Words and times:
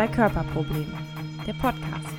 Zwei-Körper-Problem, 0.00 0.86
der 1.46 1.52
Podcast. 1.52 2.16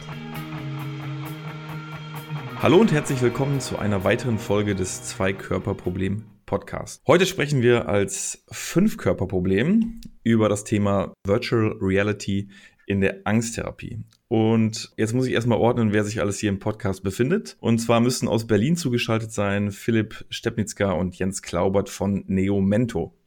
Hallo 2.62 2.78
und 2.78 2.92
herzlich 2.92 3.20
willkommen 3.24 3.60
zu 3.60 3.80
einer 3.80 4.04
weiteren 4.04 4.38
Folge 4.38 4.76
des 4.76 5.02
Zwei-Körper-Problem 5.06 6.26
Podcast. 6.46 7.02
Heute 7.08 7.26
sprechen 7.26 7.64
wir 7.64 7.90
als 7.90 8.46
Fünf-Körper-Problem 8.52 10.00
über 10.22 10.48
das 10.48 10.64
Thema 10.64 11.12
Virtual 11.26 11.76
Reality 11.82 12.52
in 12.86 13.02
der 13.02 13.22
Angsttherapie. 13.24 14.04
Und 14.28 14.92
jetzt 14.96 15.16
muss 15.16 15.26
ich 15.26 15.34
erstmal 15.34 15.58
ordnen, 15.58 15.92
wer 15.92 16.04
sich 16.04 16.22
alles 16.22 16.38
hier 16.38 16.50
im 16.50 16.60
Podcast 16.60 17.02
befindet. 17.02 17.58
Und 17.62 17.80
zwar 17.80 18.00
müssen 18.00 18.28
aus 18.28 18.46
Berlin 18.46 18.76
zugeschaltet 18.76 19.32
sein 19.32 19.72
Philipp 19.72 20.24
Stepnitzka 20.30 20.92
und 20.92 21.18
Jens 21.18 21.42
Klaubert 21.42 21.90
von 21.90 22.26
Neomento. 22.28 23.18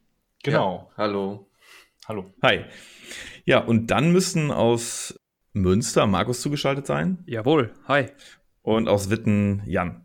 Genau. 0.43 0.91
Ja, 0.91 1.03
hallo. 1.03 1.49
Hallo. 2.07 2.33
Hi. 2.41 2.63
Ja, 3.45 3.59
und 3.59 3.91
dann 3.91 4.11
müssen 4.11 4.49
aus 4.49 5.19
Münster 5.53 6.07
Markus 6.07 6.41
zugeschaltet 6.41 6.87
sein. 6.87 7.19
Jawohl. 7.27 7.71
Hi. 7.87 8.07
Und 8.63 8.87
aus 8.87 9.11
Witten 9.11 9.61
Jan. 9.67 10.03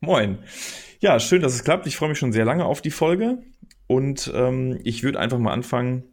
Moin. 0.00 0.38
Ja, 1.00 1.18
schön, 1.18 1.42
dass 1.42 1.54
es 1.54 1.64
klappt. 1.64 1.88
Ich 1.88 1.96
freue 1.96 2.10
mich 2.10 2.18
schon 2.18 2.32
sehr 2.32 2.44
lange 2.44 2.64
auf 2.64 2.80
die 2.80 2.92
Folge. 2.92 3.42
Und 3.88 4.30
ähm, 4.34 4.78
ich 4.84 5.02
würde 5.02 5.18
einfach 5.18 5.38
mal 5.38 5.52
anfangen, 5.52 6.04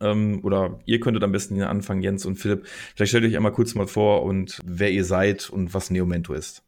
ähm, 0.00 0.40
oder 0.42 0.80
ihr 0.84 1.00
könntet 1.00 1.24
am 1.24 1.32
besten 1.32 1.62
anfangen, 1.62 2.02
Jens 2.02 2.26
und 2.26 2.36
Philipp. 2.36 2.66
Vielleicht 2.94 3.10
stellt 3.10 3.24
euch 3.24 3.36
einmal 3.36 3.52
kurz 3.52 3.74
mal 3.74 3.86
vor 3.86 4.24
und 4.24 4.60
wer 4.62 4.90
ihr 4.90 5.04
seid 5.04 5.48
und 5.48 5.72
was 5.72 5.90
Neomento 5.90 6.34
ist. 6.34 6.62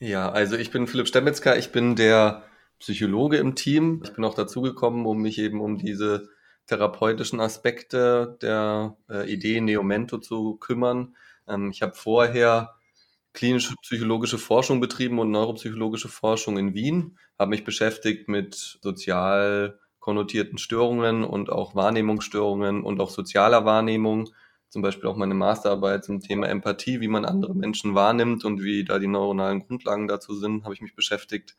Ja, 0.00 0.30
also 0.30 0.56
ich 0.56 0.72
bin 0.72 0.88
Philipp 0.88 1.06
Stemmetzka, 1.06 1.54
ich 1.54 1.70
bin 1.70 1.94
der 1.94 2.42
Psychologe 2.80 3.36
im 3.36 3.54
Team. 3.54 4.00
Ich 4.02 4.14
bin 4.14 4.24
auch 4.24 4.34
dazugekommen, 4.34 5.06
um 5.06 5.22
mich 5.22 5.38
eben 5.38 5.60
um 5.60 5.78
diese 5.78 6.28
therapeutischen 6.66 7.40
Aspekte 7.40 8.38
der 8.40 8.96
äh, 9.10 9.30
Idee 9.32 9.60
Neomento 9.60 10.18
zu 10.18 10.56
kümmern. 10.56 11.16
Ähm, 11.48 11.70
ich 11.70 11.82
habe 11.82 11.94
vorher 11.94 12.74
klinische 13.32 13.74
psychologische 13.82 14.38
Forschung 14.38 14.80
betrieben 14.80 15.18
und 15.18 15.30
neuropsychologische 15.30 16.08
Forschung 16.08 16.58
in 16.58 16.74
Wien, 16.74 17.18
habe 17.38 17.50
mich 17.50 17.64
beschäftigt 17.64 18.28
mit 18.28 18.78
sozial 18.82 19.78
konnotierten 20.00 20.58
Störungen 20.58 21.24
und 21.24 21.50
auch 21.50 21.74
Wahrnehmungsstörungen 21.74 22.82
und 22.82 23.00
auch 23.00 23.10
sozialer 23.10 23.64
Wahrnehmung. 23.64 24.28
Zum 24.68 24.82
Beispiel 24.82 25.08
auch 25.08 25.16
meine 25.16 25.34
Masterarbeit 25.34 26.04
zum 26.04 26.20
Thema 26.20 26.48
Empathie, 26.48 27.00
wie 27.00 27.08
man 27.08 27.24
andere 27.24 27.54
Menschen 27.54 27.94
wahrnimmt 27.94 28.44
und 28.44 28.62
wie 28.62 28.84
da 28.84 28.98
die 28.98 29.06
neuronalen 29.06 29.60
Grundlagen 29.60 30.08
dazu 30.08 30.34
sind, 30.34 30.64
habe 30.64 30.74
ich 30.74 30.80
mich 30.80 30.96
beschäftigt 30.96 31.56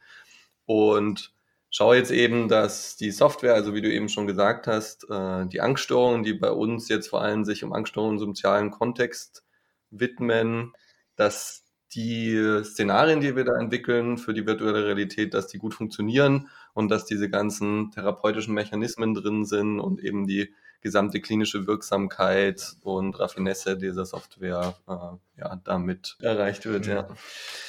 und 0.66 1.33
schaue 1.73 1.97
jetzt 1.97 2.11
eben, 2.11 2.47
dass 2.47 2.95
die 2.95 3.11
Software, 3.11 3.55
also 3.55 3.73
wie 3.73 3.81
du 3.81 3.91
eben 3.91 4.07
schon 4.07 4.27
gesagt 4.27 4.67
hast, 4.67 5.09
äh, 5.09 5.45
die 5.47 5.59
Angststörungen, 5.59 6.23
die 6.23 6.33
bei 6.33 6.52
uns 6.52 6.88
jetzt 6.88 7.09
vor 7.09 7.21
allem 7.21 7.43
sich 7.43 7.63
um 7.63 7.73
Angststörungen 7.73 8.17
im 8.17 8.19
sozialen 8.19 8.71
Kontext 8.71 9.43
widmen, 9.89 10.71
dass 11.16 11.66
die 11.95 12.61
Szenarien, 12.63 13.21
die 13.21 13.35
wir 13.35 13.44
da 13.44 13.59
entwickeln 13.59 14.17
für 14.17 14.33
die 14.33 14.45
virtuelle 14.45 14.85
Realität, 14.85 15.33
dass 15.33 15.47
die 15.47 15.57
gut 15.57 15.73
funktionieren 15.73 16.49
und 16.73 16.89
dass 16.89 17.05
diese 17.05 17.29
ganzen 17.29 17.91
therapeutischen 17.91 18.53
Mechanismen 18.53 19.13
drin 19.13 19.45
sind 19.45 19.79
und 19.79 20.03
eben 20.03 20.27
die 20.27 20.53
gesamte 20.84 21.22
klinische 21.22 21.66
Wirksamkeit 21.66 22.76
und 22.81 23.17
Raffinesse 23.20 23.78
dieser 23.78 24.06
Software 24.06 24.76
äh, 24.88 25.40
ja, 25.40 25.59
damit 25.64 26.17
erreicht 26.20 26.66
wird, 26.66 26.86
ja. 26.86 27.08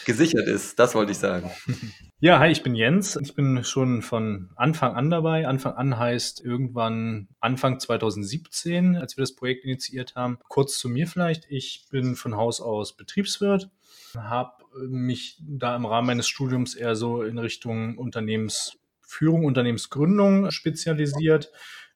Gesichert 0.04 0.48
ist, 0.48 0.78
das 0.78 0.94
wollte 0.94 1.12
ich 1.12 1.18
sagen. 1.18 1.50
Ja, 2.20 2.38
hi, 2.38 2.50
ich 2.50 2.62
bin 2.62 2.74
Jens. 2.74 3.16
Ich 3.16 3.34
bin 3.34 3.64
schon 3.64 4.00
von 4.00 4.48
Anfang 4.56 4.94
an 4.94 5.10
dabei. 5.10 5.46
Anfang 5.46 5.74
an 5.74 5.98
heißt 5.98 6.42
irgendwann 6.42 7.28
Anfang 7.38 7.78
2017, 7.78 8.96
als 8.96 9.18
wir 9.18 9.22
das 9.22 9.34
Projekt 9.34 9.66
initiiert 9.66 10.14
haben. 10.14 10.38
Kurz 10.48 10.78
zu 10.78 10.88
mir 10.88 11.06
vielleicht. 11.06 11.44
Ich 11.50 11.84
bin 11.90 12.16
von 12.16 12.34
Haus 12.34 12.62
aus 12.62 12.96
Betriebswirt, 12.96 13.68
habe 14.16 14.52
mich 14.88 15.38
da 15.46 15.76
im 15.76 15.84
Rahmen 15.84 16.06
meines 16.06 16.26
Studiums 16.26 16.74
eher 16.74 16.96
so 16.96 17.22
in 17.22 17.36
Richtung 17.36 17.98
Unternehmensführung, 17.98 19.44
Unternehmensgründung 19.44 20.50
spezialisiert 20.50 21.50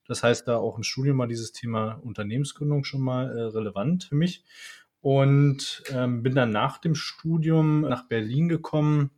das 0.09 0.23
heißt, 0.23 0.49
da 0.49 0.57
auch 0.57 0.77
im 0.77 0.83
Studium 0.83 1.19
war 1.19 1.29
dieses 1.29 1.53
Thema 1.53 2.01
Unternehmensgründung 2.03 2.83
schon 2.83 3.03
mal 3.03 3.31
äh, 3.31 3.43
relevant 3.43 4.05
für 4.05 4.17
mich. 4.17 4.43
Und 5.01 5.85
ähm, 5.93 6.25
bin 6.25 6.35
dann 6.35 6.51
nach 6.51 6.79
dem 6.79 6.97
Studium 6.97 7.83
nach 7.83 8.09
Berlin 8.09 8.49
gekommen 8.49 9.11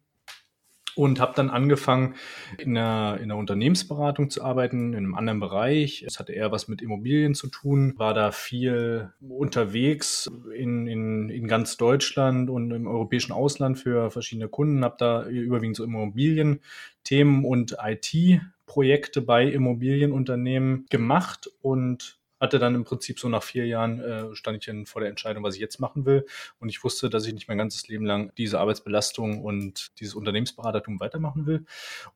und 0.95 1.21
habe 1.21 1.33
dann 1.35 1.51
angefangen, 1.51 2.15
in 2.59 2.77
einer, 2.77 3.17
in 3.19 3.25
einer 3.25 3.37
Unternehmensberatung 3.37 4.29
zu 4.29 4.43
arbeiten, 4.43 4.93
in 4.93 4.99
einem 4.99 5.15
anderen 5.15 5.41
Bereich. 5.41 6.03
Es 6.07 6.19
hatte 6.19 6.33
eher 6.33 6.53
was 6.53 6.69
mit 6.69 6.83
Immobilien 6.83 7.35
zu 7.35 7.47
tun, 7.47 7.95
war 7.97 8.13
da 8.13 8.33
viel 8.33 9.11
unterwegs 9.27 10.31
in, 10.55 10.87
in, 10.87 11.31
in 11.31 11.47
ganz 11.47 11.77
Deutschland 11.77 12.51
und 12.51 12.71
im 12.73 12.87
europäischen 12.87 13.33
Ausland 13.33 13.79
für 13.79 14.11
verschiedene 14.11 14.49
Kunden, 14.49 14.85
habe 14.85 14.97
da 14.99 15.27
überwiegend 15.27 15.77
so 15.77 15.85
Immobilienthemen 15.85 17.45
und 17.45 17.77
IT 17.83 18.41
Projekte 18.71 19.21
bei 19.21 19.49
Immobilienunternehmen 19.49 20.87
gemacht 20.91 21.51
und 21.61 22.20
hatte 22.41 22.59
dann 22.59 22.75
im 22.75 22.85
Prinzip 22.85 23.21
so 23.21 23.29
nach 23.29 23.43
vier 23.43 23.67
Jahren 23.67 24.01
äh, 24.01 24.35
stand 24.35 24.59
ich 24.59 24.67
dann 24.67 24.87
vor 24.87 25.01
der 25.01 25.11
Entscheidung, 25.11 25.45
was 25.45 25.55
ich 25.55 25.61
jetzt 25.61 25.79
machen 25.79 26.07
will. 26.07 26.27
Und 26.59 26.71
ich 26.71 26.83
wusste, 26.83 27.11
dass 27.11 27.27
ich 27.27 27.35
nicht 27.35 27.49
mein 27.49 27.59
ganzes 27.59 27.87
Leben 27.89 28.07
lang 28.07 28.33
diese 28.39 28.59
Arbeitsbelastung 28.59 29.43
und 29.45 29.93
dieses 30.01 30.15
Unternehmensberatertum 30.15 31.01
weitermachen 31.01 31.47
will. 31.47 31.67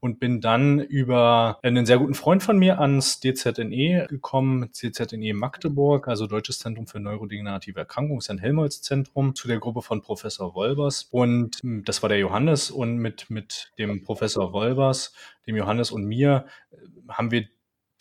Und 0.01 0.19
bin 0.21 0.41
dann 0.41 0.81
über 0.81 1.59
einen 1.63 1.85
sehr 1.85 1.99
guten 1.99 2.15
Freund 2.15 2.43
von 2.43 2.59
mir 2.59 2.81
ans 2.81 3.21
DZNE 3.21 4.07
gekommen, 4.09 4.71
DZNE 4.73 5.35
Magdeburg, 5.35 6.09
also 6.09 6.27
Deutsches 6.27 6.59
Zentrum 6.59 6.87
für 6.87 7.01
neurodegenerative 7.01 7.81
Erkrankungen, 7.81 8.19
ist 8.19 8.31
ein 8.31 8.39
Helmholtz-Zentrum, 8.39 9.35
zu 9.35 9.47
der 9.47 9.59
Gruppe 9.59 9.83
von 9.83 10.01
Professor 10.01 10.55
Wolbers. 10.55 11.09
Und 11.11 11.57
hm, 11.63 11.85
das 11.85 12.03
war 12.03 12.09
der 12.09 12.19
Johannes. 12.19 12.71
Und 12.71 12.97
mit, 12.97 13.29
mit 13.29 13.73
dem 13.79 14.03
Professor 14.03 14.53
Wolbers, 14.53 15.13
dem 15.47 15.57
Johannes 15.57 15.91
und 15.91 16.05
mir, 16.05 16.47
äh, 16.73 16.77
haben 17.09 17.31
wir 17.31 17.47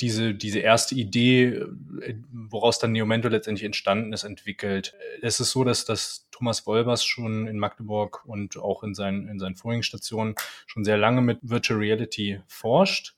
diese, 0.03 0.35
diese 0.35 0.59
erste 0.59 0.93
Idee, 0.95 1.45
äh, 1.45 2.15
woraus 2.29 2.77
dann 2.77 2.91
Neomento 2.91 3.29
letztendlich 3.29 3.65
entstanden 3.65 4.11
ist, 4.11 4.25
entwickelt. 4.25 4.93
Es 5.21 5.39
ist 5.39 5.51
so, 5.51 5.63
dass, 5.63 5.85
dass 5.85 6.27
Thomas 6.29 6.67
Wolbers 6.67 7.05
schon 7.05 7.47
in 7.47 7.57
Magdeburg 7.57 8.25
und 8.25 8.57
auch 8.57 8.83
in 8.83 8.95
seinen, 8.95 9.29
in 9.29 9.39
seinen 9.39 9.55
vorigen 9.55 9.83
Stationen 9.83 10.35
schon 10.67 10.83
sehr 10.83 10.97
lange 10.97 11.21
mit 11.21 11.39
Virtual 11.41 11.79
Reality 11.79 12.41
forscht. 12.47 13.15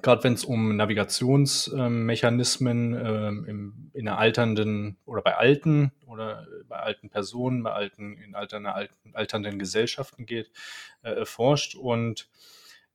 Gerade 0.00 0.22
wenn 0.22 0.34
es 0.34 0.44
um 0.44 0.76
Navigationsmechanismen 0.76 2.94
ähm, 2.94 3.44
im, 3.48 3.90
in 3.92 4.06
einer 4.06 4.18
alternden 4.18 4.98
oder 5.04 5.22
bei 5.22 5.36
alten 5.36 5.90
oder 6.06 6.46
bei 6.68 6.76
alten 6.76 7.10
Personen, 7.10 7.64
bei 7.64 7.72
alten, 7.72 8.16
in 8.16 8.36
alternden, 8.36 8.72
alternden 9.12 9.58
Gesellschaften 9.58 10.24
geht, 10.24 10.52
äh, 11.02 11.24
forscht 11.24 11.74
und 11.74 12.28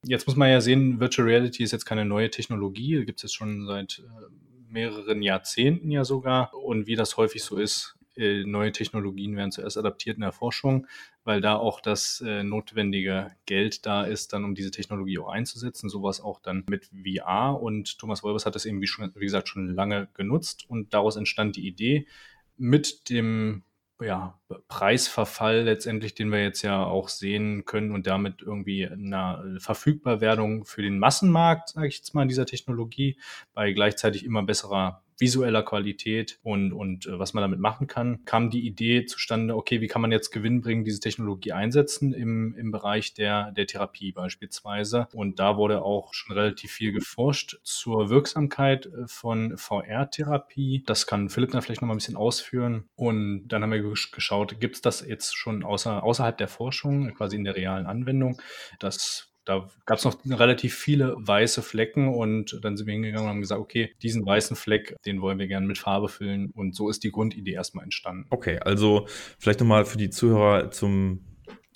Jetzt 0.03 0.27
muss 0.27 0.35
man 0.35 0.49
ja 0.49 0.61
sehen, 0.61 0.99
Virtual 0.99 1.27
Reality 1.27 1.63
ist 1.63 1.71
jetzt 1.71 1.85
keine 1.85 2.05
neue 2.05 2.29
Technologie, 2.29 3.03
gibt 3.05 3.19
es 3.19 3.23
jetzt 3.23 3.35
schon 3.35 3.65
seit 3.65 3.99
äh, 3.99 4.71
mehreren 4.71 5.21
Jahrzehnten 5.21 5.91
ja 5.91 6.05
sogar. 6.05 6.53
Und 6.53 6.87
wie 6.87 6.95
das 6.95 7.17
häufig 7.17 7.43
so 7.43 7.57
ist, 7.57 7.97
äh, 8.17 8.43
neue 8.43 8.71
Technologien 8.71 9.35
werden 9.35 9.51
zuerst 9.51 9.77
adaptiert 9.77 10.17
in 10.17 10.21
der 10.21 10.31
Forschung, 10.31 10.87
weil 11.23 11.41
da 11.41 11.55
auch 11.55 11.81
das 11.81 12.21
äh, 12.25 12.43
notwendige 12.43 13.31
Geld 13.45 13.85
da 13.85 14.03
ist, 14.03 14.33
dann 14.33 14.43
um 14.43 14.55
diese 14.55 14.71
Technologie 14.71 15.19
auch 15.19 15.29
einzusetzen. 15.29 15.89
Sowas 15.89 16.21
auch 16.21 16.39
dann 16.39 16.63
mit 16.69 16.89
VR. 17.03 17.61
Und 17.61 17.99
Thomas 17.99 18.23
Wolbers 18.23 18.45
hat 18.45 18.55
das 18.55 18.65
eben, 18.65 18.81
wie, 18.81 18.87
schon, 18.87 19.11
wie 19.15 19.25
gesagt, 19.25 19.49
schon 19.49 19.73
lange 19.73 20.07
genutzt. 20.13 20.65
Und 20.67 20.93
daraus 20.93 21.15
entstand 21.15 21.55
die 21.55 21.67
Idee, 21.67 22.07
mit 22.57 23.09
dem 23.09 23.63
ja, 23.99 24.39
Preisverfall 24.67 25.63
letztendlich, 25.63 26.13
den 26.13 26.31
wir 26.31 26.43
jetzt 26.43 26.61
ja 26.61 26.83
auch 26.83 27.09
sehen 27.09 27.65
können 27.65 27.91
und 27.91 28.05
damit 28.05 28.41
irgendwie 28.41 28.87
eine 28.87 29.57
Verfügbarwerdung 29.59 30.65
für 30.65 30.81
den 30.81 30.99
Massenmarkt, 30.99 31.69
sage 31.69 31.87
ich 31.87 31.97
jetzt 31.97 32.13
mal, 32.13 32.27
dieser 32.27 32.45
Technologie, 32.45 33.17
bei 33.53 33.71
gleichzeitig 33.73 34.23
immer 34.23 34.43
besserer 34.43 35.01
visueller 35.17 35.63
Qualität 35.63 36.39
und, 36.43 36.73
und 36.73 37.07
äh, 37.07 37.19
was 37.19 37.33
man 37.33 37.41
damit 37.41 37.59
machen 37.59 37.87
kann, 37.87 38.23
kam 38.25 38.49
die 38.49 38.65
Idee 38.65 39.05
zustande, 39.05 39.55
okay, 39.55 39.81
wie 39.81 39.87
kann 39.87 40.01
man 40.01 40.11
jetzt 40.11 40.31
gewinnbringend 40.31 40.87
diese 40.87 40.99
Technologie 40.99 41.51
einsetzen 41.51 42.13
im, 42.13 42.55
im 42.55 42.71
Bereich 42.71 43.13
der, 43.13 43.51
der 43.51 43.67
Therapie 43.67 44.11
beispielsweise. 44.11 45.07
Und 45.13 45.39
da 45.39 45.57
wurde 45.57 45.81
auch 45.81 46.13
schon 46.13 46.35
relativ 46.35 46.71
viel 46.71 46.91
geforscht 46.91 47.59
zur 47.63 48.09
Wirksamkeit 48.09 48.85
äh, 48.87 49.07
von 49.07 49.57
VR-Therapie. 49.57 50.83
Das 50.85 51.07
kann 51.07 51.29
Philipp 51.29 51.51
dann 51.51 51.61
vielleicht 51.61 51.81
noch 51.81 51.87
mal 51.87 51.95
ein 51.95 51.99
bisschen 51.99 52.17
ausführen. 52.17 52.89
Und 52.95 53.47
dann 53.47 53.63
haben 53.63 53.71
wir 53.71 53.81
geschaut, 53.81 54.59
gibt 54.59 54.75
es 54.75 54.81
das 54.81 55.05
jetzt 55.05 55.35
schon 55.35 55.63
außer, 55.63 56.03
außerhalb 56.03 56.37
der 56.37 56.47
Forschung, 56.47 57.13
quasi 57.13 57.35
in 57.35 57.43
der 57.43 57.55
realen 57.55 57.85
Anwendung? 57.85 58.41
Das 58.79 59.26
da 59.47 59.69
gab 59.85 59.97
es 59.97 60.03
noch 60.03 60.17
relativ 60.25 60.75
viele 60.75 61.15
weiße 61.17 61.61
Flecken 61.61 62.09
und 62.13 62.59
dann 62.61 62.75
sind 62.75 62.85
wir 62.85 62.93
hingegangen 62.93 63.25
und 63.25 63.29
haben 63.29 63.41
gesagt, 63.41 63.61
okay, 63.61 63.93
diesen 64.01 64.25
weißen 64.25 64.57
Fleck, 64.57 64.95
den 65.05 65.21
wollen 65.21 65.39
wir 65.39 65.47
gerne 65.47 65.65
mit 65.65 65.77
Farbe 65.77 66.09
füllen 66.09 66.51
und 66.51 66.75
so 66.75 66.89
ist 66.89 67.03
die 67.03 67.11
Grundidee 67.11 67.53
erstmal 67.53 67.85
entstanden. 67.85 68.25
Okay, 68.29 68.59
also 68.59 69.07
vielleicht 69.39 69.61
nochmal 69.61 69.85
für 69.85 69.97
die 69.97 70.09
Zuhörer 70.09 70.71
zum 70.71 71.21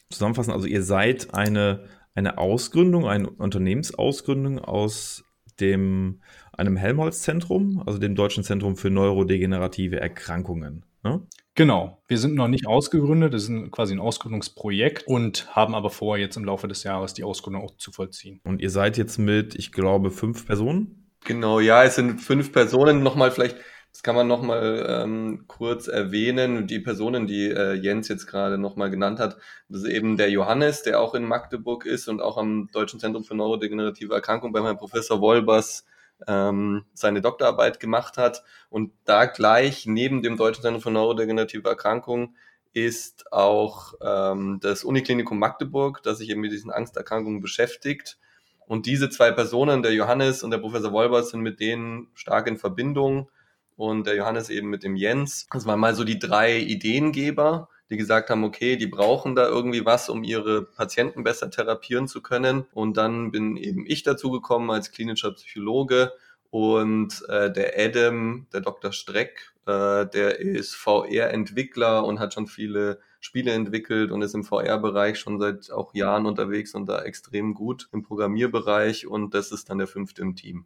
Zusammenfassen, 0.10 0.52
also 0.52 0.68
ihr 0.68 0.84
seid 0.84 1.34
eine, 1.34 1.86
eine 2.14 2.38
Ausgründung, 2.38 3.08
eine 3.08 3.30
Unternehmensausgründung 3.30 4.60
aus 4.60 5.24
dem 5.62 6.22
einem 6.52 6.76
Helmholtz-Zentrum, 6.76 7.82
also 7.86 8.00
dem 8.00 8.16
Deutschen 8.16 8.44
Zentrum 8.44 8.76
für 8.76 8.90
neurodegenerative 8.90 10.00
Erkrankungen. 10.02 10.86
Ne? 11.04 11.26
Genau, 11.56 12.02
wir 12.08 12.18
sind 12.18 12.36
noch 12.36 12.48
nicht 12.48 12.66
ausgegründet, 12.66 13.34
das 13.34 13.50
ist 13.50 13.72
quasi 13.72 13.94
ein 13.94 14.00
Ausgründungsprojekt 14.00 15.06
und 15.08 15.54
haben 15.54 15.76
aber 15.76 15.90
vor, 15.90 16.18
jetzt 16.18 16.38
im 16.38 16.46
Laufe 16.46 16.68
des 16.68 16.84
Jahres 16.84 17.14
die 17.14 17.24
Ausgründung 17.24 17.64
auch 17.64 17.76
zu 17.78 17.92
vollziehen. 17.92 18.40
Und 18.44 18.62
ihr 18.62 18.70
seid 18.70 18.98
jetzt 18.98 19.18
mit, 19.18 19.56
ich 19.56 19.72
glaube, 19.72 20.12
fünf 20.12 20.46
Personen? 20.46 21.10
Genau, 21.26 21.60
ja, 21.60 21.84
es 21.84 21.96
sind 21.96 22.20
fünf 22.20 22.52
Personen. 22.54 23.04
Nochmal 23.04 23.32
vielleicht, 23.32 23.58
das 23.92 24.02
kann 24.02 24.16
man 24.16 24.28
nochmal 24.28 24.86
ähm, 24.88 25.44
kurz 25.48 25.88
erwähnen. 25.88 26.68
Die 26.68 26.80
Personen, 26.80 27.28
die 27.28 27.50
äh, 27.50 27.74
Jens 27.74 28.08
jetzt 28.08 28.28
gerade 28.28 28.58
nochmal 28.58 28.90
genannt 28.90 29.20
hat, 29.20 29.38
das 29.68 29.84
ist 29.84 29.90
eben 29.90 30.18
der 30.18 30.30
Johannes, 30.32 30.84
der 30.84 31.02
auch 31.02 31.14
in 31.16 31.26
Magdeburg 31.26 31.86
ist 31.86 32.08
und 32.08 32.22
auch 32.22 32.38
am 32.38 32.70
Deutschen 32.72 33.00
Zentrum 33.00 33.26
für 33.26 33.36
Neurodegenerative 33.36 34.14
Erkrankungen 34.14 34.54
bei 34.54 34.62
meinem 34.62 34.78
Professor 34.78 35.20
Wolbers 35.20 35.86
ähm, 36.28 36.86
seine 36.94 37.22
Doktorarbeit 37.22 37.80
gemacht 37.80 38.18
hat. 38.18 38.44
Und 38.70 38.92
da 39.06 39.26
gleich 39.26 39.86
neben 39.86 40.22
dem 40.22 40.38
Deutschen 40.38 40.62
Zentrum 40.62 40.82
für 40.82 40.92
Neurodegenerative 40.92 41.68
Erkrankungen 41.68 42.36
ist 42.74 43.32
auch 43.32 43.94
ähm, 44.02 44.60
das 44.62 44.84
Uniklinikum 44.84 45.40
Magdeburg, 45.40 46.02
das 46.04 46.20
sich 46.20 46.30
eben 46.30 46.42
mit 46.42 46.52
diesen 46.52 46.72
Angsterkrankungen 46.72 47.42
beschäftigt. 47.42 48.18
Und 48.66 48.86
diese 48.86 49.10
zwei 49.10 49.32
Personen, 49.32 49.84
der 49.84 49.94
Johannes 49.94 50.44
und 50.44 50.52
der 50.52 50.60
Professor 50.60 50.94
Wolbers, 50.94 51.32
sind 51.32 51.42
mit 51.42 51.60
denen 51.60 52.08
stark 52.14 52.48
in 52.48 52.58
Verbindung 52.58 53.30
und 53.76 54.08
der 54.08 54.16
Johannes 54.16 54.50
eben 54.50 54.70
mit 54.70 54.84
dem 54.84 54.96
Jens. 54.96 55.48
Das 55.52 55.66
waren 55.66 55.80
mal 55.80 55.96
so 55.96 56.04
die 56.04 56.20
drei 56.20 56.58
Ideengeber 56.58 57.68
die 57.92 57.98
gesagt 57.98 58.30
haben, 58.30 58.46
okay, 58.46 58.78
die 58.78 58.88
brauchen 58.88 59.36
da 59.36 59.48
irgendwie 59.48 59.86
was, 59.86 60.10
um 60.10 60.24
ihre 60.24 60.64
Patienten 60.64 61.24
besser 61.24 61.52
therapieren 61.52 62.08
zu 62.08 62.22
können. 62.22 62.66
Und 62.72 62.96
dann 62.96 63.32
bin 63.32 63.58
eben 63.58 63.86
ich 63.86 64.02
dazu 64.02 64.32
gekommen 64.32 64.72
als 64.72 64.92
klinischer 64.92 65.34
Psychologe 65.34 66.14
und 66.50 67.24
äh, 67.28 67.52
der 67.52 67.74
Adam, 67.78 68.48
der 68.54 68.62
Dr. 68.62 68.94
Streck, 68.94 69.54
äh, 69.66 70.06
der 70.06 70.40
ist 70.40 70.74
VR-Entwickler 70.76 72.06
und 72.06 72.20
hat 72.20 72.34
schon 72.34 72.48
viele 72.48 73.00
Spiele 73.20 73.52
entwickelt 73.52 74.12
und 74.12 74.22
ist 74.22 74.36
im 74.36 74.44
VR-Bereich 74.44 75.20
schon 75.20 75.40
seit 75.40 75.70
auch 75.72 75.94
Jahren 75.94 76.26
unterwegs 76.26 76.74
und 76.74 76.88
da 76.88 77.02
extrem 77.04 77.54
gut 77.54 77.90
im 77.92 78.04
Programmierbereich 78.04 79.06
und 79.06 79.34
das 79.34 79.52
ist 79.52 79.70
dann 79.70 79.78
der 79.78 79.88
fünfte 79.88 80.22
im 80.22 80.36
Team. 80.36 80.66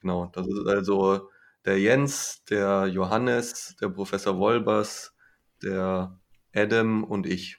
Genau, 0.00 0.30
das 0.32 0.46
ist 0.46 0.66
also 0.66 1.30
der 1.64 1.78
Jens, 1.78 2.42
der 2.50 2.86
Johannes, 2.86 3.76
der 3.80 3.88
Professor 3.88 4.38
Wolbers, 4.38 5.14
der 5.62 6.18
Adam 6.54 7.04
und 7.04 7.26
ich. 7.26 7.58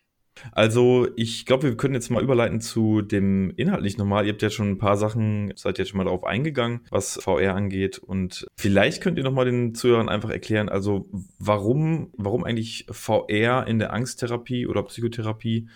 Also, 0.52 1.08
ich 1.16 1.46
glaube, 1.46 1.64
wir 1.64 1.78
können 1.78 1.94
jetzt 1.94 2.10
mal 2.10 2.24
überleiten 2.24 2.60
zu 2.60 3.02
dem 3.02 3.54
inhaltlich 3.56 3.98
nochmal. 3.98 4.26
Ihr 4.26 4.34
habt 4.34 4.42
ja 4.42 4.50
schon 4.50 4.72
ein 4.72 4.78
paar 4.78 4.98
Sachen, 4.98 5.54
seid 5.56 5.78
jetzt 5.78 5.90
schon 5.90 5.98
mal 5.98 6.04
darauf 6.04 6.24
eingegangen, 6.24 6.82
was 6.90 7.20
VR 7.22 7.56
angeht. 7.56 8.00
Und 8.00 8.46
vielleicht 8.56 9.02
könnt 9.02 9.18
ihr 9.18 9.24
nochmal 9.24 9.46
den 9.46 9.76
Zuhörern 9.76 10.10
einfach 10.10 10.30
erklären, 10.30 10.70
also 10.70 11.10
warum, 11.40 12.12
warum 12.18 12.44
eigentlich 12.44 12.86
VR 12.90 13.66
in 13.68 13.80
der 13.80 13.94
Angsttherapie 13.94 14.68
oder 14.68 14.84
Psychotherapie 14.84 15.70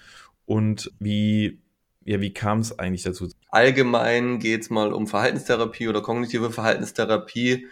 und 0.45 0.91
wie, 0.99 1.61
ja, 2.03 2.19
wie 2.21 2.33
kam 2.33 2.59
es 2.59 2.77
eigentlich 2.77 3.03
dazu? 3.03 3.29
Allgemein 3.49 4.39
geht 4.39 4.61
es 4.61 4.69
mal 4.69 4.93
um 4.93 5.07
Verhaltenstherapie 5.07 5.87
oder 5.87 6.01
kognitive 6.01 6.51
Verhaltenstherapie. 6.51 7.67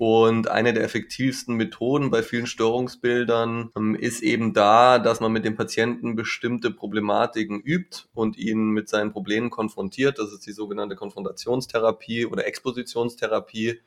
Und 0.00 0.48
eine 0.48 0.72
der 0.72 0.82
effektivsten 0.82 1.56
Methoden 1.56 2.10
bei 2.10 2.22
vielen 2.22 2.46
Störungsbildern 2.46 3.70
ähm, 3.76 3.94
ist 3.94 4.22
eben 4.22 4.54
da, 4.54 4.98
dass 4.98 5.20
man 5.20 5.30
mit 5.30 5.44
dem 5.44 5.56
Patienten 5.56 6.16
bestimmte 6.16 6.70
Problematiken 6.70 7.60
übt 7.60 8.04
und 8.14 8.38
ihn 8.38 8.70
mit 8.70 8.88
seinen 8.88 9.12
Problemen 9.12 9.50
konfrontiert. 9.50 10.18
Das 10.18 10.32
ist 10.32 10.46
die 10.46 10.52
sogenannte 10.52 10.96
Konfrontationstherapie 10.96 12.24
oder 12.24 12.46
Expositionstherapie. 12.46 13.80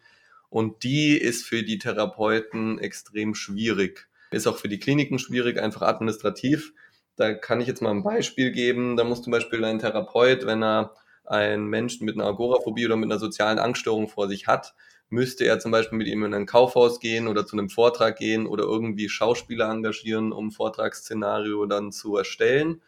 Und 0.49 0.83
die 0.83 1.17
ist 1.17 1.47
für 1.47 1.63
die 1.63 1.79
Therapeuten 1.79 2.77
extrem 2.77 3.33
schwierig. 3.33 4.07
Ist 4.29 4.45
auch 4.45 4.57
für 4.57 4.69
die 4.69 4.79
Kliniken 4.79 5.17
schwierig, 5.17 5.57
einfach 5.57 5.81
administrativ. 5.81 6.73
Da 7.15 7.33
kann 7.33 7.59
ich 7.59 7.65
jetzt 7.65 7.81
mal 7.81 7.89
ein 7.89 8.03
Beispiel 8.03 8.51
geben. 8.51 8.97
Da 8.97 9.03
muss 9.03 9.23
zum 9.23 9.31
Beispiel 9.31 9.65
ein 9.65 9.79
Therapeut, 9.79 10.45
wenn 10.45 10.63
er 10.63 10.93
einen 11.25 11.65
Menschen 11.65 12.05
mit 12.05 12.13
einer 12.13 12.27
Agoraphobie 12.27 12.85
oder 12.85 12.97
mit 12.97 13.09
einer 13.09 13.19
sozialen 13.19 13.57
Angststörung 13.57 14.09
vor 14.09 14.27
sich 14.27 14.45
hat, 14.45 14.75
müsste 15.09 15.45
er 15.45 15.59
zum 15.59 15.71
Beispiel 15.71 15.97
mit 15.97 16.07
ihm 16.07 16.23
in 16.23 16.33
ein 16.33 16.45
Kaufhaus 16.45 16.99
gehen 16.99 17.27
oder 17.27 17.45
zu 17.45 17.57
einem 17.57 17.69
Vortrag 17.69 18.17
gehen 18.17 18.47
oder 18.47 18.63
irgendwie 18.63 19.09
Schauspieler 19.09 19.69
engagieren, 19.69 20.31
um 20.31 20.51
Vortragsszenario 20.51 21.65
dann 21.65 21.91
zu 21.91 22.17
erstellen, 22.17 22.81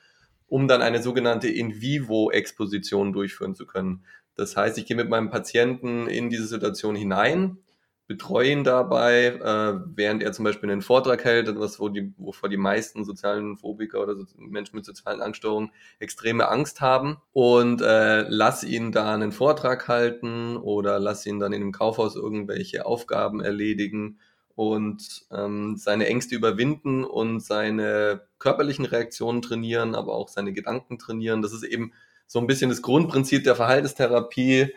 um 0.48 0.68
dann 0.68 0.82
eine 0.82 1.02
sogenannte 1.02 1.48
In-vivo-Exposition 1.48 3.14
durchführen 3.14 3.56
zu 3.56 3.66
können. 3.66 4.06
Das 4.36 4.58
heißt, 4.58 4.78
ich 4.78 4.86
gehe 4.86 4.98
mit 4.98 5.10
meinem 5.10 5.30
Patienten 5.30 6.08
in 6.08 6.30
diese 6.30 6.48
Situation 6.48 6.96
hinein, 6.96 7.58
betreue 8.08 8.52
ihn 8.52 8.64
dabei, 8.64 9.26
äh, 9.26 9.80
während 9.96 10.22
er 10.22 10.32
zum 10.32 10.46
Beispiel 10.46 10.70
einen 10.70 10.82
Vortrag 10.82 11.24
hält, 11.24 11.48
etwas, 11.48 11.80
wo 11.80 11.90
die, 11.90 12.14
wovor 12.18 12.50
die 12.50 12.58
meisten 12.58 13.04
sozialen 13.04 13.58
Phobiker 13.58 14.02
oder 14.02 14.16
so, 14.16 14.26
Menschen 14.38 14.76
mit 14.76 14.86
sozialen 14.86 15.22
Angststörungen 15.22 15.72
extreme 16.00 16.48
Angst 16.48 16.82
haben 16.82 17.18
und 17.34 17.82
äh, 17.82 18.26
lass 18.30 18.64
ihn 18.64 18.92
da 18.92 19.14
einen 19.14 19.32
Vortrag 19.32 19.88
halten 19.88 20.56
oder 20.58 21.00
lass 21.00 21.26
ihn 21.26 21.40
dann 21.40 21.54
in 21.54 21.62
einem 21.62 21.72
Kaufhaus 21.72 22.16
irgendwelche 22.16 22.86
Aufgaben 22.86 23.42
erledigen 23.42 24.20
und 24.56 25.26
ähm, 25.32 25.76
seine 25.76 26.08
Ängste 26.08 26.36
überwinden 26.36 27.04
und 27.04 27.42
seine 27.42 28.22
körperlichen 28.40 28.86
Reaktionen 28.86 29.42
trainieren, 29.42 29.96
aber 29.96 30.14
auch 30.14 30.30
seine 30.30 30.54
Gedanken 30.54 30.98
trainieren. 30.98 31.42
Das 31.42 31.54
ist 31.54 31.64
eben 31.64 31.92
so 32.28 32.40
ein 32.40 32.48
bisschen 32.48 32.70
das 32.70 32.82
Grundprinzip 32.82 33.44
der 33.44 33.56
Verhaltenstherapie, 33.56 34.74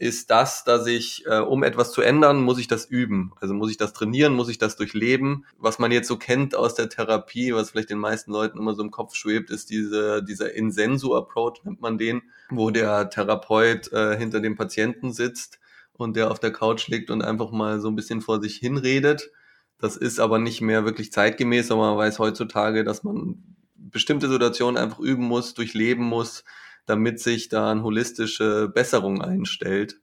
ist 0.00 0.30
das, 0.30 0.64
dass 0.64 0.86
ich, 0.86 1.26
äh, 1.26 1.40
um 1.40 1.62
etwas 1.62 1.92
zu 1.92 2.00
ändern, 2.00 2.40
muss 2.40 2.58
ich 2.58 2.66
das 2.66 2.86
üben. 2.86 3.32
Also 3.38 3.52
muss 3.52 3.70
ich 3.70 3.76
das 3.76 3.92
trainieren, 3.92 4.32
muss 4.32 4.48
ich 4.48 4.56
das 4.56 4.76
durchleben. 4.76 5.44
Was 5.58 5.78
man 5.78 5.92
jetzt 5.92 6.08
so 6.08 6.16
kennt 6.16 6.54
aus 6.54 6.74
der 6.74 6.88
Therapie, 6.88 7.52
was 7.52 7.70
vielleicht 7.70 7.90
den 7.90 7.98
meisten 7.98 8.32
Leuten 8.32 8.58
immer 8.58 8.74
so 8.74 8.82
im 8.82 8.90
Kopf 8.90 9.14
schwebt, 9.14 9.50
ist 9.50 9.68
diese, 9.68 10.22
dieser 10.24 10.54
Insensu-Approach, 10.54 11.64
nennt 11.64 11.82
man 11.82 11.98
den, 11.98 12.22
wo 12.48 12.70
der 12.70 13.10
Therapeut 13.10 13.92
äh, 13.92 14.16
hinter 14.16 14.40
dem 14.40 14.56
Patienten 14.56 15.12
sitzt 15.12 15.58
und 15.92 16.16
der 16.16 16.30
auf 16.30 16.40
der 16.40 16.52
Couch 16.52 16.88
liegt 16.88 17.10
und 17.10 17.20
einfach 17.20 17.50
mal 17.50 17.78
so 17.78 17.88
ein 17.88 17.96
bisschen 17.96 18.22
vor 18.22 18.40
sich 18.40 18.56
hinredet. 18.56 19.30
Das 19.78 19.98
ist 19.98 20.18
aber 20.18 20.38
nicht 20.38 20.62
mehr 20.62 20.86
wirklich 20.86 21.12
zeitgemäß, 21.12 21.70
aber 21.70 21.90
man 21.90 21.98
weiß 21.98 22.18
heutzutage, 22.18 22.84
dass 22.84 23.04
man 23.04 23.44
bestimmte 23.76 24.30
Situationen 24.30 24.82
einfach 24.82 25.00
üben 25.00 25.24
muss, 25.24 25.52
durchleben 25.52 26.06
muss, 26.06 26.44
damit 26.90 27.20
sich 27.20 27.48
da 27.48 27.70
eine 27.70 27.84
holistische 27.84 28.68
Besserung 28.68 29.22
einstellt. 29.22 30.00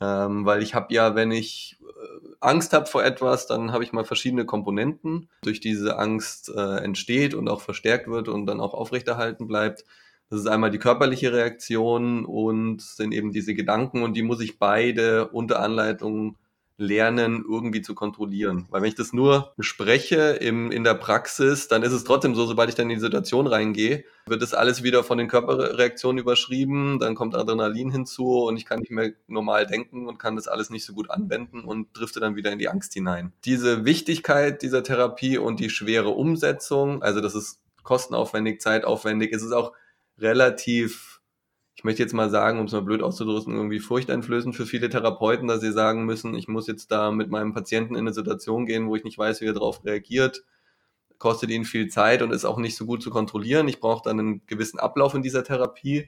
Ähm, 0.00 0.46
weil 0.46 0.62
ich 0.62 0.74
habe 0.74 0.92
ja, 0.92 1.14
wenn 1.14 1.30
ich 1.30 1.78
äh, 1.80 2.34
Angst 2.40 2.72
habe 2.72 2.86
vor 2.86 3.04
etwas, 3.04 3.46
dann 3.46 3.70
habe 3.70 3.84
ich 3.84 3.92
mal 3.92 4.04
verschiedene 4.04 4.46
Komponenten, 4.46 5.28
durch 5.42 5.60
diese 5.60 5.98
Angst 5.98 6.48
äh, 6.48 6.78
entsteht 6.78 7.34
und 7.34 7.48
auch 7.48 7.60
verstärkt 7.60 8.08
wird 8.08 8.28
und 8.28 8.46
dann 8.46 8.60
auch 8.60 8.74
aufrechterhalten 8.74 9.46
bleibt. 9.46 9.84
Das 10.30 10.40
ist 10.40 10.46
einmal 10.46 10.70
die 10.70 10.78
körperliche 10.78 11.32
Reaktion 11.32 12.24
und 12.24 12.80
sind 12.80 13.12
eben 13.12 13.30
diese 13.32 13.54
Gedanken 13.54 14.02
und 14.02 14.14
die 14.14 14.22
muss 14.22 14.40
ich 14.40 14.58
beide 14.58 15.28
unter 15.28 15.60
Anleitung 15.60 16.36
lernen, 16.76 17.44
irgendwie 17.48 17.82
zu 17.82 17.94
kontrollieren. 17.94 18.66
Weil 18.70 18.82
wenn 18.82 18.88
ich 18.88 18.94
das 18.94 19.12
nur 19.12 19.52
bespreche 19.56 20.32
im, 20.40 20.70
in 20.70 20.84
der 20.84 20.94
Praxis, 20.94 21.68
dann 21.68 21.82
ist 21.82 21.92
es 21.92 22.04
trotzdem 22.04 22.34
so, 22.34 22.46
sobald 22.46 22.68
ich 22.68 22.74
dann 22.74 22.90
in 22.90 22.96
die 22.96 23.00
Situation 23.00 23.46
reingehe, 23.46 24.04
wird 24.26 24.42
das 24.42 24.54
alles 24.54 24.82
wieder 24.82 25.04
von 25.04 25.18
den 25.18 25.28
Körperreaktionen 25.28 26.18
überschrieben, 26.18 26.98
dann 26.98 27.14
kommt 27.14 27.34
Adrenalin 27.34 27.90
hinzu 27.90 28.44
und 28.44 28.56
ich 28.56 28.64
kann 28.64 28.80
nicht 28.80 28.90
mehr 28.90 29.12
normal 29.26 29.66
denken 29.66 30.06
und 30.06 30.18
kann 30.18 30.36
das 30.36 30.48
alles 30.48 30.70
nicht 30.70 30.84
so 30.84 30.92
gut 30.92 31.10
anwenden 31.10 31.64
und 31.64 31.88
drifte 31.92 32.20
dann 32.20 32.36
wieder 32.36 32.52
in 32.52 32.58
die 32.58 32.68
Angst 32.68 32.94
hinein. 32.94 33.32
Diese 33.44 33.84
Wichtigkeit 33.84 34.62
dieser 34.62 34.82
Therapie 34.82 35.38
und 35.38 35.60
die 35.60 35.70
schwere 35.70 36.10
Umsetzung, 36.10 37.02
also 37.02 37.20
das 37.20 37.34
ist 37.34 37.60
kostenaufwendig, 37.82 38.60
zeitaufwendig, 38.60 39.32
ist 39.32 39.42
es 39.42 39.52
auch 39.52 39.72
relativ 40.18 41.11
ich 41.82 41.84
möchte 41.84 42.02
jetzt 42.04 42.12
mal 42.12 42.30
sagen, 42.30 42.60
um 42.60 42.66
es 42.66 42.72
mal 42.72 42.82
blöd 42.82 43.02
auszudrücken, 43.02 43.56
irgendwie 43.56 43.80
furchteinflößend 43.80 44.54
für 44.54 44.66
viele 44.66 44.88
Therapeuten, 44.88 45.48
dass 45.48 45.62
sie 45.62 45.72
sagen 45.72 46.04
müssen, 46.04 46.36
ich 46.36 46.46
muss 46.46 46.68
jetzt 46.68 46.92
da 46.92 47.10
mit 47.10 47.28
meinem 47.28 47.52
Patienten 47.52 47.96
in 47.96 48.02
eine 48.02 48.14
Situation 48.14 48.66
gehen, 48.66 48.86
wo 48.86 48.94
ich 48.94 49.02
nicht 49.02 49.18
weiß, 49.18 49.40
wie 49.40 49.46
er 49.46 49.52
darauf 49.52 49.84
reagiert, 49.84 50.44
kostet 51.18 51.50
ihn 51.50 51.64
viel 51.64 51.88
Zeit 51.88 52.22
und 52.22 52.30
ist 52.30 52.44
auch 52.44 52.58
nicht 52.58 52.76
so 52.76 52.86
gut 52.86 53.02
zu 53.02 53.10
kontrollieren. 53.10 53.66
Ich 53.66 53.80
brauche 53.80 54.04
dann 54.04 54.20
einen 54.20 54.46
gewissen 54.46 54.78
Ablauf 54.78 55.14
in 55.14 55.22
dieser 55.22 55.42
Therapie. 55.42 56.06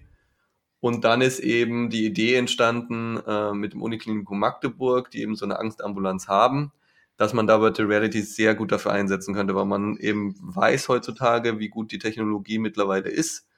Und 0.79 1.03
dann 1.03 1.21
ist 1.23 1.41
eben 1.41 1.91
die 1.91 2.07
Idee 2.07 2.37
entstanden 2.37 3.17
äh, 3.27 3.53
mit 3.53 3.73
dem 3.73 3.83
Uniklinikum 3.83 4.39
Magdeburg, 4.39 5.11
die 5.11 5.23
eben 5.23 5.35
so 5.35 5.45
eine 5.45 5.59
Angstambulanz 5.59 6.29
haben, 6.29 6.71
dass 7.17 7.33
man 7.33 7.49
da 7.49 7.61
Virtual 7.61 7.89
Reality 7.89 8.23
sehr 8.23 8.55
gut 8.55 8.71
dafür 8.71 8.93
einsetzen 8.93 9.35
könnte, 9.35 9.57
weil 9.57 9.65
man 9.65 9.97
eben 9.97 10.37
weiß 10.39 10.89
heutzutage, 10.89 11.59
wie 11.59 11.69
gut 11.69 11.91
die 11.91 11.99
Technologie 11.99 12.61
mittlerweile 12.61 13.09
ist 13.09 13.49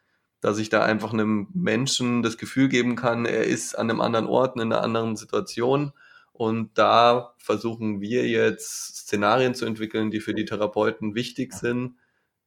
dass 0.47 0.59
ich 0.59 0.69
da 0.69 0.85
einfach 0.85 1.13
einem 1.13 1.49
Menschen 1.55 2.23
das 2.23 2.39
Gefühl 2.39 2.69
geben 2.69 2.95
kann, 2.95 3.27
er 3.27 3.47
ist 3.47 3.77
an 3.77 3.91
einem 3.91 4.01
anderen 4.01 4.27
Ort, 4.27 4.55
in 4.55 4.63
einer 4.63 4.81
anderen 4.81 5.17
Situation. 5.17 5.91
Und 6.33 6.79
da 6.79 7.35
versuchen 7.37 8.01
wir 8.01 8.29
jetzt 8.29 8.97
Szenarien 8.97 9.57
zu 9.57 9.67
entwickeln, 9.67 10.13
die 10.13 10.21
für 10.21 10.35
die 10.35 10.45
Therapeuten 10.45 11.17
wichtig 11.17 11.53
sind, 11.53 11.97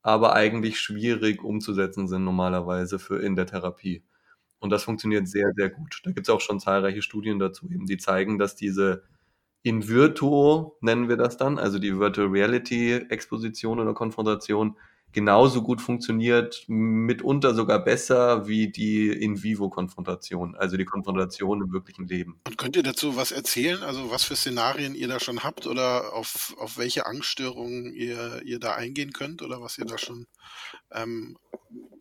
aber 0.02 0.34
eigentlich 0.34 0.80
schwierig 0.80 1.44
umzusetzen 1.44 2.08
sind 2.08 2.24
normalerweise 2.24 3.00
für 3.00 3.22
in 3.22 3.36
der 3.36 3.48
Therapie. 3.48 4.06
Und 4.60 4.70
das 4.70 4.84
funktioniert 4.84 5.28
sehr, 5.28 5.52
sehr 5.58 5.70
gut. 5.70 6.00
Da 6.06 6.12
gibt 6.12 6.26
es 6.26 6.34
auch 6.34 6.40
schon 6.40 6.62
zahlreiche 6.62 7.02
Studien 7.02 7.38
dazu, 7.38 7.70
eben, 7.70 7.86
die 7.86 7.98
zeigen, 7.98 8.40
dass 8.40 8.56
diese 8.56 9.04
in 9.62 9.90
Virtuo 9.90 10.78
nennen 10.80 11.10
wir 11.10 11.18
das 11.18 11.36
dann, 11.36 11.60
also 11.60 11.80
die 11.80 12.00
Virtual 12.00 12.30
Reality 12.30 12.94
Exposition 12.94 13.78
oder 13.78 13.94
Konfrontation, 13.94 14.78
genauso 15.12 15.62
gut 15.62 15.82
funktioniert, 15.82 16.64
mitunter 16.68 17.54
sogar 17.54 17.84
besser 17.84 18.48
wie 18.48 18.72
die 18.72 19.10
In-vivo-Konfrontation, 19.10 20.56
also 20.56 20.78
die 20.78 20.86
Konfrontation 20.86 21.62
im 21.62 21.72
wirklichen 21.72 22.08
Leben. 22.08 22.40
Und 22.46 22.58
könnt 22.58 22.76
ihr 22.76 22.84
dazu 22.84 23.16
was 23.16 23.32
erzählen? 23.32 23.84
Also 23.84 24.12
was 24.12 24.24
für 24.24 24.36
Szenarien 24.36 24.96
ihr 24.96 25.08
da 25.08 25.20
schon 25.20 25.44
habt 25.44 25.68
oder 25.68 26.14
auf, 26.14 26.56
auf 26.60 26.78
welche 26.78 27.06
Angststörungen 27.06 27.94
ihr, 27.94 28.42
ihr 28.44 28.60
da 28.60 28.76
eingehen 28.76 29.12
könnt 29.14 29.42
oder 29.42 29.62
was 29.62 29.78
ihr 29.78 29.86
da 29.86 29.98
schon 29.98 30.28
ähm, 30.92 31.38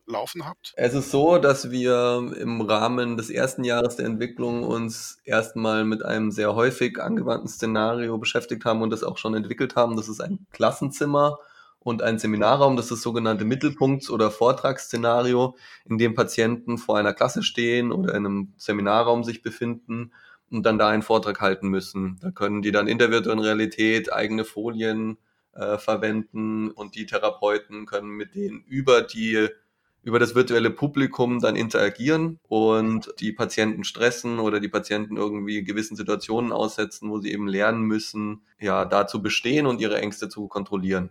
laufen 0.07 0.47
habt? 0.47 0.73
Es 0.77 0.95
ist 0.95 1.11
so, 1.11 1.39
dass 1.39 1.71
wir 1.71 2.33
im 2.39 2.61
Rahmen 2.61 3.17
des 3.17 3.31
ersten 3.31 3.65
Jahres 3.65 3.97
der 3.97 4.07
Entwicklung 4.07 4.65
uns 4.65 5.19
erstmal 5.25 5.85
mit 5.85 6.05
einem 6.05 6.31
sehr 6.31 6.55
häufig 6.55 7.01
angewandten 7.01 7.49
Szenario 7.49 8.19
beschäftigt 8.19 8.65
haben 8.65 8.83
und 8.83 8.91
das 8.91 9.03
auch 9.03 9.19
schon 9.19 9.35
entwickelt 9.35 9.77
haben. 9.77 9.97
Das 9.97 10.09
ist 10.09 10.21
ein 10.21 10.47
Klassenzimmer 10.53 11.39
und 11.81 12.03
ein 12.03 12.19
Seminarraum, 12.19 12.77
das 12.77 12.87
ist 12.87 12.93
das 12.93 13.03
sogenannte 13.03 13.45
Mittelpunkts- 13.45 14.11
oder 14.11 14.31
Vortragsszenario, 14.31 15.57
in 15.85 15.99
dem 15.99 16.15
Patienten 16.15 16.79
vor 16.79 16.99
einer 16.99 17.15
Klasse 17.15 17.43
stehen 17.43 17.93
oder 17.93 18.15
in 18.15 18.27
einem 18.27 18.53
Seminarraum 18.57 19.25
sich 19.25 19.43
befinden 19.43 20.13
und 20.51 20.65
dann 20.65 20.79
da 20.79 20.89
einen 20.89 21.03
Vortrag 21.03 21.41
halten 21.41 21.69
müssen. 21.69 22.19
Da 22.21 22.31
können 22.31 22.63
die 22.63 22.73
dann 22.73 22.89
in 22.89 22.99
der 22.99 23.11
virtuellen 23.11 23.41
Realität 23.41 24.13
eigene 24.13 24.45
Folien 24.45 25.19
äh, 25.53 25.79
verwenden 25.79 26.71
und 26.71 26.95
die 26.95 27.07
Therapeuten 27.07 27.87
können 27.87 28.11
mit 28.11 28.35
denen 28.35 28.63
über 28.65 29.03
die 29.03 29.49
über 30.03 30.19
das 30.19 30.35
virtuelle 30.35 30.71
Publikum 30.71 31.41
dann 31.41 31.57
interagieren 31.57 32.39
und 32.49 33.13
die 33.19 33.33
Patienten 33.33 33.85
stressen 33.85 34.39
oder 34.39 34.61
die 34.61 34.69
Patienten 34.69 35.17
irgendwie 35.17 35.65
gewissen 35.65 35.97
Situationen 35.97 36.53
aussetzen, 36.53 37.11
wo 37.11 37.19
sie 37.19 37.33
eben 37.33 37.49
lernen 37.49 37.83
müssen, 37.83 38.43
ja, 38.61 38.85
da 38.85 39.07
zu 39.07 39.21
bestehen 39.21 39.67
und 39.67 39.81
ihre 39.81 40.01
Ängste 40.01 40.29
zu 40.29 40.49
kontrollieren. 40.49 41.11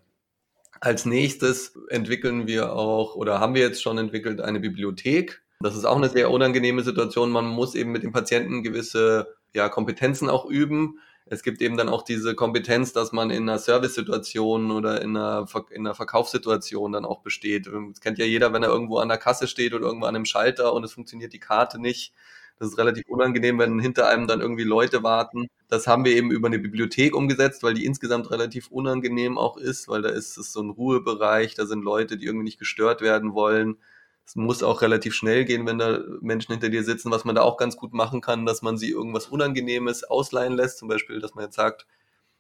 Als 0.79 1.05
nächstes 1.05 1.77
entwickeln 1.89 2.48
wir 2.48 2.74
auch 2.74 3.15
oder 3.15 3.39
haben 3.39 3.55
wir 3.55 3.62
jetzt 3.62 3.81
schon 3.81 3.98
entwickelt 3.98 4.41
eine 4.41 4.60
Bibliothek. 4.60 5.41
Das 5.60 5.75
ist 5.75 5.86
auch 5.86 5.98
eine 5.98 6.10
sehr 6.10 6.29
unangenehme 6.29 6.84
Situation. 6.84 7.31
Man 7.31 7.46
muss 7.46 7.74
eben 7.74 7.91
mit 7.91 8.03
dem 8.03 8.12
Patienten 8.12 8.63
gewisse 8.63 9.36
ja, 9.53 9.69
Kompetenzen 9.69 10.29
auch 10.29 10.46
üben. 10.46 11.00
Es 11.29 11.43
gibt 11.43 11.62
eben 11.62 11.77
dann 11.77 11.89
auch 11.89 12.03
diese 12.03 12.36
Kompetenz, 12.36 12.93
dass 12.93 13.12
man 13.12 13.31
in 13.31 13.43
einer 13.43 13.60
Service-Situation 13.60 14.72
oder 14.72 15.01
in 15.01 15.17
einer, 15.17 15.46
in 15.72 15.86
einer 15.86 15.96
Verkaufssituation 15.96 16.93
dann 16.93 17.05
auch 17.05 17.22
besteht. 17.22 17.67
Das 17.67 18.00
kennt 18.00 18.17
ja 18.17 18.25
jeder, 18.25 18.53
wenn 18.53 18.63
er 18.63 18.69
irgendwo 18.69 19.00
an 19.00 19.10
der 19.10 19.17
Kasse 19.17 19.48
steht 19.48 19.74
oder 19.74 19.88
irgendwo 19.88 20.05
an 20.05 20.15
einem 20.15 20.25
Schalter 20.25 20.74
und 20.74 20.84
es 20.84 20.93
funktioniert 20.93 21.34
die 21.34 21.39
Karte 21.39 21.81
nicht 21.81 22.13
das 22.60 22.70
ist 22.70 22.78
relativ 22.78 23.08
unangenehm, 23.08 23.60
wenn 23.60 23.80
hinter 23.80 24.08
einem 24.08 24.28
dann 24.28 24.42
irgendwie 24.42 24.64
Leute 24.64 25.04
warten. 25.04 25.48
Das 25.68 25.86
haben 25.86 26.06
wir 26.06 26.16
eben 26.16 26.32
über 26.32 26.48
eine 26.48 26.60
Bibliothek 26.60 27.16
umgesetzt, 27.16 27.62
weil 27.64 27.76
die 27.76 27.86
insgesamt 27.86 28.32
relativ 28.32 28.70
unangenehm 28.70 29.38
auch 29.38 29.58
ist, 29.58 29.88
weil 29.88 30.02
da 30.02 30.10
ist 30.10 30.38
es 30.38 30.54
so 30.54 30.62
ein 30.62 30.72
Ruhebereich, 30.72 31.54
da 31.56 31.66
sind 31.66 31.84
Leute, 31.84 32.18
die 32.18 32.26
irgendwie 32.26 32.46
nicht 32.46 32.60
gestört 32.60 33.02
werden 33.02 33.34
wollen. 33.34 33.78
Es 34.26 34.36
muss 34.36 34.64
auch 34.64 34.82
relativ 34.82 35.14
schnell 35.14 35.46
gehen, 35.46 35.66
wenn 35.68 35.78
da 35.78 36.02
Menschen 36.22 36.52
hinter 36.52 36.70
dir 36.70 36.84
sitzen, 36.84 37.12
was 37.12 37.26
man 37.26 37.36
da 37.36 37.44
auch 37.44 37.58
ganz 37.58 37.78
gut 37.78 37.94
machen 37.94 38.22
kann, 38.22 38.46
dass 38.46 38.62
man 38.62 38.78
sie 38.78 38.90
irgendwas 38.90 39.28
Unangenehmes 39.28 40.04
ausleihen 40.04 40.54
lässt, 40.54 40.80
zum 40.80 40.88
Beispiel, 40.88 41.20
dass 41.22 41.36
man 41.36 41.46
jetzt 41.46 41.56
sagt, 41.56 41.86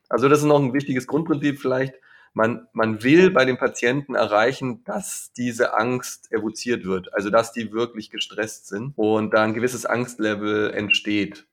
also 0.09 0.29
das 0.29 0.39
ist 0.39 0.45
noch 0.45 0.59
ein 0.59 0.73
wichtiges 0.73 1.07
Grundprinzip 1.07 1.59
vielleicht, 1.59 1.95
man, 2.33 2.67
man 2.73 3.03
will 3.03 3.31
bei 3.31 3.45
den 3.45 3.57
Patienten 3.57 4.15
erreichen, 4.15 4.83
dass 4.83 5.31
diese 5.35 5.77
Angst 5.77 6.31
evoziert 6.31 6.85
wird, 6.85 7.13
also 7.13 7.29
dass 7.29 7.51
die 7.51 7.71
wirklich 7.71 8.09
gestresst 8.09 8.67
sind 8.67 8.93
und 8.95 9.33
da 9.33 9.43
ein 9.43 9.53
gewisses 9.53 9.85
Angstlevel 9.85 10.71
entsteht. 10.71 11.47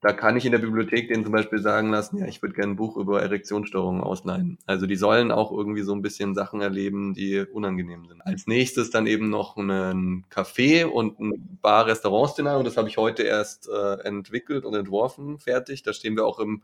Da 0.00 0.12
kann 0.12 0.36
ich 0.36 0.44
in 0.44 0.52
der 0.52 0.60
Bibliothek 0.60 1.08
denen 1.08 1.24
zum 1.24 1.32
Beispiel 1.32 1.58
sagen 1.58 1.90
lassen, 1.90 2.18
ja, 2.18 2.26
ich 2.26 2.40
würde 2.40 2.54
gerne 2.54 2.72
ein 2.72 2.76
Buch 2.76 2.96
über 2.96 3.20
Erektionsstörungen 3.20 4.00
ausleihen. 4.00 4.58
Also 4.64 4.86
die 4.86 4.94
sollen 4.94 5.32
auch 5.32 5.50
irgendwie 5.50 5.82
so 5.82 5.92
ein 5.92 6.02
bisschen 6.02 6.36
Sachen 6.36 6.60
erleben, 6.60 7.14
die 7.14 7.40
unangenehm 7.40 8.06
sind. 8.06 8.24
Als 8.24 8.46
nächstes 8.46 8.90
dann 8.90 9.08
eben 9.08 9.28
noch 9.28 9.56
ein 9.56 10.24
Café 10.30 10.84
und 10.84 11.18
ein 11.18 11.58
Bar-Restaurant-Szenario. 11.62 12.62
Das 12.62 12.76
habe 12.76 12.88
ich 12.88 12.96
heute 12.96 13.24
erst 13.24 13.68
äh, 13.68 13.94
entwickelt 14.04 14.64
und 14.64 14.74
entworfen, 14.74 15.40
fertig. 15.40 15.82
Da 15.82 15.92
stehen 15.92 16.14
wir 16.14 16.26
auch 16.26 16.38
im 16.38 16.62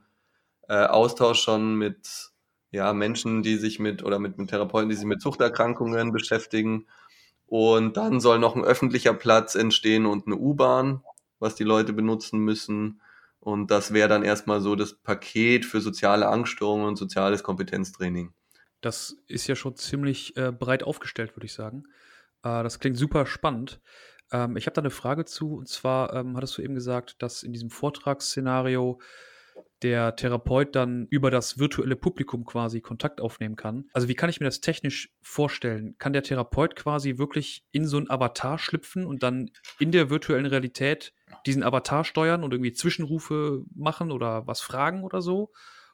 äh, 0.68 0.87
Austausch 0.87 1.40
schon 1.40 1.75
mit 1.75 2.30
ja, 2.74 2.92
Menschen, 2.92 3.42
die 3.42 3.56
sich 3.56 3.78
mit 3.78 4.02
oder 4.02 4.18
mit, 4.18 4.36
mit 4.36 4.50
Therapeuten, 4.50 4.88
die 4.88 4.96
sich 4.96 5.06
mit 5.06 5.22
Suchterkrankungen 5.22 6.12
beschäftigen. 6.12 6.86
Und 7.46 7.96
dann 7.96 8.20
soll 8.20 8.40
noch 8.40 8.56
ein 8.56 8.64
öffentlicher 8.64 9.14
Platz 9.14 9.54
entstehen 9.54 10.06
und 10.06 10.26
eine 10.26 10.36
U-Bahn, 10.36 11.02
was 11.38 11.54
die 11.54 11.62
Leute 11.64 11.92
benutzen 11.92 12.40
müssen. 12.40 13.00
Und 13.38 13.70
das 13.70 13.92
wäre 13.92 14.08
dann 14.08 14.24
erstmal 14.24 14.60
so 14.60 14.74
das 14.74 14.94
Paket 14.94 15.64
für 15.64 15.80
soziale 15.80 16.28
Angststörungen 16.28 16.86
und 16.88 16.96
soziales 16.96 17.44
Kompetenztraining. 17.44 18.32
Das 18.80 19.16
ist 19.28 19.46
ja 19.46 19.54
schon 19.54 19.76
ziemlich 19.76 20.36
äh, 20.36 20.50
breit 20.50 20.82
aufgestellt, 20.82 21.36
würde 21.36 21.46
ich 21.46 21.52
sagen. 21.52 21.84
Äh, 22.42 22.64
das 22.64 22.80
klingt 22.80 22.96
super 22.96 23.24
spannend. 23.26 23.80
Ähm, 24.32 24.56
ich 24.56 24.66
habe 24.66 24.74
da 24.74 24.80
eine 24.82 24.90
Frage 24.90 25.24
zu, 25.26 25.54
und 25.58 25.68
zwar 25.68 26.12
ähm, 26.12 26.36
hattest 26.36 26.58
du 26.58 26.62
eben 26.62 26.74
gesagt, 26.74 27.22
dass 27.22 27.44
in 27.44 27.52
diesem 27.52 27.70
Vortragsszenario 27.70 28.98
der 29.82 30.16
Therapeut 30.16 30.74
dann 30.74 31.06
über 31.10 31.30
das 31.30 31.58
virtuelle 31.58 31.96
Publikum 31.96 32.44
quasi 32.44 32.80
Kontakt 32.80 33.20
aufnehmen 33.20 33.56
kann. 33.56 33.84
Also 33.92 34.08
wie 34.08 34.14
kann 34.14 34.30
ich 34.30 34.40
mir 34.40 34.46
das 34.46 34.60
technisch 34.60 35.12
vorstellen? 35.20 35.96
Kann 35.98 36.12
der 36.12 36.22
Therapeut 36.22 36.76
quasi 36.76 37.18
wirklich 37.18 37.64
in 37.70 37.84
so 37.84 37.98
ein 37.98 38.08
Avatar 38.08 38.58
schlüpfen 38.58 39.06
und 39.06 39.22
dann 39.22 39.50
in 39.78 39.92
der 39.92 40.10
virtuellen 40.10 40.46
Realität 40.46 41.12
diesen 41.46 41.62
Avatar 41.62 42.04
steuern 42.04 42.44
und 42.44 42.52
irgendwie 42.52 42.72
Zwischenrufe 42.72 43.64
machen 43.74 44.10
oder 44.10 44.46
was 44.46 44.60
fragen 44.60 45.02
oder 45.02 45.20
so? 45.20 45.52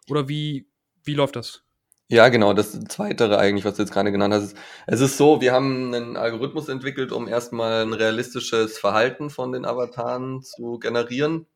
Oder 0.08 0.28
wie, 0.28 0.68
wie 1.04 1.14
läuft 1.14 1.36
das? 1.36 1.64
Ja, 2.12 2.28
genau, 2.28 2.52
das 2.54 2.72
Zweite 2.88 3.38
eigentlich, 3.38 3.64
was 3.64 3.76
du 3.76 3.82
jetzt 3.82 3.92
gerade 3.92 4.10
genannt 4.10 4.34
hast. 4.34 4.56
Es 4.88 5.00
ist 5.00 5.16
so, 5.16 5.40
wir 5.40 5.52
haben 5.52 5.94
einen 5.94 6.16
Algorithmus 6.16 6.68
entwickelt, 6.68 7.12
um 7.12 7.28
erstmal 7.28 7.82
ein 7.82 7.92
realistisches 7.92 8.78
Verhalten 8.78 9.30
von 9.30 9.52
den 9.52 9.64
Avataren 9.64 10.42
zu 10.42 10.80
generieren. 10.80 11.46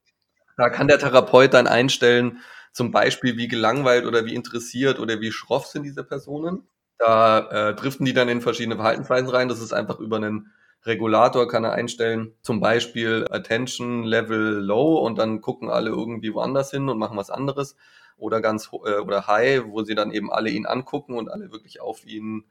Da 0.56 0.70
kann 0.70 0.88
der 0.88 0.98
Therapeut 0.98 1.54
dann 1.54 1.66
einstellen, 1.66 2.40
zum 2.72 2.90
Beispiel, 2.90 3.36
wie 3.36 3.48
gelangweilt 3.48 4.04
oder 4.06 4.24
wie 4.24 4.34
interessiert 4.34 4.98
oder 4.98 5.20
wie 5.20 5.32
schroff 5.32 5.66
sind 5.66 5.84
diese 5.84 6.04
Personen. 6.04 6.66
Da 6.98 7.70
äh, 7.70 7.74
driften 7.74 8.04
die 8.06 8.12
dann 8.12 8.28
in 8.28 8.40
verschiedene 8.40 8.76
Verhaltensweisen 8.76 9.28
rein. 9.28 9.48
Das 9.48 9.60
ist 9.60 9.72
einfach 9.72 9.98
über 10.00 10.16
einen 10.16 10.52
Regulator 10.86 11.48
kann 11.48 11.64
er 11.64 11.72
einstellen, 11.72 12.34
zum 12.42 12.60
Beispiel 12.60 13.26
Attention 13.30 14.04
Level 14.04 14.58
Low 14.60 14.98
und 14.98 15.16
dann 15.18 15.40
gucken 15.40 15.70
alle 15.70 15.88
irgendwie 15.90 16.34
woanders 16.34 16.70
hin 16.70 16.88
und 16.90 16.98
machen 16.98 17.16
was 17.16 17.30
anderes 17.30 17.74
oder 18.18 18.40
ganz 18.40 18.68
äh, 18.72 18.98
oder 18.98 19.26
High, 19.26 19.64
wo 19.66 19.82
sie 19.82 19.94
dann 19.94 20.10
eben 20.12 20.30
alle 20.30 20.50
ihn 20.50 20.66
angucken 20.66 21.14
und 21.16 21.30
alle 21.30 21.50
wirklich 21.52 21.80
auf 21.80 22.04
ihn, 22.04 22.44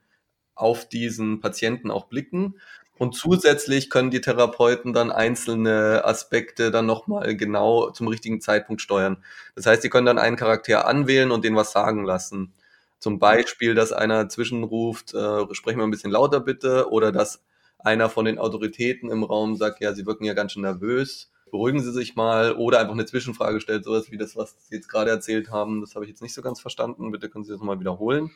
auf 0.56 0.90
diesen 0.90 1.42
Patienten 1.42 1.92
auch 1.92 2.06
blicken. 2.08 2.60
Und 3.00 3.16
zusätzlich 3.16 3.90
können 3.90 4.12
die 4.12 4.22
Therapeuten 4.22 4.94
dann 4.94 5.12
einzelne 5.12 6.06
Aspekte 6.06 6.70
dann 6.70 6.86
nochmal 6.86 7.36
genau 7.36 7.90
zum 7.90 8.08
richtigen 8.08 8.40
Zeitpunkt 8.40 8.82
steuern. 8.82 9.18
Das 9.56 9.66
heißt, 9.66 9.82
sie 9.82 9.90
können 9.90 10.06
dann 10.06 10.20
einen 10.20 10.36
Charakter 10.38 10.88
anwählen 10.88 11.32
und 11.32 11.44
den 11.44 11.56
was 11.56 11.72
sagen 11.72 12.06
lassen. 12.06 12.54
Zum 13.00 13.20
Beispiel, 13.20 13.76
dass 13.76 13.92
einer 13.92 14.30
zwischenruft, 14.30 15.14
äh, 15.14 15.54
sprechen 15.54 15.80
wir 15.80 15.84
ein 15.84 15.92
bisschen 15.92 16.12
lauter 16.12 16.40
bitte, 16.40 16.90
oder 16.92 17.12
dass 17.12 17.44
einer 17.80 18.10
von 18.10 18.26
den 18.26 18.40
Autoritäten 18.40 19.10
im 19.10 19.24
Raum 19.24 19.58
sagt, 19.58 19.82
ja, 19.82 19.94
sie 19.94 20.06
wirken 20.06 20.24
ja 20.24 20.34
ganz 20.34 20.54
schön 20.54 20.62
nervös, 20.62 21.30
beruhigen 21.52 21.82
Sie 21.82 21.92
sich 21.92 22.16
mal, 22.16 22.54
oder 22.54 22.80
einfach 22.80 22.94
eine 22.94 23.06
Zwischenfrage 23.06 23.60
stellt, 23.60 23.84
sowas 23.84 24.10
wie 24.12 24.18
das, 24.18 24.36
was 24.36 24.56
Sie 24.68 24.76
jetzt 24.76 24.88
gerade 24.88 25.12
erzählt 25.12 25.52
haben, 25.52 25.82
das 25.82 25.96
habe 25.96 26.06
ich 26.06 26.10
jetzt 26.10 26.22
nicht 26.22 26.34
so 26.34 26.42
ganz 26.42 26.62
verstanden, 26.62 27.12
bitte 27.12 27.30
können 27.30 27.44
Sie 27.44 27.52
das 27.52 27.60
nochmal 27.60 27.80
wiederholen. 27.80 28.32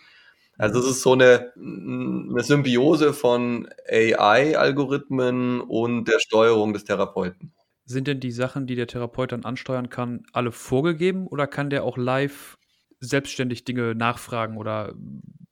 Also 0.58 0.80
es 0.80 0.88
ist 0.88 1.02
so 1.02 1.14
eine, 1.14 1.52
eine 1.56 2.44
Symbiose 2.44 3.14
von 3.14 3.70
AI-Algorithmen 3.90 5.62
und 5.62 6.06
der 6.06 6.20
Steuerung 6.20 6.74
des 6.74 6.84
Therapeuten. 6.84 7.54
Sind 7.86 8.08
denn 8.08 8.20
die 8.20 8.32
Sachen, 8.32 8.68
die 8.68 8.76
der 8.76 8.88
Therapeut 8.88 9.32
dann 9.32 9.46
ansteuern 9.46 9.90
kann, 9.90 10.24
alle 10.34 10.52
vorgegeben 10.52 11.28
oder 11.28 11.48
kann 11.48 11.70
der 11.70 11.84
auch 11.84 11.98
live 11.98 12.58
selbstständig 13.00 13.64
Dinge 13.64 13.96
nachfragen 13.96 14.58
oder 14.58 14.94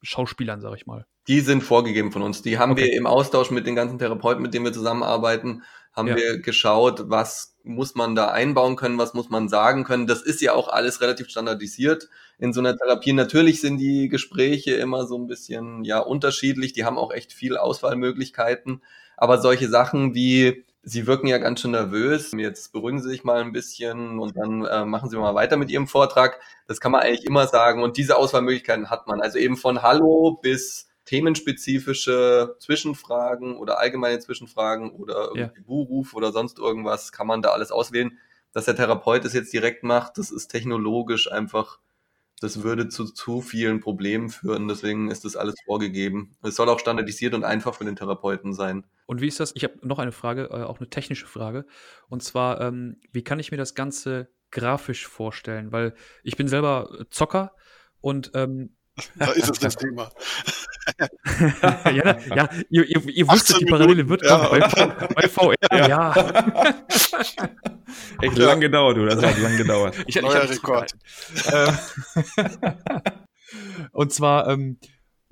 Schauspielern, 0.02 0.60
sag 0.60 0.76
ich 0.76 0.86
mal? 0.86 1.06
Die 1.28 1.40
sind 1.40 1.64
vorgegeben 1.64 2.12
von 2.12 2.22
uns. 2.22 2.42
Die 2.42 2.58
haben 2.58 2.74
okay. 2.74 2.86
wir 2.86 2.94
im 2.94 3.08
Austausch 3.08 3.52
mit 3.52 3.66
den 3.66 3.76
ganzen 3.76 4.00
Therapeuten, 4.00 4.42
mit 4.42 4.54
denen 4.54 4.66
wir 4.66 4.74
zusammenarbeiten, 4.74 5.64
haben 5.96 6.08
ja. 6.10 6.16
wir 6.16 6.40
geschaut, 6.40 7.10
was 7.10 7.56
muss 7.64 7.96
man 7.96 8.16
da 8.16 8.30
einbauen 8.30 8.76
können, 8.76 8.98
was 8.98 9.14
muss 9.14 9.30
man 9.30 9.50
sagen 9.50 9.84
können. 9.84 10.08
Das 10.08 10.22
ist 10.22 10.42
ja 10.42 10.54
auch 10.54 10.68
alles 10.68 11.02
relativ 11.02 11.30
standardisiert 11.30 12.10
in 12.38 12.54
so 12.54 12.60
einer 12.60 12.78
Therapie. 12.78 13.14
Natürlich 13.14 13.62
sind 13.62 13.78
die 13.78 14.10
Gespräche 14.10 14.76
immer 14.76 15.06
so 15.06 15.18
ein 15.18 15.28
bisschen 15.28 15.84
ja 15.84 16.00
unterschiedlich. 16.00 16.74
Die 16.74 16.86
haben 16.86 16.98
auch 16.98 17.12
echt 17.12 17.34
viel 17.34 17.58
Auswahlmöglichkeiten. 17.58 18.82
Aber 19.18 19.42
solche 19.42 19.70
Sachen 19.70 20.14
wie 20.14 20.66
Sie 20.88 21.08
wirken 21.08 21.26
ja 21.26 21.40
ganz 21.40 21.62
schön 21.62 21.72
nervös. 21.72 22.32
Jetzt 22.38 22.72
beruhigen 22.72 23.02
Sie 23.02 23.10
sich 23.10 23.24
mal 23.24 23.42
ein 23.42 23.54
bisschen 23.54 24.20
und 24.20 24.38
dann 24.38 24.66
äh, 24.66 24.86
machen 24.86 25.10
Sie 25.10 25.18
mal 25.18 25.34
weiter 25.34 25.58
mit 25.58 25.72
Ihrem 25.72 25.88
Vortrag. 25.88 26.40
Das 26.68 26.80
kann 26.80 26.92
man 26.92 27.02
eigentlich 27.02 27.26
immer 27.26 27.48
sagen. 27.48 27.82
Und 27.82 27.98
diese 27.98 28.18
Auswahlmöglichkeiten 28.18 28.92
hat 28.92 29.08
man. 29.08 29.20
Also 29.20 29.40
eben 29.40 29.58
von 29.58 29.82
Hallo 29.82 30.38
bis 30.44 30.88
themenspezifische 31.06 32.56
Zwischenfragen 32.60 33.58
oder 33.58 33.80
allgemeine 33.80 34.20
Zwischenfragen 34.20 34.92
oder 34.92 35.30
irgendwie 35.36 35.60
ja. 35.60 35.66
Buhruf 35.66 36.14
oder 36.14 36.32
sonst 36.32 36.60
irgendwas, 36.60 37.12
kann 37.12 37.28
man 37.28 37.42
da 37.42 37.52
alles 37.52 37.72
auswählen. 37.72 38.18
Dass 38.52 38.66
der 38.66 38.76
Therapeut 38.76 39.26
es 39.26 39.34
jetzt 39.34 39.54
direkt 39.54 39.84
macht, 39.84 40.18
das 40.18 40.32
ist 40.32 40.48
technologisch 40.48 41.32
einfach, 41.32 41.80
das 42.40 42.64
würde 42.64 42.90
zu 42.90 43.06
zu 43.06 43.42
vielen 43.42 43.82
Problemen 43.82 44.30
führen. 44.30 44.68
Deswegen 44.68 45.12
ist 45.12 45.26
das 45.26 45.36
alles 45.36 45.56
vorgegeben. 45.66 46.36
Es 46.42 46.56
soll 46.56 46.70
auch 46.70 46.80
standardisiert 46.80 47.34
und 47.34 47.44
einfach 47.44 47.76
für 47.76 47.86
den 47.86 47.96
Therapeuten 47.96 48.54
sein. 48.54 48.86
Und 49.06 49.22
wie 49.22 49.28
ist 49.28 49.40
das? 49.40 49.52
Ich 49.56 49.64
habe 49.64 49.76
noch 49.86 50.00
eine 50.00 50.12
Frage, 50.12 50.46
äh, 50.46 50.64
auch 50.64 50.80
eine 50.80 50.90
technische 50.90 51.28
Frage. 51.28 51.66
Und 52.08 52.24
zwar, 52.24 52.62
ähm, 52.62 53.00
wie 53.12 53.24
kann 53.24 53.40
ich 53.40 53.52
mir 53.52 53.58
das 53.58 53.76
Ganze 53.76 54.30
grafisch 54.52 55.08
vorstellen? 55.08 55.72
Weil 55.72 55.94
ich 56.24 56.38
bin 56.38 56.48
selber 56.48 57.06
Zocker 57.10 57.56
und 58.02 58.32
ähm, 58.34 58.76
da 59.16 59.32
ist 59.32 59.50
es 59.50 59.60
das 59.60 59.76
Thema. 59.76 60.12
ja, 61.86 62.18
ja, 62.36 62.50
ihr, 62.70 62.84
ihr, 62.86 63.10
ihr 63.10 63.28
wusstet, 63.28 63.60
die 63.60 63.66
Parallele 63.66 64.08
wird 64.08 64.24
ja. 64.24 64.38
kommen 64.38 64.94
bei, 65.00 65.08
bei 65.08 65.28
VR, 65.28 65.56
ja. 65.72 65.88
ja. 65.88 66.76
Echt 68.22 68.38
lang 68.38 68.60
gedauert, 68.60 68.98
du, 68.98 69.06
das 69.06 69.24
hat 69.24 69.38
lang 69.40 69.58
gedauert. 69.58 69.96
Ich, 70.08 70.22
Neuer 70.22 70.44
ich 70.44 70.52
Rekord. 70.52 70.92
Ähm, 71.52 71.78
und 73.92 74.14
zwar, 74.14 74.48
ähm, 74.50 74.78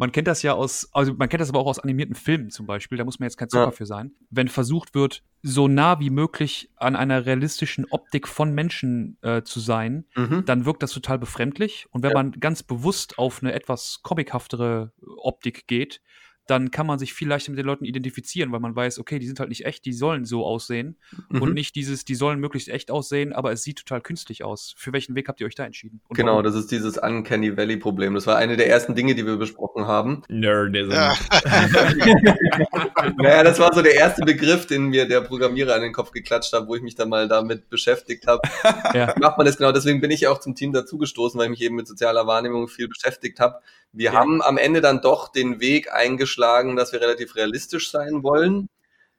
man 0.04 0.12
kennt 0.12 0.28
das 0.28 0.42
ja 0.42 0.52
aus, 0.52 0.90
also 0.92 1.14
man 1.14 1.30
kennt 1.30 1.40
das 1.40 1.48
aber 1.48 1.60
auch 1.60 1.68
aus 1.68 1.80
animierten 1.80 2.14
Filmen 2.14 2.50
zum 2.50 2.66
Beispiel, 2.66 2.98
da 2.98 3.06
muss 3.06 3.20
man 3.20 3.28
jetzt 3.28 3.38
kein 3.38 3.48
Zucker 3.48 3.64
ja. 3.64 3.72
für 3.72 3.86
sein. 3.86 4.12
Wenn 4.30 4.50
versucht 4.50 4.96
wird, 4.96 5.24
so 5.42 5.70
nah 5.70 6.02
wie 6.02 6.10
möglich 6.10 6.70
an 6.76 6.98
einer 6.98 7.26
realistischen 7.26 7.86
Optik 7.90 8.28
von 8.28 8.54
Menschen 8.54 9.18
äh, 9.22 9.44
zu 9.44 9.62
sein, 9.62 10.04
mhm. 10.14 10.44
dann 10.46 10.66
wirkt 10.66 10.84
das 10.84 10.92
total 10.92 11.20
befremdlich. 11.20 11.88
Und 11.92 12.04
wenn 12.04 12.12
ja. 12.12 12.18
man 12.18 12.32
ganz 12.34 12.64
bewusst 12.64 13.18
auf 13.18 13.42
eine 13.42 13.54
etwas 13.54 14.02
comichaftere 14.04 14.92
Optik 15.16 15.68
geht, 15.68 16.02
dann 16.48 16.72
kann 16.72 16.86
man 16.86 17.00
sich 17.00 17.14
viel 17.14 17.28
leichter 17.28 17.52
mit 17.52 17.60
den 17.60 17.66
Leuten 17.66 17.86
identifizieren, 17.86 18.52
weil 18.52 18.60
man 18.60 18.76
weiß, 18.76 19.00
okay, 19.00 19.18
die 19.20 19.28
sind 19.28 19.40
halt 19.40 19.50
nicht 19.50 19.66
echt, 19.66 19.86
die 19.86 19.94
sollen 19.94 20.26
so 20.26 20.46
aussehen 20.46 20.98
mhm. 21.30 21.42
und 21.42 21.54
nicht 21.54 21.76
dieses, 21.76 22.04
die 22.04 22.16
sollen 22.16 22.40
möglichst 22.40 22.68
echt 22.68 22.92
aussehen, 22.92 23.32
aber 23.32 23.52
es 23.52 23.64
sieht 23.64 23.80
total 23.80 24.02
künstlich 24.02 24.44
aus. 24.44 24.74
Für 24.78 24.92
welchen 24.92 25.16
Weg 25.16 25.30
habt 25.30 25.40
ihr 25.40 25.48
euch 25.48 25.56
da 25.56 25.66
entschieden? 25.66 26.02
Und 26.08 26.18
genau, 26.18 26.34
warum? 26.34 26.44
das 26.44 26.56
ist 26.56 26.72
dieses 26.72 26.98
Uncanny 26.98 27.56
Valley 27.56 27.78
Problem. 27.78 28.14
Das 28.14 28.28
war 28.28 28.36
eine 28.36 28.58
der 28.58 28.68
ersten 28.68 28.94
Dinge, 28.94 29.16
die 29.16 29.26
wir 29.26 29.38
besprochen 29.38 29.88
haben. 29.88 30.24
Nerdism. 30.28 30.92
Ja. 30.92 31.16
naja, 33.18 33.44
das 33.44 33.60
war 33.60 33.74
so 33.74 33.82
der 33.82 33.96
erste 33.96 34.26
Begriff, 34.26 34.68
den 34.68 34.88
mir 34.88 35.08
der 35.08 35.22
Programmierer 35.22 35.76
an 35.76 35.82
den 35.82 35.94
Kopf 35.94 36.12
geklatscht 36.12 36.52
hat, 36.52 36.68
wo 36.68 36.76
ich 36.76 36.82
mich 36.82 36.96
dann 36.96 37.08
mal 37.08 37.30
damit 37.30 37.70
beschäftigt 37.70 38.28
habe. 38.28 38.42
ja. 38.94 39.16
Macht 39.20 39.38
man 39.38 39.46
das 39.46 39.58
genau? 39.58 39.72
Deswegen 39.72 40.02
bin 40.02 40.12
ich 40.12 40.22
ja 40.22 40.32
auch 40.32 40.40
zum 40.40 40.56
Team 40.56 40.74
dazugestoßen, 40.74 41.40
weil 41.40 41.46
ich 41.46 41.52
mich 41.52 41.62
eben 41.62 41.76
mit 41.76 41.88
sozialer 41.88 42.28
Wahrnehmung 42.28 42.68
viel 42.68 42.90
beschäftigt 42.90 43.40
habe 43.40 43.60
wir 43.94 44.12
ja. 44.12 44.14
haben 44.14 44.42
am 44.42 44.58
Ende 44.58 44.82
dann 44.82 45.02
doch 45.02 45.32
den 45.32 45.60
Weg 45.60 45.94
eingeschlagen, 45.94 46.33
dass 46.76 46.94
wir 46.94 47.02
relativ 47.02 47.36
realistisch 47.36 47.92
sein 47.92 48.24
wollen. 48.24 48.70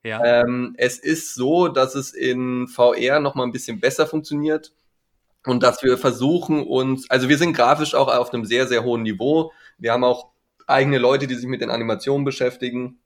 Ja. 0.03 0.23
Ähm, 0.23 0.75
es 0.77 0.99
ist 0.99 1.35
so, 1.35 1.69
dass 1.69 1.95
es 1.95 2.13
in 2.13 2.69
VR 2.69 3.21
noch 3.21 3.35
mal 3.35 3.45
ein 3.45 3.53
bisschen 3.53 3.81
besser 3.81 4.07
funktioniert 4.07 4.73
und 5.47 5.63
dass 5.63 5.83
wir 5.83 5.97
versuchen 5.99 6.63
uns, 6.63 7.09
also 7.11 7.29
wir 7.29 7.39
sind 7.39 7.55
grafisch 7.55 7.95
auch 7.95 8.09
auf 8.15 8.33
einem 8.33 8.45
sehr, 8.45 8.67
sehr 8.67 8.85
hohen 8.85 9.03
Niveau. 9.03 9.53
Wir 9.79 9.93
haben 9.93 10.05
auch 10.05 10.31
eigene 10.67 10.99
Leute, 10.99 11.27
die 11.27 11.35
sich 11.35 11.47
mit 11.47 11.61
den 11.61 11.71
Animationen 11.71 12.25
beschäftigen, 12.25 12.99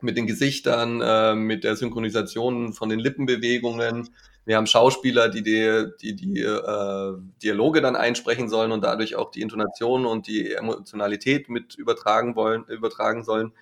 mit 0.00 0.16
den 0.16 0.26
Gesichtern, 0.26 1.00
äh, 1.00 1.34
mit 1.34 1.64
der 1.64 1.76
Synchronisation 1.76 2.72
von 2.72 2.88
den 2.88 2.98
Lippenbewegungen. 2.98 4.10
Wir 4.44 4.56
haben 4.56 4.66
Schauspieler, 4.66 5.28
die 5.28 5.42
die, 5.42 5.86
die, 6.00 6.16
die 6.16 6.40
äh, 6.40 7.12
Dialoge 7.42 7.80
dann 7.80 7.96
einsprechen 7.96 8.48
sollen 8.48 8.72
und 8.72 8.82
dadurch 8.82 9.14
auch 9.14 9.30
die 9.30 9.40
Intonation 9.40 10.04
und 10.04 10.26
die 10.26 10.52
Emotionalität 10.52 11.48
mit 11.48 11.76
übertragen 11.76 12.34
wollen, 12.34 12.64
übertragen 12.64 13.22
sollen. 13.22 13.52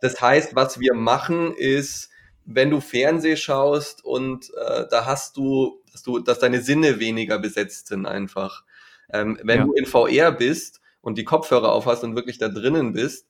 Das 0.00 0.20
heißt, 0.20 0.56
was 0.56 0.80
wir 0.80 0.94
machen 0.94 1.54
ist, 1.54 2.10
wenn 2.44 2.70
du 2.70 2.80
Fernseh 2.80 3.36
schaust 3.36 4.04
und 4.04 4.52
äh, 4.54 4.86
da 4.90 5.06
hast 5.06 5.36
du, 5.36 5.82
dass 5.92 6.02
du, 6.02 6.18
dass 6.18 6.38
deine 6.38 6.60
Sinne 6.60 7.00
weniger 7.00 7.38
besetzt 7.38 7.88
sind 7.88 8.06
einfach. 8.06 8.64
Ähm, 9.12 9.38
wenn 9.42 9.60
ja. 9.60 9.64
du 9.64 9.72
in 9.74 9.86
VR 9.86 10.32
bist 10.32 10.80
und 11.00 11.18
die 11.18 11.24
Kopfhörer 11.24 11.72
aufhast 11.72 12.04
und 12.04 12.16
wirklich 12.16 12.38
da 12.38 12.48
drinnen 12.48 12.92
bist, 12.92 13.28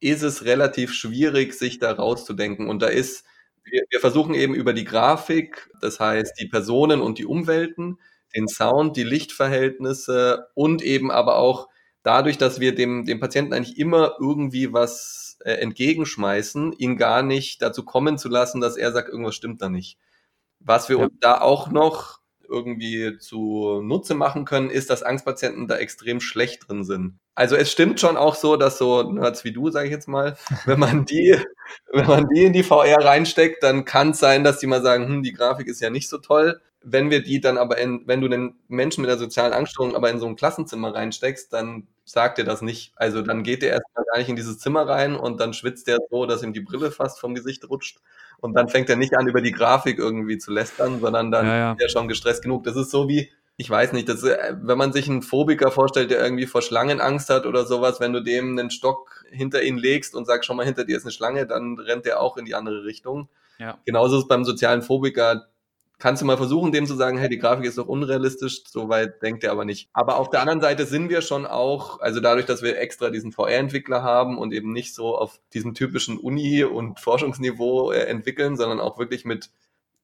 ist 0.00 0.22
es 0.22 0.44
relativ 0.44 0.94
schwierig, 0.94 1.54
sich 1.54 1.78
da 1.78 1.92
rauszudenken. 1.92 2.68
Und 2.68 2.80
da 2.80 2.86
ist 2.86 3.24
wir, 3.70 3.84
wir 3.90 4.00
versuchen 4.00 4.34
eben 4.34 4.54
über 4.54 4.72
die 4.72 4.84
Grafik, 4.84 5.70
das 5.80 6.00
heißt 6.00 6.40
die 6.40 6.46
Personen 6.46 7.00
und 7.00 7.18
die 7.18 7.26
Umwelten, 7.26 7.98
den 8.34 8.48
Sound, 8.48 8.96
die 8.96 9.04
Lichtverhältnisse 9.04 10.48
und 10.54 10.82
eben 10.82 11.10
aber 11.10 11.36
auch 11.36 11.68
dadurch, 12.02 12.38
dass 12.38 12.60
wir 12.60 12.74
dem, 12.74 13.04
dem 13.04 13.20
Patienten 13.20 13.52
eigentlich 13.52 13.78
immer 13.78 14.16
irgendwie 14.20 14.72
was 14.72 15.38
äh, 15.44 15.52
entgegenschmeißen, 15.52 16.72
ihn 16.72 16.96
gar 16.96 17.22
nicht 17.22 17.62
dazu 17.62 17.84
kommen 17.84 18.18
zu 18.18 18.28
lassen, 18.28 18.60
dass 18.60 18.76
er 18.76 18.92
sagt, 18.92 19.08
irgendwas 19.08 19.34
stimmt 19.34 19.62
da 19.62 19.68
nicht. 19.68 19.98
Was 20.60 20.88
wir 20.88 20.98
ja. 20.98 21.08
da 21.20 21.40
auch 21.40 21.70
noch 21.70 22.17
irgendwie 22.48 23.18
zu 23.18 23.80
Nutze 23.82 24.14
machen 24.14 24.44
können, 24.44 24.70
ist, 24.70 24.90
dass 24.90 25.02
Angstpatienten 25.02 25.68
da 25.68 25.76
extrem 25.76 26.20
schlecht 26.20 26.68
drin 26.68 26.84
sind. 26.84 27.18
Also 27.34 27.54
es 27.54 27.70
stimmt 27.70 28.00
schon 28.00 28.16
auch 28.16 28.34
so, 28.34 28.56
dass 28.56 28.78
so 28.78 29.02
Nerds 29.02 29.44
wie 29.44 29.52
du, 29.52 29.70
sage 29.70 29.86
ich 29.86 29.92
jetzt 29.92 30.08
mal, 30.08 30.36
wenn 30.66 30.78
man 30.78 31.04
die, 31.04 31.36
wenn 31.92 32.06
man 32.06 32.28
die 32.28 32.44
in 32.44 32.52
die 32.52 32.62
VR 32.62 33.04
reinsteckt, 33.04 33.62
dann 33.62 33.84
kann 33.84 34.10
es 34.10 34.18
sein, 34.18 34.44
dass 34.44 34.58
die 34.58 34.66
mal 34.66 34.82
sagen, 34.82 35.06
hm, 35.06 35.22
die 35.22 35.32
Grafik 35.32 35.68
ist 35.68 35.80
ja 35.80 35.90
nicht 35.90 36.08
so 36.08 36.18
toll. 36.18 36.60
Wenn 36.82 37.10
wir 37.10 37.22
die 37.22 37.40
dann 37.40 37.58
aber 37.58 37.78
in, 37.78 38.02
wenn 38.06 38.20
du 38.20 38.28
den 38.28 38.54
Menschen 38.68 39.02
mit 39.02 39.10
der 39.10 39.18
sozialen 39.18 39.52
Angststörung 39.52 39.94
aber 39.94 40.10
in 40.10 40.20
so 40.20 40.26
ein 40.26 40.36
Klassenzimmer 40.36 40.94
reinsteckst, 40.94 41.52
dann 41.52 41.86
sagt 42.04 42.38
er 42.38 42.44
das 42.44 42.62
nicht. 42.62 42.92
Also 42.96 43.20
dann 43.22 43.42
geht 43.42 43.62
er 43.62 43.70
erstmal 43.70 44.04
gar 44.04 44.18
nicht 44.18 44.28
in 44.28 44.36
dieses 44.36 44.58
Zimmer 44.58 44.88
rein 44.88 45.14
und 45.14 45.40
dann 45.40 45.52
schwitzt 45.52 45.88
er 45.88 45.98
so, 46.10 46.24
dass 46.24 46.42
ihm 46.42 46.52
die 46.52 46.60
Brille 46.60 46.90
fast 46.90 47.20
vom 47.20 47.34
Gesicht 47.34 47.68
rutscht. 47.68 48.00
Und 48.40 48.54
dann 48.54 48.68
fängt 48.68 48.88
er 48.88 48.96
nicht 48.96 49.16
an, 49.16 49.26
über 49.26 49.40
die 49.40 49.52
Grafik 49.52 49.98
irgendwie 49.98 50.38
zu 50.38 50.52
lästern, 50.52 51.00
sondern 51.00 51.30
dann 51.30 51.46
ja, 51.46 51.56
ja. 51.56 51.72
ist 51.72 51.82
er 51.82 51.88
schon 51.88 52.08
gestresst 52.08 52.42
genug. 52.42 52.64
Das 52.64 52.76
ist 52.76 52.90
so 52.90 53.08
wie, 53.08 53.30
ich 53.56 53.68
weiß 53.68 53.92
nicht, 53.92 54.08
das, 54.08 54.22
äh, 54.22 54.54
wenn 54.62 54.78
man 54.78 54.92
sich 54.92 55.08
einen 55.08 55.22
Phobiker 55.22 55.72
vorstellt, 55.72 56.12
der 56.12 56.22
irgendwie 56.22 56.46
vor 56.46 56.62
Schlangen 56.62 57.00
Angst 57.00 57.30
hat 57.30 57.46
oder 57.46 57.66
sowas, 57.66 57.98
wenn 57.98 58.12
du 58.12 58.22
dem 58.22 58.56
einen 58.56 58.70
Stock 58.70 59.24
hinter 59.30 59.62
ihn 59.62 59.76
legst 59.76 60.14
und 60.14 60.26
sagst, 60.26 60.46
schon 60.46 60.56
mal, 60.56 60.64
hinter 60.64 60.84
dir 60.84 60.96
ist 60.96 61.04
eine 61.04 61.12
Schlange, 61.12 61.46
dann 61.46 61.78
rennt 61.78 62.06
der 62.06 62.20
auch 62.20 62.36
in 62.36 62.44
die 62.44 62.54
andere 62.54 62.84
Richtung. 62.84 63.28
Ja. 63.58 63.78
Genauso 63.84 64.16
ist 64.16 64.22
es 64.22 64.28
beim 64.28 64.44
sozialen 64.44 64.82
Phobiker, 64.82 65.48
kannst 65.98 66.22
du 66.22 66.26
mal 66.26 66.36
versuchen, 66.36 66.72
dem 66.72 66.86
zu 66.86 66.94
sagen, 66.94 67.18
hey, 67.18 67.28
die 67.28 67.38
Grafik 67.38 67.64
ist 67.64 67.78
doch 67.78 67.88
unrealistisch, 67.88 68.62
so 68.66 68.88
weit 68.88 69.20
denkt 69.22 69.44
er 69.44 69.52
aber 69.52 69.64
nicht. 69.64 69.88
Aber 69.92 70.16
auf 70.16 70.30
der 70.30 70.40
anderen 70.40 70.60
Seite 70.60 70.86
sind 70.86 71.10
wir 71.10 71.22
schon 71.22 71.46
auch, 71.46 72.00
also 72.00 72.20
dadurch, 72.20 72.46
dass 72.46 72.62
wir 72.62 72.78
extra 72.78 73.10
diesen 73.10 73.32
VR-Entwickler 73.32 74.02
haben 74.02 74.38
und 74.38 74.52
eben 74.52 74.72
nicht 74.72 74.94
so 74.94 75.16
auf 75.16 75.40
diesem 75.52 75.74
typischen 75.74 76.18
Uni- 76.18 76.64
und 76.64 77.00
Forschungsniveau 77.00 77.92
äh, 77.92 78.04
entwickeln, 78.04 78.56
sondern 78.56 78.80
auch 78.80 78.98
wirklich 78.98 79.24
mit 79.24 79.50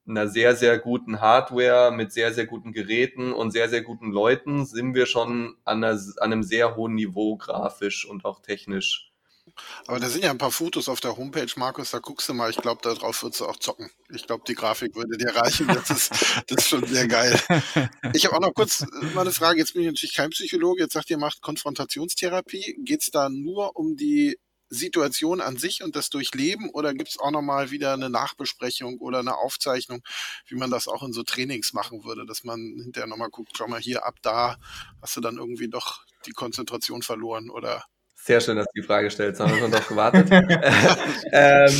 einer 0.06 0.28
sehr, 0.28 0.54
sehr 0.54 0.78
guten 0.78 1.20
Hardware, 1.20 1.90
mit 1.90 2.12
sehr, 2.12 2.32
sehr 2.34 2.46
guten 2.46 2.72
Geräten 2.72 3.32
und 3.32 3.52
sehr, 3.52 3.68
sehr 3.68 3.82
guten 3.82 4.10
Leuten 4.10 4.66
sind 4.66 4.94
wir 4.94 5.06
schon 5.06 5.56
an, 5.64 5.82
einer, 5.82 5.98
an 6.18 6.32
einem 6.32 6.42
sehr 6.42 6.76
hohen 6.76 6.94
Niveau 6.94 7.36
grafisch 7.36 8.04
und 8.04 8.24
auch 8.24 8.40
technisch. 8.40 9.13
Aber 9.86 10.00
da 10.00 10.08
sind 10.08 10.24
ja 10.24 10.30
ein 10.30 10.38
paar 10.38 10.50
Fotos 10.50 10.88
auf 10.88 11.00
der 11.00 11.16
Homepage, 11.16 11.50
Markus, 11.56 11.90
da 11.90 11.98
guckst 11.98 12.28
du 12.28 12.34
mal. 12.34 12.50
Ich 12.50 12.56
glaube, 12.56 12.80
darauf 12.82 13.22
würdest 13.22 13.40
du 13.40 13.46
auch 13.46 13.58
zocken. 13.58 13.90
Ich 14.10 14.26
glaube, 14.26 14.44
die 14.46 14.54
Grafik 14.54 14.94
würde 14.94 15.16
dir 15.16 15.34
reichen. 15.34 15.66
Das 15.68 15.90
ist, 15.90 16.10
das 16.46 16.58
ist 16.58 16.68
schon 16.68 16.86
sehr 16.86 17.06
geil. 17.06 17.38
Ich 18.12 18.26
habe 18.26 18.36
auch 18.36 18.40
noch 18.40 18.54
kurz 18.54 18.84
mal 19.14 19.22
eine 19.22 19.32
Frage. 19.32 19.58
Jetzt 19.58 19.74
bin 19.74 19.82
ich 19.82 19.88
natürlich 19.88 20.14
kein 20.14 20.30
Psychologe. 20.30 20.82
Jetzt 20.82 20.94
sagt 20.94 21.10
ihr, 21.10 21.18
macht 21.18 21.42
Konfrontationstherapie. 21.42 22.76
Geht 22.84 23.02
es 23.02 23.10
da 23.10 23.28
nur 23.28 23.76
um 23.76 23.96
die 23.96 24.38
Situation 24.70 25.40
an 25.40 25.56
sich 25.56 25.82
und 25.82 25.96
das 25.96 26.10
Durchleben 26.10 26.70
oder 26.70 26.94
gibt 26.94 27.10
es 27.10 27.18
auch 27.18 27.30
nochmal 27.30 27.70
wieder 27.70 27.92
eine 27.92 28.10
Nachbesprechung 28.10 28.98
oder 28.98 29.20
eine 29.20 29.36
Aufzeichnung, 29.36 30.02
wie 30.46 30.56
man 30.56 30.70
das 30.70 30.88
auch 30.88 31.02
in 31.02 31.12
so 31.12 31.22
Trainings 31.22 31.72
machen 31.72 32.04
würde, 32.04 32.26
dass 32.26 32.44
man 32.44 32.58
hinterher 32.82 33.06
nochmal 33.06 33.30
guckt, 33.30 33.52
schau 33.56 33.68
mal 33.68 33.80
hier 33.80 34.04
ab 34.04 34.16
da, 34.22 34.56
hast 35.00 35.16
du 35.16 35.20
dann 35.20 35.36
irgendwie 35.36 35.68
doch 35.68 36.04
die 36.26 36.32
Konzentration 36.32 37.02
verloren 37.02 37.50
oder 37.50 37.84
sehr 38.24 38.40
schön, 38.40 38.56
dass 38.56 38.66
du 38.72 38.80
die 38.80 38.86
Frage 38.86 39.10
stellst. 39.10 39.38
Haben 39.38 39.52
wir 39.52 39.58
schon 39.58 39.70
drauf 39.70 39.86
gewartet. 39.86 40.28
ähm, 41.32 41.72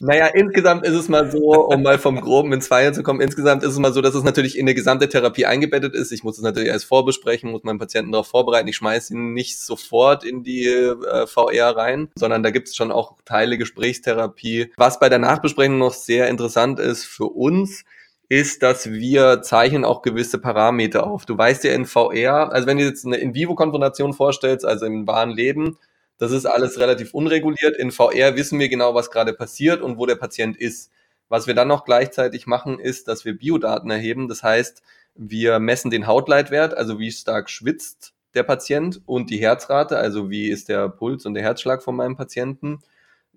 naja, 0.00 0.26
insgesamt 0.26 0.84
ist 0.84 0.94
es 0.94 1.08
mal 1.08 1.30
so, 1.30 1.68
um 1.68 1.82
mal 1.82 1.98
vom 1.98 2.20
Groben 2.20 2.52
ins 2.52 2.66
Feiern 2.66 2.94
zu 2.94 3.04
kommen, 3.04 3.20
insgesamt 3.20 3.62
ist 3.62 3.70
es 3.70 3.78
mal 3.78 3.92
so, 3.92 4.00
dass 4.00 4.16
es 4.16 4.24
natürlich 4.24 4.58
in 4.58 4.64
eine 4.64 4.74
gesamte 4.74 5.08
Therapie 5.08 5.46
eingebettet 5.46 5.94
ist. 5.94 6.10
Ich 6.10 6.24
muss 6.24 6.36
es 6.36 6.42
natürlich 6.42 6.68
erst 6.68 6.86
vorbesprechen, 6.86 7.52
muss 7.52 7.62
meinen 7.62 7.78
Patienten 7.78 8.10
darauf 8.10 8.26
vorbereiten. 8.26 8.66
Ich 8.66 8.76
schmeiße 8.76 9.14
ihn 9.14 9.34
nicht 9.34 9.60
sofort 9.60 10.24
in 10.24 10.42
die 10.42 10.66
äh, 10.66 11.26
VR 11.28 11.76
rein, 11.76 12.08
sondern 12.16 12.42
da 12.42 12.50
gibt 12.50 12.68
es 12.68 12.74
schon 12.74 12.90
auch 12.90 13.14
Teile 13.24 13.56
Gesprächstherapie. 13.56 14.72
Was 14.76 14.98
bei 14.98 15.08
der 15.08 15.20
Nachbesprechung 15.20 15.78
noch 15.78 15.94
sehr 15.94 16.28
interessant 16.28 16.80
ist 16.80 17.04
für 17.04 17.26
uns, 17.26 17.84
ist, 18.28 18.62
dass 18.62 18.90
wir 18.90 19.42
zeichnen 19.42 19.84
auch 19.84 20.02
gewisse 20.02 20.38
Parameter 20.38 21.06
auf. 21.06 21.26
Du 21.26 21.36
weißt 21.36 21.64
ja 21.64 21.72
in 21.72 21.84
VR, 21.84 22.52
also 22.52 22.66
wenn 22.66 22.78
du 22.78 22.84
jetzt 22.84 23.04
eine 23.04 23.16
In-vivo-Konfrontation 23.16 24.14
vorstellst, 24.14 24.64
also 24.64 24.86
im 24.86 25.06
wahren 25.06 25.30
Leben, 25.30 25.78
das 26.18 26.32
ist 26.32 26.46
alles 26.46 26.78
relativ 26.78 27.12
unreguliert. 27.12 27.76
In 27.76 27.90
VR 27.90 28.36
wissen 28.36 28.58
wir 28.58 28.68
genau, 28.68 28.94
was 28.94 29.10
gerade 29.10 29.32
passiert 29.32 29.82
und 29.82 29.98
wo 29.98 30.06
der 30.06 30.16
Patient 30.16 30.56
ist. 30.56 30.90
Was 31.28 31.46
wir 31.46 31.54
dann 31.54 31.68
noch 31.68 31.84
gleichzeitig 31.84 32.46
machen, 32.46 32.78
ist, 32.78 33.08
dass 33.08 33.24
wir 33.24 33.36
Biodaten 33.36 33.90
erheben. 33.90 34.28
Das 34.28 34.42
heißt, 34.42 34.82
wir 35.16 35.58
messen 35.58 35.90
den 35.90 36.06
Hautleitwert, 36.06 36.76
also 36.76 36.98
wie 36.98 37.10
stark 37.10 37.50
schwitzt 37.50 38.14
der 38.34 38.42
Patient 38.42 39.00
und 39.06 39.30
die 39.30 39.38
Herzrate, 39.38 39.96
also 39.96 40.30
wie 40.30 40.48
ist 40.48 40.68
der 40.68 40.88
Puls 40.88 41.24
und 41.24 41.34
der 41.34 41.42
Herzschlag 41.42 41.82
von 41.82 41.96
meinem 41.96 42.16
Patienten. 42.16 42.80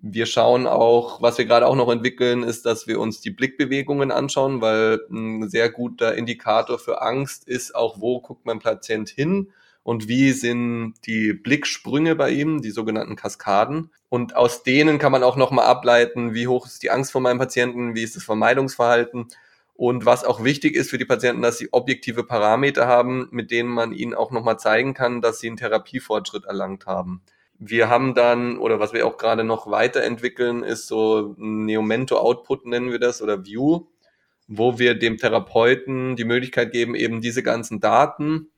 Wir 0.00 0.26
schauen 0.26 0.66
auch, 0.68 1.20
was 1.22 1.38
wir 1.38 1.44
gerade 1.44 1.66
auch 1.66 1.74
noch 1.74 1.90
entwickeln, 1.90 2.44
ist, 2.44 2.66
dass 2.66 2.86
wir 2.86 3.00
uns 3.00 3.20
die 3.20 3.30
Blickbewegungen 3.30 4.12
anschauen, 4.12 4.60
weil 4.60 5.00
ein 5.10 5.48
sehr 5.48 5.70
guter 5.70 6.14
Indikator 6.14 6.78
für 6.78 7.02
Angst 7.02 7.48
ist 7.48 7.74
auch, 7.74 8.00
wo 8.00 8.20
guckt 8.20 8.46
mein 8.46 8.60
Patient 8.60 9.08
hin 9.08 9.50
und 9.82 10.06
wie 10.06 10.32
sind 10.32 10.94
die 11.06 11.32
Blicksprünge 11.32 12.14
bei 12.14 12.30
ihm, 12.30 12.62
die 12.62 12.70
sogenannten 12.70 13.16
Kaskaden. 13.16 13.90
Und 14.08 14.36
aus 14.36 14.62
denen 14.62 14.98
kann 14.98 15.12
man 15.12 15.24
auch 15.24 15.36
nochmal 15.36 15.64
ableiten, 15.64 16.34
wie 16.34 16.46
hoch 16.46 16.66
ist 16.66 16.82
die 16.82 16.90
Angst 16.90 17.10
vor 17.10 17.20
meinem 17.20 17.38
Patienten, 17.38 17.94
wie 17.94 18.02
ist 18.02 18.14
das 18.14 18.22
Vermeidungsverhalten. 18.22 19.28
Und 19.74 20.04
was 20.06 20.24
auch 20.24 20.44
wichtig 20.44 20.74
ist 20.74 20.90
für 20.90 20.98
die 20.98 21.04
Patienten, 21.06 21.42
dass 21.42 21.58
sie 21.58 21.72
objektive 21.72 22.22
Parameter 22.24 22.86
haben, 22.86 23.28
mit 23.30 23.50
denen 23.50 23.70
man 23.70 23.92
ihnen 23.92 24.14
auch 24.14 24.30
nochmal 24.30 24.58
zeigen 24.58 24.92
kann, 24.92 25.22
dass 25.22 25.40
sie 25.40 25.46
einen 25.48 25.56
Therapiefortschritt 25.56 26.44
erlangt 26.44 26.86
haben. 26.86 27.22
Wir 27.58 27.88
haben 27.88 28.14
dann, 28.14 28.58
oder 28.58 28.78
was 28.78 28.92
wir 28.92 29.06
auch 29.06 29.16
gerade 29.16 29.42
noch 29.42 29.68
weiterentwickeln, 29.68 30.62
ist 30.62 30.86
so 30.86 31.34
Neomento 31.38 32.16
Output 32.18 32.66
nennen 32.66 32.92
wir 32.92 33.00
das 33.00 33.20
oder 33.20 33.44
View, 33.44 33.86
wo 34.46 34.78
wir 34.78 34.94
dem 34.94 35.16
Therapeuten 35.16 36.14
die 36.16 36.24
Möglichkeit 36.24 36.70
geben, 36.72 36.94
eben 36.94 37.20
diese 37.20 37.42
ganzen 37.42 37.80
Daten 37.80 38.48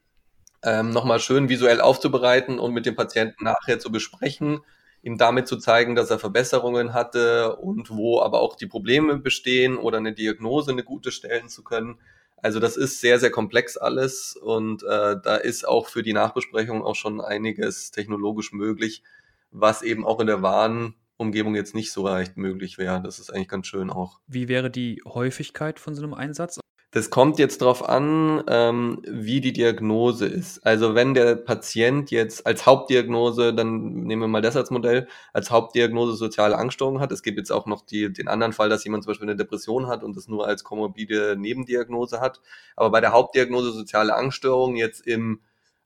ähm, 0.62 0.90
nochmal 0.90 1.20
schön 1.20 1.48
visuell 1.48 1.80
aufzubereiten 1.80 2.58
und 2.58 2.74
mit 2.74 2.86
dem 2.86 2.94
Patienten 2.94 3.44
nachher 3.44 3.78
zu 3.78 3.90
besprechen, 3.90 4.60
ihm 5.02 5.16
damit 5.16 5.48
zu 5.48 5.56
zeigen, 5.56 5.94
dass 5.94 6.10
er 6.10 6.18
Verbesserungen 6.18 6.92
hatte 6.92 7.56
und 7.56 7.90
wo 7.90 8.20
aber 8.20 8.40
auch 8.40 8.56
die 8.56 8.66
Probleme 8.66 9.16
bestehen 9.16 9.78
oder 9.78 9.98
eine 9.98 10.12
Diagnose 10.12 10.72
eine 10.72 10.84
gute 10.84 11.10
stellen 11.10 11.48
zu 11.48 11.64
können. 11.64 11.98
Also 12.42 12.60
das 12.60 12.76
ist 12.76 13.00
sehr, 13.00 13.18
sehr 13.18 13.30
komplex 13.30 13.76
alles 13.76 14.36
und 14.36 14.82
äh, 14.82 15.16
da 15.22 15.36
ist 15.36 15.66
auch 15.66 15.88
für 15.88 16.02
die 16.02 16.12
Nachbesprechung 16.12 16.82
auch 16.82 16.94
schon 16.94 17.20
einiges 17.20 17.90
technologisch 17.90 18.52
möglich, 18.52 19.02
was 19.50 19.82
eben 19.82 20.06
auch 20.06 20.20
in 20.20 20.26
der 20.26 20.42
Warnumgebung 20.42 21.54
jetzt 21.54 21.74
nicht 21.74 21.92
so 21.92 22.06
leicht 22.06 22.36
möglich 22.36 22.78
wäre. 22.78 23.02
Das 23.02 23.18
ist 23.18 23.30
eigentlich 23.30 23.48
ganz 23.48 23.66
schön 23.66 23.90
auch. 23.90 24.20
Wie 24.26 24.48
wäre 24.48 24.70
die 24.70 25.02
Häufigkeit 25.04 25.78
von 25.78 25.94
so 25.94 26.02
einem 26.02 26.14
Einsatz? 26.14 26.60
Das 26.92 27.08
kommt 27.08 27.38
jetzt 27.38 27.62
darauf 27.62 27.88
an, 27.88 28.42
ähm, 28.48 29.00
wie 29.06 29.40
die 29.40 29.52
Diagnose 29.52 30.26
ist. 30.26 30.66
Also 30.66 30.96
wenn 30.96 31.14
der 31.14 31.36
Patient 31.36 32.10
jetzt 32.10 32.44
als 32.46 32.66
Hauptdiagnose, 32.66 33.54
dann 33.54 33.92
nehmen 33.92 34.22
wir 34.22 34.28
mal 34.28 34.42
das 34.42 34.56
als 34.56 34.72
Modell, 34.72 35.06
als 35.32 35.52
Hauptdiagnose 35.52 36.14
soziale 36.16 36.58
Angststörungen 36.58 37.00
hat. 37.00 37.12
Es 37.12 37.22
gibt 37.22 37.38
jetzt 37.38 37.52
auch 37.52 37.66
noch 37.66 37.82
die, 37.86 38.12
den 38.12 38.26
anderen 38.26 38.52
Fall, 38.52 38.68
dass 38.68 38.82
jemand 38.82 39.04
zum 39.04 39.10
Beispiel 39.12 39.28
eine 39.28 39.36
Depression 39.36 39.86
hat 39.86 40.02
und 40.02 40.16
das 40.16 40.26
nur 40.26 40.48
als 40.48 40.64
komorbide 40.64 41.36
Nebendiagnose 41.38 42.20
hat. 42.20 42.40
Aber 42.74 42.90
bei 42.90 43.00
der 43.00 43.12
Hauptdiagnose 43.12 43.70
soziale 43.70 44.16
Angststörungen 44.16 44.76
jetzt 44.76 45.06
im 45.06 45.42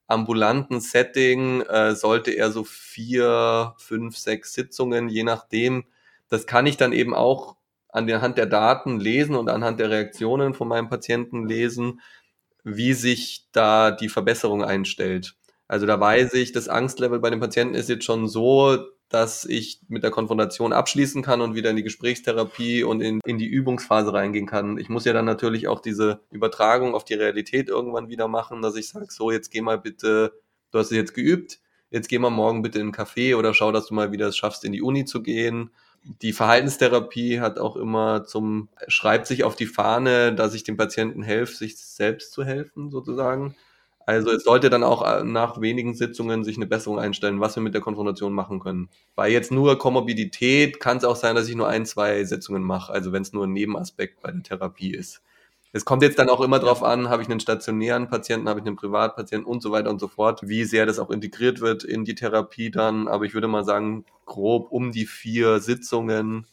ambulanten 0.06 0.80
Setting 0.80 1.60
äh, 1.62 1.94
sollte 1.94 2.30
er 2.30 2.50
so 2.50 2.64
vier, 2.64 3.74
fünf, 3.76 4.16
sechs 4.16 4.54
Sitzungen, 4.54 5.10
je 5.10 5.24
nachdem. 5.24 5.84
Das 6.30 6.46
kann 6.46 6.64
ich 6.66 6.78
dann 6.78 6.92
eben 6.92 7.14
auch 7.14 7.56
anhand 7.94 8.36
der 8.36 8.46
Daten 8.46 8.98
lesen 8.98 9.36
und 9.36 9.48
anhand 9.48 9.80
der 9.80 9.90
Reaktionen 9.90 10.52
von 10.52 10.68
meinem 10.68 10.88
Patienten 10.88 11.46
lesen, 11.46 12.00
wie 12.64 12.92
sich 12.92 13.46
da 13.52 13.90
die 13.90 14.08
Verbesserung 14.08 14.64
einstellt. 14.64 15.36
Also 15.68 15.86
da 15.86 15.98
weiß 15.98 16.34
ich, 16.34 16.52
das 16.52 16.68
Angstlevel 16.68 17.20
bei 17.20 17.30
dem 17.30 17.40
Patienten 17.40 17.74
ist 17.74 17.88
jetzt 17.88 18.04
schon 18.04 18.28
so, 18.28 18.78
dass 19.08 19.44
ich 19.44 19.80
mit 19.88 20.02
der 20.02 20.10
Konfrontation 20.10 20.72
abschließen 20.72 21.22
kann 21.22 21.40
und 21.40 21.54
wieder 21.54 21.70
in 21.70 21.76
die 21.76 21.82
Gesprächstherapie 21.82 22.82
und 22.82 23.00
in, 23.00 23.20
in 23.24 23.38
die 23.38 23.46
Übungsphase 23.46 24.12
reingehen 24.12 24.46
kann. 24.46 24.76
Ich 24.76 24.88
muss 24.88 25.04
ja 25.04 25.12
dann 25.12 25.24
natürlich 25.24 25.68
auch 25.68 25.80
diese 25.80 26.20
Übertragung 26.30 26.94
auf 26.94 27.04
die 27.04 27.14
Realität 27.14 27.68
irgendwann 27.68 28.08
wieder 28.08 28.28
machen, 28.28 28.60
dass 28.60 28.76
ich 28.76 28.88
sage, 28.88 29.06
so, 29.10 29.30
jetzt 29.30 29.50
geh 29.50 29.60
mal 29.60 29.78
bitte, 29.78 30.32
du 30.72 30.78
hast 30.78 30.90
es 30.90 30.96
jetzt 30.96 31.14
geübt, 31.14 31.60
jetzt 31.90 32.08
geh 32.08 32.18
mal 32.18 32.30
morgen 32.30 32.62
bitte 32.62 32.80
in 32.80 32.86
einen 32.86 32.94
Café 32.94 33.36
oder 33.36 33.54
schau, 33.54 33.70
dass 33.70 33.86
du 33.86 33.94
mal 33.94 34.10
wieder 34.10 34.26
es 34.26 34.36
schaffst, 34.36 34.64
in 34.64 34.72
die 34.72 34.82
Uni 34.82 35.04
zu 35.04 35.22
gehen 35.22 35.70
die 36.04 36.32
Verhaltenstherapie 36.32 37.40
hat 37.40 37.58
auch 37.58 37.76
immer 37.76 38.24
zum, 38.24 38.68
schreibt 38.88 39.26
sich 39.26 39.44
auf 39.44 39.56
die 39.56 39.66
Fahne, 39.66 40.34
dass 40.34 40.54
ich 40.54 40.64
dem 40.64 40.76
Patienten 40.76 41.22
helfe, 41.22 41.54
sich 41.54 41.76
selbst 41.78 42.32
zu 42.32 42.44
helfen, 42.44 42.90
sozusagen. 42.90 43.56
Also 44.06 44.30
es 44.30 44.44
sollte 44.44 44.68
dann 44.68 44.84
auch 44.84 45.02
äh, 45.02 45.24
nach 45.24 45.60
wenigen 45.62 45.94
Sitzungen 45.94 46.44
sich 46.44 46.56
eine 46.56 46.66
Besserung 46.66 46.98
einstellen, 46.98 47.40
was 47.40 47.56
wir 47.56 47.62
mit 47.62 47.72
der 47.72 47.80
Konfrontation 47.80 48.34
machen 48.34 48.60
können. 48.60 48.90
Bei 49.14 49.30
jetzt 49.30 49.50
nur 49.50 49.78
Komorbidität 49.78 50.78
kann 50.78 50.98
es 50.98 51.04
auch 51.04 51.16
sein, 51.16 51.34
dass 51.36 51.48
ich 51.48 51.54
nur 51.54 51.68
ein, 51.68 51.86
zwei 51.86 52.22
Sitzungen 52.24 52.62
mache, 52.62 52.92
also 52.92 53.12
wenn 53.12 53.22
es 53.22 53.32
nur 53.32 53.46
ein 53.46 53.52
Nebenaspekt 53.54 54.20
bei 54.20 54.30
der 54.30 54.42
Therapie 54.42 54.94
ist. 54.94 55.22
Es 55.74 55.84
kommt 55.84 56.04
jetzt 56.04 56.20
dann 56.20 56.28
auch 56.28 56.40
immer 56.40 56.60
darauf 56.60 56.84
an, 56.84 57.08
habe 57.08 57.22
ich 57.22 57.28
einen 57.28 57.40
stationären 57.40 58.08
Patienten, 58.08 58.48
habe 58.48 58.60
ich 58.60 58.66
einen 58.66 58.76
Privatpatienten 58.76 59.44
und 59.44 59.60
so 59.60 59.72
weiter 59.72 59.90
und 59.90 59.98
so 59.98 60.06
fort, 60.06 60.42
wie 60.44 60.62
sehr 60.62 60.86
das 60.86 61.00
auch 61.00 61.10
integriert 61.10 61.60
wird 61.60 61.82
in 61.82 62.04
die 62.04 62.14
Therapie 62.14 62.70
dann. 62.70 63.08
Aber 63.08 63.24
ich 63.24 63.34
würde 63.34 63.48
mal 63.48 63.64
sagen, 63.64 64.04
grob 64.24 64.70
um 64.70 64.92
die 64.92 65.04
vier 65.04 65.58
Sitzungen, 65.58 66.46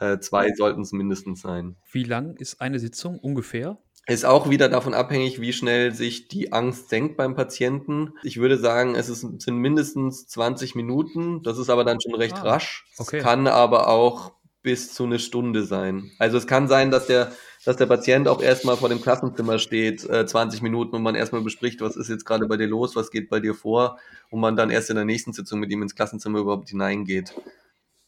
äh, 0.00 0.18
zwei 0.18 0.52
sollten 0.54 0.82
es 0.82 0.92
mindestens 0.92 1.40
sein. 1.40 1.76
Wie 1.90 2.04
lang 2.04 2.36
ist 2.36 2.60
eine 2.60 2.78
Sitzung 2.78 3.18
ungefähr? 3.18 3.78
Ist 4.06 4.26
auch 4.26 4.50
wieder 4.50 4.68
davon 4.68 4.92
abhängig, 4.92 5.40
wie 5.40 5.54
schnell 5.54 5.94
sich 5.94 6.28
die 6.28 6.52
Angst 6.52 6.90
senkt 6.90 7.16
beim 7.16 7.34
Patienten. 7.34 8.12
Ich 8.22 8.36
würde 8.36 8.58
sagen, 8.58 8.96
es 8.96 9.08
ist, 9.08 9.20
sind 9.40 9.56
mindestens 9.56 10.26
20 10.28 10.74
Minuten. 10.74 11.42
Das 11.42 11.56
ist 11.56 11.70
aber 11.70 11.84
dann 11.84 12.02
schon 12.02 12.14
recht 12.14 12.36
ah, 12.36 12.42
rasch. 12.42 12.84
Okay. 12.98 13.16
Es 13.16 13.22
kann 13.22 13.46
aber 13.46 13.88
auch 13.88 14.32
bis 14.62 14.92
zu 14.92 15.04
eine 15.04 15.18
Stunde 15.18 15.64
sein. 15.64 16.10
Also 16.18 16.36
es 16.36 16.46
kann 16.46 16.68
sein, 16.68 16.90
dass 16.90 17.06
der 17.06 17.32
dass 17.64 17.76
der 17.76 17.86
Patient 17.86 18.28
auch 18.28 18.40
erstmal 18.40 18.76
vor 18.76 18.88
dem 18.88 19.00
Klassenzimmer 19.00 19.58
steht, 19.58 20.08
äh, 20.08 20.26
20 20.26 20.62
Minuten 20.62 20.94
und 20.94 21.02
man 21.02 21.14
erstmal 21.14 21.42
bespricht, 21.42 21.80
was 21.80 21.96
ist 21.96 22.08
jetzt 22.08 22.24
gerade 22.24 22.46
bei 22.46 22.56
dir 22.56 22.66
los, 22.66 22.96
was 22.96 23.10
geht 23.10 23.28
bei 23.28 23.40
dir 23.40 23.54
vor 23.54 23.98
und 24.30 24.40
man 24.40 24.56
dann 24.56 24.70
erst 24.70 24.90
in 24.90 24.96
der 24.96 25.04
nächsten 25.04 25.32
Sitzung 25.32 25.60
mit 25.60 25.70
ihm 25.70 25.82
ins 25.82 25.94
Klassenzimmer 25.94 26.38
überhaupt 26.40 26.68
hineingeht. 26.68 27.34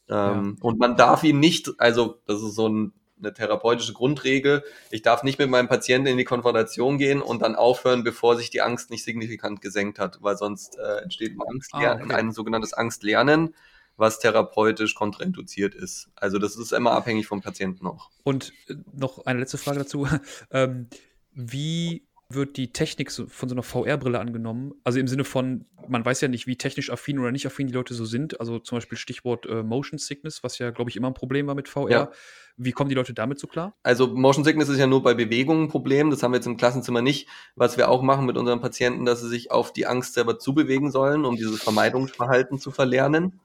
Ähm, 0.09 0.57
ja. 0.57 0.65
Und 0.65 0.79
man 0.79 0.95
darf 0.95 1.23
ihn 1.23 1.39
nicht, 1.39 1.71
also 1.77 2.19
das 2.25 2.41
ist 2.41 2.55
so 2.55 2.67
ein, 2.67 2.93
eine 3.19 3.33
therapeutische 3.33 3.93
Grundregel, 3.93 4.63
ich 4.89 5.03
darf 5.03 5.23
nicht 5.23 5.37
mit 5.37 5.49
meinem 5.49 5.67
Patienten 5.67 6.07
in 6.07 6.17
die 6.17 6.23
Konfrontation 6.23 6.97
gehen 6.97 7.21
und 7.21 7.41
dann 7.43 7.55
aufhören, 7.55 8.03
bevor 8.03 8.35
sich 8.35 8.49
die 8.49 8.61
Angst 8.61 8.89
nicht 8.89 9.03
signifikant 9.03 9.61
gesenkt 9.61 9.99
hat, 9.99 10.19
weil 10.21 10.37
sonst 10.37 10.77
äh, 10.77 11.03
entsteht 11.03 11.33
ein 11.33 11.41
Angstlernen, 11.47 12.03
ah, 12.03 12.05
okay. 12.05 12.15
ein 12.15 12.31
sogenanntes 12.31 12.73
Angstlernen 12.73 13.53
was 14.01 14.19
therapeutisch 14.19 14.95
kontrainduziert 14.95 15.73
ist. 15.73 16.09
Also 16.15 16.37
das 16.37 16.57
ist 16.57 16.73
immer 16.73 16.91
abhängig 16.91 17.27
vom 17.27 17.41
Patienten 17.41 17.87
auch. 17.87 18.09
Und 18.23 18.51
äh, 18.67 18.75
noch 18.91 19.25
eine 19.25 19.39
letzte 19.39 19.57
Frage 19.57 19.79
dazu. 19.79 20.07
Ähm, 20.53 20.87
wie 21.33 22.03
wird 22.33 22.57
die 22.57 22.73
Technik 22.73 23.11
von 23.11 23.49
so 23.49 23.55
einer 23.55 23.63
VR-Brille 23.63 24.19
angenommen? 24.19 24.73
Also 24.83 24.99
im 24.99 25.07
Sinne 25.07 25.23
von, 25.23 25.65
man 25.87 26.03
weiß 26.03 26.21
ja 26.21 26.27
nicht, 26.27 26.47
wie 26.47 26.57
technisch 26.57 26.89
affin 26.89 27.19
oder 27.19 27.31
nicht 27.31 27.45
affin 27.45 27.67
die 27.67 27.73
Leute 27.73 27.93
so 27.93 28.05
sind. 28.05 28.39
Also 28.39 28.59
zum 28.59 28.77
Beispiel 28.77 28.97
Stichwort 28.97 29.45
äh, 29.45 29.63
Motion 29.63 29.99
Sickness, 29.99 30.43
was 30.43 30.57
ja, 30.57 30.71
glaube 30.71 30.89
ich, 30.89 30.95
immer 30.95 31.07
ein 31.09 31.13
Problem 31.13 31.47
war 31.47 31.55
mit 31.55 31.69
VR. 31.69 31.89
Ja. 31.89 32.11
Wie 32.57 32.71
kommen 32.71 32.89
die 32.89 32.95
Leute 32.95 33.13
damit 33.13 33.39
so 33.39 33.47
klar? 33.47 33.75
Also 33.83 34.07
Motion 34.07 34.43
Sickness 34.43 34.69
ist 34.69 34.77
ja 34.77 34.87
nur 34.87 35.03
bei 35.03 35.13
Bewegungen 35.13 35.63
ein 35.63 35.69
Problem. 35.69 36.09
Das 36.09 36.21
haben 36.21 36.31
wir 36.31 36.37
jetzt 36.37 36.47
im 36.47 36.57
Klassenzimmer 36.57 37.01
nicht. 37.01 37.27
Was 37.55 37.77
wir 37.77 37.89
auch 37.89 38.01
machen 38.01 38.25
mit 38.25 38.37
unseren 38.37 38.61
Patienten, 38.61 39.05
dass 39.05 39.21
sie 39.21 39.29
sich 39.29 39.51
auf 39.51 39.73
die 39.73 39.87
Angst 39.87 40.13
selber 40.13 40.37
zubewegen 40.37 40.91
sollen, 40.91 41.25
um 41.25 41.35
dieses 41.35 41.61
Vermeidungsverhalten 41.63 42.59
zu 42.59 42.71
verlernen. 42.71 43.39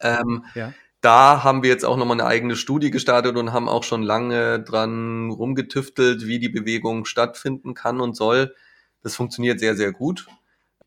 Ähm, 0.00 0.44
ja. 0.54 0.72
Da 1.00 1.44
haben 1.44 1.62
wir 1.62 1.70
jetzt 1.70 1.84
auch 1.84 1.96
nochmal 1.96 2.20
eine 2.20 2.28
eigene 2.28 2.56
Studie 2.56 2.90
gestartet 2.90 3.36
und 3.36 3.52
haben 3.52 3.68
auch 3.68 3.84
schon 3.84 4.02
lange 4.02 4.60
dran 4.60 5.30
rumgetüftelt, 5.30 6.26
wie 6.26 6.38
die 6.38 6.48
Bewegung 6.48 7.04
stattfinden 7.04 7.74
kann 7.74 8.00
und 8.00 8.16
soll. 8.16 8.54
Das 9.02 9.14
funktioniert 9.14 9.60
sehr, 9.60 9.76
sehr 9.76 9.92
gut. 9.92 10.26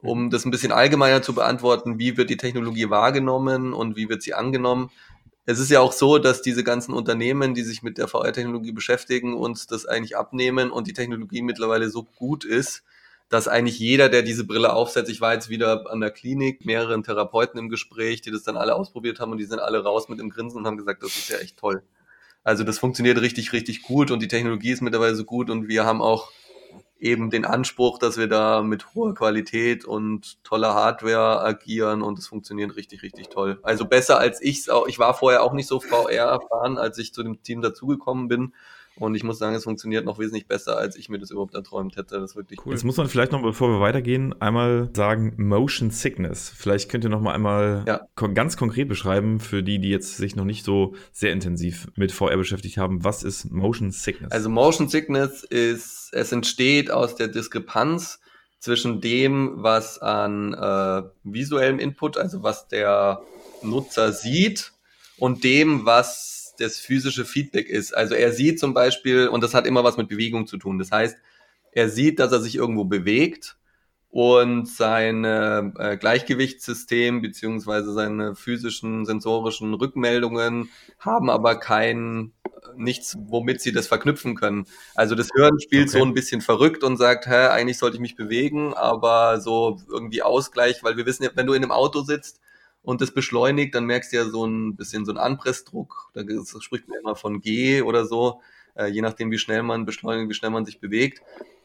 Um 0.01 0.29
das 0.29 0.45
ein 0.45 0.51
bisschen 0.51 0.71
allgemeiner 0.71 1.21
zu 1.21 1.33
beantworten, 1.33 1.99
wie 1.99 2.17
wird 2.17 2.29
die 2.29 2.37
Technologie 2.37 2.89
wahrgenommen 2.89 3.73
und 3.73 3.95
wie 3.95 4.09
wird 4.09 4.21
sie 4.21 4.33
angenommen? 4.33 4.91
Es 5.45 5.59
ist 5.59 5.71
ja 5.71 5.79
auch 5.79 5.93
so, 5.93 6.19
dass 6.19 6.41
diese 6.41 6.63
ganzen 6.63 6.93
Unternehmen, 6.93 7.53
die 7.53 7.63
sich 7.63 7.81
mit 7.81 7.97
der 7.97 8.07
VR-Technologie 8.07 8.71
beschäftigen, 8.71 9.33
uns 9.33 9.67
das 9.67 9.85
eigentlich 9.85 10.15
abnehmen 10.17 10.69
und 10.69 10.87
die 10.87 10.93
Technologie 10.93 11.41
mittlerweile 11.41 11.89
so 11.89 12.03
gut 12.03 12.45
ist, 12.45 12.83
dass 13.29 13.47
eigentlich 13.47 13.77
jeder, 13.79 14.09
der 14.09 14.23
diese 14.23 14.45
Brille 14.45 14.73
aufsetzt, 14.73 15.09
ich 15.09 15.21
war 15.21 15.33
jetzt 15.33 15.49
wieder 15.49 15.91
an 15.91 15.99
der 15.99 16.11
Klinik, 16.11 16.65
mehreren 16.65 17.03
Therapeuten 17.03 17.59
im 17.59 17.69
Gespräch, 17.69 18.21
die 18.21 18.31
das 18.31 18.43
dann 18.43 18.57
alle 18.57 18.75
ausprobiert 18.75 19.19
haben 19.19 19.31
und 19.31 19.37
die 19.37 19.45
sind 19.45 19.59
alle 19.59 19.83
raus 19.83 20.09
mit 20.09 20.19
dem 20.19 20.31
Grinsen 20.31 20.57
und 20.57 20.65
haben 20.65 20.77
gesagt, 20.77 21.03
das 21.03 21.15
ist 21.15 21.29
ja 21.29 21.37
echt 21.37 21.57
toll. 21.57 21.83
Also 22.43 22.63
das 22.63 22.79
funktioniert 22.79 23.21
richtig, 23.21 23.53
richtig 23.53 23.83
gut 23.83 24.09
und 24.09 24.21
die 24.21 24.27
Technologie 24.27 24.71
ist 24.71 24.81
mittlerweile 24.81 25.15
so 25.15 25.25
gut 25.25 25.49
und 25.49 25.67
wir 25.67 25.85
haben 25.85 26.01
auch 26.01 26.31
eben 26.99 27.29
den 27.29 27.45
Anspruch, 27.45 27.97
dass 27.99 28.17
wir 28.17 28.27
da 28.27 28.61
mit 28.61 28.93
hoher 28.93 29.13
Qualität 29.13 29.85
und 29.85 30.43
toller 30.43 30.73
Hardware 30.73 31.41
agieren 31.41 32.01
und 32.01 32.19
es 32.19 32.27
funktioniert 32.27 32.75
richtig, 32.75 33.03
richtig 33.03 33.29
toll. 33.29 33.59
Also 33.63 33.85
besser 33.85 34.19
als 34.19 34.41
ich's 34.41 34.69
auch. 34.69 34.87
Ich 34.87 34.99
war 34.99 35.13
vorher 35.13 35.43
auch 35.43 35.53
nicht 35.53 35.67
so 35.67 35.79
VR 35.79 36.11
erfahren, 36.11 36.77
als 36.77 36.97
ich 36.97 37.13
zu 37.13 37.23
dem 37.23 37.41
Team 37.41 37.61
dazugekommen 37.61 38.27
bin. 38.27 38.53
Und 38.99 39.15
ich 39.15 39.23
muss 39.23 39.39
sagen, 39.39 39.55
es 39.55 39.63
funktioniert 39.63 40.05
noch 40.05 40.19
wesentlich 40.19 40.45
besser, 40.45 40.77
als 40.77 40.97
ich 40.97 41.09
mir 41.09 41.19
das 41.19 41.31
überhaupt 41.31 41.55
erträumt 41.55 41.95
hätte. 41.95 42.19
Das 42.19 42.31
ist 42.31 42.35
wirklich 42.35 42.65
cool. 42.65 42.73
Jetzt 42.73 42.83
muss 42.83 42.97
man 42.97 43.07
vielleicht 43.07 43.31
noch, 43.31 43.41
bevor 43.41 43.69
wir 43.69 43.79
weitergehen, 43.79 44.39
einmal 44.41 44.89
sagen 44.93 45.33
Motion 45.37 45.89
Sickness. 45.89 46.51
Vielleicht 46.55 46.89
könnt 46.89 47.05
ihr 47.05 47.09
noch 47.09 47.21
mal 47.21 47.33
einmal 47.33 47.85
ja. 47.87 48.07
ganz 48.33 48.57
konkret 48.57 48.89
beschreiben 48.89 49.39
für 49.39 49.63
die, 49.63 49.79
die 49.79 49.89
jetzt 49.89 50.17
sich 50.17 50.35
noch 50.35 50.45
nicht 50.45 50.65
so 50.65 50.95
sehr 51.13 51.31
intensiv 51.31 51.87
mit 51.95 52.11
VR 52.11 52.35
beschäftigt 52.35 52.77
haben. 52.77 53.03
Was 53.03 53.23
ist 53.23 53.49
Motion 53.51 53.91
Sickness? 53.91 54.31
Also 54.31 54.49
Motion 54.49 54.89
Sickness 54.89 55.43
ist, 55.43 56.09
es 56.11 56.31
entsteht 56.31 56.91
aus 56.91 57.15
der 57.15 57.29
Diskrepanz 57.29 58.19
zwischen 58.59 58.99
dem, 58.99 59.53
was 59.57 59.99
an 59.99 60.53
äh, 60.53 61.03
visuellem 61.23 61.79
Input, 61.79 62.17
also 62.17 62.43
was 62.43 62.67
der 62.67 63.21
Nutzer 63.63 64.11
sieht, 64.11 64.73
und 65.17 65.43
dem, 65.43 65.85
was 65.85 66.28
das 66.59 66.77
physische 66.79 67.25
Feedback 67.25 67.69
ist. 67.69 67.95
Also 67.95 68.15
er 68.15 68.31
sieht 68.31 68.59
zum 68.59 68.73
Beispiel, 68.73 69.27
und 69.27 69.43
das 69.43 69.53
hat 69.53 69.65
immer 69.65 69.83
was 69.83 69.97
mit 69.97 70.09
Bewegung 70.09 70.47
zu 70.47 70.57
tun. 70.57 70.79
Das 70.79 70.91
heißt, 70.91 71.17
er 71.71 71.89
sieht, 71.89 72.19
dass 72.19 72.31
er 72.31 72.39
sich 72.39 72.55
irgendwo 72.55 72.85
bewegt 72.85 73.57
und 74.11 74.67
sein 74.67 75.23
äh, 75.23 75.97
Gleichgewichtssystem 75.99 77.21
beziehungsweise 77.21 77.93
seine 77.93 78.35
physischen, 78.35 79.05
sensorischen 79.05 79.73
Rückmeldungen 79.75 80.69
haben 80.97 81.29
aber 81.29 81.59
kein 81.59 82.33
nichts, 82.75 83.17
womit 83.19 83.61
sie 83.61 83.71
das 83.71 83.87
verknüpfen 83.87 84.35
können. 84.35 84.65
Also 84.95 85.15
das 85.15 85.29
Hören 85.35 85.59
spielt 85.59 85.89
okay. 85.89 85.99
so 85.99 86.05
ein 86.05 86.13
bisschen 86.13 86.41
verrückt 86.41 86.83
und 86.83 86.97
sagt, 86.97 87.27
hä, 87.27 87.47
eigentlich 87.47 87.77
sollte 87.77 87.97
ich 87.97 88.01
mich 88.01 88.15
bewegen, 88.15 88.73
aber 88.73 89.39
so 89.41 89.79
irgendwie 89.89 90.21
Ausgleich, 90.21 90.83
weil 90.83 90.97
wir 90.97 91.05
wissen 91.05 91.23
ja, 91.23 91.29
wenn 91.35 91.47
du 91.47 91.53
in 91.53 91.63
einem 91.63 91.71
Auto 91.71 92.01
sitzt 92.01 92.41
und 92.83 93.01
das 93.01 93.11
beschleunigt, 93.11 93.75
dann 93.75 93.85
merkst 93.85 94.11
du 94.11 94.17
ja 94.17 94.25
so 94.25 94.45
ein 94.45 94.75
bisschen 94.75 95.05
so 95.05 95.11
einen 95.11 95.19
Anpressdruck. 95.19 96.11
Da 96.13 96.23
spricht 96.59 96.87
man 96.87 96.99
immer 96.99 97.15
von 97.15 97.41
G 97.41 97.81
oder 97.81 98.05
so, 98.05 98.41
äh, 98.75 98.87
je 98.87 99.01
nachdem, 99.01 99.31
wie 99.31 99.37
schnell 99.37 99.63
man 99.63 99.85
beschleunigt, 99.85 100.29
wie 100.29 100.33
schnell 100.33 100.51
man 100.51 100.65
sich 100.65 100.79
bewegt. 100.79 101.21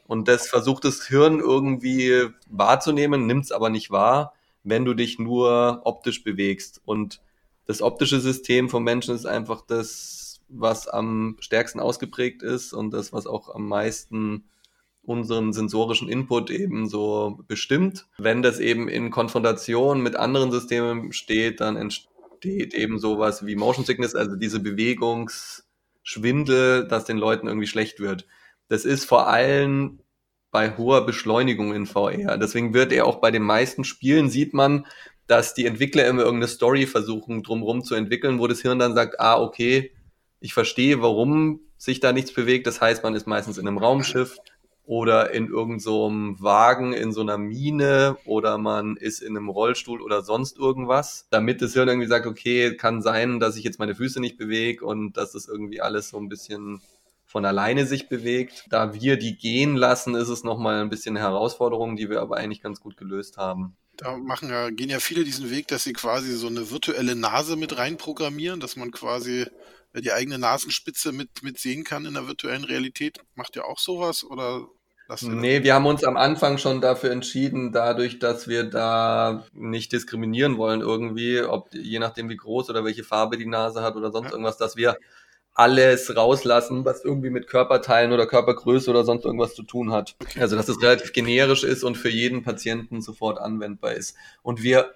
Und 0.07 0.29
das 0.29 0.49
versucht 0.49 0.85
das 0.85 1.07
Hirn 1.07 1.41
irgendwie 1.41 2.29
wahrzunehmen, 2.49 3.27
nimmt 3.27 3.45
es 3.47 3.53
aber 3.53 3.71
nicht 3.71 3.91
wahr, 3.91 4.35
wenn 4.63 4.85
du 4.85 4.95
dich 4.95 5.19
nur 5.19 5.81
optisch 5.85 6.25
bewegst. 6.25 6.83
Und 6.85 7.21
das 7.67 7.81
optische 7.81 8.21
System 8.21 8.69
vom 8.69 8.85
Menschen 8.85 9.15
ist 9.15 9.27
einfach 9.27 9.63
das, 9.63 10.41
was 10.49 10.89
am 10.89 11.37
stärksten 11.41 11.81
ausgeprägt 11.81 12.43
ist 12.43 12.73
und 12.73 12.91
das, 12.91 13.13
was 13.13 13.27
auch 13.27 13.55
am 13.55 13.67
meisten 13.67 14.45
unseren 15.07 15.53
sensorischen 15.53 16.09
Input 16.09 16.51
eben 16.51 16.89
so 16.89 17.39
bestimmt. 17.47 18.07
Wenn 18.19 18.43
das 18.43 18.59
eben 18.59 18.89
in 18.89 19.11
Konfrontation 19.11 20.03
mit 20.03 20.17
anderen 20.17 20.51
Systemen 20.51 21.13
steht, 21.13 21.61
dann 21.61 21.77
entsteht 21.77 22.75
eben 22.75 22.99
sowas 22.99 23.47
wie 23.47 23.57
Motion 23.57 23.85
Sickness, 23.85 24.15
also 24.15 24.37
diese 24.37 24.61
Bewegungsschwindel, 24.61 26.89
dass 26.89 27.05
den 27.05 27.19
Leuten 27.19 27.47
irgendwie 27.47 27.67
schlecht 27.67 28.01
wird. 28.01 28.27
Das 28.69 28.85
ist 28.85 29.05
vor 29.05 29.29
allem 29.29 30.01
bei 30.51 30.77
hoher 30.77 31.05
Beschleunigung 31.05 31.75
in 31.75 31.87
VR. 31.87 32.39
Deswegen 32.39 32.75
wird 32.75 32.93
er 32.93 33.07
auch 33.07 33.17
bei 33.17 33.31
den 33.31 33.43
meisten 33.43 33.85
Spielen 33.85 34.31
sieht 34.31 34.55
man, 34.55 34.87
dass 35.27 35.55
die 35.55 35.67
Entwickler 35.67 36.07
immer 36.07 36.23
irgendeine 36.23 36.49
Story 36.49 36.87
versuchen, 36.87 37.43
drumherum 37.43 37.83
zu 37.83 37.95
entwickeln, 37.95 38.39
wo 38.39 38.47
das 38.47 38.61
Hirn 38.61 38.79
dann 38.79 38.95
sagt, 38.95 39.21
ah, 39.21 39.41
okay, 39.41 39.93
ich 40.41 40.55
verstehe, 40.55 41.03
warum 41.03 41.61
sich 41.77 42.01
da 42.01 42.13
nichts 42.13 42.33
bewegt. 42.33 42.67
Das 42.67 42.81
heißt, 42.81 43.03
man 43.03 43.15
ist 43.15 43.27
meistens 43.27 43.59
in 43.59 43.67
einem 43.67 43.79
Raumschiff 43.79 44.39
oder 44.87 45.31
in 45.31 45.49
irgendeinem 45.49 45.81
so 45.81 46.11
Wagen 46.45 46.93
in 46.93 47.13
so 47.13 47.23
einer 47.23 47.39
Mine 47.39 48.17
oder 48.27 48.59
man 48.59 48.97
ist 48.97 49.23
in 49.23 49.37
einem 49.37 49.49
Rollstuhl 49.49 50.03
oder 50.03 50.23
sonst 50.23 50.59
irgendwas, 50.59 51.27
damit 51.31 51.63
das 51.63 51.73
Hirn 51.73 51.89
irgendwie 51.89 52.09
sagt, 52.09 52.27
okay, 52.27 52.77
kann 52.77 53.01
sein, 53.01 53.41
dass 53.41 53.57
ich 53.57 53.65
jetzt 53.65 53.79
meine 53.79 53.95
Füße 53.95 54.21
nicht 54.21 54.37
bewege 54.37 54.85
und 54.85 55.17
dass 55.17 55.33
das 55.33 55.49
irgendwie 55.49 55.81
alles 55.81 56.11
so 56.11 56.19
ein 56.19 56.29
bisschen 56.29 56.83
von 57.25 57.45
alleine 57.45 57.87
sich 57.87 58.09
bewegt. 58.09 58.67
Da 58.69 58.95
wir 58.95 59.17
die 59.17 59.37
gehen 59.37 59.77
lassen, 59.77 60.15
ist 60.15 60.29
es 60.29 60.45
nochmal 60.45 60.81
ein 60.81 60.91
bisschen 60.91 61.17
eine 61.17 61.27
Herausforderung, 61.27 61.97
die 61.97 62.11
wir 62.11 62.21
aber 62.21 62.37
eigentlich 62.37 62.63
ganz 62.63 62.81
gut 62.81 62.97
gelöst 62.97 63.39
haben. 63.39 63.77
Da 63.97 64.17
machen 64.17 64.51
ja, 64.51 64.71
gehen 64.71 64.91
ja 64.91 65.01
viele 65.01 65.25
diesen 65.25 65.51
Weg, 65.51 65.69
dass 65.69 65.85
sie 65.85 65.93
quasi 65.93 66.33
so 66.33 66.49
eine 66.49 66.71
virtuelle 66.71 67.17
Nase 67.17 67.57
mit 67.57 67.79
reinprogrammieren, 67.79 68.61
dass 68.61 68.77
man 68.77 68.91
quasi 68.91 69.47
die 70.01 70.13
eigene 70.13 70.39
Nasenspitze 70.39 71.13
mit, 71.13 71.43
mit 71.43 71.59
sehen 71.59 71.85
kann 71.85 72.05
in 72.07 72.15
der 72.15 72.27
virtuellen 72.27 72.65
Realität. 72.65 73.19
Macht 73.35 73.57
ihr 73.57 73.65
auch 73.65 73.79
sowas 73.79 74.25
oder 74.25 74.67
Nee, 75.21 75.63
wir 75.63 75.75
haben 75.75 75.85
uns 75.85 76.03
am 76.03 76.17
Anfang 76.17 76.57
schon 76.57 76.81
dafür 76.81 77.11
entschieden, 77.11 77.73
dadurch, 77.73 78.19
dass 78.19 78.49
wir 78.49 78.65
da 78.65 79.45
nicht 79.53 79.93
diskriminieren 79.93 80.57
wollen 80.57 80.81
irgendwie, 80.81 81.43
ob 81.43 81.75
je 81.75 81.99
nachdem 81.99 82.31
wie 82.31 82.37
groß 82.37 82.71
oder 82.71 82.87
welche 82.87 83.05
Farbe 83.05 83.37
die 83.37 83.45
Nase 83.45 83.83
hat 83.83 83.97
oder 83.97 84.11
sonst 84.11 84.31
irgendwas, 84.31 84.57
dass 84.57 84.77
wir 84.77 84.97
alles 85.53 86.17
rauslassen, 86.17 86.87
was 86.87 87.05
irgendwie 87.05 87.31
mit 87.31 87.47
Körperteilen 87.49 88.13
oder 88.13 88.27
Körpergröße 88.27 88.91
oder 88.91 89.05
sonst 89.05 89.27
irgendwas 89.27 89.55
zu 89.55 89.63
tun 89.63 89.93
hat. 89.93 90.17
Also 90.41 90.57
dass 90.57 90.69
es 90.69 90.81
relativ 90.83 91.13
generisch 91.13 91.65
ist 91.65 91.85
und 91.85 91.97
für 91.97 92.09
jeden 92.09 92.43
Patienten 92.43 93.03
sofort 93.03 93.39
anwendbar 93.39 93.93
ist. 93.93 94.17
Und 94.43 94.63
wir 94.63 94.95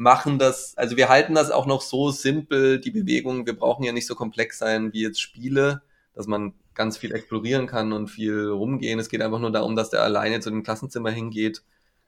machen 0.00 0.38
das, 0.38 0.78
also 0.78 0.96
wir 0.96 1.10
halten 1.10 1.34
das 1.34 1.50
auch 1.50 1.66
noch 1.66 1.82
so 1.82 2.10
simpel, 2.10 2.80
die 2.80 2.90
Bewegungen, 2.90 3.44
wir 3.44 3.54
brauchen 3.54 3.84
ja 3.84 3.92
nicht 3.92 4.06
so 4.06 4.14
komplex 4.14 4.56
sein 4.56 4.94
wie 4.94 5.02
jetzt 5.02 5.20
Spiele, 5.20 5.82
dass 6.14 6.26
man 6.26 6.54
ganz 6.72 6.96
viel 6.96 7.12
explorieren 7.14 7.66
kann 7.66 7.92
und 7.92 8.08
viel 8.08 8.48
rumgehen. 8.48 8.98
Es 8.98 9.10
geht 9.10 9.20
einfach 9.20 9.40
nur 9.40 9.52
darum, 9.52 9.76
dass 9.76 9.90
der 9.90 10.02
alleine 10.02 10.40
zu 10.40 10.48
dem 10.48 10.62
Klassenzimmer 10.62 11.10
hingeht. 11.10 11.62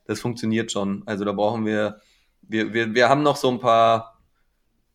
Das 0.07 0.21
funktioniert 0.21 0.73
schon. 0.73 1.03
Also 1.05 1.27
da 1.27 1.33
brauchen 1.33 1.67
wir, 1.67 2.01
wir, 2.41 2.73
wir, 2.73 2.95
wir 2.95 3.11
haben 3.11 3.23
noch 3.23 3.37
so 3.37 3.51
ein 3.51 3.61
paar 3.61 4.19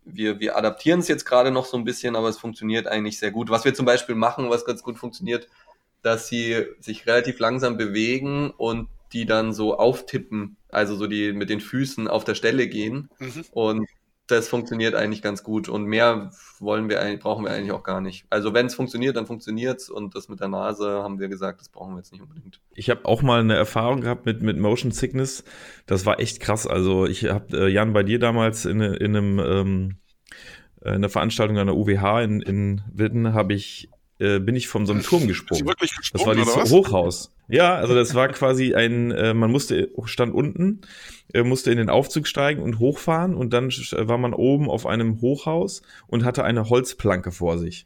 wir, 0.03 0.39
wir 0.39 0.57
adaptieren 0.57 1.01
es 1.01 1.07
jetzt 1.07 1.25
gerade 1.25 1.51
noch 1.51 1.65
so 1.65 1.77
ein 1.77 1.83
bisschen, 1.83 2.15
aber 2.15 2.29
es 2.29 2.39
funktioniert 2.39 2.87
eigentlich 2.87 3.19
sehr 3.19 3.29
gut. 3.29 3.51
Was 3.51 3.63
wir 3.63 3.75
zum 3.75 3.85
Beispiel 3.85 4.15
machen, 4.15 4.49
was 4.49 4.65
ganz 4.65 4.81
gut 4.81 4.97
funktioniert, 4.97 5.47
dass 6.01 6.29
sie 6.29 6.65
sich 6.79 7.05
relativ 7.05 7.37
langsam 7.37 7.77
bewegen 7.77 8.49
und 8.49 8.87
die 9.13 9.25
dann 9.25 9.53
so 9.53 9.77
auftippen, 9.77 10.57
also 10.69 10.95
so 10.95 11.07
die 11.07 11.33
mit 11.33 11.49
den 11.49 11.61
Füßen 11.61 12.07
auf 12.07 12.23
der 12.23 12.35
Stelle 12.35 12.67
gehen. 12.67 13.09
Mhm. 13.19 13.45
Und 13.51 13.87
das 14.27 14.49
funktioniert 14.49 14.93
eigentlich 14.93 15.21
ganz 15.21 15.41
gut 15.41 15.69
und 15.69 15.85
mehr 15.85 16.31
wollen 16.59 16.89
wir 16.89 17.01
eigentlich, 17.01 17.21
brauchen 17.21 17.45
wir 17.45 17.51
eigentlich 17.51 17.71
auch 17.71 17.83
gar 17.83 18.01
nicht. 18.01 18.25
Also 18.29 18.53
wenn 18.53 18.65
es 18.65 18.75
funktioniert, 18.75 19.15
dann 19.15 19.25
funktioniert's 19.25 19.89
und 19.89 20.15
das 20.15 20.27
mit 20.27 20.41
der 20.41 20.49
Nase 20.49 21.01
haben 21.01 21.19
wir 21.19 21.29
gesagt, 21.29 21.61
das 21.61 21.69
brauchen 21.69 21.93
wir 21.93 21.99
jetzt 21.99 22.11
nicht 22.11 22.21
unbedingt. 22.21 22.59
Ich 22.73 22.89
habe 22.89 23.05
auch 23.05 23.21
mal 23.21 23.39
eine 23.39 23.55
Erfahrung 23.55 24.01
gehabt 24.01 24.25
mit 24.25 24.41
mit 24.41 24.57
Motion 24.57 24.91
Sickness. 24.91 25.45
Das 25.85 26.05
war 26.05 26.19
echt 26.19 26.41
krass. 26.41 26.67
Also 26.67 27.05
ich 27.05 27.25
habe 27.25 27.57
äh, 27.57 27.69
Jan 27.69 27.93
bei 27.93 28.03
dir 28.03 28.19
damals 28.19 28.65
in, 28.65 28.81
in 28.81 29.15
einem 29.15 29.39
ähm, 29.39 29.95
äh, 30.81 30.89
in 30.89 30.95
einer 30.95 31.09
Veranstaltung 31.09 31.57
an 31.57 31.67
der 31.67 31.77
UWH 31.77 32.21
in, 32.21 32.41
in 32.41 32.81
Witten 32.91 33.33
habe 33.33 33.53
ich 33.53 33.89
äh, 34.19 34.39
bin 34.39 34.55
ich 34.55 34.67
von 34.67 34.85
so 34.85 34.93
einem 34.93 35.03
Turm 35.03 35.27
gesprungen. 35.27 35.65
Das 36.13 36.25
war 36.25 36.35
dieses 36.35 36.71
Hochhaus. 36.71 37.31
Ja, 37.47 37.75
also 37.75 37.93
das 37.93 38.15
war 38.15 38.27
quasi 38.29 38.73
ein, 38.73 39.11
äh, 39.11 39.33
man 39.33 39.51
musste, 39.51 39.89
stand 40.05 40.33
unten, 40.33 40.81
äh, 41.33 41.43
musste 41.43 41.71
in 41.71 41.77
den 41.77 41.89
Aufzug 41.89 42.27
steigen 42.27 42.61
und 42.61 42.79
hochfahren 42.79 43.35
und 43.35 43.53
dann 43.53 43.69
war 43.69 44.17
man 44.17 44.33
oben 44.33 44.69
auf 44.69 44.85
einem 44.85 45.21
Hochhaus 45.21 45.81
und 46.07 46.25
hatte 46.25 46.43
eine 46.43 46.69
Holzplanke 46.69 47.31
vor 47.31 47.57
sich. 47.57 47.85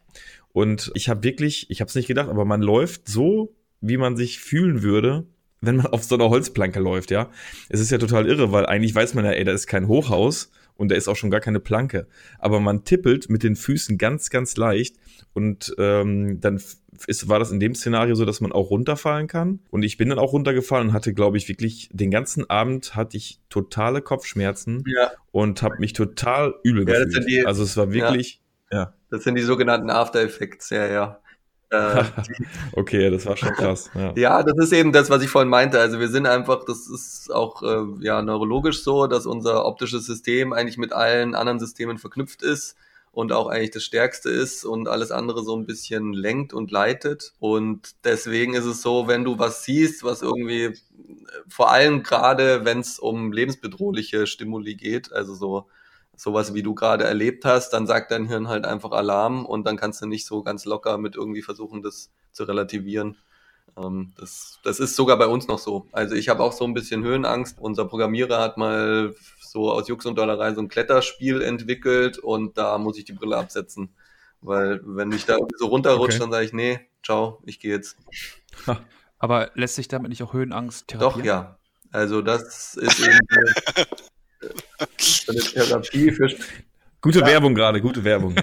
Und 0.53 0.91
ich 0.95 1.09
habe 1.09 1.23
wirklich, 1.23 1.69
ich 1.69 1.81
habe 1.81 1.89
es 1.89 1.95
nicht 1.95 2.07
gedacht, 2.07 2.29
aber 2.29 2.45
man 2.45 2.61
läuft 2.61 3.07
so, 3.07 3.53
wie 3.81 3.97
man 3.97 4.15
sich 4.15 4.39
fühlen 4.39 4.83
würde, 4.83 5.25
wenn 5.61 5.77
man 5.77 5.87
auf 5.87 6.03
so 6.03 6.15
einer 6.15 6.29
Holzplanke 6.29 6.79
läuft, 6.79 7.11
ja. 7.11 7.29
Es 7.69 7.79
ist 7.79 7.91
ja 7.91 7.97
total 7.97 8.27
irre, 8.27 8.51
weil 8.51 8.65
eigentlich 8.65 8.95
weiß 8.95 9.13
man 9.13 9.25
ja, 9.25 9.31
ey, 9.31 9.43
da 9.43 9.51
ist 9.51 9.67
kein 9.67 9.87
Hochhaus 9.87 10.51
und 10.81 10.89
da 10.89 10.95
ist 10.95 11.07
auch 11.07 11.15
schon 11.15 11.29
gar 11.29 11.41
keine 11.41 11.59
Planke. 11.59 12.07
Aber 12.39 12.59
man 12.59 12.83
tippelt 12.83 13.29
mit 13.29 13.43
den 13.43 13.55
Füßen 13.55 13.99
ganz, 13.99 14.31
ganz 14.31 14.57
leicht 14.57 14.95
und 15.33 15.75
ähm, 15.77 16.41
dann 16.41 16.59
ist, 17.07 17.29
war 17.29 17.37
das 17.37 17.51
in 17.51 17.59
dem 17.59 17.75
Szenario 17.75 18.15
so, 18.15 18.25
dass 18.25 18.41
man 18.41 18.51
auch 18.51 18.71
runterfallen 18.71 19.27
kann. 19.27 19.59
Und 19.69 19.83
ich 19.83 19.97
bin 19.97 20.09
dann 20.09 20.17
auch 20.17 20.33
runtergefallen 20.33 20.89
und 20.89 20.93
hatte, 20.93 21.13
glaube 21.13 21.37
ich, 21.37 21.47
wirklich 21.47 21.89
den 21.93 22.09
ganzen 22.09 22.49
Abend 22.49 22.95
hatte 22.95 23.15
ich 23.15 23.39
totale 23.49 24.01
Kopfschmerzen 24.01 24.83
ja. 24.87 25.11
und 25.31 25.61
habe 25.61 25.75
mich 25.77 25.93
total 25.93 26.55
übel 26.63 26.89
ja, 26.89 27.05
gefühlt. 27.05 27.29
Die, 27.29 27.45
also 27.45 27.61
es 27.61 27.77
war 27.77 27.93
wirklich, 27.93 28.41
ja. 28.71 28.77
ja. 28.77 28.93
Das 29.11 29.23
sind 29.23 29.35
die 29.35 29.43
sogenannten 29.43 29.91
After 29.91 30.21
Effects, 30.21 30.71
ja, 30.71 30.87
ja. 30.87 31.21
Äh, 31.71 32.03
okay, 32.73 33.09
das 33.09 33.25
war 33.25 33.37
schon 33.37 33.53
krass. 33.53 33.89
Ja. 33.95 34.13
ja. 34.15 34.43
das 34.43 34.57
ist 34.57 34.73
eben 34.73 34.91
das, 34.91 35.09
was 35.09 35.23
ich 35.23 35.29
vorhin 35.29 35.49
meinte. 35.49 35.79
Also 35.79 35.99
wir 35.99 36.09
sind 36.09 36.27
einfach, 36.27 36.65
das 36.65 36.87
ist 36.87 37.33
auch 37.33 37.63
äh, 37.63 38.03
ja 38.05 38.21
neurologisch 38.21 38.83
so, 38.83 39.07
dass 39.07 39.25
unser 39.25 39.65
optisches 39.65 40.05
System 40.05 40.53
eigentlich 40.53 40.77
mit 40.77 40.93
allen 40.93 41.33
anderen 41.33 41.59
Systemen 41.59 41.97
verknüpft 41.97 42.43
ist 42.43 42.75
und 43.13 43.31
auch 43.31 43.47
eigentlich 43.47 43.71
das 43.71 43.83
Stärkste 43.83 44.29
ist 44.29 44.65
und 44.65 44.87
alles 44.87 45.11
andere 45.11 45.43
so 45.43 45.55
ein 45.55 45.65
bisschen 45.65 46.13
lenkt 46.13 46.53
und 46.53 46.71
leitet. 46.71 47.33
Und 47.39 47.95
deswegen 48.03 48.53
ist 48.53 48.65
es 48.65 48.81
so, 48.81 49.07
wenn 49.07 49.23
du 49.23 49.39
was 49.39 49.63
siehst, 49.63 50.03
was 50.03 50.21
irgendwie, 50.21 50.77
vor 51.47 51.71
allem 51.71 52.03
gerade, 52.03 52.65
wenn 52.65 52.79
es 52.79 52.99
um 52.99 53.31
lebensbedrohliche 53.31 54.27
Stimuli 54.27 54.75
geht, 54.75 55.11
also 55.13 55.35
so 55.35 55.67
sowas 56.21 56.53
wie 56.53 56.61
du 56.61 56.75
gerade 56.75 57.03
erlebt 57.03 57.45
hast, 57.45 57.71
dann 57.71 57.87
sagt 57.87 58.11
dein 58.11 58.27
Hirn 58.27 58.47
halt 58.47 58.63
einfach 58.63 58.91
Alarm 58.91 59.43
und 59.43 59.65
dann 59.65 59.75
kannst 59.75 60.03
du 60.03 60.05
nicht 60.05 60.27
so 60.27 60.43
ganz 60.43 60.65
locker 60.65 60.99
mit 60.99 61.15
irgendwie 61.15 61.41
versuchen, 61.41 61.81
das 61.81 62.11
zu 62.31 62.43
relativieren. 62.43 63.17
Ähm, 63.75 64.13
das, 64.19 64.59
das 64.63 64.79
ist 64.79 64.95
sogar 64.95 65.17
bei 65.17 65.25
uns 65.25 65.47
noch 65.47 65.57
so. 65.57 65.87
Also 65.91 66.13
ich 66.13 66.29
habe 66.29 66.43
auch 66.43 66.51
so 66.51 66.63
ein 66.63 66.75
bisschen 66.75 67.03
Höhenangst. 67.03 67.57
Unser 67.59 67.85
Programmierer 67.85 68.39
hat 68.39 68.57
mal 68.57 69.15
so 69.41 69.71
aus 69.71 69.87
Jux 69.87 70.05
und 70.05 70.15
Dollerei 70.15 70.53
so 70.53 70.61
ein 70.61 70.67
Kletterspiel 70.67 71.41
entwickelt 71.41 72.19
und 72.19 72.55
da 72.55 72.77
muss 72.77 72.99
ich 72.99 73.05
die 73.05 73.13
Brille 73.13 73.37
absetzen. 73.37 73.89
Weil 74.41 74.79
wenn 74.83 75.11
ich 75.11 75.25
da 75.25 75.39
so 75.57 75.65
runterrutscht, 75.67 76.17
okay. 76.17 76.19
dann 76.19 76.31
sage 76.31 76.45
ich, 76.45 76.53
nee, 76.53 76.81
ciao, 77.03 77.41
ich 77.47 77.59
gehe 77.59 77.71
jetzt. 77.71 77.97
Aber 79.17 79.49
lässt 79.55 79.73
sich 79.73 79.87
damit 79.87 80.09
nicht 80.09 80.21
auch 80.21 80.33
Höhenangst 80.33 80.87
therapieren? 80.87 81.19
Doch, 81.19 81.25
ja. 81.25 81.57
Also 81.91 82.21
das 82.21 82.75
ist 82.75 82.99
eben 82.99 83.19
eine 85.27 85.39
Therapie 85.39 86.11
für. 86.11 86.29
Gute 87.01 87.21
ja. 87.21 87.25
Werbung 87.25 87.55
gerade, 87.55 87.81
gute 87.81 88.03
Werbung. 88.03 88.35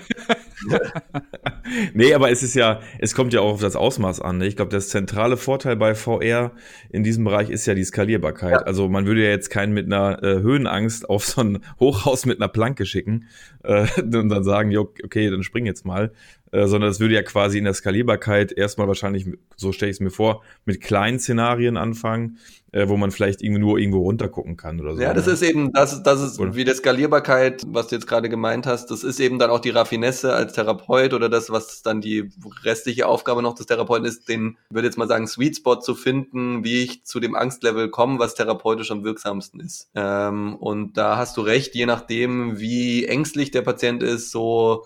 nee, 1.95 2.13
aber 2.13 2.33
es 2.33 2.43
ist 2.43 2.55
ja, 2.55 2.81
es 2.99 3.15
kommt 3.15 3.33
ja 3.33 3.41
auch 3.41 3.53
auf 3.53 3.61
das 3.61 3.77
Ausmaß 3.77 4.21
an. 4.21 4.39
Ne? 4.39 4.49
Ich 4.49 4.57
glaube, 4.57 4.73
das 4.73 4.89
zentrale 4.89 5.37
Vorteil 5.37 5.77
bei 5.77 5.95
VR 5.95 6.51
in 6.91 7.05
diesem 7.05 7.23
Bereich 7.23 7.51
ist 7.51 7.67
ja 7.67 7.75
die 7.75 7.85
Skalierbarkeit. 7.85 8.53
Ja. 8.53 8.59
Also 8.63 8.89
man 8.89 9.07
würde 9.07 9.23
ja 9.23 9.31
jetzt 9.31 9.51
keinen 9.51 9.73
mit 9.75 9.87
einer 9.87 10.21
äh, 10.25 10.41
Höhenangst 10.41 11.09
auf 11.09 11.25
so 11.25 11.41
ein 11.43 11.61
Hochhaus 11.79 12.27
mit 12.27 12.41
einer 12.41 12.49
Planke 12.49 12.85
schicken 12.85 13.29
äh, 13.63 13.87
und 14.01 14.29
dann 14.29 14.43
sagen, 14.43 14.73
jo, 14.73 14.93
okay, 15.05 15.31
dann 15.31 15.45
spring 15.45 15.65
jetzt 15.65 15.87
mal, 15.87 16.13
äh, 16.51 16.67
sondern 16.67 16.91
das 16.91 17.01
würde 17.01 17.15
ja 17.15 17.23
quasi 17.23 17.59
in 17.59 17.65
der 17.65 17.75
Skalierbarkeit 17.75 18.53
erstmal 18.53 18.89
wahrscheinlich, 18.89 19.27
so 19.57 19.73
stelle 19.73 19.91
ich 19.91 19.97
es 19.97 20.01
mir 20.01 20.11
vor, 20.11 20.43
mit 20.65 20.81
kleinen 20.81 21.19
Szenarien 21.19 21.77
anfangen, 21.77 22.39
äh, 22.73 22.89
wo 22.89 22.97
man 22.97 23.11
vielleicht 23.11 23.43
irgendwie 23.43 23.61
nur 23.61 23.79
irgendwo 23.79 24.01
runter 24.01 24.29
gucken 24.29 24.57
kann 24.57 24.81
oder 24.81 24.95
so. 24.95 25.01
Ja, 25.01 25.15
das 25.15 25.27
ne? 25.27 25.33
ist 25.33 25.43
eben, 25.43 25.73
das, 25.73 26.03
das 26.03 26.21
ist 26.21 26.39
oder? 26.39 26.55
wie 26.55 26.65
der 26.65 26.75
Skalierbarkeit, 26.75 27.63
was 27.69 27.89
du 27.89 27.97
jetzt 27.97 28.07
gerade 28.07 28.29
gemeint 28.29 28.67
hast, 28.67 28.91
das 28.91 29.05
ist 29.05 29.21
eben 29.21 29.39
dann 29.39 29.51
auch 29.51 29.61
die 29.61 29.71
Raffinesse 29.71 30.35
als 30.35 30.53
Therapeut 30.53 31.15
oder 31.15 31.29
das, 31.29 31.51
was 31.51 31.83
dann 31.83 32.01
die 32.01 32.31
restliche 32.65 33.07
Aufgabe 33.07 33.43
noch 33.43 33.55
des 33.55 33.67
Therapeuten 33.67 34.07
ist, 34.07 34.29
den, 34.29 34.59
würde 34.71 34.89
jetzt 34.89 34.99
mal 34.99 35.09
sagen, 35.09 35.27
Sweet 35.27 35.57
Spot 35.57 35.77
zu 35.77 35.95
finden, 35.95 36.65
wie 36.65 36.83
ich 36.83 37.05
zu 37.05 37.21
dem 37.21 37.35
Angstlevel 37.35 37.91
komme, 37.91 38.19
was 38.19 38.35
therapeutisch 38.35 38.91
am 38.91 39.05
wirksamsten 39.05 39.61
ist. 39.61 39.89
Ähm, 39.95 40.57
und 40.57 40.97
da 40.97 41.17
hast 41.17 41.37
du 41.37 41.41
recht, 41.41 41.75
je 41.75 41.87
nachdem, 41.87 42.59
wie 42.59 43.07
ängstlich 43.07 43.51
der 43.51 43.63
Patient 43.63 44.03
ist, 44.03 44.31
so 44.31 44.85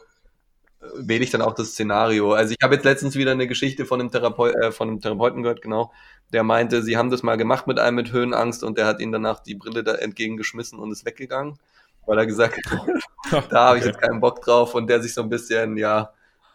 wähle 0.94 1.24
ich 1.24 1.30
dann 1.30 1.42
auch 1.42 1.54
das 1.54 1.68
Szenario. 1.68 2.32
Also 2.32 2.54
ich 2.58 2.62
habe 2.62 2.74
jetzt 2.74 2.84
letztens 2.84 3.16
wieder 3.16 3.32
eine 3.32 3.46
Geschichte 3.46 3.84
von 3.84 4.00
einem, 4.00 4.10
Therapeut, 4.10 4.54
äh, 4.56 4.72
von 4.72 4.88
einem 4.88 5.00
Therapeuten 5.00 5.42
gehört, 5.42 5.62
genau, 5.62 5.92
der 6.32 6.42
meinte, 6.42 6.82
sie 6.82 6.96
haben 6.96 7.10
das 7.10 7.22
mal 7.22 7.36
gemacht 7.36 7.66
mit 7.66 7.78
einem 7.78 7.96
mit 7.96 8.12
Höhenangst 8.12 8.64
und 8.64 8.78
der 8.78 8.86
hat 8.86 9.00
ihnen 9.00 9.12
danach 9.12 9.40
die 9.40 9.54
Brille 9.54 9.84
da 9.84 9.94
entgegengeschmissen 9.94 10.78
und 10.78 10.90
ist 10.90 11.04
weggegangen, 11.04 11.58
weil 12.06 12.18
er 12.18 12.26
gesagt 12.26 12.58
hat, 12.70 13.50
da 13.50 13.68
habe 13.68 13.78
ich 13.78 13.84
jetzt 13.84 14.00
keinen 14.00 14.20
Bock 14.20 14.42
drauf 14.42 14.74
und 14.74 14.88
der 14.88 15.02
sich 15.02 15.14
so 15.14 15.22
ein 15.22 15.28
bisschen, 15.28 15.76
ja, 15.76 16.12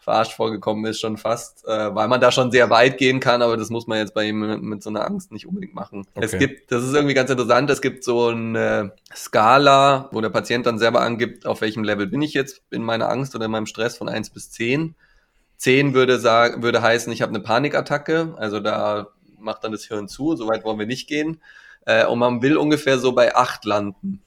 verarscht 0.08 0.32
vorgekommen 0.32 0.86
ist, 0.86 1.00
schon 1.00 1.18
fast, 1.18 1.66
äh, 1.66 1.94
weil 1.94 2.08
man 2.08 2.18
da 2.20 2.32
schon 2.32 2.50
sehr 2.50 2.70
weit 2.70 2.96
gehen 2.96 3.20
kann, 3.20 3.42
aber 3.42 3.58
das 3.58 3.68
muss 3.68 3.86
man 3.86 3.98
jetzt 3.98 4.14
bei 4.14 4.24
ihm 4.24 4.40
mit, 4.66 4.82
so 4.82 4.88
einer 4.88 5.04
Angst 5.04 5.32
nicht 5.32 5.46
unbedingt 5.46 5.74
machen. 5.74 6.06
Okay. 6.14 6.24
Es 6.24 6.38
gibt, 6.38 6.72
das 6.72 6.82
ist 6.82 6.94
irgendwie 6.94 7.12
ganz 7.12 7.28
interessant, 7.28 7.68
es 7.68 7.82
gibt 7.82 8.04
so 8.04 8.28
eine 8.28 8.92
Skala, 9.14 10.08
wo 10.12 10.22
der 10.22 10.30
Patient 10.30 10.64
dann 10.64 10.78
selber 10.78 11.02
angibt, 11.02 11.44
auf 11.44 11.60
welchem 11.60 11.84
Level 11.84 12.06
bin 12.06 12.22
ich 12.22 12.32
jetzt 12.32 12.62
in 12.70 12.82
meiner 12.82 13.10
Angst 13.10 13.34
oder 13.34 13.44
in 13.44 13.50
meinem 13.50 13.66
Stress 13.66 13.98
von 13.98 14.08
eins 14.08 14.30
bis 14.30 14.50
zehn. 14.50 14.94
Zehn 15.58 15.92
würde 15.92 16.18
sagen, 16.18 16.62
würde 16.62 16.80
heißen, 16.80 17.12
ich 17.12 17.20
habe 17.20 17.30
eine 17.30 17.40
Panikattacke, 17.40 18.34
also 18.38 18.60
da 18.60 19.08
macht 19.38 19.62
dann 19.62 19.72
das 19.72 19.84
Hirn 19.84 20.08
zu, 20.08 20.36
so 20.36 20.48
weit 20.48 20.64
wollen 20.64 20.78
wir 20.78 20.86
nicht 20.86 21.06
gehen. 21.06 21.42
Äh, 21.84 22.06
und 22.06 22.18
man 22.18 22.40
will 22.40 22.56
ungefähr 22.56 22.98
so 22.98 23.12
bei 23.12 23.36
acht 23.36 23.66
landen. 23.66 24.22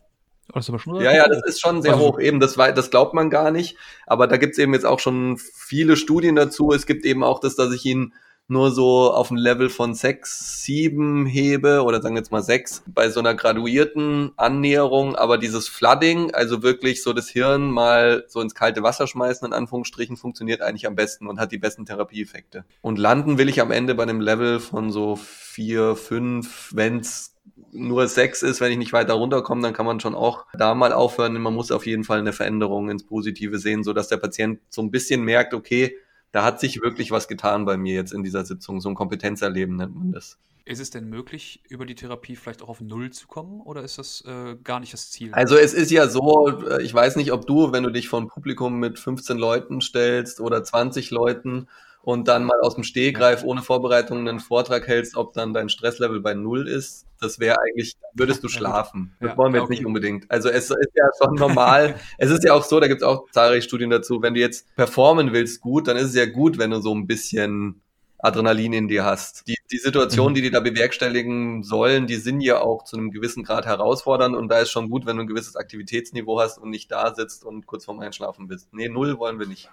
Das 0.53 0.67
ist 0.67 0.81
schon 0.81 0.95
ja, 0.95 1.13
ja, 1.13 1.27
das 1.27 1.41
ist 1.45 1.61
schon 1.61 1.81
sehr 1.81 1.93
also, 1.93 2.05
hoch. 2.05 2.19
Eben, 2.19 2.39
das, 2.39 2.55
das 2.55 2.89
glaubt 2.89 3.13
man 3.13 3.29
gar 3.29 3.51
nicht. 3.51 3.77
Aber 4.05 4.27
da 4.27 4.37
gibt's 4.37 4.57
eben 4.57 4.73
jetzt 4.73 4.85
auch 4.85 4.99
schon 4.99 5.37
viele 5.37 5.95
Studien 5.95 6.35
dazu. 6.35 6.71
Es 6.71 6.85
gibt 6.85 7.05
eben 7.05 7.23
auch 7.23 7.39
das, 7.39 7.55
dass 7.55 7.73
ich 7.73 7.85
ihn 7.85 8.13
nur 8.51 8.71
so 8.71 9.13
auf 9.13 9.31
ein 9.31 9.37
Level 9.37 9.69
von 9.69 9.95
sechs, 9.95 10.63
sieben 10.63 11.25
hebe 11.25 11.83
oder 11.83 12.01
sagen 12.01 12.15
wir 12.15 12.19
jetzt 12.19 12.33
mal 12.33 12.43
sechs 12.43 12.83
bei 12.85 13.09
so 13.09 13.21
einer 13.21 13.33
graduierten 13.33 14.33
Annäherung. 14.35 15.15
Aber 15.15 15.37
dieses 15.37 15.69
Flooding, 15.69 16.33
also 16.33 16.61
wirklich 16.61 17.01
so 17.01 17.13
das 17.13 17.29
Hirn 17.29 17.71
mal 17.71 18.25
so 18.27 18.41
ins 18.41 18.53
kalte 18.53 18.83
Wasser 18.83 19.07
schmeißen, 19.07 19.47
in 19.47 19.53
Anführungsstrichen, 19.53 20.17
funktioniert 20.17 20.61
eigentlich 20.61 20.85
am 20.85 20.95
besten 20.95 21.27
und 21.27 21.39
hat 21.39 21.53
die 21.53 21.59
besten 21.59 21.85
Therapieeffekte. 21.85 22.65
Und 22.81 22.99
landen 22.99 23.37
will 23.37 23.47
ich 23.47 23.61
am 23.61 23.71
Ende 23.71 23.95
bei 23.95 24.03
einem 24.03 24.19
Level 24.19 24.59
von 24.59 24.91
so 24.91 25.15
vier, 25.15 25.95
fünf, 25.95 26.71
wenn's 26.73 27.30
nur 27.71 28.07
sechs 28.07 28.41
ist, 28.41 28.61
wenn 28.61 28.71
ich 28.71 28.77
nicht 28.77 28.93
weiter 28.93 29.13
runterkomme, 29.13 29.61
dann 29.61 29.73
kann 29.73 29.85
man 29.85 29.99
schon 29.99 30.15
auch 30.15 30.45
da 30.53 30.75
mal 30.75 30.93
aufhören. 30.93 31.33
Man 31.41 31.53
muss 31.53 31.71
auf 31.71 31.85
jeden 31.85 32.03
Fall 32.03 32.19
eine 32.19 32.33
Veränderung 32.33 32.89
ins 32.89 33.05
Positive 33.05 33.57
sehen, 33.59 33.83
so 33.83 33.93
dass 33.93 34.07
der 34.07 34.17
Patient 34.17 34.59
so 34.69 34.81
ein 34.81 34.91
bisschen 34.91 35.23
merkt, 35.23 35.53
okay, 35.53 35.95
da 36.31 36.43
hat 36.43 36.59
sich 36.59 36.81
wirklich 36.81 37.11
was 37.11 37.27
getan 37.27 37.65
bei 37.65 37.77
mir 37.77 37.93
jetzt 37.93 38.13
in 38.13 38.23
dieser 38.23 38.45
Sitzung. 38.45 38.79
So 38.81 38.89
ein 38.89 38.95
Kompetenzerleben 38.95 39.75
nennt 39.75 39.95
man 39.95 40.11
das. 40.11 40.37
Ist 40.63 40.79
es 40.79 40.91
denn 40.91 41.09
möglich, 41.09 41.63
über 41.69 41.85
die 41.85 41.95
Therapie 41.95 42.35
vielleicht 42.35 42.61
auch 42.61 42.69
auf 42.69 42.81
Null 42.81 43.09
zu 43.09 43.27
kommen 43.27 43.61
oder 43.61 43.81
ist 43.81 43.97
das 43.97 44.23
äh, 44.27 44.55
gar 44.63 44.79
nicht 44.79 44.93
das 44.93 45.09
Ziel? 45.09 45.33
Also 45.33 45.55
es 45.57 45.73
ist 45.73 45.89
ja 45.89 46.07
so, 46.07 46.49
äh, 46.49 46.83
ich 46.83 46.93
weiß 46.93 47.15
nicht, 47.15 47.31
ob 47.31 47.47
du, 47.47 47.71
wenn 47.71 47.83
du 47.83 47.89
dich 47.89 48.07
vor 48.07 48.21
ein 48.21 48.27
Publikum 48.27 48.79
mit 48.79 48.99
15 48.99 49.37
Leuten 49.37 49.81
stellst 49.81 50.39
oder 50.39 50.63
20 50.63 51.09
Leuten 51.09 51.67
und 52.03 52.27
dann 52.27 52.45
mal 52.45 52.59
aus 52.61 52.75
dem 52.75 52.83
Stehgreif 52.83 53.43
ohne 53.43 53.61
Vorbereitung 53.61 54.27
einen 54.27 54.39
Vortrag 54.39 54.87
hältst, 54.87 55.15
ob 55.15 55.33
dann 55.33 55.53
dein 55.53 55.69
Stresslevel 55.69 56.19
bei 56.19 56.33
Null 56.33 56.67
ist, 56.67 57.05
das 57.19 57.39
wäre 57.39 57.57
eigentlich, 57.61 57.93
würdest 58.13 58.43
du 58.43 58.47
schlafen. 58.47 59.15
Das 59.19 59.31
ja, 59.31 59.37
wollen 59.37 59.53
wir 59.53 59.59
jetzt 59.59 59.65
okay. 59.65 59.75
nicht 59.75 59.85
unbedingt. 59.85 60.29
Also 60.29 60.49
es 60.49 60.71
ist 60.71 60.91
ja 60.95 61.05
schon 61.21 61.35
normal. 61.35 61.95
es 62.17 62.31
ist 62.31 62.43
ja 62.43 62.53
auch 62.53 62.63
so, 62.63 62.79
da 62.79 62.87
gibt 62.87 63.01
es 63.01 63.07
auch 63.07 63.29
zahlreiche 63.31 63.61
Studien 63.61 63.91
dazu, 63.91 64.21
wenn 64.21 64.33
du 64.33 64.39
jetzt 64.39 64.75
performen 64.75 65.31
willst 65.31 65.61
gut, 65.61 65.87
dann 65.87 65.97
ist 65.97 66.05
es 66.05 66.15
ja 66.15 66.25
gut, 66.25 66.57
wenn 66.57 66.71
du 66.71 66.81
so 66.81 66.93
ein 66.93 67.05
bisschen 67.05 67.81
Adrenalin 68.17 68.73
in 68.73 68.87
dir 68.87 69.05
hast. 69.05 69.47
Die, 69.47 69.57
die 69.71 69.77
Situationen, 69.77 70.31
mhm. 70.31 70.35
die 70.35 70.41
die 70.43 70.51
da 70.51 70.59
bewerkstelligen 70.59 71.63
sollen, 71.63 72.07
die 72.07 72.15
sind 72.15 72.41
ja 72.41 72.59
auch 72.61 72.83
zu 72.83 72.97
einem 72.97 73.11
gewissen 73.11 73.43
Grad 73.43 73.65
herausfordernd 73.65 74.35
und 74.35 74.47
da 74.47 74.59
ist 74.59 74.71
schon 74.71 74.89
gut, 74.89 75.05
wenn 75.05 75.17
du 75.17 75.23
ein 75.23 75.27
gewisses 75.27 75.55
Aktivitätsniveau 75.55 76.39
hast 76.39 76.57
und 76.57 76.71
nicht 76.71 76.91
da 76.91 77.13
sitzt 77.13 77.43
und 77.43 77.67
kurz 77.67 77.85
vorm 77.85 77.99
Einschlafen 77.99 78.47
bist. 78.47 78.73
Nee, 78.73 78.89
null 78.89 79.17
wollen 79.19 79.39
wir 79.39 79.47
nicht 79.47 79.69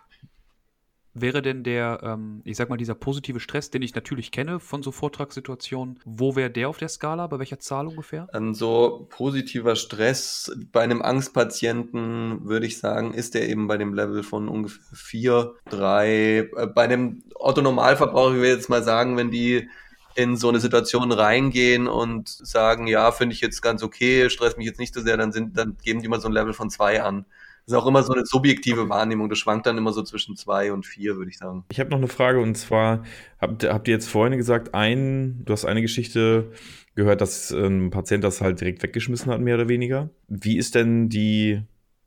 wäre 1.15 1.43
denn 1.43 1.65
der, 1.65 2.01
ähm, 2.03 2.43
ich 2.45 2.57
sag 2.57 2.69
mal, 2.69 2.77
dieser 2.77 2.95
positive 2.95 3.41
Stress, 3.41 3.71
den 3.71 3.83
ich 3.83 3.95
natürlich 3.95 4.31
kenne 4.31 4.61
von 4.61 4.83
so 4.83 4.93
Vortragssituationen, 4.93 5.99
wo 6.05 6.37
wäre 6.37 6.51
der 6.51 6.69
auf 6.69 6.79
der 6.79 6.89
Skala? 6.89 7.27
Bei 7.27 7.39
welcher 7.39 7.59
Zahl 7.59 7.87
ungefähr? 7.87 8.29
An 8.33 8.55
so 8.55 9.07
positiver 9.11 9.77
Stress 9.77 10.53
bei 10.73 10.83
einem 10.83 11.03
Angstpatienten 11.03 12.45
würde 12.45 12.67
ich 12.67 12.79
sagen, 12.79 13.15
ist 13.15 13.35
der 13.35 13.49
eben 13.49 13.67
bei 13.67 13.77
dem 13.77 13.95
Level 13.95 14.23
von 14.23 14.49
ungefähr 14.49 14.79
vier, 14.93 15.55
drei. 15.69 16.49
Äh, 16.57 16.67
bei 16.75 16.85
einem 16.85 17.23
Otto-Normalverbraucher, 17.35 18.37
ich 18.37 18.43
will 18.43 18.51
jetzt 18.51 18.69
mal 18.69 18.83
sagen, 18.83 19.17
wenn 19.17 19.31
die 19.31 19.69
in 20.15 20.37
so 20.37 20.49
eine 20.49 20.59
Situation 20.59 21.13
reingehen 21.13 21.87
und 21.87 22.29
sagen, 22.29 22.89
ja, 22.89 23.13
finde 23.13 23.35
ich 23.35 23.41
jetzt 23.41 23.63
ganz 23.63 23.85
okay, 23.85 24.29
stress 24.31 24.57
mich 24.57 24.67
jetzt 24.67 24.81
nicht 24.81 24.93
so 24.93 25.01
sehr, 25.01 25.17
dann 25.17 25.31
sind, 25.31 25.57
dann 25.57 25.77
geben 25.83 26.03
die 26.03 26.09
mal 26.09 26.21
so 26.21 26.27
ein 26.27 26.33
Level 26.33 26.55
von 26.55 26.71
zwei 26.71 27.03
an 27.03 27.25
ist 27.69 27.75
auch 27.75 27.87
immer 27.87 28.03
so 28.03 28.13
eine 28.13 28.25
subjektive 28.25 28.89
Wahrnehmung. 28.89 29.29
Das 29.29 29.39
schwankt 29.39 29.67
dann 29.67 29.79
immer 29.79 29.93
so 29.93 30.03
zwischen 30.03 30.37
zwei 30.37 30.73
und 30.73 30.87
vier, 30.87 31.17
würde 31.17 31.31
ich 31.31 31.39
sagen. 31.39 31.65
Ich 31.71 31.81
habe 31.81 31.91
noch 31.91 31.99
eine 31.99 32.09
Frage 32.09 32.41
und 32.41 32.57
zwar, 32.57 33.05
habt, 33.41 33.65
habt 33.65 33.89
ihr 33.89 33.95
jetzt 33.95 34.09
vorhin 34.09 34.37
gesagt, 34.37 34.75
ein, 34.75 35.43
du 35.45 35.53
hast 35.53 35.65
eine 35.65 35.83
Geschichte 35.83 36.51
gehört, 36.95 37.21
dass 37.21 37.51
ein 37.51 37.91
Patient 37.91 38.25
das 38.25 38.41
halt 38.41 38.61
direkt 38.61 38.83
weggeschmissen 38.83 39.31
hat, 39.31 39.41
mehr 39.41 39.55
oder 39.55 39.69
weniger. 39.69 40.11
Wie 40.29 40.57
ist 40.57 40.75
denn 40.75 41.09
die, 41.09 41.63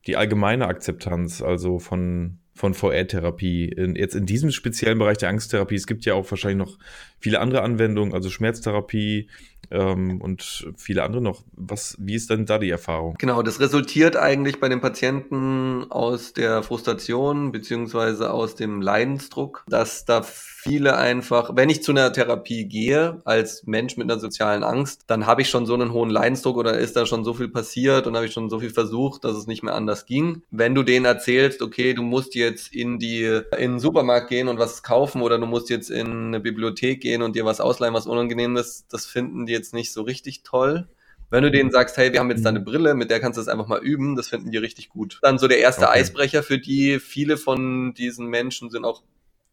die 0.07 0.17
allgemeine 0.17 0.67
Akzeptanz, 0.67 1.41
also 1.41 1.79
von, 1.79 2.39
von 2.53 2.73
VR-Therapie. 2.73 3.73
Jetzt 3.95 4.15
in 4.15 4.25
diesem 4.25 4.51
speziellen 4.51 4.99
Bereich 4.99 5.17
der 5.17 5.29
Angsttherapie, 5.29 5.75
es 5.75 5.87
gibt 5.87 6.05
ja 6.05 6.13
auch 6.15 6.29
wahrscheinlich 6.29 6.67
noch 6.67 6.77
viele 7.21 7.39
andere 7.39 7.61
Anwendungen, 7.61 8.13
also 8.13 8.29
Schmerztherapie, 8.29 9.29
ähm, 9.71 10.21
und 10.21 10.67
viele 10.75 11.03
andere 11.03 11.21
noch. 11.21 11.43
Was, 11.53 11.95
wie 11.99 12.15
ist 12.15 12.29
denn 12.29 12.45
da 12.45 12.57
die 12.57 12.69
Erfahrung? 12.69 13.15
Genau, 13.17 13.41
das 13.41 13.59
resultiert 13.59 14.17
eigentlich 14.17 14.59
bei 14.59 14.69
den 14.69 14.81
Patienten 14.81 15.85
aus 15.89 16.33
der 16.33 16.63
Frustration 16.63 17.51
beziehungsweise 17.51 18.31
aus 18.31 18.55
dem 18.55 18.81
Leidensdruck, 18.81 19.63
dass 19.67 20.05
da 20.05 20.23
viele 20.23 20.97
einfach, 20.97 21.55
wenn 21.55 21.69
ich 21.69 21.81
zu 21.81 21.91
einer 21.91 22.13
Therapie 22.13 22.65
gehe, 22.65 23.21
als 23.25 23.63
Mensch 23.65 23.97
mit 23.97 24.11
einer 24.11 24.19
sozialen 24.19 24.63
Angst, 24.63 25.03
dann 25.07 25.25
habe 25.25 25.41
ich 25.41 25.49
schon 25.49 25.65
so 25.65 25.73
einen 25.73 25.91
hohen 25.91 26.09
Leidensdruck 26.09 26.57
oder 26.57 26.77
ist 26.77 26.95
da 26.95 27.05
schon 27.05 27.23
so 27.23 27.33
viel 27.33 27.47
passiert 27.47 28.05
und 28.05 28.15
habe 28.15 28.27
ich 28.27 28.33
schon 28.33 28.49
so 28.49 28.59
viel 28.59 28.69
versucht, 28.69 29.23
dass 29.23 29.35
es 29.35 29.47
nicht 29.47 29.63
mehr 29.63 29.73
anders 29.73 30.05
ging. 30.05 30.43
Wenn 30.51 30.75
du 30.75 30.83
denen 30.83 31.05
erzählst, 31.05 31.61
okay, 31.61 31.93
du 31.93 32.03
musst 32.03 32.35
jetzt 32.35 32.75
in 32.75 32.99
die, 32.99 33.23
in 33.57 33.71
den 33.71 33.79
Supermarkt 33.79 34.29
gehen 34.29 34.47
und 34.49 34.59
was 34.59 34.83
kaufen 34.83 35.21
oder 35.21 35.39
du 35.39 35.45
musst 35.45 35.69
jetzt 35.69 35.89
in 35.89 36.27
eine 36.27 36.39
Bibliothek 36.39 37.01
gehen 37.01 37.10
und 37.19 37.35
dir 37.35 37.45
was 37.45 37.59
ausleihen, 37.59 37.93
was 37.93 38.07
unangenehm 38.07 38.55
ist, 38.55 38.85
das 38.93 39.05
finden 39.05 39.45
die 39.45 39.53
jetzt 39.53 39.73
nicht 39.73 39.91
so 39.91 40.01
richtig 40.03 40.43
toll. 40.43 40.87
Wenn 41.29 41.43
du 41.43 41.51
denen 41.51 41.71
sagst, 41.71 41.95
hey, 41.97 42.11
wir 42.11 42.19
haben 42.19 42.29
jetzt 42.29 42.43
da 42.45 42.49
eine 42.49 42.59
Brille, 42.59 42.93
mit 42.93 43.09
der 43.09 43.19
kannst 43.19 43.37
du 43.37 43.41
das 43.41 43.47
einfach 43.47 43.67
mal 43.67 43.81
üben, 43.81 44.15
das 44.15 44.27
finden 44.27 44.51
die 44.51 44.57
richtig 44.57 44.89
gut. 44.89 45.19
Dann 45.21 45.39
so 45.39 45.47
der 45.47 45.59
erste 45.59 45.87
okay. 45.87 45.99
Eisbrecher 45.99 46.43
für 46.43 46.59
die. 46.59 46.99
Viele 46.99 47.37
von 47.37 47.93
diesen 47.93 48.27
Menschen 48.27 48.69
sind 48.69 48.83
auch 48.83 49.01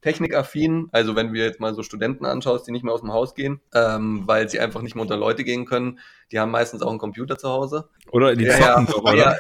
technikaffin. 0.01 0.89
Also 0.93 1.17
wenn 1.17 1.33
wir 1.33 1.45
jetzt 1.45 1.61
mal 1.61 1.75
so 1.75 1.83
Studenten 1.83 2.25
anschaust, 2.25 2.67
die 2.67 2.73
nicht 2.73 2.85
mehr 2.85 2.95
aus 2.95 3.01
dem 3.01 3.13
Haus 3.13 3.35
gehen, 3.35 3.61
ähm, 3.75 4.23
weil 4.27 4.49
sie 4.49 4.61
einfach 4.61 4.83
nicht 4.83 4.95
mehr 4.95 5.03
unter 5.03 5.17
Leute 5.17 5.45
gehen 5.45 5.65
können, 5.65 5.99
die 6.31 6.39
haben 6.39 6.51
meistens 6.51 6.83
auch 6.83 6.91
einen 6.91 6.99
Computer 6.99 7.39
zu 7.39 7.49
Hause. 7.49 7.89
Oder 8.11 8.37
die 8.37 8.47
zocken 8.47 8.61
ja, 8.63 8.81
doch, 8.83 9.03
oder? 9.03 9.15
Ja. 9.15 9.37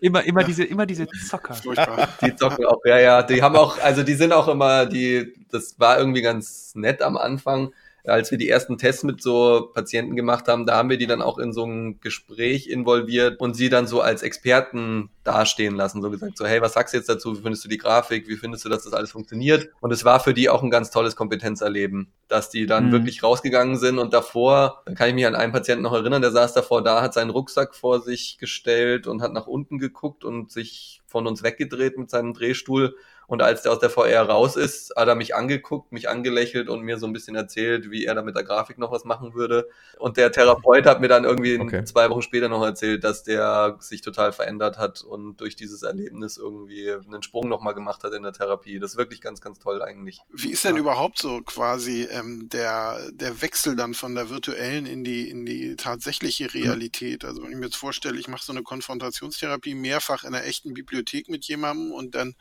immer, 0.00 0.24
immer 0.24 0.44
diese, 0.44 0.64
immer 0.64 0.86
diese 0.86 1.06
Zocker. 1.08 1.56
Die 2.20 2.36
zocken 2.36 2.64
auch, 2.66 2.80
ja, 2.84 2.98
ja. 2.98 3.22
Die 3.22 3.42
haben 3.42 3.56
auch, 3.56 3.78
also 3.80 4.02
die 4.02 4.14
sind 4.14 4.32
auch 4.32 4.48
immer, 4.48 4.86
die, 4.86 5.34
das 5.50 5.78
war 5.78 5.98
irgendwie 5.98 6.22
ganz 6.22 6.74
nett 6.74 7.02
am 7.02 7.16
Anfang 7.16 7.72
als 8.06 8.30
wir 8.30 8.38
die 8.38 8.48
ersten 8.48 8.76
Tests 8.76 9.02
mit 9.02 9.22
so 9.22 9.70
Patienten 9.72 10.14
gemacht 10.14 10.46
haben, 10.46 10.66
da 10.66 10.76
haben 10.76 10.90
wir 10.90 10.98
die 10.98 11.06
dann 11.06 11.22
auch 11.22 11.38
in 11.38 11.52
so 11.52 11.64
ein 11.64 12.00
Gespräch 12.00 12.68
involviert 12.68 13.40
und 13.40 13.54
sie 13.54 13.70
dann 13.70 13.86
so 13.86 14.00
als 14.00 14.22
Experten 14.22 15.10
dastehen 15.24 15.74
lassen. 15.74 16.02
So 16.02 16.10
gesagt, 16.10 16.36
so, 16.36 16.44
hey, 16.44 16.60
was 16.60 16.74
sagst 16.74 16.92
du 16.92 16.98
jetzt 16.98 17.08
dazu? 17.08 17.36
Wie 17.36 17.42
findest 17.42 17.64
du 17.64 17.68
die 17.68 17.78
Grafik? 17.78 18.28
Wie 18.28 18.36
findest 18.36 18.64
du, 18.64 18.68
dass 18.68 18.84
das 18.84 18.92
alles 18.92 19.10
funktioniert? 19.10 19.70
Und 19.80 19.90
es 19.90 20.04
war 20.04 20.20
für 20.20 20.34
die 20.34 20.50
auch 20.50 20.62
ein 20.62 20.70
ganz 20.70 20.90
tolles 20.90 21.16
Kompetenzerleben, 21.16 22.12
dass 22.28 22.50
die 22.50 22.66
dann 22.66 22.88
mhm. 22.88 22.92
wirklich 22.92 23.22
rausgegangen 23.22 23.78
sind 23.78 23.98
und 23.98 24.12
davor, 24.12 24.82
da 24.84 24.92
kann 24.92 25.08
ich 25.08 25.14
mich 25.14 25.26
an 25.26 25.34
einen 25.34 25.52
Patienten 25.52 25.82
noch 25.82 25.94
erinnern, 25.94 26.20
der 26.20 26.32
saß 26.32 26.52
davor 26.52 26.84
da, 26.84 27.00
hat 27.00 27.14
seinen 27.14 27.30
Rucksack 27.30 27.74
vor 27.74 28.02
sich 28.02 28.36
gestellt 28.38 29.06
und 29.06 29.22
hat 29.22 29.32
nach 29.32 29.46
unten 29.46 29.78
geguckt 29.78 30.24
und 30.24 30.52
sich 30.52 31.00
von 31.06 31.26
uns 31.26 31.42
weggedreht 31.42 31.96
mit 31.96 32.10
seinem 32.10 32.34
Drehstuhl 32.34 32.96
Und 33.26 33.42
als 33.42 33.62
der 33.62 33.72
aus 33.72 33.78
der 33.78 33.90
VR 33.90 34.22
raus 34.22 34.56
ist, 34.56 34.94
hat 34.96 35.08
er 35.08 35.14
mich 35.14 35.34
angeguckt, 35.34 35.92
mich 35.92 36.08
angelächelt 36.08 36.68
und 36.68 36.82
mir 36.82 36.98
so 36.98 37.06
ein 37.06 37.12
bisschen 37.12 37.36
erzählt, 37.36 37.90
wie 37.90 38.04
er 38.04 38.14
da 38.14 38.22
mit 38.22 38.36
der 38.36 38.44
Grafik 38.44 38.78
noch 38.78 38.92
was 38.92 39.04
machen 39.04 39.34
würde. 39.34 39.68
Und 39.98 40.16
der 40.16 40.32
Therapeut 40.32 40.86
hat 40.86 41.00
mir 41.00 41.08
dann 41.08 41.24
irgendwie 41.24 41.58
okay. 41.58 41.84
zwei 41.84 42.10
Wochen 42.10 42.22
später 42.22 42.48
noch 42.48 42.62
erzählt, 42.62 43.04
dass 43.04 43.22
der 43.22 43.76
sich 43.80 44.02
total 44.02 44.32
verändert 44.32 44.78
hat 44.78 45.02
und 45.02 45.36
durch 45.38 45.56
dieses 45.56 45.82
Erlebnis 45.82 46.36
irgendwie 46.36 46.90
einen 46.90 47.22
Sprung 47.22 47.48
nochmal 47.48 47.74
gemacht 47.74 48.04
hat 48.04 48.12
in 48.12 48.22
der 48.22 48.32
Therapie. 48.32 48.78
Das 48.78 48.92
ist 48.92 48.96
wirklich 48.96 49.20
ganz, 49.20 49.40
ganz 49.40 49.58
toll 49.58 49.82
eigentlich. 49.82 50.20
Wie 50.32 50.52
ist 50.52 50.64
denn 50.64 50.74
ja. 50.74 50.80
überhaupt 50.80 51.18
so 51.18 51.40
quasi 51.42 52.06
ähm, 52.10 52.48
der, 52.50 52.98
der 53.12 53.40
Wechsel 53.40 53.76
dann 53.76 53.94
von 53.94 54.14
der 54.14 54.30
virtuellen 54.30 54.86
in 54.86 55.04
die, 55.04 55.28
in 55.30 55.46
die 55.46 55.76
tatsächliche 55.76 56.52
Realität? 56.52 57.24
Also 57.24 57.42
wenn 57.42 57.50
ich 57.50 57.56
mir 57.56 57.66
jetzt 57.66 57.76
vorstelle, 57.76 58.18
ich 58.18 58.28
mache 58.28 58.44
so 58.44 58.52
eine 58.52 58.62
Konfrontationstherapie 58.62 59.74
mehrfach 59.74 60.24
in 60.24 60.34
einer 60.34 60.44
echten 60.44 60.74
Bibliothek 60.74 61.28
mit 61.28 61.44
jemandem 61.46 61.92
und 61.92 62.14
dann 62.14 62.34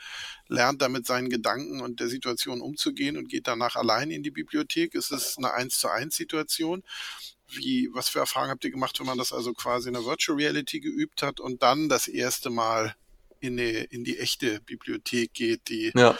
lernt 0.74 0.82
damit 0.82 1.05
seinen 1.05 1.30
Gedanken 1.30 1.82
und 1.82 1.99
der 1.99 2.07
Situation 2.07 2.61
umzugehen 2.61 3.17
und 3.17 3.30
geht 3.30 3.47
danach 3.47 3.76
allein 3.76 4.11
in 4.11 4.24
die 4.24 4.32
Bibliothek. 4.32 4.95
Ist 4.95 5.11
es 5.11 5.38
eine 5.38 5.53
1 5.53 5.80
zu 5.80 5.89
1 5.89 6.15
Situation? 6.15 6.84
Wie, 7.47 7.89
was 7.93 8.09
für 8.09 8.19
Erfahrungen 8.19 8.51
habt 8.51 8.65
ihr 8.65 8.71
gemacht, 8.71 8.99
wenn 8.99 9.05
man 9.05 9.17
das 9.17 9.32
also 9.32 9.53
quasi 9.53 9.89
in 9.89 9.93
der 9.93 10.05
Virtual 10.05 10.38
Reality 10.38 10.80
geübt 10.80 11.21
hat 11.21 11.39
und 11.39 11.61
dann 11.61 11.88
das 11.89 12.07
erste 12.07 12.49
Mal 12.49 12.95
in 13.39 13.57
die, 13.57 13.88
in 13.89 14.03
die 14.03 14.17
echte 14.17 14.59
Bibliothek 14.61 15.34
geht, 15.34 15.67
die 15.67 15.91
ja. 15.95 16.17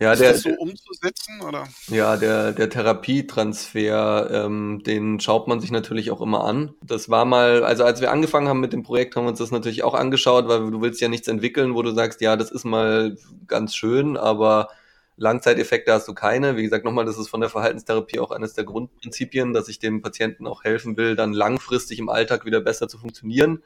Ja, 0.00 0.14
ist 0.14 0.22
der, 0.22 0.32
das 0.32 0.40
so 0.40 0.50
umzusetzen, 0.50 1.42
oder? 1.46 1.68
Ja, 1.88 2.16
der, 2.16 2.52
der 2.52 2.70
Therapietransfer, 2.70 4.30
ähm, 4.46 4.82
den 4.82 5.20
schaut 5.20 5.46
man 5.46 5.60
sich 5.60 5.70
natürlich 5.70 6.10
auch 6.10 6.22
immer 6.22 6.44
an. 6.44 6.72
Das 6.82 7.10
war 7.10 7.26
mal, 7.26 7.62
also 7.64 7.84
als 7.84 8.00
wir 8.00 8.10
angefangen 8.10 8.48
haben 8.48 8.60
mit 8.60 8.72
dem 8.72 8.82
Projekt, 8.82 9.14
haben 9.14 9.24
wir 9.24 9.30
uns 9.30 9.40
das 9.40 9.50
natürlich 9.50 9.82
auch 9.84 9.92
angeschaut, 9.92 10.48
weil 10.48 10.70
du 10.70 10.80
willst 10.80 11.02
ja 11.02 11.08
nichts 11.08 11.28
entwickeln, 11.28 11.74
wo 11.74 11.82
du 11.82 11.92
sagst, 11.92 12.22
ja, 12.22 12.36
das 12.36 12.50
ist 12.50 12.64
mal 12.64 13.18
ganz 13.46 13.74
schön, 13.74 14.16
aber 14.16 14.68
Langzeiteffekte 15.18 15.92
hast 15.92 16.08
du 16.08 16.14
keine. 16.14 16.56
Wie 16.56 16.62
gesagt, 16.62 16.86
nochmal, 16.86 17.04
das 17.04 17.18
ist 17.18 17.28
von 17.28 17.42
der 17.42 17.50
Verhaltenstherapie 17.50 18.20
auch 18.20 18.30
eines 18.30 18.54
der 18.54 18.64
Grundprinzipien, 18.64 19.52
dass 19.52 19.68
ich 19.68 19.80
dem 19.80 20.00
Patienten 20.00 20.46
auch 20.46 20.64
helfen 20.64 20.96
will, 20.96 21.14
dann 21.14 21.34
langfristig 21.34 21.98
im 21.98 22.08
Alltag 22.08 22.46
wieder 22.46 22.62
besser 22.62 22.88
zu 22.88 22.96
funktionieren. 22.96 23.62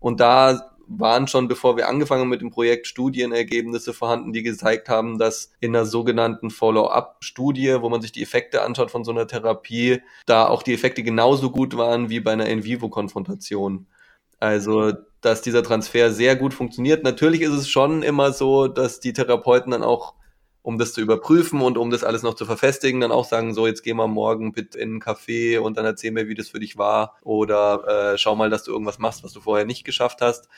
Und 0.00 0.20
da 0.20 0.71
waren 0.86 1.28
schon, 1.28 1.48
bevor 1.48 1.76
wir 1.76 1.88
angefangen 1.88 2.22
haben 2.22 2.28
mit 2.28 2.40
dem 2.40 2.50
Projekt, 2.50 2.86
Studienergebnisse 2.86 3.92
vorhanden, 3.92 4.32
die 4.32 4.42
gezeigt 4.42 4.88
haben, 4.88 5.18
dass 5.18 5.52
in 5.60 5.74
einer 5.74 5.86
sogenannten 5.86 6.50
Follow-up-Studie, 6.50 7.76
wo 7.80 7.88
man 7.88 8.00
sich 8.00 8.12
die 8.12 8.22
Effekte 8.22 8.62
anschaut 8.62 8.90
von 8.90 9.04
so 9.04 9.10
einer 9.10 9.26
Therapie, 9.26 10.00
da 10.26 10.46
auch 10.46 10.62
die 10.62 10.74
Effekte 10.74 11.02
genauso 11.02 11.50
gut 11.50 11.76
waren 11.76 12.10
wie 12.10 12.20
bei 12.20 12.32
einer 12.32 12.46
In-vivo-Konfrontation. 12.46 13.86
Also, 14.40 14.92
dass 15.20 15.42
dieser 15.42 15.62
Transfer 15.62 16.10
sehr 16.10 16.36
gut 16.36 16.52
funktioniert. 16.52 17.04
Natürlich 17.04 17.42
ist 17.42 17.52
es 17.52 17.68
schon 17.68 18.02
immer 18.02 18.32
so, 18.32 18.66
dass 18.66 19.00
die 19.00 19.12
Therapeuten 19.12 19.70
dann 19.70 19.84
auch 19.84 20.14
um 20.62 20.78
das 20.78 20.92
zu 20.92 21.00
überprüfen 21.00 21.60
und 21.60 21.76
um 21.76 21.90
das 21.90 22.04
alles 22.04 22.22
noch 22.22 22.34
zu 22.34 22.46
verfestigen, 22.46 23.00
dann 23.00 23.10
auch 23.10 23.24
sagen, 23.24 23.52
so, 23.52 23.66
jetzt 23.66 23.82
geh 23.82 23.94
mal 23.94 24.06
morgen 24.06 24.52
bitte 24.52 24.78
in 24.78 24.90
einen 24.90 25.02
Café 25.02 25.58
und 25.58 25.76
dann 25.76 25.84
erzähl 25.84 26.12
mir, 26.12 26.28
wie 26.28 26.34
das 26.34 26.48
für 26.48 26.60
dich 26.60 26.78
war 26.78 27.16
oder 27.22 28.12
äh, 28.12 28.18
schau 28.18 28.36
mal, 28.36 28.48
dass 28.48 28.62
du 28.62 28.70
irgendwas 28.70 28.98
machst, 28.98 29.24
was 29.24 29.32
du 29.32 29.40
vorher 29.40 29.66
nicht 29.66 29.84
geschafft 29.84 30.20
hast. 30.20 30.48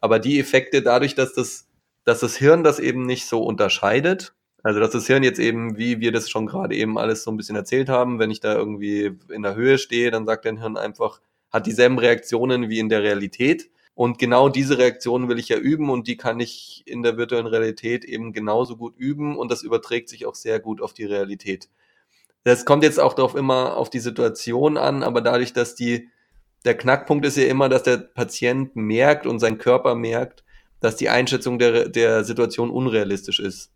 Aber 0.00 0.18
die 0.18 0.38
Effekte 0.38 0.82
dadurch, 0.82 1.14
dass 1.14 1.34
das, 1.34 1.68
dass 2.04 2.20
das 2.20 2.36
Hirn 2.36 2.64
das 2.64 2.78
eben 2.78 3.06
nicht 3.06 3.26
so 3.26 3.42
unterscheidet, 3.42 4.34
also 4.62 4.80
dass 4.80 4.92
das 4.92 5.06
Hirn 5.06 5.22
jetzt 5.22 5.38
eben, 5.38 5.76
wie 5.76 6.00
wir 6.00 6.10
das 6.10 6.30
schon 6.30 6.46
gerade 6.46 6.74
eben 6.74 6.98
alles 6.98 7.22
so 7.22 7.30
ein 7.30 7.36
bisschen 7.36 7.56
erzählt 7.56 7.88
haben, 7.88 8.18
wenn 8.18 8.30
ich 8.30 8.40
da 8.40 8.54
irgendwie 8.54 9.12
in 9.30 9.42
der 9.42 9.54
Höhe 9.54 9.76
stehe, 9.78 10.10
dann 10.10 10.24
sagt 10.26 10.46
dein 10.46 10.60
Hirn 10.60 10.76
einfach, 10.78 11.20
hat 11.50 11.66
dieselben 11.66 11.98
Reaktionen 11.98 12.68
wie 12.70 12.78
in 12.78 12.88
der 12.88 13.02
Realität. 13.02 13.70
Und 13.94 14.18
genau 14.18 14.48
diese 14.48 14.78
Reaktionen 14.78 15.28
will 15.28 15.38
ich 15.38 15.50
ja 15.50 15.56
üben 15.56 15.90
und 15.90 16.08
die 16.08 16.16
kann 16.16 16.40
ich 16.40 16.82
in 16.86 17.02
der 17.02 17.16
virtuellen 17.16 17.46
Realität 17.46 18.04
eben 18.04 18.32
genauso 18.32 18.76
gut 18.76 18.96
üben 18.96 19.36
und 19.36 19.52
das 19.52 19.62
überträgt 19.62 20.08
sich 20.08 20.26
auch 20.26 20.34
sehr 20.34 20.58
gut 20.58 20.80
auf 20.80 20.94
die 20.94 21.04
Realität. 21.04 21.68
Das 22.42 22.64
kommt 22.64 22.82
jetzt 22.82 22.98
auch 22.98 23.14
darauf 23.14 23.34
immer 23.36 23.76
auf 23.76 23.90
die 23.90 24.00
Situation 24.00 24.76
an, 24.76 25.02
aber 25.02 25.20
dadurch, 25.20 25.52
dass 25.52 25.74
die, 25.74 26.08
der 26.64 26.76
Knackpunkt 26.76 27.26
ist 27.26 27.36
ja 27.36 27.44
immer, 27.44 27.68
dass 27.68 27.82
der 27.82 27.98
Patient 27.98 28.74
merkt 28.74 29.26
und 29.26 29.38
sein 29.38 29.58
Körper 29.58 29.94
merkt, 29.94 30.44
dass 30.80 30.96
die 30.96 31.08
Einschätzung 31.08 31.58
der, 31.58 31.88
der 31.88 32.24
Situation 32.24 32.70
unrealistisch 32.70 33.40
ist. 33.40 33.70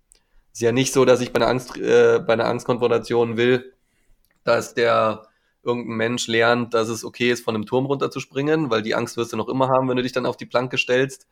Ist 0.53 0.63
ja 0.63 0.73
nicht 0.73 0.93
so, 0.93 1.05
dass 1.05 1.21
ich 1.21 1.33
bei 1.33 1.41
einer 1.41 1.49
Angst, 1.49 1.77
äh, 1.77 2.19
bei 2.19 2.33
einer 2.33 2.47
Angstkonfrontation 2.47 3.37
will, 3.37 3.73
dass 4.45 4.75
der 4.75 5.29
irgendein 5.63 5.97
Mensch 5.97 6.27
lernt, 6.29 6.75
dass 6.75 6.89
es 6.89 7.05
okay 7.05 7.31
ist, 7.31 7.45
von 7.45 7.55
einem 7.55 7.67
Turm 7.67 7.87
runterzuspringen, 7.87 8.71
weil 8.71 8.83
die 8.83 8.95
Angst 8.95 9.17
wirst 9.17 9.33
du 9.33 9.37
noch 9.37 9.49
immer 9.49 9.69
haben, 9.69 9.89
wenn 9.89 9.97
du 9.97 10.03
dich 10.03 10.13
dann 10.13 10.27
auf 10.27 10.37
die 10.37 10.47
Planke 10.47 10.79
stellst. 10.79 11.27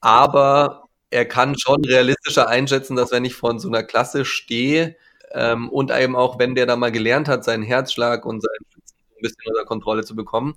Aber 0.00 0.88
er 1.10 1.24
kann 1.24 1.58
schon 1.58 1.84
realistischer 1.84 2.48
einschätzen, 2.48 2.96
dass 2.96 3.10
wenn 3.10 3.24
ich 3.24 3.34
von 3.34 3.58
so 3.58 3.68
einer 3.68 3.82
Klasse 3.82 4.24
stehe 4.24 4.96
ähm, 5.32 5.68
und 5.70 5.90
eben 5.90 6.14
auch, 6.16 6.38
wenn 6.38 6.54
der 6.54 6.66
da 6.66 6.76
mal 6.76 6.92
gelernt 6.92 7.28
hat, 7.28 7.44
seinen 7.44 7.62
Herzschlag 7.62 8.24
und 8.26 8.42
seinen 8.42 8.66
Schützen 8.72 8.96
ein 9.16 9.22
bisschen 9.22 9.44
unter 9.46 9.64
Kontrolle 9.64 10.04
zu 10.04 10.14
bekommen, 10.14 10.56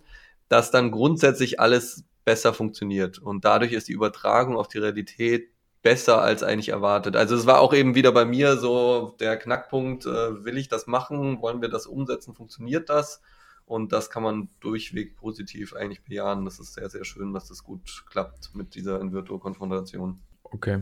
dass 0.50 0.72
dann 0.72 0.92
grundsätzlich 0.92 1.60
alles 1.60 2.06
besser 2.26 2.54
funktioniert. 2.54 3.20
Und 3.20 3.46
dadurch 3.46 3.72
ist 3.72 3.88
die 3.88 3.94
Übertragung 3.94 4.58
auf 4.58 4.68
die 4.68 4.80
Realität 4.80 5.50
besser 5.82 6.22
als 6.22 6.44
eigentlich 6.44 6.70
erwartet. 6.70 7.16
Also 7.16 7.36
es 7.36 7.46
war 7.46 7.62
auch 7.62 7.74
eben 7.74 7.96
wieder 7.96 8.12
bei 8.12 8.26
mir 8.26 8.58
so 8.58 9.16
der 9.20 9.38
Knackpunkt, 9.38 10.06
äh, 10.06 10.44
will 10.44 10.58
ich 10.58 10.68
das 10.68 10.88
machen, 10.88 11.42
wollen 11.42 11.62
wir 11.62 11.70
das 11.70 11.88
umsetzen, 11.88 12.34
funktioniert 12.34 12.90
das? 12.90 13.22
Und 13.66 13.92
das 13.92 14.10
kann 14.10 14.24
man 14.24 14.50
durchweg 14.60 15.16
positiv 15.16 15.74
eigentlich 15.74 16.04
bejahen. 16.04 16.46
Das 16.46 16.60
ist 16.60 16.74
sehr, 16.74 16.90
sehr 16.90 17.06
schön, 17.06 17.34
dass 17.34 17.48
das 17.48 17.64
gut 17.64 18.04
klappt 18.10 18.56
mit 18.56 18.76
dieser 18.76 19.00
Invirtuo-Konfrontation. 19.02 20.20
Okay. 20.44 20.82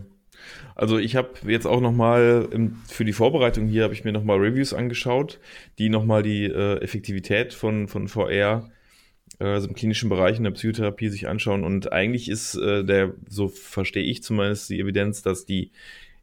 Also 0.76 0.98
ich 0.98 1.16
habe 1.16 1.30
jetzt 1.46 1.66
auch 1.66 1.82
nochmal 1.82 2.50
für 2.88 3.06
die 3.06 3.14
Vorbereitung 3.14 3.68
hier 3.68 3.84
habe 3.84 3.94
ich 3.94 4.04
mir 4.04 4.12
nochmal 4.12 4.38
Reviews 4.38 4.74
angeschaut, 4.74 5.40
die 5.78 5.90
nochmal 5.90 6.24
die 6.24 6.46
äh, 6.46 6.78
Effektivität 6.82 7.54
von, 7.54 7.88
von 7.88 8.08
VR 8.08 8.70
also 9.40 9.68
im 9.68 9.76
klinischen 9.76 10.10
Bereich 10.10 10.38
in 10.38 10.44
der 10.44 10.52
Psychotherapie 10.52 11.10
sich 11.10 11.28
anschauen. 11.28 11.64
Und 11.64 11.92
eigentlich 11.92 12.30
ist 12.30 12.56
äh, 12.56 12.84
der, 12.84 13.14
so 13.28 13.48
verstehe 13.48 14.04
ich 14.04 14.24
zumindest 14.24 14.70
die 14.70 14.80
Evidenz, 14.80 15.22
dass 15.22 15.46
die, 15.46 15.72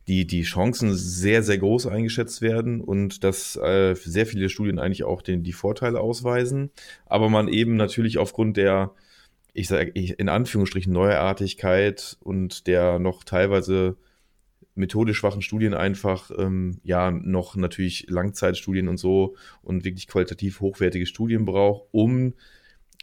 die, 0.09 0.27
die 0.27 0.43
Chancen 0.43 0.95
sehr, 0.95 1.43
sehr 1.43 1.59
groß 1.59 1.87
eingeschätzt 1.87 2.43
werden 2.43 2.81
und 2.81 3.25
dass 3.25 3.57
äh, 3.57 3.95
sehr 3.95 4.27
viele 4.27 4.49
Studien 4.49 4.79
eigentlich 4.79 5.05
auch 5.05 5.23
den, 5.23 5.43
die 5.43 5.53
Vorteile 5.53 6.01
ausweisen. 6.01 6.71
Aber 7.07 7.29
man 7.29 7.49
eben 7.49 7.77
natürlich 7.77 8.19
aufgrund 8.19 8.57
der, 8.57 8.93
ich 9.53 9.69
sage 9.69 9.91
in 9.91 10.29
Anführungsstrichen, 10.29 10.93
Neuartigkeit 10.93 12.17
und 12.21 12.67
der 12.67 12.99
noch 12.99 13.25
teilweise 13.25 13.97
methodisch 14.75 15.19
schwachen 15.19 15.43
Studien 15.43 15.75
einfach 15.75 16.31
ähm, 16.39 16.81
ja 16.83 17.11
noch 17.11 17.57
natürlich 17.57 18.07
Langzeitstudien 18.09 18.89
und 18.89 18.97
so 18.97 19.37
und 19.61 19.85
wirklich 19.85 20.09
qualitativ 20.09 20.61
hochwertige 20.61 21.05
Studien 21.05 21.45
braucht, 21.45 21.85
um 21.93 22.29
äh, 22.29 22.33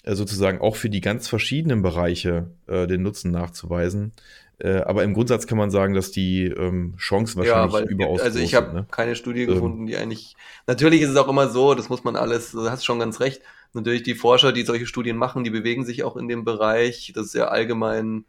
sozusagen 0.05 0.61
auch 0.61 0.75
für 0.75 0.89
die 0.89 1.01
ganz 1.01 1.27
verschiedenen 1.27 1.81
Bereiche 1.81 2.51
äh, 2.67 2.87
den 2.87 3.01
Nutzen 3.01 3.31
nachzuweisen. 3.31 4.13
Äh, 4.59 4.81
aber 4.81 5.03
im 5.03 5.13
Grundsatz 5.13 5.47
kann 5.47 5.57
man 5.57 5.71
sagen, 5.71 5.93
dass 5.93 6.11
die 6.11 6.45
ähm, 6.45 6.95
Chancen 6.97 7.37
wahrscheinlich 7.37 7.73
ja, 7.73 7.85
überaus 7.85 8.19
Also 8.19 8.39
ich 8.39 8.55
habe 8.55 8.73
ne? 8.73 8.87
keine 8.91 9.15
Studie 9.15 9.43
ähm. 9.43 9.53
gefunden, 9.53 9.85
die 9.87 9.95
eigentlich. 9.95 10.35
Natürlich 10.67 11.01
ist 11.01 11.09
es 11.09 11.15
auch 11.15 11.29
immer 11.29 11.49
so, 11.49 11.75
das 11.75 11.89
muss 11.89 12.03
man 12.03 12.15
alles, 12.15 12.51
du 12.51 12.69
hast 12.69 12.85
schon 12.85 12.99
ganz 12.99 13.19
recht. 13.19 13.41
Natürlich 13.73 14.03
die 14.03 14.15
Forscher, 14.15 14.51
die 14.51 14.63
solche 14.63 14.87
Studien 14.87 15.15
machen, 15.15 15.43
die 15.43 15.49
bewegen 15.49 15.85
sich 15.85 16.03
auch 16.03 16.17
in 16.17 16.27
dem 16.27 16.43
Bereich. 16.43 17.11
Das 17.15 17.27
ist 17.27 17.35
ja 17.35 17.47
allgemein 17.47 18.25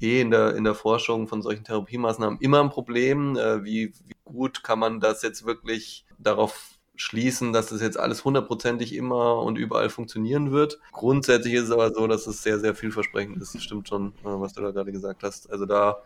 eh 0.00 0.20
in 0.20 0.30
der, 0.30 0.56
in 0.56 0.64
der 0.64 0.74
Forschung 0.74 1.28
von 1.28 1.42
solchen 1.42 1.64
Therapiemaßnahmen 1.64 2.40
immer 2.40 2.60
ein 2.60 2.70
Problem. 2.70 3.36
Äh, 3.36 3.62
wie, 3.64 3.92
wie 4.06 4.14
gut 4.24 4.64
kann 4.64 4.78
man 4.78 4.98
das 4.98 5.22
jetzt 5.22 5.44
wirklich 5.44 6.04
darauf 6.18 6.79
schließen, 7.00 7.52
dass 7.54 7.68
das 7.68 7.80
jetzt 7.80 7.98
alles 7.98 8.24
hundertprozentig 8.24 8.94
immer 8.94 9.42
und 9.42 9.56
überall 9.56 9.88
funktionieren 9.88 10.52
wird. 10.52 10.78
Grundsätzlich 10.92 11.54
ist 11.54 11.64
es 11.64 11.70
aber 11.70 11.94
so, 11.94 12.06
dass 12.06 12.26
es 12.26 12.42
sehr, 12.42 12.60
sehr 12.60 12.74
vielversprechend 12.74 13.40
ist. 13.40 13.54
Das 13.54 13.62
stimmt 13.62 13.88
schon, 13.88 14.08
äh, 14.20 14.24
was 14.24 14.52
du 14.52 14.60
da 14.60 14.70
gerade 14.70 14.92
gesagt 14.92 15.22
hast. 15.22 15.50
Also 15.50 15.64
da, 15.64 16.02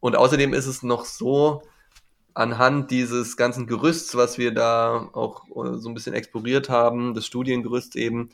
und 0.00 0.16
außerdem 0.16 0.52
ist 0.52 0.66
es 0.66 0.82
noch 0.82 1.04
so, 1.04 1.62
anhand 2.34 2.90
dieses 2.90 3.36
ganzen 3.36 3.68
Gerüsts, 3.68 4.16
was 4.16 4.36
wir 4.36 4.52
da 4.52 5.10
auch 5.12 5.44
äh, 5.48 5.78
so 5.78 5.88
ein 5.88 5.94
bisschen 5.94 6.14
exploriert 6.14 6.68
haben, 6.68 7.14
das 7.14 7.26
Studiengerüst 7.26 7.94
eben, 7.94 8.30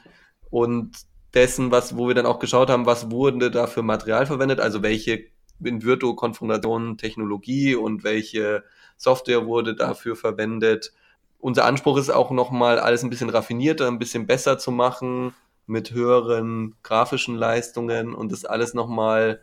und 0.51 0.97
dessen, 1.35 1.71
was, 1.71 1.95
wo 1.95 2.09
wir 2.09 2.15
dann 2.15 2.25
auch 2.25 2.39
geschaut 2.39 2.71
haben, 2.71 2.87
was 2.87 3.11
wurde 3.11 3.51
da 3.51 3.67
für 3.67 3.83
Material 3.83 4.25
verwendet, 4.25 4.61
also 4.61 4.83
welche 4.83 5.27
in 5.63 5.83
Virtuo-Konfrontationen 5.83 6.97
Technologie 6.97 7.75
und 7.75 8.03
welche 8.03 8.65
Software 8.97 9.45
wurde 9.45 9.75
dafür 9.75 10.17
verwendet, 10.17 10.95
unser 11.39 11.65
Anspruch 11.65 11.97
ist 11.99 12.11
auch 12.11 12.31
nochmal 12.31 12.79
alles 12.79 13.03
ein 13.03 13.11
bisschen 13.11 13.31
raffinierter, 13.31 13.87
ein 13.87 13.99
bisschen 13.99 14.27
besser 14.27 14.59
zu 14.59 14.71
machen, 14.71 15.35
mit 15.67 15.93
höheren 15.93 16.75
grafischen 16.83 17.37
Leistungen 17.37 18.15
und 18.15 18.33
das 18.33 18.45
alles 18.45 18.75
nochmal 18.75 19.41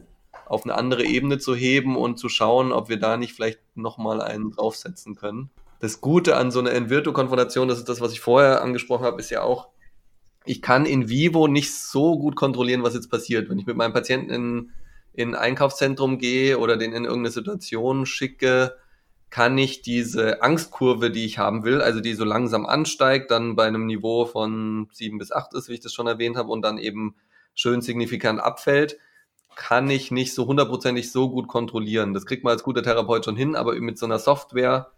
auf 0.48 0.64
eine 0.64 0.76
andere 0.76 1.04
Ebene 1.04 1.38
zu 1.38 1.56
heben 1.56 1.96
und 1.96 2.18
zu 2.18 2.30
schauen, 2.30 2.72
ob 2.72 2.90
wir 2.90 3.00
da 3.00 3.18
nicht 3.18 3.34
vielleicht 3.34 3.60
nochmal 3.76 4.22
einen 4.22 4.52
draufsetzen 4.52 5.16
können. 5.16 5.50
Das 5.80 6.02
Gute 6.02 6.36
an 6.36 6.52
so 6.52 6.60
einer 6.60 6.72
Envirto-Konfrontation, 6.72 7.68
das 7.68 7.78
ist 7.78 7.90
das, 7.90 8.02
was 8.02 8.12
ich 8.12 8.22
vorher 8.22 8.62
angesprochen 8.62 9.06
habe, 9.06 9.20
ist 9.20 9.30
ja 9.30 9.44
auch, 9.44 9.70
ich 10.46 10.62
kann 10.62 10.86
in 10.86 11.10
vivo 11.10 11.48
nicht 11.48 11.74
so 11.74 12.18
gut 12.18 12.36
kontrollieren, 12.36 12.84
was 12.84 12.94
jetzt 12.94 13.10
passiert. 13.10 13.50
Wenn 13.50 13.60
ich 13.60 13.66
mit 13.66 13.78
meinem 13.78 13.94
Patienten 13.94 14.32
in, 14.32 14.72
in 15.14 15.36
ein 15.36 15.42
Einkaufszentrum 15.42 16.18
gehe 16.18 16.60
oder 16.60 16.78
den 16.78 16.94
in 16.94 17.06
irgendeine 17.06 17.32
Situation 17.32 18.06
schicke, 18.06 18.76
kann 19.36 19.58
ich 19.58 19.82
diese 19.82 20.42
Angstkurve, 20.42 21.12
die 21.12 21.26
ich 21.26 21.40
haben 21.40 21.66
will, 21.66 21.82
also 21.82 22.00
die 22.00 22.14
so 22.14 22.24
langsam 22.24 22.66
ansteigt, 22.66 23.32
dann 23.32 23.58
bei 23.58 23.68
einem 23.68 23.86
Niveau 23.86 24.26
von 24.26 24.88
sieben 24.94 25.18
bis 25.18 25.34
acht 25.34 25.54
ist, 25.54 25.68
wie 25.68 25.74
ich 25.74 25.82
das 25.82 25.92
schon 25.92 26.08
erwähnt 26.08 26.38
habe, 26.38 26.50
und 26.50 26.62
dann 26.62 26.78
eben 26.78 27.16
schön 27.54 27.82
signifikant 27.82 28.40
abfällt, 28.40 28.98
kann 29.58 29.90
ich 29.90 30.10
nicht 30.10 30.34
so 30.34 30.48
hundertprozentig 30.48 31.12
so 31.12 31.30
gut 31.30 31.50
kontrollieren. 31.50 32.14
Das 32.14 32.26
kriegt 32.26 32.46
man 32.46 32.52
als 32.52 32.64
guter 32.64 32.82
Therapeut 32.82 33.26
schon 33.26 33.36
hin, 33.36 33.58
aber 33.58 33.76
mit 33.76 33.98
so 33.98 34.06
einer 34.06 34.20
Software 34.20 34.92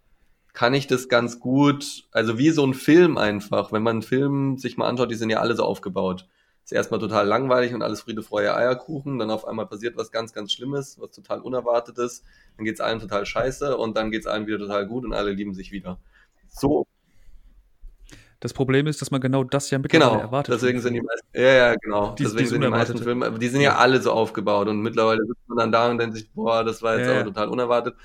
kann 0.53 0.75
ich 0.75 0.85
das 0.85 1.09
ganz 1.09 1.39
gut, 1.39 2.03
also 2.11 2.38
wie 2.38 2.51
so 2.51 2.63
ein 2.63 2.75
Film 2.75 3.17
einfach. 3.17 3.71
Wenn 3.71 3.81
man 3.81 3.95
einen 3.95 4.01
Film 4.03 4.59
sich 4.59 4.77
mal 4.77 4.88
anschaut, 4.88 5.09
die 5.09 5.15
sind 5.15 5.31
ja 5.31 5.39
alle 5.39 5.55
so 5.55 5.63
aufgebaut. 5.63 6.27
Ist 6.68 6.74
erstmal 6.74 6.99
total 6.99 7.26
langweilig 7.26 7.74
und 7.74 7.82
alles 7.82 8.01
Friede, 8.01 8.22
Freude, 8.22 8.53
Eierkuchen. 8.53 9.20
Dann 9.20 9.32
auf 9.32 9.47
einmal 9.47 9.68
passiert 9.68 9.95
was 9.95 10.11
ganz, 10.11 10.34
ganz 10.34 10.51
Schlimmes, 10.51 10.99
was 10.99 11.11
total 11.11 11.39
Unerwartetes. 11.39 12.24
Dann 12.57 12.65
geht's 12.65 12.82
allen 12.82 12.99
total 12.99 13.26
scheiße 13.26 13.78
und 13.78 13.95
dann 13.95 14.11
geht's 14.11 14.28
allen 14.28 14.47
wieder 14.47 14.59
total 14.59 14.86
gut 14.86 15.05
und 15.05 15.13
alle 15.13 15.32
lieben 15.32 15.53
sich 15.53 15.72
wieder. 15.72 15.97
So 16.49 16.86
das 18.41 18.51
Problem 18.53 18.86
ist, 18.86 19.01
dass 19.01 19.11
man 19.11 19.22
genau 19.22 19.45
das 19.45 19.72
ja 19.72 19.80
mittlerweile 19.80 20.11
genau, 20.11 20.22
erwartet. 20.22 20.55
Deswegen 20.55 20.82
sind 20.82 20.93
die 20.93 21.01
meisten, 21.01 21.28
ja, 21.34 21.53
ja, 21.53 21.76
genau. 21.76 22.15
Die, 22.15 22.24
deswegen 22.24 22.47
sind 22.49 22.61
die 22.61 22.68
meisten 22.68 22.97
Filme, 22.97 23.32
die 23.32 23.47
sind 23.47 23.61
ja 23.61 23.78
alle 23.78 24.01
so 24.01 24.11
aufgebaut 24.11 24.68
und 24.68 24.82
mittlerweile 24.82 25.26
sitzt 25.26 25.47
man 25.47 25.57
dann 25.57 25.72
da 25.72 25.89
und 25.89 25.99
denkt 25.99 26.18
sich, 26.18 26.30
boah, 26.34 26.65
das 26.65 26.84
war 26.84 26.97
jetzt 26.97 27.07
ja, 27.07 27.15
aber 27.15 27.24
total 27.24 27.47
unerwartet. 27.47 27.95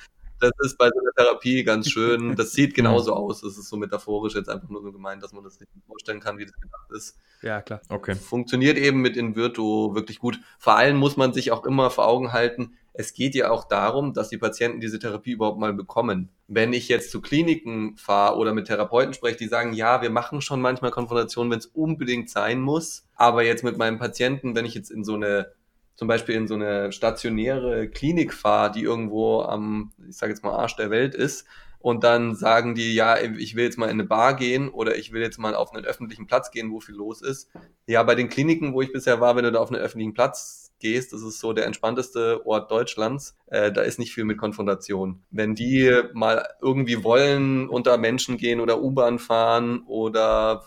Das 0.42 0.52
ist 0.64 0.76
bei 0.76 0.88
so 0.88 0.98
einer 0.98 1.12
Therapie 1.16 1.62
ganz 1.62 1.88
schön. 1.88 2.34
Das 2.34 2.52
sieht 2.52 2.74
genauso 2.74 3.14
aus. 3.14 3.40
Das 3.42 3.56
ist 3.56 3.68
so 3.68 3.76
metaphorisch 3.76 4.34
jetzt 4.34 4.48
einfach 4.48 4.68
nur 4.68 4.82
so 4.82 4.92
gemeint, 4.92 5.22
dass 5.22 5.32
man 5.32 5.44
das 5.44 5.54
sich 5.54 5.68
vorstellen 5.86 6.20
kann, 6.20 6.38
wie 6.38 6.44
das 6.44 6.54
gedacht 6.54 6.90
ist. 6.90 7.16
Ja, 7.42 7.62
klar. 7.62 7.80
Okay. 7.88 8.14
Funktioniert 8.14 8.76
eben 8.76 9.00
mit 9.00 9.16
Invirtu 9.16 9.94
wirklich 9.94 10.18
gut. 10.18 10.40
Vor 10.58 10.76
allem 10.76 10.96
muss 10.96 11.16
man 11.16 11.32
sich 11.32 11.52
auch 11.52 11.64
immer 11.64 11.90
vor 11.90 12.06
Augen 12.06 12.32
halten, 12.32 12.76
es 12.94 13.14
geht 13.14 13.34
ja 13.34 13.50
auch 13.50 13.64
darum, 13.64 14.12
dass 14.12 14.28
die 14.28 14.36
Patienten 14.36 14.80
diese 14.80 14.98
Therapie 14.98 15.32
überhaupt 15.32 15.58
mal 15.58 15.72
bekommen. 15.72 16.28
Wenn 16.46 16.72
ich 16.72 16.88
jetzt 16.88 17.10
zu 17.10 17.22
Kliniken 17.22 17.96
fahre 17.96 18.36
oder 18.36 18.52
mit 18.52 18.66
Therapeuten 18.66 19.14
spreche, 19.14 19.38
die 19.38 19.48
sagen, 19.48 19.72
ja, 19.72 20.02
wir 20.02 20.10
machen 20.10 20.42
schon 20.42 20.60
manchmal 20.60 20.90
Konfrontationen, 20.90 21.50
wenn 21.50 21.58
es 21.58 21.66
unbedingt 21.66 22.28
sein 22.28 22.60
muss, 22.60 23.04
aber 23.14 23.44
jetzt 23.44 23.64
mit 23.64 23.78
meinem 23.78 23.98
Patienten, 23.98 24.54
wenn 24.54 24.66
ich 24.66 24.74
jetzt 24.74 24.90
in 24.90 25.04
so 25.04 25.14
eine 25.14 25.52
zum 25.94 26.08
Beispiel 26.08 26.34
in 26.34 26.48
so 26.48 26.54
eine 26.54 26.92
stationäre 26.92 27.88
Klinik 27.88 28.34
fahre, 28.34 28.72
die 28.72 28.82
irgendwo 28.82 29.42
am, 29.42 29.92
ich 30.08 30.16
sage 30.16 30.32
jetzt 30.32 30.42
mal, 30.42 30.52
Arsch 30.52 30.76
der 30.76 30.90
Welt 30.90 31.14
ist, 31.14 31.46
und 31.82 32.04
dann 32.04 32.36
sagen 32.36 32.76
die, 32.76 32.94
ja, 32.94 33.20
ich 33.20 33.56
will 33.56 33.64
jetzt 33.64 33.76
mal 33.76 33.86
in 33.86 33.92
eine 33.92 34.04
Bar 34.04 34.36
gehen 34.36 34.68
oder 34.68 34.96
ich 34.96 35.12
will 35.12 35.20
jetzt 35.20 35.38
mal 35.38 35.56
auf 35.56 35.74
einen 35.74 35.84
öffentlichen 35.84 36.28
Platz 36.28 36.52
gehen, 36.52 36.70
wo 36.70 36.78
viel 36.78 36.94
los 36.94 37.20
ist. 37.20 37.50
Ja, 37.86 38.04
bei 38.04 38.14
den 38.14 38.28
Kliniken, 38.28 38.72
wo 38.72 38.82
ich 38.82 38.92
bisher 38.92 39.20
war, 39.20 39.34
wenn 39.34 39.42
du 39.42 39.50
da 39.50 39.58
auf 39.58 39.72
einen 39.72 39.80
öffentlichen 39.80 40.14
Platz 40.14 40.61
gehst, 40.82 41.14
das 41.14 41.22
ist 41.22 41.40
so 41.40 41.54
der 41.54 41.64
entspannteste 41.64 42.44
Ort 42.44 42.70
Deutschlands, 42.70 43.34
äh, 43.46 43.72
da 43.72 43.80
ist 43.80 43.98
nicht 43.98 44.12
viel 44.12 44.24
mit 44.24 44.36
Konfrontation. 44.36 45.22
Wenn 45.30 45.54
die 45.54 46.02
mal 46.12 46.46
irgendwie 46.60 47.02
wollen, 47.02 47.68
unter 47.68 47.96
Menschen 47.96 48.36
gehen 48.36 48.60
oder 48.60 48.82
U-Bahn 48.82 49.18
fahren 49.18 49.84
oder 49.86 50.64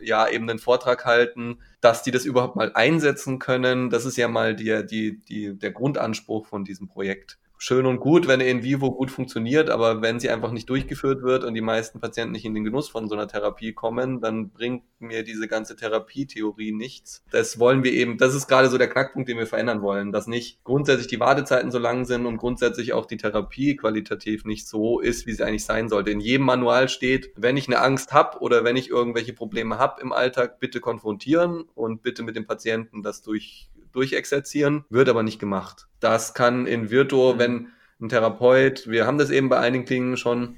äh, 0.00 0.04
ja 0.04 0.28
eben 0.28 0.50
einen 0.50 0.58
Vortrag 0.58 1.04
halten, 1.04 1.58
dass 1.80 2.02
die 2.02 2.10
das 2.10 2.24
überhaupt 2.24 2.56
mal 2.56 2.72
einsetzen 2.74 3.38
können, 3.38 3.90
das 3.90 4.04
ist 4.04 4.16
ja 4.16 4.26
mal 4.26 4.56
die, 4.56 4.84
die, 4.84 5.20
die, 5.20 5.56
der 5.56 5.70
Grundanspruch 5.70 6.46
von 6.46 6.64
diesem 6.64 6.88
Projekt 6.88 7.38
schön 7.58 7.86
und 7.86 7.98
gut, 7.98 8.28
wenn 8.28 8.40
in 8.40 8.62
vivo 8.62 8.92
gut 8.92 9.10
funktioniert, 9.10 9.68
aber 9.68 10.00
wenn 10.00 10.20
sie 10.20 10.30
einfach 10.30 10.52
nicht 10.52 10.70
durchgeführt 10.70 11.22
wird 11.22 11.44
und 11.44 11.54
die 11.54 11.60
meisten 11.60 12.00
Patienten 12.00 12.32
nicht 12.32 12.44
in 12.44 12.54
den 12.54 12.64
Genuss 12.64 12.88
von 12.88 13.08
so 13.08 13.14
einer 13.14 13.28
Therapie 13.28 13.72
kommen, 13.72 14.20
dann 14.20 14.50
bringt 14.50 14.84
mir 15.00 15.24
diese 15.24 15.48
ganze 15.48 15.76
Therapietheorie 15.76 16.72
nichts. 16.72 17.24
Das 17.30 17.58
wollen 17.58 17.82
wir 17.82 17.92
eben, 17.92 18.16
das 18.16 18.34
ist 18.34 18.46
gerade 18.46 18.68
so 18.68 18.78
der 18.78 18.88
Knackpunkt, 18.88 19.28
den 19.28 19.38
wir 19.38 19.46
verändern 19.46 19.82
wollen, 19.82 20.12
dass 20.12 20.26
nicht 20.26 20.62
grundsätzlich 20.64 21.08
die 21.08 21.20
Wartezeiten 21.20 21.70
so 21.70 21.78
lang 21.78 22.04
sind 22.04 22.26
und 22.26 22.36
grundsätzlich 22.36 22.92
auch 22.92 23.06
die 23.06 23.16
Therapie 23.16 23.76
qualitativ 23.76 24.44
nicht 24.44 24.68
so 24.68 25.00
ist, 25.00 25.26
wie 25.26 25.32
sie 25.32 25.44
eigentlich 25.44 25.64
sein 25.64 25.88
sollte. 25.88 26.10
In 26.10 26.20
jedem 26.20 26.46
Manual 26.46 26.88
steht, 26.88 27.32
wenn 27.36 27.56
ich 27.56 27.68
eine 27.68 27.80
Angst 27.80 28.12
habe 28.12 28.38
oder 28.38 28.64
wenn 28.64 28.76
ich 28.76 28.88
irgendwelche 28.88 29.32
Probleme 29.32 29.78
habe 29.78 30.00
im 30.00 30.12
Alltag, 30.12 30.60
bitte 30.60 30.80
konfrontieren 30.80 31.64
und 31.74 32.02
bitte 32.02 32.22
mit 32.22 32.36
dem 32.36 32.46
Patienten 32.46 33.02
das 33.02 33.22
durch 33.22 33.68
durchexerzieren, 33.92 34.84
wird 34.90 35.08
aber 35.08 35.22
nicht 35.22 35.38
gemacht. 35.38 35.86
Das 36.00 36.34
kann 36.34 36.66
in 36.66 36.90
Virtuo, 36.90 37.34
mhm. 37.34 37.38
wenn 37.38 37.68
ein 38.00 38.08
Therapeut, 38.08 38.86
wir 38.86 39.06
haben 39.06 39.18
das 39.18 39.30
eben 39.30 39.48
bei 39.48 39.58
einigen 39.58 39.84
Kliniken 39.84 40.16
schon, 40.16 40.56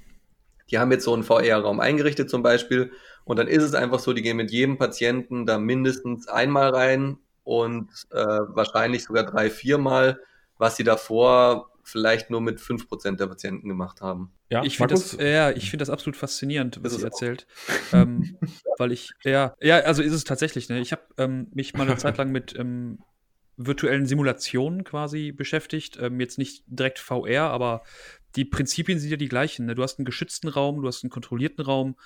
die 0.71 0.79
haben 0.79 0.93
jetzt 0.93 1.05
so 1.05 1.15
einen 1.15 1.25
VR-Raum 1.25 1.81
eingerichtet 1.81 2.31
zum 2.31 2.43
Beispiel 2.43 2.93
und 3.25 3.39
dann 3.39 3.49
ist 3.49 3.63
es 3.63 3.75
einfach 3.75 3.99
so, 3.99 4.13
die 4.13 4.23
gehen 4.23 4.37
mit 4.37 4.51
jedem 4.51 4.79
Patienten 4.79 5.47
da 5.47 5.59
mindestens 5.59 6.29
einmal 6.29 6.71
rein 6.71 7.19
und 7.45 7.89
äh, 8.11 8.17
wahrscheinlich 8.17 9.05
sogar 9.05 9.25
drei, 9.25 9.51
viermal, 9.51 10.21
was 10.59 10.77
sie 10.77 10.85
davor 10.85 11.71
vielleicht 11.83 12.31
nur 12.31 12.41
mit 12.41 12.61
fünf 12.61 12.89
Prozent 12.89 13.21
der 13.21 13.27
Patienten 13.27 13.69
gemacht 13.69 14.01
haben. 14.01 14.33
Ja, 14.51 14.63
ich 14.63 14.77
finde 14.77 14.95
das, 14.95 15.17
ja, 15.17 15.51
ich 15.51 15.71
finde 15.71 15.83
das 15.83 15.91
absolut 15.91 16.17
faszinierend, 16.17 16.79
was 16.83 16.95
sie 16.95 17.03
erzählt. 17.03 17.47
ähm, 17.93 18.37
weil 18.79 18.93
ich, 18.93 19.13
ja, 19.25 19.55
ja, 19.61 19.79
also 19.81 20.03
ist 20.03 20.13
es 20.13 20.25
tatsächlich, 20.25 20.69
ne? 20.69 20.81
Ich 20.81 20.93
habe 20.93 21.03
ähm, 21.19 21.49
mich 21.53 21.75
mal 21.75 21.87
eine 21.87 21.97
Zeit 21.97 22.19
lang 22.19 22.31
mit 22.31 22.57
ähm, 22.59 22.99
virtuellen 23.67 24.07
Simulationen 24.07 24.85
quasi 24.85 25.33
beschäftigt. 25.33 25.99
Ähm, 26.01 26.21
jetzt 26.21 26.39
nicht 26.39 26.65
direkt 26.67 26.99
VR, 26.99 27.51
aber 27.51 27.83
die 28.37 28.45
Prinzipien 28.45 28.99
sind 28.99 29.11
ja 29.11 29.17
die 29.17 29.29
gleichen. 29.29 29.67
Ne? 29.67 29.75
Du 29.75 29.83
hast 29.83 29.99
einen 29.99 30.07
geschützten 30.07 30.49
Raum, 30.49 30.81
du 30.81 30.89
hast 30.89 31.03
einen 31.05 31.11
kontrollierten 31.11 31.65
Raum 31.65 31.97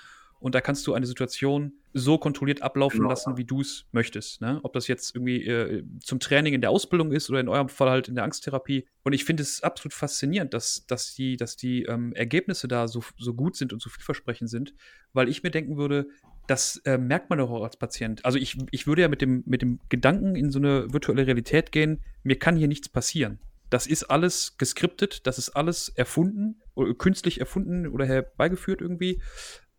und 0.41 0.55
da 0.55 0.61
kannst 0.61 0.87
du 0.87 0.95
eine 0.95 1.07
Situation 1.07 1.73
so 1.93 2.19
kontrolliert 2.19 2.61
ablaufen 2.61 2.99
genau. 2.99 3.11
lassen, 3.11 3.37
wie 3.37 3.45
du 3.45 3.61
es 3.61 3.87
möchtest. 3.93 4.41
Ne? 4.41 4.61
Ob 4.63 4.73
das 4.73 4.89
jetzt 4.89 5.15
irgendwie 5.15 5.47
äh, 5.47 5.85
zum 6.01 6.19
Training 6.19 6.55
in 6.55 6.61
der 6.61 6.71
Ausbildung 6.71 7.13
ist 7.13 7.31
oder 7.31 7.41
in 7.41 7.49
eurem 7.49 7.69
Fall 7.69 7.89
halt 7.89 8.09
in 8.09 8.15
der 8.15 8.25
Angsttherapie. 8.25 8.87
Und 9.05 9.13
ich 9.13 9.25
finde 9.25 9.43
es 9.43 9.63
absolut 9.63 9.95
faszinierend, 9.95 10.53
dass, 10.53 10.85
dass 10.87 11.15
die, 11.15 11.37
dass 11.37 11.57
die 11.57 11.85
ähm, 11.85 12.13
Ergebnisse 12.15 12.69
da 12.69 12.89
so, 12.89 13.03
so 13.17 13.33
gut 13.33 13.57
sind 13.57 13.73
und 13.73 13.81
so 13.81 13.89
vielversprechend 13.91 14.51
sind, 14.51 14.75
weil 15.13 15.29
ich 15.29 15.43
mir 15.43 15.51
denken 15.51 15.77
würde, 15.77 16.09
das 16.47 16.77
äh, 16.85 16.99
merkt 16.99 17.31
man 17.31 17.39
doch 17.39 17.51
auch 17.51 17.65
als 17.65 17.77
Patient. 17.77 18.25
Also 18.25 18.39
ich, 18.39 18.59
ich 18.71 18.87
würde 18.87 19.03
ja 19.03 19.09
mit 19.09 19.23
dem, 19.23 19.43
mit 19.47 19.63
dem 19.63 19.81
Gedanken 19.89 20.37
in 20.37 20.51
so 20.51 20.59
eine 20.59 20.93
virtuelle 20.93 21.27
Realität 21.27 21.73
gehen, 21.73 22.01
mir 22.23 22.39
kann 22.39 22.57
hier 22.57 22.69
nichts 22.69 22.89
passieren. 22.89 23.39
Das 23.71 23.87
ist 23.87 24.05
alles 24.05 24.57
geskriptet, 24.59 25.27
das 25.27 25.39
ist 25.39 25.51
alles 25.51 25.89
erfunden, 25.89 26.63
oder 26.75 26.95
künstlich 26.95 27.41
erfunden 27.41 27.87
oder 27.87 28.07
herbeigeführt 28.07 28.81
irgendwie. 28.81 29.21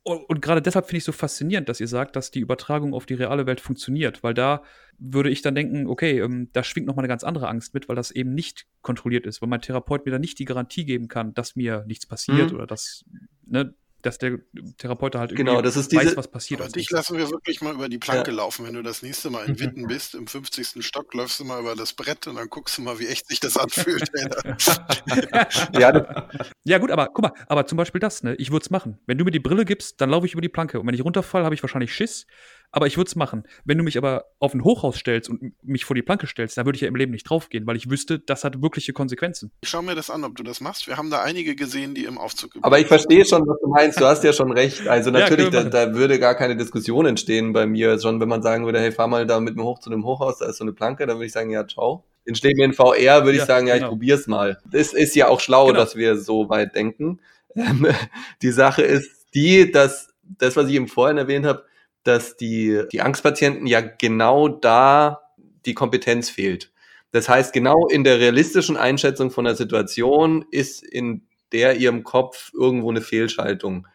Und, 0.03 0.24
und 0.30 0.41
gerade 0.41 0.61
deshalb 0.61 0.86
finde 0.86 0.97
ich 0.99 1.03
so 1.03 1.11
faszinierend, 1.11 1.68
dass 1.68 1.80
ihr 1.80 1.88
sagt, 1.88 2.16
dass 2.16 2.30
die 2.30 2.39
Übertragung 2.39 2.93
auf 2.93 3.05
die 3.05 3.16
reale 3.16 3.47
Welt 3.47 3.59
funktioniert, 3.59 4.22
weil 4.22 4.34
da 4.34 4.63
würde 4.99 5.30
ich 5.30 5.41
dann 5.41 5.55
denken, 5.55 5.88
okay, 5.88 6.20
ähm, 6.20 6.49
da 6.53 6.63
schwingt 6.63 6.88
nochmal 6.88 7.03
eine 7.03 7.09
ganz 7.09 7.24
andere 7.24 7.47
Angst 7.47 7.74
mit, 7.74 7.89
weil 7.89 7.95
das 7.95 8.11
eben 8.11 8.34
nicht 8.34 8.68
kontrolliert 8.82 9.26
ist, 9.26 9.41
weil 9.41 9.49
mein 9.49 9.61
Therapeut 9.61 10.05
mir 10.05 10.11
da 10.11 10.20
nicht 10.20 10.38
die 10.38 10.45
Garantie 10.45 10.86
geben 10.86 11.07
kann, 11.07 11.34
dass 11.34 11.55
mir 11.55 11.86
nichts 11.88 12.05
passiert 12.05 12.51
mhm. 12.51 12.57
oder 12.57 12.68
dass, 12.68 13.03
ne, 13.45 13.74
dass 14.06 14.18
der 14.18 14.39
Therapeut 14.78 15.16
halt 15.16 15.36
genau, 15.36 15.62
das 15.62 15.76
ist 15.76 15.91
diese, 15.91 16.06
weiß, 16.06 16.18
was 16.18 16.28
passiert. 16.30 16.62
Aber 16.62 16.70
dich 16.70 16.89
lassen 16.91 17.18
wir 17.18 17.30
wirklich 17.30 17.62
mal 17.62 17.74
über 17.74 17.89
die 17.89 17.97
Planke 17.97 18.32
ja. 18.32 18.38
laufen. 18.38 18.66
Wenn 18.66 18.74
du 18.74 18.84
das 18.84 19.01
nächste 19.01 19.30
Mal 19.30 19.45
in 19.45 19.60
Witten 19.60 19.88
bist, 19.88 20.16
im 20.16 20.28
50. 20.28 20.86
Stock, 20.86 21.14
läufst 21.14 21.39
du 21.39 21.45
mal 21.45 21.60
über 21.60 21.76
das 21.76 21.93
Brett 21.93 22.28
und 22.28 22.36
dann 22.36 22.47
guckst 22.49 22.78
du 22.78 22.84
mal, 22.84 22.99
wie 22.99 23.08
echt 23.08 23.28
sich 23.28 23.39
das 23.39 23.58
anfühlt. 23.58 24.10
ja, 25.80 26.28
ja, 26.64 26.78
gut, 26.78 26.91
aber 26.91 27.08
guck 27.08 27.24
mal, 27.24 27.34
aber 27.47 27.66
zum 27.66 27.78
Beispiel 27.78 27.99
das, 27.99 28.24
ne? 28.24 28.36
Ich 28.36 28.51
würde 28.51 28.64
es 28.64 28.70
machen. 28.70 28.99
Wenn 29.06 29.18
du 29.18 29.26
mir 29.26 29.32
die 29.32 29.39
Brille 29.39 29.66
gibst, 29.66 29.99
dann 30.01 30.10
laufe 30.10 30.26
ich 30.26 30.34
über 30.34 30.41
die 30.41 30.49
Planke. 30.49 30.80
Und 30.80 30.88
wenn 30.88 30.95
ich 30.95 31.03
runterfalle, 31.03 31.45
habe 31.45 31.56
ich 31.56 31.64
wahrscheinlich 31.64 31.93
Schiss 31.93 32.28
aber 32.72 32.88
ich 32.88 32.97
würde 32.97 33.07
es 33.07 33.16
machen. 33.16 33.43
Wenn 33.63 33.78
du 33.78 33.84
mich 33.84 33.97
aber 33.97 34.26
auf 34.39 34.53
ein 34.53 34.63
Hochhaus 34.63 34.97
stellst 34.97 35.30
und 35.30 35.53
mich 35.63 35.86
vor 35.86 35.95
die 35.95 36.01
Planke 36.01 36.28
stellst, 36.28 36.57
da 36.57 36.66
würde 36.66 36.76
ich 36.76 36.82
ja 36.82 36.88
im 36.88 36.95
Leben 36.95 37.11
nicht 37.11 37.30
draufgehen, 37.30 37.66
weil 37.66 37.76
ich 37.76 37.89
wüsste, 37.89 38.20
das 38.20 38.43
hat 38.43 38.61
wirkliche 38.61 38.93
Konsequenzen. 38.93 39.51
Ich 39.61 39.70
schau 39.70 39.82
mir 39.82 39.95
das 39.95 40.09
an, 40.09 40.24
ob 40.24 40.36
du 40.36 40.43
das 40.43 40.61
machst. 40.61 40.88
Wir 40.88 40.97
haben 40.97 41.09
da 41.09 41.22
einige 41.22 41.55
gesehen, 41.55 41.95
die 41.95 42.05
im 42.05 42.18
Aufzug 42.18 42.51
Aber 42.61 42.80
ich 42.80 42.88
verstehe 42.88 43.26
schon, 43.26 43.47
was 43.47 43.59
du 43.61 43.70
meinst. 43.70 43.99
Du 43.99 44.05
hast 44.05 44.24
ja 44.24 44.34
schon 44.34 44.51
recht. 44.51 44.88
Also 44.88 45.11
natürlich, 45.11 45.51
ja, 45.51 45.63
da, 45.63 45.86
da, 45.86 45.93
würde 45.95 46.20
gar 46.20 46.36
keine 46.36 46.55
Diskussion 46.55 47.05
entstehen 47.05 47.53
bei 47.53 47.66
mir. 47.66 47.99
Schon 47.99 48.20
wenn 48.20 48.30
man 48.30 48.41
sagen 48.41 48.66
würde, 48.66 48.80
hey, 48.80 48.91
fahr 48.91 49.07
mal 49.07 49.26
da 49.26 49.39
mit 49.39 49.55
mir 49.55 49.63
hoch 49.63 49.80
zu 49.80 49.89
dem 49.89 50.05
Hochhaus, 50.05 50.39
da 50.39 50.45
ist 50.45 50.57
so 50.57 50.63
eine 50.63 50.74
Planke, 50.74 51.05
dann 51.05 51.18
würde 51.18 51.28
ich 51.28 51.34
sagen, 51.34 51.49
ja, 51.49 51.68
ciao. 51.68 52.03
Entsteht 52.26 52.57
mir 52.57 52.66
in 52.66 52.74
VR, 52.74 53.24
würde 53.24 53.38
ja, 53.38 53.43
ich 53.43 53.47
sagen, 53.47 53.68
ja, 53.68 53.76
genau. 53.76 53.88
ich 53.88 53.89
probier's 53.91 54.28
mal. 54.28 54.59
Das 54.70 54.93
ist 54.93 55.16
ja 55.16 55.28
auch 55.28 55.39
schlau, 55.39 55.68
genau. 55.68 55.80
dass 55.80 55.95
wir 55.95 56.18
so 56.18 56.49
weit 56.49 56.76
denken. 56.76 57.20
die 58.41 58.51
Sache 58.51 58.82
ist 58.82 59.28
die, 59.34 59.72
dass 59.72 60.13
das, 60.24 60.55
was 60.55 60.68
ich 60.68 60.74
eben 60.74 60.88
vorhin 60.88 61.18
erwähnt 61.18 61.45
habe, 61.45 61.63
dass 62.06 62.38
die, 62.38 62.84
die 62.91 63.01
Angstpatienten 63.01 63.68
ja 63.68 63.82
genau 63.82 64.47
da 64.47 65.22
die 65.66 65.74
Kompetenz 65.74 66.30
fehlt. 66.30 66.72
Das 67.12 67.28
heißt, 67.28 67.51
genau 67.51 67.88
in 67.88 68.03
der 68.03 68.20
realistischen 68.20 68.78
Einschätzung 68.78 69.32
von 69.32 69.45
der 69.45 69.56
Situation 69.56 70.45
ist 70.51 70.84
in 70.84 71.24
der 71.51 71.78
ihrem 71.78 72.03
Kopf 72.03 72.51
irgendwo 72.53 72.91
eine 72.91 73.01
Fehlschaltung. 73.01 73.88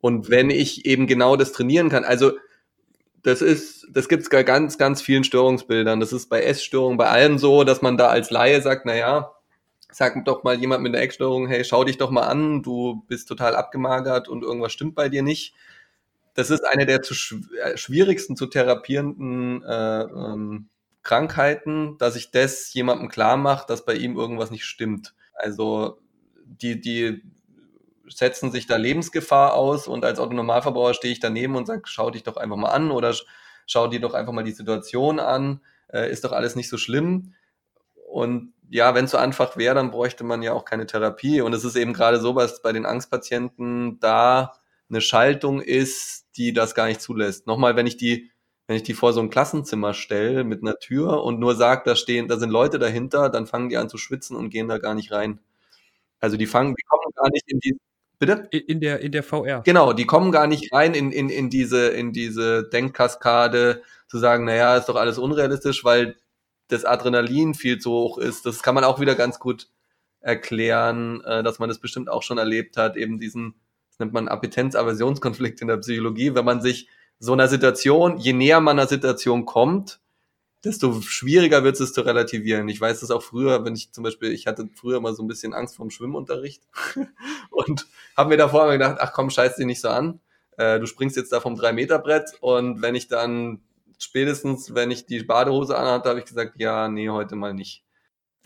Und 0.00 0.28
wenn 0.28 0.50
ich 0.50 0.84
eben 0.84 1.06
genau 1.06 1.36
das 1.36 1.52
trainieren 1.52 1.88
kann, 1.88 2.04
also 2.04 2.32
das 3.22 3.40
ist, 3.40 3.86
das 3.90 4.08
gibt's 4.08 4.28
bei 4.28 4.42
ganz, 4.42 4.76
ganz 4.78 5.00
vielen 5.00 5.24
Störungsbildern. 5.24 5.98
Das 5.98 6.12
ist 6.12 6.28
bei 6.28 6.42
Essstörungen, 6.42 6.98
bei 6.98 7.08
allen 7.08 7.38
so, 7.38 7.64
dass 7.64 7.82
man 7.82 7.96
da 7.96 8.08
als 8.08 8.30
Laie 8.30 8.60
sagt, 8.60 8.84
na 8.84 8.94
ja, 8.94 9.32
sag 9.90 10.22
doch 10.26 10.44
mal 10.44 10.60
jemand 10.60 10.82
mit 10.82 10.94
einer 10.94 11.02
Eckstörung, 11.02 11.48
hey, 11.48 11.64
schau 11.64 11.84
dich 11.84 11.96
doch 11.96 12.10
mal 12.10 12.26
an, 12.26 12.62
du 12.62 13.02
bist 13.08 13.28
total 13.28 13.56
abgemagert 13.56 14.28
und 14.28 14.42
irgendwas 14.42 14.72
stimmt 14.72 14.94
bei 14.94 15.08
dir 15.08 15.22
nicht 15.22 15.54
das 16.36 16.50
ist 16.50 16.64
eine 16.64 16.86
der 16.86 17.02
zu 17.02 17.14
äh, 17.62 17.76
schwierigsten 17.76 18.36
zu 18.36 18.46
therapierenden 18.46 19.64
äh, 19.64 20.02
ähm, 20.02 20.68
Krankheiten, 21.02 21.96
dass 21.98 22.14
ich 22.14 22.30
das 22.30 22.72
jemandem 22.74 23.08
klar 23.08 23.36
mache, 23.36 23.66
dass 23.66 23.84
bei 23.84 23.94
ihm 23.94 24.16
irgendwas 24.16 24.50
nicht 24.50 24.64
stimmt. 24.64 25.14
Also 25.34 25.98
die, 26.44 26.80
die 26.80 27.22
setzen 28.08 28.52
sich 28.52 28.66
da 28.66 28.76
Lebensgefahr 28.76 29.54
aus 29.54 29.88
und 29.88 30.04
als 30.04 30.18
Autonormalverbraucher 30.18 30.94
stehe 30.94 31.12
ich 31.12 31.20
daneben 31.20 31.56
und 31.56 31.66
sage, 31.66 31.82
schau 31.86 32.10
dich 32.10 32.22
doch 32.22 32.36
einfach 32.36 32.56
mal 32.56 32.70
an 32.70 32.90
oder 32.90 33.14
schau 33.66 33.88
dir 33.88 34.00
doch 34.00 34.14
einfach 34.14 34.32
mal 34.32 34.44
die 34.44 34.52
Situation 34.52 35.18
an, 35.18 35.60
äh, 35.88 36.10
ist 36.10 36.24
doch 36.24 36.32
alles 36.32 36.54
nicht 36.54 36.68
so 36.68 36.76
schlimm. 36.76 37.34
Und 38.08 38.52
ja, 38.68 38.94
wenn 38.94 39.06
es 39.06 39.12
so 39.12 39.16
einfach 39.16 39.56
wäre, 39.56 39.74
dann 39.74 39.90
bräuchte 39.90 40.24
man 40.24 40.42
ja 40.42 40.52
auch 40.52 40.64
keine 40.64 40.86
Therapie. 40.86 41.40
Und 41.40 41.52
es 41.54 41.64
ist 41.64 41.76
eben 41.76 41.92
gerade 41.92 42.20
so, 42.20 42.34
was 42.34 42.62
bei 42.62 42.72
den 42.72 42.86
Angstpatienten 42.86 44.00
da 44.00 44.52
eine 44.88 45.00
Schaltung 45.00 45.60
ist, 45.60 46.26
die 46.36 46.52
das 46.52 46.74
gar 46.74 46.86
nicht 46.86 47.00
zulässt. 47.00 47.46
Nochmal, 47.46 47.76
wenn 47.76 47.86
ich 47.86 47.96
die, 47.96 48.30
wenn 48.66 48.76
ich 48.76 48.82
die 48.82 48.94
vor 48.94 49.12
so 49.12 49.20
ein 49.20 49.30
Klassenzimmer 49.30 49.94
stelle 49.94 50.44
mit 50.44 50.62
einer 50.62 50.78
Tür 50.78 51.22
und 51.24 51.38
nur 51.38 51.54
sage, 51.56 51.82
da 51.84 51.96
stehen, 51.96 52.28
da 52.28 52.36
sind 52.38 52.50
Leute 52.50 52.78
dahinter, 52.78 53.28
dann 53.28 53.46
fangen 53.46 53.68
die 53.68 53.76
an 53.76 53.88
zu 53.88 53.98
schwitzen 53.98 54.36
und 54.36 54.50
gehen 54.50 54.68
da 54.68 54.78
gar 54.78 54.94
nicht 54.94 55.12
rein. 55.12 55.40
Also 56.20 56.36
die 56.36 56.46
fangen, 56.46 56.74
die 56.74 56.82
kommen 56.82 57.12
gar 57.14 57.30
nicht 57.30 57.44
in 57.46 57.60
die, 57.60 57.78
bitte? 58.18 58.48
In 58.50 58.80
der, 58.80 59.00
in 59.00 59.12
der 59.12 59.22
VR. 59.22 59.62
Genau, 59.64 59.92
die 59.92 60.06
kommen 60.06 60.32
gar 60.32 60.46
nicht 60.46 60.72
rein 60.72 60.94
in, 60.94 61.12
in, 61.12 61.28
in 61.28 61.50
diese, 61.50 61.88
in 61.88 62.12
diese 62.12 62.68
Denkkaskade, 62.68 63.82
zu 64.08 64.18
sagen, 64.18 64.44
naja, 64.44 64.76
ist 64.76 64.88
doch 64.88 64.96
alles 64.96 65.18
unrealistisch, 65.18 65.84
weil 65.84 66.16
das 66.68 66.84
Adrenalin 66.84 67.54
viel 67.54 67.78
zu 67.78 67.90
hoch 67.90 68.18
ist. 68.18 68.46
Das 68.46 68.62
kann 68.62 68.74
man 68.74 68.84
auch 68.84 69.00
wieder 69.00 69.14
ganz 69.14 69.38
gut 69.38 69.68
erklären, 70.20 71.22
äh, 71.24 71.42
dass 71.42 71.58
man 71.58 71.68
das 71.68 71.78
bestimmt 71.78 72.08
auch 72.08 72.22
schon 72.22 72.38
erlebt 72.38 72.76
hat, 72.76 72.96
eben 72.96 73.18
diesen, 73.18 73.54
das 73.96 74.04
nennt 74.04 74.12
man 74.12 74.28
Appetenz-Aversionskonflikt 74.28 75.62
in 75.62 75.68
der 75.68 75.78
Psychologie, 75.78 76.34
wenn 76.34 76.44
man 76.44 76.60
sich 76.60 76.88
so 77.18 77.32
einer 77.32 77.48
Situation, 77.48 78.18
je 78.18 78.34
näher 78.34 78.60
man 78.60 78.78
einer 78.78 78.88
Situation 78.88 79.46
kommt, 79.46 80.00
desto 80.64 81.00
schwieriger 81.00 81.64
wird 81.64 81.80
es 81.80 81.94
zu 81.94 82.02
relativieren. 82.02 82.68
Ich 82.68 82.78
weiß 82.80 83.00
das 83.00 83.10
auch 83.10 83.22
früher, 83.22 83.64
wenn 83.64 83.74
ich 83.74 83.92
zum 83.92 84.04
Beispiel, 84.04 84.32
ich 84.32 84.46
hatte 84.46 84.68
früher 84.74 85.00
mal 85.00 85.14
so 85.14 85.22
ein 85.22 85.28
bisschen 85.28 85.54
Angst 85.54 85.76
vorm 85.76 85.90
Schwimmunterricht 85.90 86.62
und 87.50 87.86
habe 88.16 88.30
mir 88.30 88.36
davor 88.36 88.64
immer 88.64 88.72
gedacht, 88.72 88.98
ach 89.00 89.12
komm, 89.14 89.30
scheiß 89.30 89.56
dich 89.56 89.64
nicht 89.64 89.80
so 89.80 89.88
an. 89.88 90.20
Äh, 90.58 90.78
du 90.78 90.86
springst 90.86 91.16
jetzt 91.16 91.32
da 91.32 91.40
vom 91.40 91.54
3-Meter-Brett 91.54 92.38
und 92.40 92.82
wenn 92.82 92.94
ich 92.94 93.08
dann 93.08 93.62
spätestens, 93.98 94.74
wenn 94.74 94.90
ich 94.90 95.06
die 95.06 95.22
Badehose 95.22 95.78
anhatte, 95.78 96.10
habe 96.10 96.18
ich 96.18 96.26
gesagt, 96.26 96.54
ja, 96.58 96.88
nee, 96.88 97.08
heute 97.08 97.36
mal 97.36 97.54
nicht. 97.54 97.82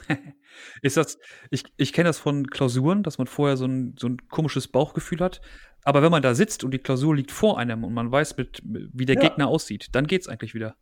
ist 0.82 0.96
das, 0.96 1.18
ich, 1.50 1.64
ich 1.76 1.92
kenne 1.92 2.08
das 2.08 2.18
von 2.18 2.46
Klausuren, 2.46 3.02
dass 3.02 3.18
man 3.18 3.26
vorher 3.26 3.56
so 3.56 3.66
ein, 3.66 3.94
so 3.98 4.08
ein 4.08 4.18
komisches 4.28 4.68
Bauchgefühl 4.68 5.20
hat. 5.20 5.40
Aber 5.84 6.02
wenn 6.02 6.10
man 6.10 6.22
da 6.22 6.34
sitzt 6.34 6.64
und 6.64 6.72
die 6.72 6.78
Klausur 6.78 7.16
liegt 7.16 7.30
vor 7.30 7.58
einem 7.58 7.84
und 7.84 7.94
man 7.94 8.12
weiß, 8.12 8.36
mit, 8.36 8.62
wie 8.64 9.06
der 9.06 9.16
ja. 9.16 9.22
Gegner 9.22 9.48
aussieht, 9.48 9.88
dann 9.92 10.06
geht 10.06 10.22
es 10.22 10.28
eigentlich 10.28 10.54
wieder. 10.54 10.76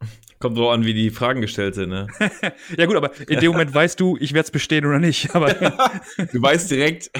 Kommt 0.38 0.56
so 0.56 0.68
an, 0.68 0.84
wie 0.84 0.92
die 0.92 1.10
Fragen 1.10 1.40
gestellt 1.40 1.74
sind, 1.74 1.88
ne? 1.88 2.06
ja, 2.76 2.84
gut, 2.84 2.96
aber 2.96 3.10
in 3.26 3.40
dem 3.40 3.52
Moment 3.52 3.72
weißt 3.72 3.98
du, 3.98 4.18
ich 4.20 4.34
werde 4.34 4.44
es 4.44 4.50
bestehen 4.50 4.84
oder 4.84 4.98
nicht. 4.98 5.30
Aber 5.34 5.52
du 5.54 6.42
weißt 6.42 6.70
direkt, 6.70 7.10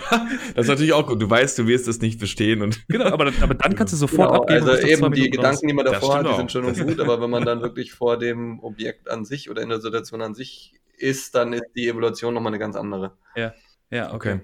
das 0.54 0.64
ist 0.64 0.68
natürlich 0.68 0.92
auch 0.92 1.06
gut, 1.06 1.22
du 1.22 1.30
weißt, 1.30 1.58
du 1.58 1.66
wirst 1.66 1.88
es 1.88 2.00
nicht 2.00 2.20
bestehen. 2.20 2.60
Und 2.60 2.86
genau, 2.88 3.06
aber, 3.06 3.32
aber 3.40 3.54
dann 3.54 3.74
kannst 3.74 3.94
du 3.94 3.96
sofort 3.96 4.28
genau, 4.28 4.42
abgeben. 4.42 4.68
Also 4.68 4.86
eben 4.86 5.12
die 5.12 5.30
Gedanken, 5.30 5.66
die 5.66 5.72
man 5.72 5.86
davor 5.86 6.18
hat, 6.18 6.26
die 6.28 6.36
sind 6.36 6.52
schön 6.52 6.64
und 6.64 6.78
gut, 6.78 7.00
aber 7.00 7.20
wenn 7.20 7.30
man 7.30 7.44
dann 7.44 7.62
wirklich 7.62 7.92
vor 7.92 8.18
dem 8.18 8.60
Objekt 8.60 9.08
an 9.08 9.24
sich 9.24 9.48
oder 9.48 9.62
in 9.62 9.70
der 9.70 9.80
Situation 9.80 10.20
an 10.20 10.34
sich 10.34 10.74
ist, 10.98 11.34
dann 11.34 11.52
ist 11.52 11.66
die 11.74 11.88
Evaluation 11.88 12.34
nochmal 12.34 12.50
eine 12.50 12.58
ganz 12.58 12.76
andere. 12.76 13.16
Ja, 13.34 13.54
ja, 13.90 14.14
okay. 14.14 14.34
okay. 14.34 14.40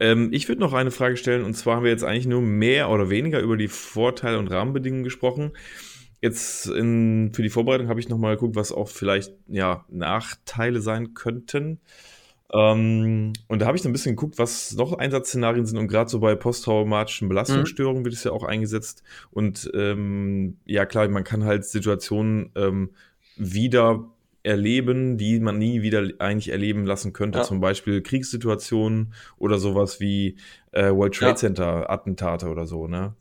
Ähm, 0.00 0.30
ich 0.32 0.48
würde 0.48 0.60
noch 0.60 0.72
eine 0.72 0.90
Frage 0.90 1.16
stellen, 1.16 1.44
und 1.44 1.54
zwar 1.54 1.76
haben 1.76 1.84
wir 1.84 1.90
jetzt 1.90 2.04
eigentlich 2.04 2.26
nur 2.26 2.42
mehr 2.42 2.90
oder 2.90 3.10
weniger 3.10 3.40
über 3.40 3.56
die 3.56 3.68
Vorteile 3.68 4.38
und 4.38 4.48
Rahmenbedingungen 4.48 5.04
gesprochen. 5.04 5.52
Jetzt 6.20 6.66
in, 6.66 7.32
für 7.34 7.42
die 7.42 7.50
Vorbereitung 7.50 7.88
habe 7.88 8.00
ich 8.00 8.08
nochmal 8.08 8.36
geguckt, 8.36 8.56
was 8.56 8.72
auch 8.72 8.88
vielleicht 8.88 9.32
ja, 9.46 9.84
Nachteile 9.88 10.80
sein 10.80 11.14
könnten. 11.14 11.80
Ähm, 12.52 13.32
und 13.48 13.58
da 13.60 13.66
habe 13.66 13.76
ich 13.76 13.82
so 13.82 13.88
ein 13.88 13.92
bisschen 13.92 14.16
geguckt, 14.16 14.38
was 14.38 14.72
noch 14.74 14.92
Einsatzszenarien 14.94 15.66
sind. 15.66 15.76
Und 15.76 15.88
gerade 15.88 16.08
so 16.08 16.20
bei 16.20 16.34
posttraumatischen 16.34 17.28
Belastungsstörungen 17.28 18.02
mhm. 18.02 18.04
wird 18.04 18.14
es 18.14 18.24
ja 18.24 18.32
auch 18.32 18.44
eingesetzt. 18.44 19.02
Und 19.32 19.70
ähm, 19.74 20.58
ja, 20.64 20.86
klar, 20.86 21.08
man 21.08 21.24
kann 21.24 21.44
halt 21.44 21.64
Situationen 21.64 22.52
ähm, 22.54 22.90
wieder 23.36 24.13
erleben, 24.44 25.16
die 25.16 25.40
man 25.40 25.58
nie 25.58 25.82
wieder 25.82 26.06
eigentlich 26.18 26.50
erleben 26.50 26.86
lassen 26.86 27.12
könnte. 27.12 27.38
Ja. 27.38 27.44
Zum 27.44 27.60
Beispiel 27.60 28.02
Kriegssituationen 28.02 29.14
oder 29.38 29.58
sowas 29.58 30.00
wie 30.00 30.36
äh, 30.72 30.90
World 30.90 31.14
Trade 31.14 31.32
ja. 31.32 31.36
Center 31.36 31.90
Attentate 31.90 32.48
oder 32.48 32.66
so. 32.66 32.86
Ne? 32.86 33.14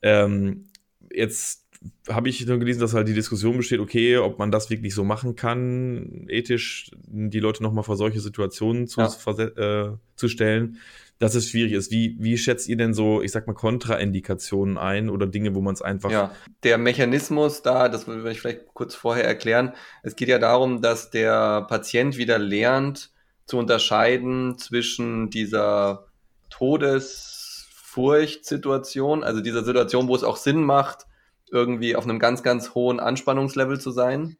Ähm, 0.00 0.64
jetzt 1.12 1.62
habe 2.08 2.28
ich 2.28 2.46
nur 2.46 2.58
gelesen, 2.58 2.80
dass 2.80 2.94
halt 2.94 3.08
die 3.08 3.14
Diskussion 3.14 3.56
besteht, 3.56 3.80
okay, 3.80 4.16
ob 4.16 4.38
man 4.38 4.50
das 4.50 4.70
wirklich 4.70 4.94
so 4.94 5.04
machen 5.04 5.36
kann, 5.36 6.26
ethisch 6.28 6.90
die 7.06 7.40
Leute 7.40 7.62
nochmal 7.62 7.84
vor 7.84 7.96
solche 7.96 8.20
Situationen 8.20 8.86
zu, 8.86 9.00
ja. 9.00 9.08
äh, 9.08 9.96
zu 10.16 10.28
stellen, 10.28 10.78
dass 11.22 11.34
es 11.36 11.48
schwierig 11.48 11.72
ist. 11.72 11.92
Wie, 11.92 12.16
wie 12.18 12.36
schätzt 12.36 12.68
ihr 12.68 12.76
denn 12.76 12.94
so, 12.94 13.22
ich 13.22 13.30
sag 13.30 13.46
mal, 13.46 13.52
Kontraindikationen 13.52 14.76
ein 14.76 15.08
oder 15.08 15.28
Dinge, 15.28 15.54
wo 15.54 15.60
man 15.60 15.72
es 15.72 15.80
einfach. 15.80 16.10
Ja, 16.10 16.32
der 16.64 16.78
Mechanismus 16.78 17.62
da, 17.62 17.88
das 17.88 18.08
will 18.08 18.26
ich 18.26 18.40
vielleicht 18.40 18.74
kurz 18.74 18.96
vorher 18.96 19.24
erklären. 19.24 19.72
Es 20.02 20.16
geht 20.16 20.26
ja 20.26 20.40
darum, 20.40 20.82
dass 20.82 21.10
der 21.10 21.62
Patient 21.68 22.16
wieder 22.16 22.40
lernt 22.40 23.12
zu 23.46 23.56
unterscheiden 23.56 24.58
zwischen 24.58 25.30
dieser 25.30 26.08
Todesfurchtsituation, 26.50 29.22
also 29.22 29.40
dieser 29.40 29.62
Situation, 29.62 30.08
wo 30.08 30.16
es 30.16 30.24
auch 30.24 30.36
Sinn 30.36 30.64
macht, 30.64 31.06
irgendwie 31.52 31.94
auf 31.94 32.02
einem 32.02 32.18
ganz, 32.18 32.42
ganz 32.42 32.74
hohen 32.74 32.98
Anspannungslevel 32.98 33.78
zu 33.78 33.92
sein 33.92 34.38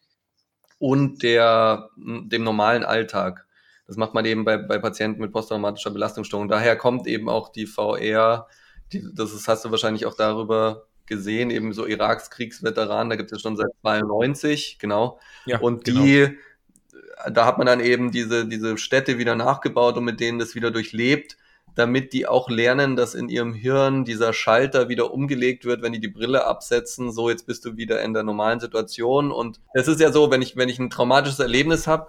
und 0.80 1.22
der, 1.22 1.91
dem 1.97 2.43
normalen 2.43 2.83
Alltag. 2.83 3.47
Das 3.93 3.99
macht 3.99 4.14
man 4.14 4.24
eben 4.24 4.45
bei, 4.45 4.57
bei 4.57 4.78
Patienten 4.78 5.20
mit 5.20 5.32
posttraumatischer 5.32 5.90
Belastungsstörung. 5.90 6.49
Daher 6.49 6.76
kommt 6.76 7.07
eben 7.07 7.28
auch 7.28 7.51
die 7.51 7.66
VR, 7.66 8.47
die, 8.93 9.05
das 9.14 9.34
ist, 9.34 9.49
hast 9.49 9.64
du 9.64 9.70
wahrscheinlich 9.70 10.07
auch 10.07 10.14
darüber 10.14 10.86
gesehen, 11.05 11.51
eben 11.51 11.74
so 11.74 11.86
Iraks 11.86 12.30
Kriegsveteranen, 12.30 13.11
da 13.11 13.16
gibt 13.16 13.32
es 13.32 13.43
schon 13.43 13.57
seit 13.57 13.68
92, 13.82 14.78
genau. 14.78 15.20
Ja, 15.45 15.59
und 15.59 15.86
die, 15.86 15.93
genau. 15.93 17.30
da 17.30 17.45
hat 17.45 17.59
man 17.59 17.66
dann 17.66 17.80
eben 17.80 18.12
diese, 18.12 18.47
diese 18.47 18.78
Städte 18.78 19.18
wieder 19.18 19.34
nachgebaut 19.34 19.99
und 19.99 20.05
mit 20.05 20.20
denen 20.20 20.38
das 20.38 20.55
wieder 20.55 20.70
durchlebt 20.70 21.36
damit 21.74 22.12
die 22.12 22.26
auch 22.26 22.51
lernen, 22.51 22.97
dass 22.97 23.14
in 23.14 23.28
ihrem 23.28 23.55
Hirn 23.55 24.05
dieser 24.05 24.32
Schalter 24.32 24.88
wieder 24.88 25.12
umgelegt 25.12 25.64
wird, 25.64 25.82
wenn 25.82 25.93
die 25.93 26.01
die 26.01 26.09
Brille 26.09 26.45
absetzen. 26.47 27.12
So, 27.12 27.30
jetzt 27.30 27.47
bist 27.47 27.64
du 27.64 27.76
wieder 27.76 28.03
in 28.03 28.12
der 28.12 28.22
normalen 28.22 28.61
Situation. 28.61 29.32
Und 29.32 29.61
es 29.72 29.88
ist 29.88 30.01
ja 30.01 30.12
so, 30.12 30.30
wenn 30.30 30.43
ich, 30.43 30.57
wenn 30.57 30.68
ich 30.68 30.78
ein 30.78 30.90
traumatisches 30.90 31.38
Erlebnis 31.38 31.86
habe, 31.86 32.09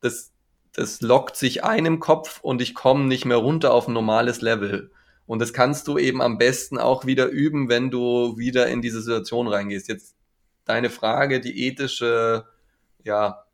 das, 0.00 0.32
das 0.72 1.00
lockt 1.00 1.36
sich 1.36 1.64
ein 1.64 1.86
im 1.86 2.00
Kopf 2.00 2.40
und 2.42 2.62
ich 2.62 2.74
komme 2.74 3.04
nicht 3.04 3.24
mehr 3.24 3.36
runter 3.36 3.72
auf 3.72 3.88
ein 3.88 3.94
normales 3.94 4.40
Level. 4.40 4.90
Und 5.26 5.40
das 5.40 5.52
kannst 5.52 5.86
du 5.86 5.98
eben 5.98 6.22
am 6.22 6.38
besten 6.38 6.78
auch 6.78 7.06
wieder 7.06 7.28
üben, 7.28 7.68
wenn 7.68 7.90
du 7.90 8.36
wieder 8.36 8.66
in 8.66 8.82
diese 8.82 9.00
Situation 9.00 9.46
reingehst. 9.46 9.88
Jetzt 9.88 10.16
deine 10.64 10.90
Frage, 10.90 11.40
die 11.40 11.66
ethische, 11.66 12.46
ja, 13.04 13.44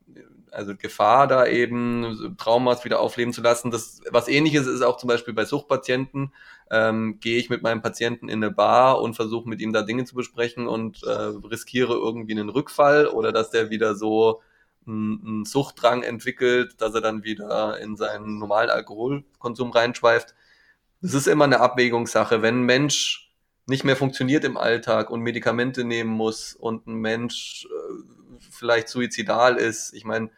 also 0.51 0.75
Gefahr, 0.75 1.27
da 1.27 1.47
eben 1.47 2.35
Traumas 2.39 2.85
wieder 2.85 3.01
aufleben 3.01 3.35
zu 3.35 3.43
lassen. 3.43 3.71
Das, 3.71 4.01
was 4.11 4.29
ähnliches 4.29 4.67
ist 4.67 4.81
auch 4.83 4.97
zum 4.97 5.09
Beispiel 5.09 5.35
bei 5.35 5.45
Suchtpatienten. 5.45 6.33
Ähm, 6.71 7.19
gehe 7.21 7.39
ich 7.39 7.51
mit 7.51 7.63
meinem 7.63 7.83
Patienten 7.83 8.29
in 8.29 8.43
eine 8.43 8.53
Bar 8.53 9.01
und 9.03 9.15
versuche 9.15 9.49
mit 9.49 9.61
ihm 9.61 9.73
da 9.73 9.83
Dinge 9.83 10.05
zu 10.05 10.15
besprechen 10.15 10.67
und 10.67 11.03
äh, 11.03 11.11
riskiere 11.11 11.93
irgendwie 11.93 12.33
einen 12.33 12.49
Rückfall 12.49 13.07
oder 13.07 13.33
dass 13.33 13.51
der 13.51 13.71
wieder 13.71 13.95
so 13.95 14.41
einen 14.87 15.45
Suchtdrang 15.45 16.03
entwickelt, 16.03 16.81
dass 16.81 16.95
er 16.95 17.01
dann 17.01 17.25
wieder 17.25 17.79
in 17.81 17.97
seinen 17.97 18.39
normalen 18.39 18.71
Alkoholkonsum 18.71 19.71
reinschweift. 19.71 20.35
Das 21.03 21.15
ist 21.15 21.27
immer 21.27 21.45
eine 21.45 21.61
Abwägungssache. 21.61 22.43
Wenn 22.43 22.61
ein 22.61 22.67
Mensch 22.67 23.33
nicht 23.67 23.85
mehr 23.85 23.97
funktioniert 23.97 24.45
im 24.45 24.57
Alltag 24.57 25.11
und 25.11 25.21
Medikamente 25.21 25.85
nehmen 25.85 26.11
muss 26.11 26.55
und 26.55 26.87
ein 26.87 26.95
Mensch 26.95 27.67
äh, 27.67 28.39
vielleicht 28.51 28.89
suizidal 28.89 29.57
ist, 29.57 29.93
ich 29.93 30.05
meine, 30.05 30.31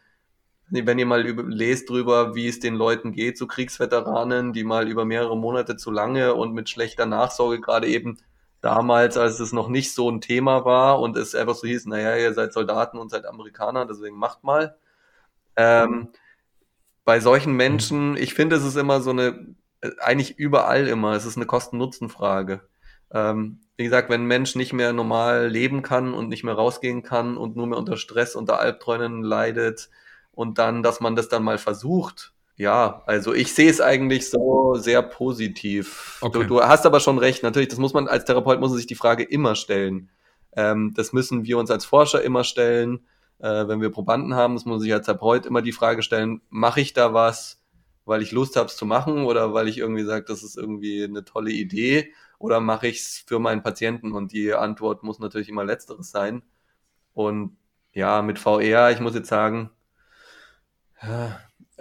wenn 0.71 0.99
ihr 0.99 1.07
mal 1.07 1.27
über, 1.27 1.43
lest 1.43 1.89
drüber, 1.89 2.35
wie 2.35 2.49
es 2.49 2.61
den 2.61 2.75
Leuten 2.75 3.13
geht, 3.13 3.39
so 3.39 3.47
Kriegsveteranen, 3.47 4.53
die 4.53 4.65
mal 4.65 4.89
über 4.89 5.05
mehrere 5.05 5.37
Monate 5.37 5.77
zu 5.77 5.91
lange 5.91 6.35
und 6.35 6.53
mit 6.53 6.69
schlechter 6.69 7.07
Nachsorge, 7.07 7.61
gerade 7.61 7.87
eben 7.87 8.19
damals, 8.61 9.17
als 9.17 9.41
es 9.41 9.53
noch 9.53 9.69
nicht 9.69 9.95
so 9.95 10.11
ein 10.11 10.21
Thema 10.21 10.65
war 10.65 11.01
und 11.01 11.17
es 11.17 11.35
einfach 11.35 11.55
so 11.55 11.67
hieß, 11.67 11.87
naja, 11.87 12.17
ihr 12.17 12.35
seid 12.35 12.53
Soldaten 12.53 12.99
und 12.99 13.11
seid 13.11 13.27
Amerikaner, 13.27 13.87
deswegen 13.87 14.17
macht 14.17 14.45
mal. 14.45 14.77
Ähm, 15.57 16.09
bei 17.05 17.21
solchen 17.21 17.55
Menschen, 17.55 18.17
ich 18.17 18.35
finde, 18.35 18.57
es 18.57 18.65
ist 18.65 18.77
immer 18.77 19.01
so 19.01 19.11
eine, 19.11 19.55
eigentlich 20.01 20.39
überall 20.39 20.89
immer, 20.89 21.13
es 21.13 21.25
ist 21.25 21.37
eine 21.37 21.47
Kosten-Nutzen-Frage. 21.47 22.63
Ähm, 23.13 23.61
wie 23.77 23.85
gesagt, 23.85 24.11
wenn 24.11 24.23
ein 24.23 24.27
Mensch 24.27 24.55
nicht 24.57 24.73
mehr 24.73 24.93
normal 24.93 25.49
leben 25.49 25.83
kann 25.83 26.13
und 26.13 26.29
nicht 26.29 26.45
mehr 26.45 26.55
rausgehen 26.55 27.03
kann 27.03 27.37
und 27.37 27.57
nur 27.57 27.67
mehr 27.67 27.79
unter 27.79 27.97
Stress, 27.97 28.35
unter 28.37 28.59
Albträumen 28.59 29.23
leidet, 29.23 29.89
und 30.39 30.59
dann, 30.59 30.85
dass 30.85 31.01
man 31.01 31.17
das 31.17 31.29
dann 31.29 31.43
mal 31.43 31.59
versucht. 31.59 32.33
Ja, 32.59 33.05
also 33.07 33.35
ich 33.35 33.55
sehe 33.55 33.71
es 33.71 33.81
eigentlich 33.81 34.29
so 34.29 34.75
sehr 34.75 35.01
positiv. 35.01 36.19
Okay. 36.21 36.41
Du, 36.41 36.45
du, 36.45 36.61
hast 36.61 36.87
aber 36.87 36.99
schon 36.99 37.19
recht, 37.19 37.45
natürlich, 37.45 37.69
das 37.69 37.79
muss 37.79 37.95
man 37.95 38.09
als 38.09 38.25
Therapeut 38.25 38.59
muss 38.59 38.71
man 38.71 38.79
sich 38.79 38.89
die 38.89 38.97
Frage 38.97 39.23
immer 39.23 39.55
stellen. 39.55 40.11
Ähm, 40.57 40.93
das 40.97 41.13
müssen 41.13 41.45
wir 41.45 41.57
uns 41.57 41.71
als 41.71 41.85
Forscher 41.85 42.21
immer 42.21 42.43
stellen. 42.43 43.07
Äh, 43.39 43.69
wenn 43.69 43.81
wir 43.81 43.91
Probanden 43.91 44.35
haben, 44.35 44.55
das 44.55 44.65
muss 44.65 44.73
man 44.73 44.81
sich 44.81 44.93
als 44.93 45.07
Therapeut 45.07 45.47
immer 45.47 45.63
die 45.63 45.71
Frage 45.71 46.03
stellen, 46.03 46.41
mache 46.51 46.81
ich 46.81 46.93
da 46.93 47.15
was, 47.15 47.63
weil 48.05 48.23
ich 48.23 48.33
Lust 48.33 48.57
habe, 48.57 48.67
es 48.67 48.77
zu 48.77 48.87
machen 48.87 49.25
oder 49.25 49.55
weil 49.55 49.69
ich 49.69 49.79
irgendwie 49.79 50.05
sage, 50.05 50.25
das 50.27 50.43
ist 50.43 50.57
irgendwie 50.57 51.05
eine 51.05 51.25
tolle 51.25 51.53
Idee 51.53 52.13
oder 52.41 52.59
mache 52.59 52.89
ich 52.89 52.99
es 52.99 53.25
für 53.25 53.39
meinen 53.39 53.63
Patienten? 53.63 54.11
Und 54.11 54.33
die 54.33 54.53
Antwort 54.53 55.05
muss 55.05 55.21
natürlich 55.21 55.49
immer 55.49 55.65
letzteres 55.65 56.11
sein. 56.11 56.43
Und 57.15 57.57
ja, 57.93 58.21
mit 58.23 58.41
VR, 58.41 58.91
ich 58.91 58.99
muss 58.99 59.15
jetzt 59.15 59.29
sagen, 59.29 59.71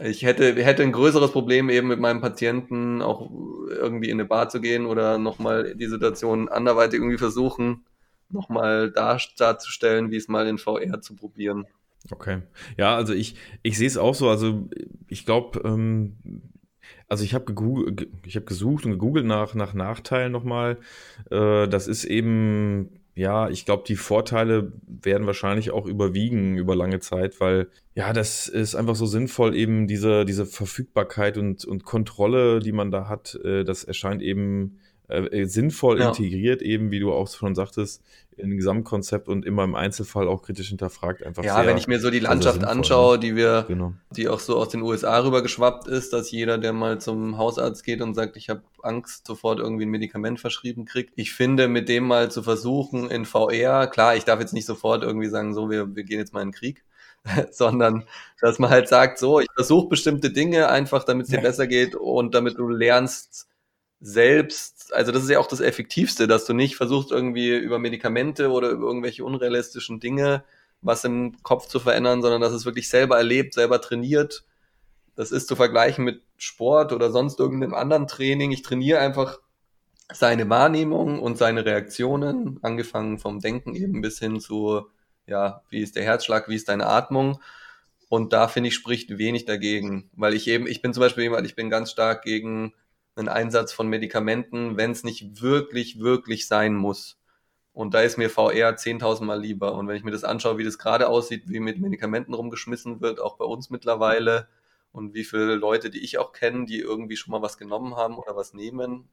ich 0.04 0.24
hätte, 0.24 0.54
hätte 0.64 0.84
ein 0.84 0.92
größeres 0.92 1.32
Problem 1.32 1.70
eben 1.70 1.88
mit 1.88 2.00
meinem 2.00 2.22
Patienten 2.22 3.02
auch 3.02 3.30
irgendwie 3.70 4.10
in 4.10 4.20
eine 4.20 4.28
Bar 4.28 4.50
zu 4.50 4.62
gehen 4.62 4.86
oder 4.86 5.18
nochmal 5.18 5.76
die 5.76 5.88
Situation 5.88 6.50
anderweitig 6.50 7.00
irgendwie 7.00 7.18
versuchen, 7.18 7.86
nochmal 8.30 8.92
dar, 8.92 9.20
darzustellen, 9.38 10.12
wie 10.12 10.18
es 10.18 10.28
mal 10.28 10.48
in 10.48 10.58
VR 10.58 11.02
zu 11.02 11.16
probieren. 11.16 11.66
Okay. 12.12 12.42
Ja, 12.78 12.96
also 12.96 13.14
ich, 13.14 13.36
ich 13.64 13.78
sehe 13.78 13.88
es 13.88 13.98
auch 13.98 14.16
so. 14.16 14.30
Also 14.30 14.70
ich 15.08 15.26
glaube, 15.26 15.62
ähm, 15.64 16.18
also 17.08 17.24
ich 17.24 17.34
habe 17.34 17.54
ich 18.26 18.36
habe 18.36 18.46
gesucht 18.46 18.86
und 18.86 18.92
gegoogelt 18.92 19.26
nach, 19.26 19.56
nach 19.56 19.74
Nachteilen 19.74 20.32
nochmal. 20.32 20.78
Äh, 21.32 21.68
das 21.68 21.88
ist 21.88 22.06
eben, 22.06 23.00
ja, 23.18 23.50
ich 23.50 23.66
glaube, 23.66 23.84
die 23.88 23.96
Vorteile 23.96 24.74
werden 24.86 25.26
wahrscheinlich 25.26 25.72
auch 25.72 25.88
überwiegen 25.88 26.56
über 26.56 26.76
lange 26.76 27.00
Zeit, 27.00 27.40
weil 27.40 27.68
ja, 27.96 28.14
das 28.14 28.48
ist 28.48 28.76
einfach 28.76 28.96
so 28.96 29.08
sinnvoll, 29.08 29.56
eben 29.56 29.88
diese, 29.88 30.24
diese 30.24 30.46
Verfügbarkeit 30.46 31.38
und, 31.40 31.66
und 31.66 31.84
Kontrolle, 31.84 32.60
die 32.60 32.72
man 32.72 32.92
da 32.92 33.10
hat, 33.10 33.34
äh, 33.44 33.64
das 33.64 33.84
erscheint 33.84 34.22
eben 34.22 34.78
äh, 35.08 35.46
sinnvoll 35.46 36.00
ja. 36.00 36.10
integriert, 36.10 36.62
eben 36.62 36.92
wie 36.92 37.00
du 37.00 37.14
auch 37.14 37.28
schon 37.30 37.56
sagtest, 37.56 38.04
in 38.36 38.52
ein 38.52 38.58
Gesamtkonzept 38.58 39.28
und 39.30 39.46
immer 39.46 39.64
im 39.64 39.74
Einzelfall 39.74 40.28
auch 40.28 40.44
kritisch 40.44 40.70
hinterfragt. 40.70 41.24
Einfach 41.24 41.44
ja, 41.44 41.56
sehr, 41.56 41.66
wenn 41.66 41.78
ich 41.78 41.88
mir 41.88 42.00
so 42.00 42.12
die 42.12 42.20
Landschaft 42.20 42.64
anschaue, 42.64 43.18
die 43.18 43.36
wir, 43.36 43.66
genau. 43.68 43.94
die 44.16 44.28
auch 44.28 44.40
so 44.40 44.58
aus 44.58 44.70
den 44.70 44.82
USA 44.82 45.20
rübergeschwappt 45.20 45.88
ist, 45.88 46.14
dass 46.14 46.30
jeder, 46.32 46.58
der 46.58 46.74
mal 46.74 47.00
zum 47.00 47.38
Hausarzt 47.38 47.84
geht 47.84 48.02
und 48.02 48.14
sagt, 48.14 48.38
ich 48.38 48.50
habe 48.50 48.62
Angst, 48.84 49.26
sofort 49.26 49.60
irgendwie 49.60 49.86
ein 49.86 49.90
Medikament 49.90 50.40
verschrieben 50.40 50.86
kriegt. 50.86 51.14
Ich 51.16 51.34
finde, 51.34 51.68
mit 51.68 51.90
dem 51.90 52.06
mal 52.06 52.30
zu 52.30 52.44
versuchen 52.44 53.10
in 53.10 53.26
VR, 53.26 53.88
klar, 53.88 54.16
ich 54.16 54.26
darf 54.26 54.40
jetzt 54.40 54.54
nicht 54.54 54.66
sofort 54.66 55.04
irgendwie 55.04 55.30
sagen, 55.30 55.54
so, 55.54 55.70
wir, 55.70 55.96
wir 55.96 56.04
gehen 56.04 56.20
jetzt 56.20 56.34
mal 56.34 56.42
in 56.42 56.50
den 56.50 56.54
Krieg, 56.54 56.84
sondern 57.52 58.04
dass 58.40 58.60
man 58.60 58.70
halt 58.70 58.88
sagt, 58.88 59.18
so, 59.18 59.40
ich 59.40 59.48
versuche 59.56 59.88
bestimmte 59.88 60.32
Dinge 60.32 60.70
einfach, 60.70 61.04
damit 61.06 61.26
es 61.26 61.32
dir 61.32 61.38
ja. 61.38 61.44
besser 61.44 61.66
geht 61.66 61.96
und 61.96 62.36
damit 62.36 62.60
du 62.60 62.70
lernst, 62.70 63.48
selbst, 64.00 64.94
also 64.94 65.12
das 65.12 65.24
ist 65.24 65.30
ja 65.30 65.40
auch 65.40 65.48
das 65.48 65.60
Effektivste, 65.60 66.28
dass 66.28 66.46
du 66.46 66.54
nicht 66.54 66.76
versuchst 66.76 67.12
irgendwie 67.12 67.56
über 67.56 67.80
Medikamente 67.80 68.50
oder 68.50 68.70
über 68.70 68.88
irgendwelche 68.88 69.26
unrealistischen 69.26 70.00
Dinge 70.00 70.44
was 70.82 71.04
im 71.04 71.42
Kopf 71.44 71.68
zu 71.68 71.80
verändern, 71.80 72.22
sondern 72.22 72.42
dass 72.42 72.54
es 72.54 72.66
wirklich 72.66 72.90
selber 72.90 73.18
erlebt, 73.18 73.54
selber 73.54 73.82
trainiert. 73.82 74.46
Das 75.16 75.32
ist 75.32 75.48
zu 75.48 75.56
vergleichen 75.56 76.06
mit 76.06 76.22
Sport 76.38 76.94
oder 76.94 77.12
sonst 77.12 77.40
irgendeinem 77.40 77.74
anderen 77.74 78.08
Training. 78.08 78.52
Ich 78.52 78.62
trainiere 78.62 79.00
einfach 79.00 79.40
seine 80.14 80.50
Wahrnehmung 80.50 81.20
und 81.20 81.38
seine 81.38 81.66
Reaktionen, 81.66 82.60
angefangen 82.62 83.18
vom 83.18 83.40
Denken 83.40 83.76
eben 83.76 84.02
bis 84.02 84.20
hin 84.20 84.40
zu, 84.40 84.88
ja, 85.26 85.64
wie 85.70 85.82
ist 85.82 85.96
der 85.96 86.04
Herzschlag, 86.04 86.48
wie 86.48 86.56
ist 86.56 86.70
deine 86.70 86.86
Atmung. 86.86 87.42
Und 88.10 88.32
da 88.32 88.48
finde 88.48 88.70
ich, 88.70 88.76
spricht 88.76 89.18
wenig 89.18 89.46
dagegen, 89.46 90.10
weil 90.14 90.34
ich 90.34 90.48
eben, 90.48 90.68
ich 90.68 90.82
bin 90.82 90.94
zum 90.94 91.02
Beispiel 91.02 91.24
jemand, 91.24 91.46
ich 91.46 91.56
bin 91.56 91.70
ganz 91.70 91.92
stark 91.92 92.22
gegen 92.24 92.74
einen 93.18 93.30
Einsatz 93.30 93.74
von 93.74 93.88
Medikamenten, 93.88 94.78
wenn 94.78 94.92
es 94.92 95.04
nicht 95.04 95.42
wirklich, 95.42 96.00
wirklich 96.00 96.48
sein 96.48 96.76
muss. 96.76 97.18
Und 97.74 97.94
da 97.94 98.02
ist 98.02 98.18
mir 98.18 98.30
VR 98.30 98.76
10.000 98.76 99.24
Mal 99.24 99.40
lieber. 99.40 99.74
Und 99.74 99.88
wenn 99.88 99.96
ich 99.96 100.04
mir 100.04 100.12
das 100.12 100.24
anschaue, 100.24 100.58
wie 100.58 100.64
das 100.64 100.80
gerade 100.80 101.08
aussieht, 101.10 101.44
wie 101.48 101.60
mit 101.60 101.80
Medikamenten 101.80 102.34
rumgeschmissen 102.34 103.02
wird, 103.02 103.20
auch 103.20 103.38
bei 103.38 103.46
uns 103.46 103.70
mittlerweile, 103.70 104.48
und 104.92 105.14
wie 105.14 105.24
viele 105.24 105.56
Leute, 105.56 105.90
die 105.90 106.04
ich 106.04 106.18
auch 106.18 106.32
kenne, 106.32 106.66
die 106.66 106.80
irgendwie 106.80 107.18
schon 107.18 107.32
mal 107.32 107.42
was 107.42 107.58
genommen 107.58 107.96
haben 107.96 108.18
oder 108.18 108.36
was 108.36 108.54
nehmen, 108.54 109.10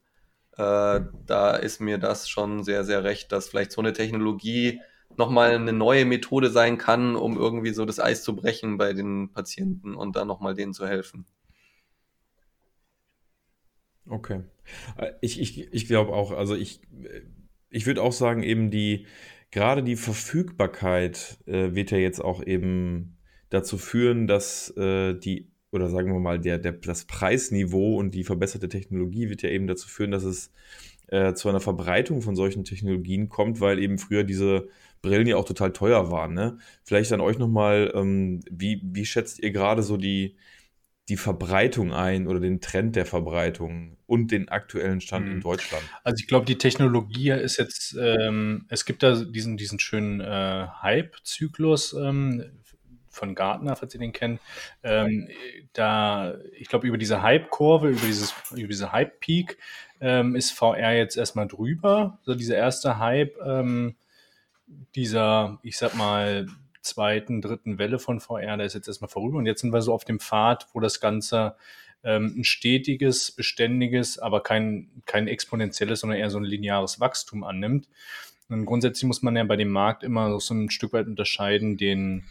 äh, 0.57 1.01
da 1.27 1.57
ist 1.57 1.81
mir 1.81 1.99
das 1.99 2.29
schon 2.29 2.65
sehr, 2.65 2.85
sehr 2.85 3.05
recht, 3.05 3.33
dass 3.33 3.49
vielleicht 3.49 3.73
so 3.73 3.83
eine 3.83 3.93
Technologie 3.93 4.81
nochmal 5.17 5.51
eine 5.51 5.73
neue 5.73 6.07
Methode 6.07 6.51
sein 6.51 6.79
kann, 6.79 7.17
um 7.17 7.37
irgendwie 7.37 7.75
so 7.75 7.85
das 7.85 8.01
Eis 8.01 8.23
zu 8.23 8.35
brechen 8.35 8.79
bei 8.79 8.93
den 8.95 9.33
Patienten 9.33 9.95
und 9.95 10.17
dann 10.17 10.27
nochmal 10.27 10.55
denen 10.55 10.73
zu 10.73 10.87
helfen. 10.87 11.27
Okay. 14.09 14.41
Äh, 14.97 15.13
ich, 15.21 15.41
ich, 15.41 15.73
ich 15.73 15.87
glaube 15.87 16.13
auch, 16.13 16.33
also 16.33 16.55
ich, 16.55 16.81
ich 17.71 17.87
würde 17.87 18.03
auch 18.03 18.13
sagen, 18.13 18.43
eben 18.43 18.71
die, 18.71 19.07
gerade 19.51 19.83
die 19.83 19.97
Verfügbarkeit 19.97 21.39
äh, 21.47 21.75
wird 21.75 21.91
ja 21.91 21.99
jetzt 21.99 22.21
auch 22.21 22.43
eben 22.45 23.17
dazu 23.51 23.79
führen, 23.79 24.27
dass 24.27 24.71
äh, 24.77 25.15
die, 25.15 25.51
oder 25.71 25.89
sagen 25.89 26.13
wir 26.13 26.21
mal, 26.21 26.39
der, 26.39 26.59
der, 26.59 26.73
das 26.73 27.05
Preisniveau 27.05 27.97
und 27.97 28.15
die 28.15 28.25
verbesserte 28.25 28.69
Technologie 28.69 29.29
wird 29.29 29.43
ja 29.43 29.51
eben 29.51 29.67
dazu 29.67 29.89
führen, 29.89 30.11
dass 30.11 30.25
es 30.25 30.51
äh, 31.09 31.35
zu 31.35 31.49
einer 31.49 31.61
Verbreitung 31.61 32.23
von 32.23 32.37
solchen 32.37 32.65
Technologien 32.65 33.29
kommt, 33.29 33.61
weil 33.61 33.79
eben 33.79 33.99
früher 33.99 34.25
diese 34.25 34.69
Brillen 35.03 35.27
ja 35.27 35.37
auch 35.37 35.45
total 35.45 35.73
teuer 35.73 36.11
waren. 36.11 36.35
Ne? 36.35 36.59
Vielleicht 36.83 37.13
an 37.13 37.21
euch 37.21 37.39
nochmal, 37.39 37.93
ähm, 37.95 38.41
wie, 38.51 38.81
wie 38.83 39.05
schätzt 39.05 39.39
ihr 39.39 39.51
gerade 39.51 39.83
so 39.83 39.97
die, 39.97 40.37
die 41.09 41.17
Verbreitung 41.17 41.93
ein 41.93 42.27
oder 42.27 42.41
den 42.41 42.61
Trend 42.61 42.97
der 42.97 43.05
Verbreitung 43.05 43.99
und 44.07 44.31
den 44.31 44.49
aktuellen 44.49 45.01
Stand 45.01 45.27
in 45.27 45.35
hm. 45.35 45.41
Deutschland? 45.43 45.85
Also 46.03 46.21
ich 46.21 46.29
glaube, 46.29 46.47
die 46.47 46.57
Technologie 46.57 47.31
ist 47.31 47.59
jetzt, 47.59 47.97
ähm, 48.01 48.67
es 48.69 48.85
gibt 48.85 49.03
da 49.03 49.15
diesen, 49.17 49.57
diesen 49.57 49.79
schönen 49.79 50.21
äh, 50.21 50.67
Hype-Zyklus 50.83 51.93
ähm, 51.93 52.45
von 53.11 53.35
Gartner, 53.35 53.77
falls 53.77 53.95
ihr 53.95 54.01
den 54.01 54.13
kennt. 54.13 54.41
Ähm, 54.83 55.29
da, 55.73 56.37
ich 56.59 56.69
glaube, 56.69 56.87
über 56.87 56.99
diese 56.99 57.23
Hype-Kurve, 57.23 57.91
über 57.91 58.07
dieses, 58.07 58.35
über 58.53 58.69
diese 58.69 58.93
Hype-Peak 58.93 59.59
ähm, 60.01 60.35
ist 60.35 60.53
VR 60.53 60.93
jetzt 60.93 61.17
erstmal 61.17 61.47
drüber. 61.47 62.19
So 62.25 62.33
also 62.33 62.39
dieser 62.39 62.57
erste 62.57 62.99
Hype, 62.99 63.37
ähm, 63.45 63.95
dieser, 64.95 65.59
ich 65.63 65.77
sag 65.77 65.95
mal, 65.95 66.47
zweiten, 66.85 67.41
dritten 67.41 67.79
Welle 67.79 67.99
von 67.99 68.21
VR, 68.21 68.57
der 68.57 68.67
ist 68.67 68.75
jetzt 68.75 68.89
erstmal 68.89 69.09
vorüber. 69.09 69.39
Und 69.39 69.47
jetzt 69.47 69.61
sind 69.61 69.73
wir 69.73 69.83
so 69.83 69.93
auf 69.93 70.05
dem 70.05 70.21
Pfad, 70.21 70.69
wo 70.73 70.81
das 70.81 71.01
Ganze 71.01 71.57
ähm, 72.05 72.35
ein 72.37 72.45
stetiges, 72.45 73.33
beständiges, 73.33 74.19
aber 74.19 74.43
kein, 74.43 74.91
kein 75.07 75.27
exponentielles, 75.27 76.01
sondern 76.01 76.19
eher 76.19 76.31
so 76.31 76.39
ein 76.39 76.45
lineares 76.45 77.01
Wachstum 77.01 77.43
annimmt. 77.45 77.89
Und 78.49 78.67
grundsätzlich 78.67 79.05
muss 79.05 79.23
man 79.23 79.37
ja 79.37 79.45
bei 79.45 79.57
dem 79.57 79.71
Markt 79.71 80.03
immer 80.03 80.39
so 80.39 80.55
ein 80.55 80.71
Stück 80.71 80.93
weit 80.93 81.07
unterscheiden, 81.07 81.77
den, 81.77 82.25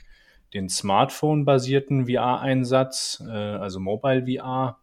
den 0.54 0.70
Smartphone-basierten 0.70 2.06
VR-Einsatz, 2.08 3.24
äh, 3.28 3.32
also 3.32 3.80
Mobile 3.80 4.26
VR, 4.26 4.78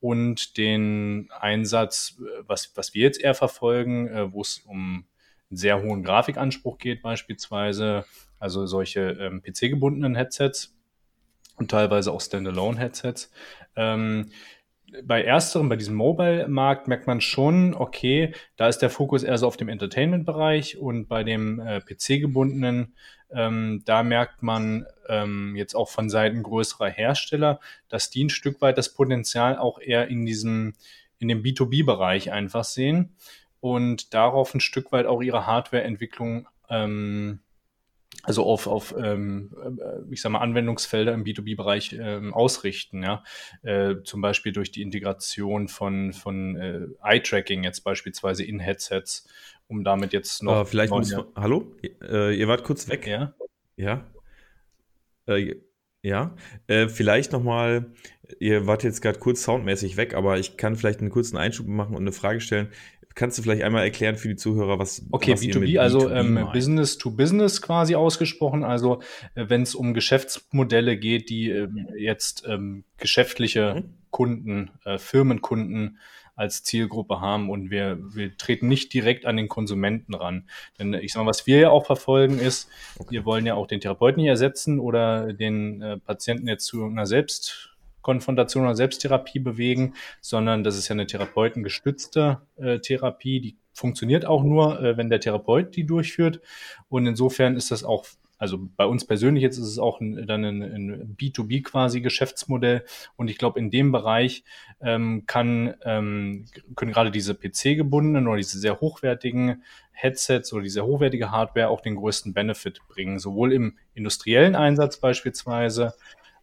und 0.00 0.56
den 0.56 1.30
Einsatz, 1.30 2.20
was, 2.40 2.72
was 2.74 2.92
wir 2.92 3.02
jetzt 3.02 3.20
eher 3.20 3.34
verfolgen, 3.34 4.08
äh, 4.08 4.32
wo 4.32 4.40
es 4.40 4.58
um 4.66 5.04
einen 5.48 5.56
sehr 5.56 5.80
hohen 5.80 6.02
Grafikanspruch 6.02 6.78
geht 6.78 7.02
beispielsweise, 7.02 8.04
also 8.42 8.66
solche 8.66 9.16
ähm, 9.20 9.40
PC-gebundenen 9.40 10.16
Headsets 10.16 10.76
und 11.56 11.70
teilweise 11.70 12.10
auch 12.10 12.20
Standalone-Headsets. 12.20 13.30
Ähm, 13.76 14.30
bei 15.04 15.22
ersterem, 15.22 15.68
bei 15.68 15.76
diesem 15.76 15.94
Mobile-Markt 15.94 16.88
merkt 16.88 17.06
man 17.06 17.20
schon, 17.20 17.72
okay, 17.72 18.34
da 18.56 18.66
ist 18.66 18.80
der 18.80 18.90
Fokus 18.90 19.22
eher 19.22 19.38
so 19.38 19.46
auf 19.46 19.56
dem 19.56 19.68
Entertainment-Bereich 19.68 20.76
und 20.76 21.06
bei 21.06 21.22
dem 21.22 21.60
äh, 21.60 21.80
PC-gebundenen, 21.80 22.94
ähm, 23.30 23.82
da 23.86 24.02
merkt 24.02 24.42
man 24.42 24.86
ähm, 25.08 25.54
jetzt 25.54 25.74
auch 25.74 25.88
von 25.88 26.10
Seiten 26.10 26.42
größerer 26.42 26.90
Hersteller, 26.90 27.60
dass 27.88 28.10
die 28.10 28.24
ein 28.24 28.28
Stück 28.28 28.60
weit 28.60 28.76
das 28.76 28.92
Potenzial 28.92 29.56
auch 29.56 29.78
eher 29.78 30.08
in 30.08 30.26
diesem, 30.26 30.74
in 31.20 31.28
dem 31.28 31.44
B2B-Bereich 31.44 32.32
einfach 32.32 32.64
sehen 32.64 33.14
und 33.60 34.12
darauf 34.12 34.52
ein 34.52 34.60
Stück 34.60 34.90
weit 34.90 35.06
auch 35.06 35.22
ihre 35.22 35.46
Hardware-Entwicklung 35.46 36.48
ähm, 36.68 37.38
also 38.22 38.44
auf, 38.44 38.66
auf 38.66 38.94
ähm, 38.96 39.50
äh, 39.62 40.12
ich 40.12 40.20
sag 40.20 40.30
mal, 40.30 40.40
Anwendungsfelder 40.40 41.12
im 41.12 41.24
B2B-Bereich 41.24 41.96
ähm, 41.98 42.34
ausrichten, 42.34 43.02
ja. 43.02 43.24
Äh, 43.62 43.96
zum 44.04 44.20
Beispiel 44.20 44.52
durch 44.52 44.70
die 44.70 44.82
Integration 44.82 45.68
von, 45.68 46.12
von 46.12 46.56
äh, 46.56 46.86
Eye-Tracking 47.02 47.64
jetzt 47.64 47.80
beispielsweise 47.80 48.44
in 48.44 48.60
Headsets, 48.60 49.26
um 49.66 49.82
damit 49.82 50.12
jetzt 50.12 50.42
noch. 50.42 50.60
Uh, 50.60 50.64
vielleicht 50.64 50.92
muss 50.92 51.10
man, 51.10 51.26
Hallo? 51.34 51.74
Äh, 52.02 52.36
ihr 52.36 52.48
wart 52.48 52.64
kurz 52.64 52.88
weg. 52.88 53.06
Ja. 53.06 53.34
Ja. 53.76 54.06
Äh, 55.26 55.56
ja. 56.02 56.34
Äh, 56.66 56.88
vielleicht 56.88 57.32
nochmal, 57.32 57.92
ihr 58.38 58.66
wart 58.66 58.84
jetzt 58.84 59.02
gerade 59.02 59.18
kurz 59.18 59.42
soundmäßig 59.42 59.96
weg, 59.96 60.14
aber 60.14 60.38
ich 60.38 60.56
kann 60.56 60.76
vielleicht 60.76 61.00
einen 61.00 61.10
kurzen 61.10 61.36
Einschub 61.36 61.66
machen 61.66 61.94
und 61.96 62.02
eine 62.02 62.12
Frage 62.12 62.40
stellen. 62.40 62.68
Kannst 63.14 63.38
du 63.38 63.42
vielleicht 63.42 63.62
einmal 63.62 63.84
erklären 63.84 64.16
für 64.16 64.28
die 64.28 64.36
Zuhörer, 64.36 64.78
was 64.78 65.04
Okay, 65.10 65.32
was 65.32 65.42
B2B, 65.42 65.78
also 65.78 66.10
ähm, 66.10 66.48
Business 66.52 66.98
to 66.98 67.10
Business 67.10 67.62
quasi 67.62 67.94
ausgesprochen. 67.94 68.64
Also 68.64 69.00
äh, 69.34 69.46
wenn 69.48 69.62
es 69.62 69.74
um 69.74 69.94
Geschäftsmodelle 69.94 70.96
geht, 70.96 71.30
die 71.30 71.50
ähm, 71.50 71.88
jetzt 71.96 72.44
ähm, 72.46 72.84
geschäftliche 72.98 73.74
mhm. 73.76 73.94
Kunden, 74.10 74.70
äh, 74.84 74.98
Firmenkunden 74.98 75.98
als 76.34 76.62
Zielgruppe 76.62 77.20
haben 77.20 77.50
und 77.50 77.70
wir, 77.70 77.98
wir 78.14 78.36
treten 78.36 78.68
nicht 78.68 78.92
direkt 78.94 79.26
an 79.26 79.36
den 79.36 79.48
Konsumenten 79.48 80.14
ran. 80.14 80.48
Denn 80.78 80.94
ich 80.94 81.12
sage 81.12 81.24
mal, 81.24 81.30
was 81.30 81.46
wir 81.46 81.58
ja 81.58 81.70
auch 81.70 81.86
verfolgen 81.86 82.38
ist, 82.38 82.68
okay. 82.98 83.10
wir 83.10 83.24
wollen 83.24 83.44
ja 83.44 83.54
auch 83.54 83.66
den 83.66 83.80
Therapeuten 83.80 84.20
nicht 84.20 84.30
ersetzen 84.30 84.80
oder 84.80 85.32
den 85.32 85.82
äh, 85.82 85.98
Patienten 85.98 86.48
jetzt 86.48 86.64
zu 86.64 86.84
einer 86.84 87.06
Selbst 87.06 87.71
Selbstkonfrontation 88.02 88.64
oder 88.64 88.74
Selbsttherapie 88.74 89.38
bewegen, 89.38 89.94
sondern 90.20 90.64
das 90.64 90.76
ist 90.76 90.88
ja 90.88 90.94
eine 90.94 91.06
therapeutengestützte 91.06 92.42
äh, 92.56 92.78
Therapie, 92.80 93.40
die 93.40 93.56
funktioniert 93.72 94.26
auch 94.26 94.42
nur, 94.42 94.80
äh, 94.82 94.96
wenn 94.96 95.08
der 95.08 95.20
Therapeut 95.20 95.76
die 95.76 95.86
durchführt. 95.86 96.40
Und 96.88 97.06
insofern 97.06 97.56
ist 97.56 97.70
das 97.70 97.84
auch 97.84 98.04
also 98.38 98.58
bei 98.76 98.86
uns 98.86 99.04
persönlich 99.04 99.40
jetzt 99.40 99.56
ist 99.56 99.68
es 99.68 99.78
auch 99.78 100.00
ein, 100.00 100.26
dann 100.26 100.44
ein, 100.44 100.62
ein 100.62 101.16
B2B 101.16 101.62
quasi 101.62 102.00
Geschäftsmodell. 102.00 102.84
Und 103.14 103.28
ich 103.28 103.38
glaube, 103.38 103.60
in 103.60 103.70
dem 103.70 103.92
Bereich 103.92 104.42
ähm, 104.80 105.26
kann, 105.28 105.74
ähm, 105.84 106.46
können 106.74 106.90
gerade 106.90 107.12
diese 107.12 107.36
PC-gebundenen 107.36 108.26
oder 108.26 108.38
diese 108.38 108.58
sehr 108.58 108.80
hochwertigen 108.80 109.62
Headsets 109.92 110.52
oder 110.52 110.64
diese 110.64 110.84
hochwertige 110.84 111.30
Hardware 111.30 111.68
auch 111.68 111.82
den 111.82 111.94
größten 111.94 112.34
Benefit 112.34 112.80
bringen, 112.88 113.20
sowohl 113.20 113.52
im 113.52 113.78
industriellen 113.94 114.56
Einsatz 114.56 114.96
beispielsweise, 114.96 115.94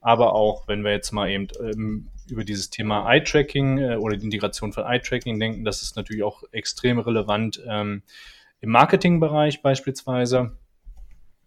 aber 0.02 0.34
auch, 0.34 0.68
wenn 0.68 0.84
wir 0.84 0.92
jetzt 0.92 1.12
mal 1.12 1.30
eben 1.30 1.48
ähm, 1.62 2.10
über 2.30 2.44
dieses 2.44 2.70
Thema 2.70 3.10
Eye-Tracking 3.12 3.78
äh, 3.80 3.96
oder 3.96 4.18
die 4.18 4.26
Integration 4.26 4.72
von 4.72 4.86
Eye-Tracking 4.86 5.40
denken, 5.40 5.66
das 5.66 5.82
ist 5.82 5.96
natürlich 5.96 6.24
auch 6.24 6.44
extrem 6.52 7.00
relevant 7.00 7.62
ähm, 7.68 8.04
im 8.62 8.70
Marketingbereich 8.70 9.62
beispielsweise. 9.62 10.58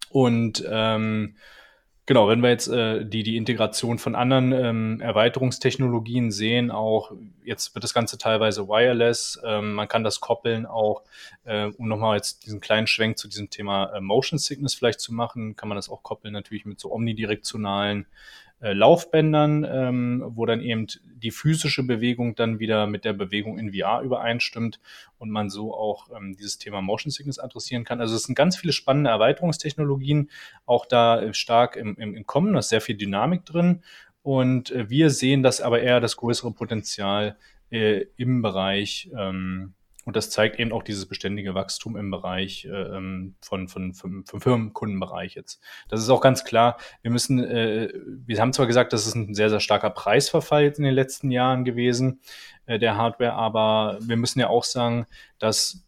Und 0.09 0.63
ähm, 0.69 1.35
genau, 2.05 2.27
wenn 2.27 2.41
wir 2.41 2.49
jetzt 2.49 2.67
äh, 2.67 3.05
die, 3.05 3.23
die 3.23 3.37
Integration 3.37 3.99
von 3.99 4.15
anderen 4.15 4.51
ähm, 4.51 5.01
Erweiterungstechnologien 5.01 6.31
sehen, 6.31 6.71
auch 6.71 7.11
jetzt 7.43 7.75
wird 7.75 7.83
das 7.83 7.93
Ganze 7.93 8.17
teilweise 8.17 8.67
wireless, 8.67 9.39
ähm, 9.45 9.73
man 9.73 9.87
kann 9.87 10.03
das 10.03 10.19
koppeln 10.19 10.65
auch, 10.65 11.03
äh, 11.45 11.65
um 11.65 11.87
nochmal 11.87 12.15
jetzt 12.15 12.45
diesen 12.45 12.61
kleinen 12.61 12.87
Schwenk 12.87 13.17
zu 13.17 13.27
diesem 13.27 13.49
Thema 13.49 13.93
äh, 13.95 14.01
Motion 14.01 14.39
Sickness 14.39 14.75
vielleicht 14.75 14.99
zu 14.99 15.13
machen, 15.13 15.55
kann 15.55 15.69
man 15.69 15.75
das 15.77 15.89
auch 15.89 16.03
koppeln 16.03 16.33
natürlich 16.33 16.65
mit 16.65 16.79
so 16.79 16.91
omnidirektionalen 16.91 18.05
Laufbändern, 18.71 19.67
ähm, 19.69 20.23
wo 20.25 20.45
dann 20.45 20.61
eben 20.61 20.87
die 21.01 21.31
physische 21.31 21.83
Bewegung 21.83 22.35
dann 22.35 22.59
wieder 22.59 22.87
mit 22.87 23.03
der 23.03 23.11
Bewegung 23.11 23.57
in 23.57 23.73
VR 23.73 24.01
übereinstimmt 24.01 24.79
und 25.17 25.29
man 25.29 25.49
so 25.49 25.73
auch 25.73 26.09
ähm, 26.15 26.35
dieses 26.37 26.59
Thema 26.59 26.81
Motion 26.81 27.11
Sickness 27.11 27.39
adressieren 27.39 27.83
kann. 27.83 27.99
Also 27.99 28.15
es 28.15 28.23
sind 28.23 28.35
ganz 28.35 28.55
viele 28.55 28.71
spannende 28.71 29.09
Erweiterungstechnologien, 29.09 30.29
auch 30.65 30.85
da 30.85 31.21
äh, 31.21 31.33
stark 31.33 31.75
im, 31.75 31.95
im, 31.97 32.15
im 32.15 32.25
Kommen, 32.25 32.53
da 32.53 32.59
ist 32.59 32.69
sehr 32.69 32.81
viel 32.81 32.95
Dynamik 32.95 33.45
drin. 33.45 33.81
Und 34.21 34.71
äh, 34.71 34.89
wir 34.89 35.09
sehen 35.09 35.43
das 35.43 35.59
aber 35.59 35.81
eher 35.81 35.99
das 35.99 36.15
größere 36.15 36.51
Potenzial 36.51 37.35
äh, 37.69 38.05
im 38.15 38.41
Bereich 38.41 39.09
ähm, 39.17 39.73
und 40.05 40.15
das 40.15 40.29
zeigt 40.29 40.59
eben 40.59 40.71
auch 40.71 40.83
dieses 40.83 41.05
beständige 41.05 41.55
Wachstum 41.55 41.95
im 41.95 42.11
Bereich 42.11 42.65
äh, 42.65 42.69
ähm, 42.69 43.35
von, 43.41 43.67
von, 43.67 43.93
von, 43.93 44.25
von 44.25 44.41
Firmenkundenbereich 44.41 45.35
jetzt. 45.35 45.61
Das 45.87 46.01
ist 46.01 46.09
auch 46.09 46.21
ganz 46.21 46.43
klar. 46.43 46.77
Wir 47.01 47.11
müssen, 47.11 47.39
äh, 47.43 47.91
wir 48.25 48.39
haben 48.39 48.53
zwar 48.53 48.67
gesagt, 48.67 48.93
das 48.93 49.07
ist 49.07 49.15
ein 49.15 49.33
sehr, 49.33 49.49
sehr 49.49 49.59
starker 49.59 49.89
Preisverfall 49.89 50.63
jetzt 50.63 50.79
in 50.79 50.85
den 50.85 50.93
letzten 50.93 51.31
Jahren 51.31 51.65
gewesen, 51.65 52.19
äh, 52.65 52.79
der 52.79 52.97
Hardware, 52.97 53.33
aber 53.33 53.97
wir 54.01 54.17
müssen 54.17 54.39
ja 54.39 54.49
auch 54.49 54.63
sagen, 54.63 55.05
dass 55.39 55.85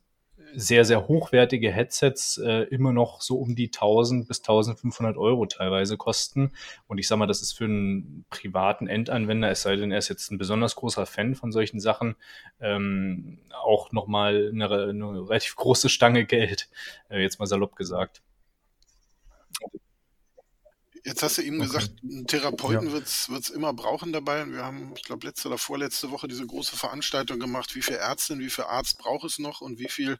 sehr, 0.55 0.85
sehr 0.85 1.07
hochwertige 1.07 1.71
Headsets 1.71 2.37
äh, 2.37 2.63
immer 2.63 2.93
noch 2.93 3.21
so 3.21 3.37
um 3.37 3.55
die 3.55 3.67
1000 3.67 4.27
bis 4.27 4.39
1500 4.39 5.17
Euro 5.17 5.45
teilweise 5.45 5.97
kosten. 5.97 6.51
Und 6.87 6.97
ich 6.97 7.07
sage 7.07 7.19
mal, 7.19 7.27
das 7.27 7.41
ist 7.41 7.53
für 7.53 7.65
einen 7.65 8.25
privaten 8.29 8.87
Endanwender, 8.87 9.49
es 9.49 9.61
sei 9.61 9.75
denn, 9.75 9.91
er 9.91 9.97
ist 9.97 10.09
jetzt 10.09 10.31
ein 10.31 10.37
besonders 10.37 10.75
großer 10.75 11.05
Fan 11.05 11.35
von 11.35 11.51
solchen 11.51 11.79
Sachen, 11.79 12.15
ähm, 12.59 13.39
auch 13.51 13.91
nochmal 13.91 14.51
eine, 14.53 14.65
eine 14.65 15.29
relativ 15.29 15.55
große 15.55 15.89
Stange 15.89 16.25
Geld, 16.25 16.69
äh, 17.09 17.21
jetzt 17.21 17.39
mal 17.39 17.45
salopp 17.45 17.75
gesagt. 17.75 18.21
Jetzt 21.05 21.21
hast 21.21 21.37
du 21.37 21.43
eben 21.43 21.61
okay. 21.61 21.67
gesagt, 21.67 21.91
einen 22.01 22.25
Therapeuten 22.25 22.87
ja. 22.87 22.93
wird 22.93 23.05
es 23.05 23.49
immer 23.49 23.73
brauchen 23.73 24.11
dabei. 24.11 24.43
Wir 24.47 24.65
haben, 24.65 24.91
ich 24.95 25.03
glaube, 25.03 25.27
letzte 25.27 25.49
oder 25.49 25.59
vorletzte 25.59 26.09
Woche 26.09 26.27
diese 26.27 26.47
große 26.47 26.75
Veranstaltung 26.75 27.39
gemacht, 27.39 27.75
wie 27.75 27.83
viel 27.83 27.97
Ärztin, 27.97 28.39
wie 28.39 28.49
viel 28.49 28.63
Arzt 28.63 28.97
braucht 28.97 29.23
es 29.23 29.37
noch 29.37 29.61
und 29.61 29.77
wie 29.77 29.87
viel 29.87 30.17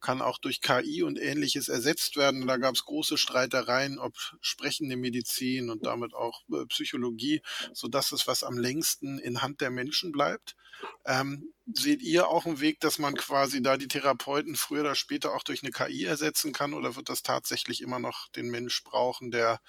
kann 0.00 0.22
auch 0.22 0.38
durch 0.38 0.62
KI 0.62 1.02
und 1.02 1.18
ähnliches 1.18 1.68
ersetzt 1.68 2.16
werden. 2.16 2.46
Da 2.46 2.56
gab 2.56 2.74
es 2.74 2.86
große 2.86 3.18
Streitereien, 3.18 3.98
ob 3.98 4.14
sprechende 4.40 4.96
Medizin 4.96 5.68
und 5.68 5.84
damit 5.84 6.14
auch 6.14 6.40
äh, 6.52 6.64
Psychologie, 6.66 7.42
so 7.74 7.88
dass 7.88 8.10
es 8.10 8.26
was 8.26 8.44
am 8.44 8.56
längsten 8.56 9.18
in 9.18 9.42
Hand 9.42 9.60
der 9.60 9.70
Menschen 9.70 10.10
bleibt. 10.10 10.56
Ähm, 11.04 11.52
seht 11.66 12.00
ihr 12.00 12.28
auch 12.28 12.46
einen 12.46 12.60
Weg, 12.60 12.80
dass 12.80 12.98
man 12.98 13.14
quasi 13.14 13.62
da 13.62 13.76
die 13.76 13.88
Therapeuten 13.88 14.56
früher 14.56 14.80
oder 14.80 14.94
später 14.94 15.34
auch 15.34 15.42
durch 15.42 15.62
eine 15.62 15.70
KI 15.70 16.04
ersetzen 16.04 16.52
kann 16.52 16.72
oder 16.72 16.96
wird 16.96 17.10
das 17.10 17.22
tatsächlich 17.22 17.82
immer 17.82 17.98
noch 17.98 18.28
den 18.28 18.50
Mensch 18.50 18.82
brauchen, 18.84 19.30
der 19.30 19.60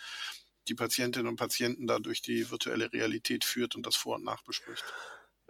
die 0.66 0.76
Patientinnen 0.76 1.28
und 1.28 1.36
Patienten 1.36 1.88
da 1.88 2.00
durch 2.00 2.22
die 2.22 2.50
virtuelle 2.50 2.92
Realität 2.92 3.44
führt 3.44 3.76
und 3.76 3.86
das 3.86 3.96
Vor- 3.96 4.16
und 4.16 4.26
Nachbespricht? 4.26 4.84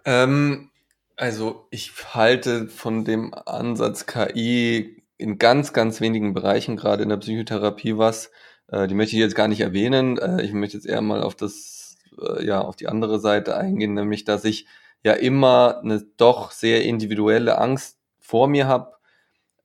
Ähm, 0.06 0.72
also 1.16 1.68
ich 1.72 1.92
halte 2.14 2.68
von 2.68 3.06
dem 3.06 3.34
Ansatz 3.34 4.06
KI 4.06 5.04
in 5.18 5.38
ganz, 5.38 5.74
ganz 5.74 6.02
wenigen 6.02 6.34
Bereichen, 6.34 6.76
gerade 6.76 7.04
in 7.04 7.10
der 7.10 7.18
Psychotherapie 7.18 7.98
was. 7.98 8.32
Äh, 8.68 8.88
die 8.88 8.96
möchte 8.96 9.16
ich 9.16 9.22
jetzt 9.22 9.36
gar 9.36 9.48
nicht 9.48 9.62
erwähnen. 9.62 10.18
Äh, 10.18 10.44
ich 10.44 10.52
möchte 10.52 10.78
jetzt 10.78 10.88
eher 10.88 11.02
mal 11.02 11.24
auf 11.24 11.36
das, 11.36 11.98
äh, 12.20 12.46
ja, 12.46 12.62
auf 12.62 12.76
die 12.76 12.88
andere 12.88 13.20
Seite 13.20 13.56
eingehen, 13.56 13.94
nämlich 13.94 14.26
dass 14.26 14.44
ich 14.46 14.68
ja 15.04 15.14
immer 15.14 15.82
eine 15.84 16.06
doch 16.18 16.52
sehr 16.52 16.84
individuelle 16.84 17.58
Angst 17.60 17.98
vor 18.20 18.48
mir 18.48 18.68
habe. 18.68 18.96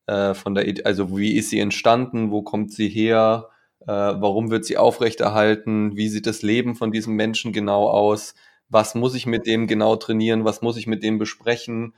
Äh, 0.06 0.34
von 0.34 0.54
der, 0.54 0.66
also 0.84 1.16
wie 1.16 1.36
ist 1.36 1.50
sie 1.50 1.60
entstanden, 1.60 2.30
wo 2.30 2.42
kommt 2.42 2.72
sie 2.72 2.88
her, 2.88 3.48
warum 3.86 4.50
wird 4.50 4.64
sie 4.64 4.76
aufrechterhalten, 4.76 5.96
wie 5.96 6.08
sieht 6.08 6.26
das 6.26 6.42
Leben 6.42 6.74
von 6.76 6.92
diesem 6.92 7.14
Menschen 7.14 7.52
genau 7.52 7.88
aus, 7.88 8.34
was 8.68 8.94
muss 8.94 9.14
ich 9.14 9.26
mit 9.26 9.46
dem 9.46 9.66
genau 9.66 9.96
trainieren, 9.96 10.44
was 10.44 10.62
muss 10.62 10.76
ich 10.76 10.86
mit 10.86 11.02
dem 11.02 11.18
besprechen, 11.18 11.94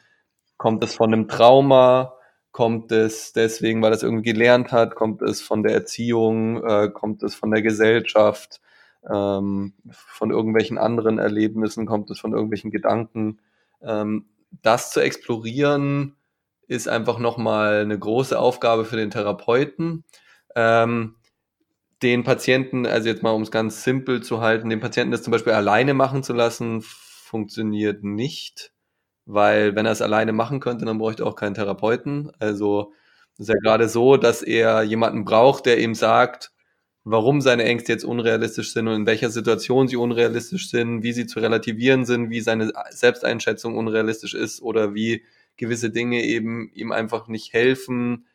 kommt 0.57 0.83
es 0.85 0.95
von 0.95 1.13
einem 1.13 1.29
Trauma, 1.29 2.15
kommt 2.53 2.93
es 2.93 3.33
deswegen, 3.33 3.83
weil 3.83 3.93
er 3.93 3.97
es 3.97 4.03
irgendwie 4.03 4.33
gelernt 4.33 4.73
hat, 4.73 4.95
kommt 4.95 5.23
es 5.23 5.41
von 5.41 5.63
der 5.63 5.73
Erziehung, 5.73 6.63
äh, 6.65 6.89
kommt 6.89 7.23
es 7.23 7.35
von 7.35 7.51
der 7.51 7.63
Gesellschaft, 7.63 8.61
ähm, 9.11 9.75
von 9.91 10.31
irgendwelchen 10.31 10.79
anderen 10.79 11.19
Erlebnissen, 11.19 11.87
kommt 11.87 12.11
es 12.11 12.21
von 12.21 12.33
irgendwelchen 12.33 12.71
Gedanken. 12.71 13.41
Ähm, 13.83 14.27
das 14.63 14.91
zu 14.93 15.01
explorieren 15.01 16.17
ist 16.69 16.89
einfach 16.89 17.19
nochmal 17.19 17.81
eine 17.81 17.99
große 17.99 18.39
Aufgabe 18.39 18.85
für 18.85 18.97
den 18.97 19.11
Therapeuten. 19.11 20.05
Ähm, 20.55 21.17
den 22.03 22.25
Patienten, 22.25 22.87
also 22.87 23.09
jetzt 23.09 23.23
mal 23.23 23.31
um 23.31 23.43
es 23.43 23.51
ganz 23.51 23.85
simpel 23.85 24.23
zu 24.23 24.41
halten, 24.41 24.71
den 24.71 24.81
Patienten 24.81 25.13
das 25.13 25.23
zum 25.23 25.31
Beispiel 25.33 25.53
alleine 25.53 25.95
machen 25.95 26.23
zu 26.23 26.33
lassen, 26.33 26.83
funktioniert 26.83 28.05
nicht, 28.05 28.73
weil 29.27 29.75
wenn 29.77 29.87
er 29.87 29.93
es 29.93 30.03
alleine 30.03 30.33
machen 30.33 30.61
könnte, 30.61 30.85
dann 30.85 30.99
bräuchte 30.99 31.25
er 31.25 31.27
auch 31.29 31.37
keinen 31.37 31.55
Therapeuten. 31.55 32.33
Also 32.39 32.93
ist 33.39 33.49
ja 33.49 33.55
gerade 33.63 33.89
so, 33.89 34.17
dass 34.17 34.43
er 34.43 34.83
jemanden 34.83 35.25
braucht, 35.25 35.67
der 35.67 35.79
ihm 35.81 35.95
sagt, 35.95 36.53
warum 37.05 37.41
seine 37.41 37.65
Ängste 37.65 37.93
jetzt 37.93 38.05
unrealistisch 38.05 38.73
sind 38.73 38.89
und 38.89 38.95
in 38.95 39.07
welcher 39.07 39.31
Situation 39.31 39.89
sie 39.89 39.97
unrealistisch 39.97 40.71
sind, 40.71 41.03
wie 41.03 41.13
sie 41.13 41.27
zu 41.27 41.41
relativieren 41.41 42.05
sind, 42.05 42.31
wie 42.31 42.41
seine 42.41 42.73
Selbsteinschätzung 42.91 43.77
unrealistisch 43.77 44.35
ist 44.35 44.63
oder 44.63 44.95
wie 44.95 45.25
gewisse 45.57 45.91
Dinge 45.91 46.23
eben 46.25 46.71
ihm 46.75 46.93
einfach 46.93 47.29
nicht 47.29 47.53
helfen, 47.53 48.27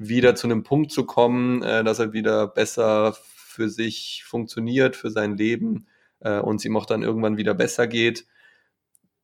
wieder 0.00 0.34
zu 0.34 0.46
einem 0.46 0.62
Punkt 0.62 0.90
zu 0.90 1.04
kommen, 1.04 1.62
äh, 1.62 1.84
dass 1.84 1.98
er 1.98 2.12
wieder 2.14 2.48
besser 2.48 3.14
für 3.22 3.68
sich 3.68 4.24
funktioniert, 4.26 4.96
für 4.96 5.10
sein 5.10 5.36
Leben 5.36 5.86
äh, 6.20 6.38
und 6.38 6.56
es 6.56 6.64
ihm 6.64 6.76
auch 6.76 6.86
dann 6.86 7.02
irgendwann 7.02 7.36
wieder 7.36 7.52
besser 7.52 7.86
geht. 7.86 8.26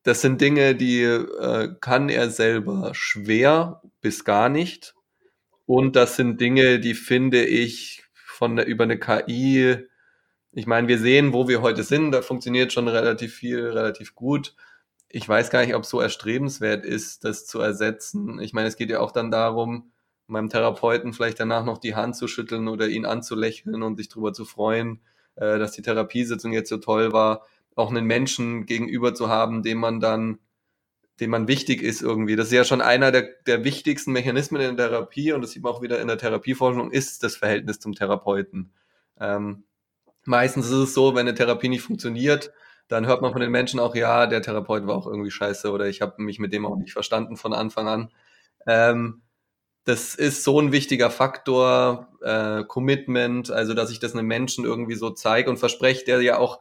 Das 0.02 0.20
sind 0.20 0.40
Dinge, 0.40 0.74
die 0.74 1.02
äh, 1.02 1.74
kann 1.80 2.10
er 2.10 2.30
selber 2.30 2.90
schwer 2.92 3.82
bis 4.02 4.24
gar 4.24 4.50
nicht. 4.50 4.94
Und 5.64 5.96
das 5.96 6.16
sind 6.16 6.40
Dinge, 6.40 6.78
die 6.78 6.94
finde 6.94 7.44
ich 7.44 8.04
von 8.14 8.56
der, 8.56 8.66
über 8.66 8.84
eine 8.84 8.98
KI, 8.98 9.78
ich 10.52 10.66
meine, 10.66 10.88
wir 10.88 10.98
sehen, 10.98 11.32
wo 11.32 11.48
wir 11.48 11.62
heute 11.62 11.82
sind, 11.82 12.12
da 12.12 12.22
funktioniert 12.22 12.72
schon 12.72 12.88
relativ 12.88 13.34
viel, 13.34 13.66
relativ 13.66 14.14
gut. 14.14 14.54
Ich 15.08 15.28
weiß 15.28 15.50
gar 15.50 15.64
nicht, 15.64 15.74
ob 15.74 15.82
es 15.84 15.90
so 15.90 16.00
erstrebenswert 16.00 16.84
ist, 16.84 17.24
das 17.24 17.46
zu 17.46 17.60
ersetzen. 17.60 18.40
Ich 18.40 18.52
meine, 18.52 18.68
es 18.68 18.76
geht 18.76 18.90
ja 18.90 19.00
auch 19.00 19.12
dann 19.12 19.30
darum, 19.30 19.92
meinem 20.26 20.48
Therapeuten 20.48 21.12
vielleicht 21.12 21.40
danach 21.40 21.64
noch 21.64 21.78
die 21.78 21.94
Hand 21.94 22.16
zu 22.16 22.28
schütteln 22.28 22.68
oder 22.68 22.88
ihn 22.88 23.06
anzulächeln 23.06 23.82
und 23.82 23.96
sich 23.96 24.08
darüber 24.08 24.32
zu 24.32 24.44
freuen, 24.44 25.00
äh, 25.36 25.58
dass 25.58 25.72
die 25.72 25.82
Therapiesitzung 25.82 26.52
jetzt 26.52 26.68
so 26.68 26.78
toll 26.78 27.12
war, 27.12 27.46
auch 27.74 27.90
einen 27.90 28.06
Menschen 28.06 28.66
gegenüber 28.66 29.14
zu 29.14 29.28
haben, 29.28 29.62
dem 29.62 29.78
man 29.78 30.00
dann, 30.00 30.38
dem 31.20 31.30
man 31.30 31.48
wichtig 31.48 31.82
ist 31.82 32.02
irgendwie. 32.02 32.36
Das 32.36 32.46
ist 32.46 32.52
ja 32.52 32.64
schon 32.64 32.80
einer 32.80 33.12
der, 33.12 33.28
der 33.46 33.64
wichtigsten 33.64 34.12
Mechanismen 34.12 34.60
in 34.60 34.76
der 34.76 34.88
Therapie 34.88 35.32
und 35.32 35.42
das 35.42 35.52
sieht 35.52 35.62
man 35.62 35.72
auch 35.72 35.82
wieder 35.82 36.00
in 36.00 36.08
der 36.08 36.18
Therapieforschung, 36.18 36.90
ist 36.90 37.22
das 37.22 37.36
Verhältnis 37.36 37.78
zum 37.78 37.94
Therapeuten. 37.94 38.72
Ähm, 39.20 39.64
meistens 40.24 40.66
ist 40.66 40.72
es 40.72 40.94
so, 40.94 41.14
wenn 41.14 41.26
eine 41.26 41.34
Therapie 41.34 41.68
nicht 41.68 41.82
funktioniert, 41.82 42.52
dann 42.88 43.06
hört 43.06 43.20
man 43.22 43.32
von 43.32 43.40
den 43.40 43.50
Menschen 43.50 43.80
auch, 43.80 43.94
ja, 43.94 44.26
der 44.26 44.42
Therapeut 44.42 44.86
war 44.86 44.96
auch 44.96 45.06
irgendwie 45.06 45.30
scheiße 45.30 45.70
oder 45.70 45.86
ich 45.86 46.00
habe 46.02 46.22
mich 46.22 46.38
mit 46.38 46.52
dem 46.52 46.66
auch 46.66 46.76
nicht 46.76 46.92
verstanden 46.92 47.36
von 47.36 47.52
Anfang 47.52 47.88
an. 47.88 48.08
Ähm, 48.66 49.22
das 49.86 50.14
ist 50.16 50.44
so 50.44 50.60
ein 50.60 50.72
wichtiger 50.72 51.10
Faktor, 51.10 52.08
äh, 52.20 52.64
Commitment, 52.64 53.50
also 53.50 53.72
dass 53.72 53.90
ich 53.90 54.00
das 54.00 54.14
einem 54.14 54.26
Menschen 54.26 54.64
irgendwie 54.64 54.96
so 54.96 55.10
zeige 55.10 55.48
und 55.48 55.58
verspreche, 55.58 56.04
der 56.04 56.20
ja 56.22 56.38
auch 56.38 56.60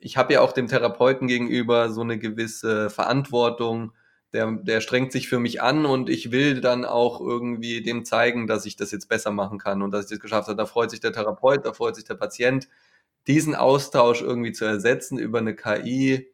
ich 0.00 0.16
habe 0.16 0.32
ja 0.32 0.40
auch 0.40 0.52
dem 0.52 0.66
Therapeuten 0.66 1.28
gegenüber 1.28 1.90
so 1.90 2.00
eine 2.00 2.18
gewisse 2.18 2.90
Verantwortung. 2.90 3.92
Der, 4.32 4.50
der 4.52 4.80
strengt 4.80 5.12
sich 5.12 5.28
für 5.28 5.38
mich 5.38 5.60
an 5.62 5.86
und 5.86 6.08
ich 6.08 6.30
will 6.30 6.60
dann 6.60 6.84
auch 6.84 7.20
irgendwie 7.20 7.82
dem 7.82 8.04
zeigen, 8.04 8.46
dass 8.46 8.64
ich 8.64 8.76
das 8.76 8.92
jetzt 8.92 9.08
besser 9.08 9.30
machen 9.30 9.58
kann 9.58 9.82
und 9.82 9.90
dass 9.90 10.04
ich 10.06 10.10
das 10.10 10.20
geschafft 10.20 10.48
habe. 10.48 10.56
Da 10.56 10.66
freut 10.66 10.90
sich 10.90 11.00
der 11.00 11.12
Therapeut, 11.12 11.66
da 11.66 11.72
freut 11.72 11.96
sich 11.96 12.04
der 12.04 12.14
Patient. 12.14 12.68
Diesen 13.26 13.54
Austausch 13.54 14.22
irgendwie 14.22 14.52
zu 14.52 14.64
ersetzen 14.64 15.18
über 15.18 15.38
eine 15.38 15.54
KI 15.54 16.32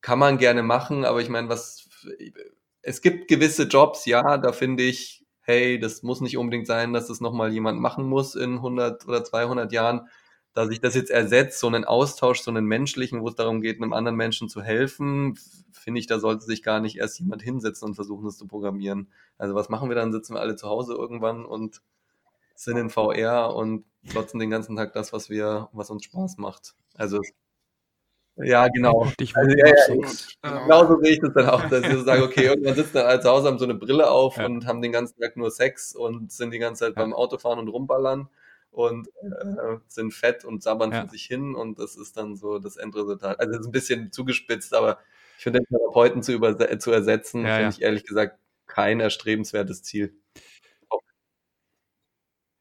kann 0.00 0.18
man 0.18 0.38
gerne 0.38 0.62
machen, 0.62 1.04
aber 1.04 1.20
ich 1.20 1.28
meine, 1.28 1.48
was 1.48 1.88
es 2.82 3.02
gibt 3.02 3.28
gewisse 3.28 3.64
Jobs, 3.64 4.06
ja, 4.06 4.38
da 4.38 4.52
finde 4.52 4.84
ich, 4.84 5.17
hey, 5.48 5.78
das 5.78 6.02
muss 6.02 6.20
nicht 6.20 6.36
unbedingt 6.36 6.66
sein, 6.66 6.92
dass 6.92 7.08
das 7.08 7.20
nochmal 7.20 7.52
jemand 7.52 7.80
machen 7.80 8.06
muss 8.06 8.34
in 8.34 8.56
100 8.56 9.08
oder 9.08 9.24
200 9.24 9.72
Jahren 9.72 10.08
dass 10.58 10.70
ich 10.70 10.80
das 10.80 10.96
jetzt 10.96 11.10
ersetzt, 11.10 11.60
so 11.60 11.68
einen 11.68 11.84
Austausch, 11.84 12.40
so 12.40 12.50
einen 12.50 12.66
menschlichen, 12.66 13.20
wo 13.20 13.28
es 13.28 13.36
darum 13.36 13.60
geht, 13.60 13.80
einem 13.80 13.92
anderen 13.92 14.16
Menschen 14.16 14.48
zu 14.48 14.60
helfen, 14.60 15.38
finde 15.70 16.00
ich, 16.00 16.08
da 16.08 16.18
sollte 16.18 16.44
sich 16.44 16.64
gar 16.64 16.80
nicht 16.80 16.96
erst 16.98 17.20
jemand 17.20 17.42
hinsetzen 17.42 17.86
und 17.86 17.94
versuchen, 17.94 18.24
das 18.24 18.38
zu 18.38 18.48
programmieren. 18.48 19.08
Also 19.36 19.54
was 19.54 19.68
machen 19.68 19.88
wir 19.88 19.94
dann? 19.94 20.12
Sitzen 20.12 20.34
wir 20.34 20.40
alle 20.40 20.56
zu 20.56 20.68
Hause 20.68 20.94
irgendwann 20.94 21.44
und 21.44 21.80
sind 22.56 22.76
in 22.76 22.90
VR 22.90 23.54
und 23.54 23.84
klotzen 24.08 24.40
den 24.40 24.50
ganzen 24.50 24.74
Tag 24.74 24.92
das, 24.94 25.12
was 25.12 25.30
wir, 25.30 25.68
was 25.72 25.90
uns 25.90 26.04
Spaß 26.04 26.38
macht. 26.38 26.74
Also 26.94 27.20
ja, 28.42 28.68
genau. 28.68 29.02
Also, 29.34 29.54
ja, 29.56 29.66
ja, 29.66 30.58
genau 30.62 30.86
so 30.86 31.00
sehe 31.00 31.12
ich 31.12 31.20
das 31.20 31.32
dann 31.34 31.48
auch, 31.48 31.68
dass 31.68 31.82
wir 31.82 31.98
so 31.98 32.04
sagen, 32.04 32.22
okay, 32.22 32.44
irgendwann 32.44 32.74
sitzen 32.74 32.94
dann 32.94 33.06
alle 33.06 33.20
zu 33.20 33.28
Hause, 33.28 33.48
haben 33.48 33.58
so 33.58 33.64
eine 33.64 33.74
Brille 33.74 34.10
auf 34.10 34.36
ja. 34.36 34.46
und 34.46 34.66
haben 34.66 34.82
den 34.82 34.92
ganzen 34.92 35.20
Tag 35.20 35.36
nur 35.36 35.50
Sex 35.50 35.94
und 35.94 36.32
sind 36.32 36.52
die 36.52 36.58
ganze 36.58 36.84
Zeit 36.86 36.94
beim 36.94 37.12
Autofahren 37.12 37.58
und 37.58 37.68
rumballern 37.68 38.28
und 38.70 39.08
äh, 39.08 39.78
sind 39.88 40.12
fett 40.14 40.44
und 40.44 40.62
sabbern 40.62 40.92
ja. 40.92 41.08
sich 41.08 41.24
hin 41.24 41.54
und 41.54 41.78
das 41.78 41.96
ist 41.96 42.16
dann 42.16 42.36
so 42.36 42.58
das 42.58 42.76
Endresultat. 42.76 43.40
Also 43.40 43.52
das 43.52 43.60
ist 43.62 43.66
ein 43.66 43.72
bisschen 43.72 44.12
zugespitzt, 44.12 44.74
aber 44.74 44.98
ich 45.36 45.44
finde, 45.44 45.60
den 45.60 45.66
Therapeuten 45.66 46.22
zu, 46.22 46.38
zu 46.78 46.92
ersetzen, 46.92 47.44
ja, 47.44 47.54
finde 47.54 47.62
ja. 47.62 47.68
ich 47.70 47.82
ehrlich 47.82 48.04
gesagt 48.04 48.38
kein 48.66 49.00
erstrebenswertes 49.00 49.82
Ziel. 49.82 50.14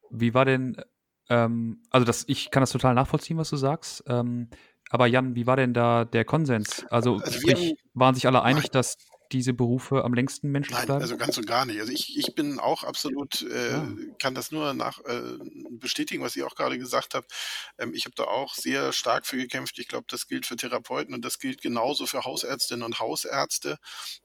Wie 0.09 0.34
war 0.34 0.45
denn, 0.45 0.82
ähm, 1.30 1.84
also 1.89 2.05
das, 2.05 2.23
ich 2.28 2.49
kann 2.49 2.61
das 2.61 2.71
total 2.71 2.93
nachvollziehen, 2.93 3.38
was 3.38 3.49
du 3.49 3.57
sagst. 3.57 4.03
Ähm, 4.07 4.49
aber 4.89 5.07
Jan, 5.07 5.35
wie 5.35 5.47
war 5.47 5.55
denn 5.55 5.73
da 5.73 6.05
der 6.05 6.25
Konsens? 6.25 6.85
Also, 6.89 7.17
also 7.17 7.39
sprich, 7.39 7.75
waren 7.93 8.15
sich 8.15 8.27
alle 8.27 8.43
einig, 8.43 8.69
dass 8.69 8.97
diese 9.31 9.53
Berufe 9.53 10.03
am 10.03 10.13
längsten 10.13 10.49
menschlich 10.49 10.77
Nein, 10.77 10.85
bleiben? 10.85 11.01
also 11.01 11.17
ganz 11.17 11.38
und 11.38 11.47
gar 11.47 11.65
nicht. 11.65 11.79
Also 11.79 11.91
ich, 11.91 12.17
ich 12.17 12.33
bin 12.35 12.59
auch 12.59 12.83
absolut, 12.83 13.41
äh, 13.41 13.71
ja. 13.71 13.88
kann 14.19 14.35
das 14.35 14.51
nur 14.51 14.73
nach 14.73 14.99
äh, 15.05 15.38
bestätigen, 15.71 16.23
was 16.23 16.35
ihr 16.35 16.47
auch 16.47 16.55
gerade 16.55 16.77
gesagt 16.77 17.13
habt. 17.13 17.31
Ähm, 17.77 17.93
ich 17.93 18.05
habe 18.05 18.15
da 18.15 18.23
auch 18.23 18.53
sehr 18.53 18.93
stark 18.93 19.25
für 19.25 19.38
gekämpft. 19.38 19.79
Ich 19.79 19.88
glaube, 19.88 20.05
das 20.09 20.27
gilt 20.27 20.45
für 20.45 20.55
Therapeuten 20.55 21.13
und 21.13 21.25
das 21.25 21.39
gilt 21.39 21.61
genauso 21.61 22.05
für 22.05 22.23
Hausärztinnen 22.23 22.83
und 22.83 22.99
Hausärzte. 22.99 23.77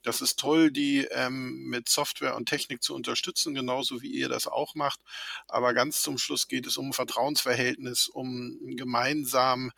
Das 0.03 0.21
ist 0.21 0.39
toll, 0.39 0.71
die 0.71 1.07
ähm, 1.11 1.65
mit 1.69 1.89
Software 1.89 2.37
und 2.37 2.49
Technik 2.49 2.83
zu 2.83 2.95
unterstützen, 2.95 3.55
genauso 3.55 4.03
wie 4.03 4.11
ihr 4.11 4.29
das 4.29 4.47
auch 4.47 4.75
macht. 4.75 5.01
Aber 5.49 5.75
ganz 5.75 6.03
zum 6.03 6.19
Schluss 6.19 6.49
geht 6.49 6.67
es 6.67 6.77
um 6.77 6.93
Vertrauensverhältnis, 6.93 8.09
um 8.09 8.59
gemeinsam 8.77 9.73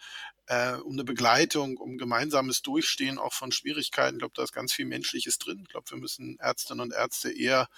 äh, 0.47 0.75
um 0.75 0.93
eine 0.93 1.05
Begleitung, 1.05 1.77
um 1.77 1.99
gemeinsames 1.99 2.63
Durchstehen 2.63 3.19
auch 3.19 3.33
von 3.33 3.53
Schwierigkeiten. 3.53 4.17
Ich 4.17 4.21
glaube, 4.21 4.35
da 4.37 4.43
ist 4.43 4.53
ganz 4.53 4.73
viel 4.73 4.87
Menschliches 4.87 5.39
drin. 5.39 5.61
Ich 5.63 5.69
glaube, 5.69 5.91
wir 5.91 5.99
müssen 5.99 6.39
Ärztinnen 6.39 6.81
und 6.81 6.93
Ärzte 6.93 7.31
eher 7.31 7.69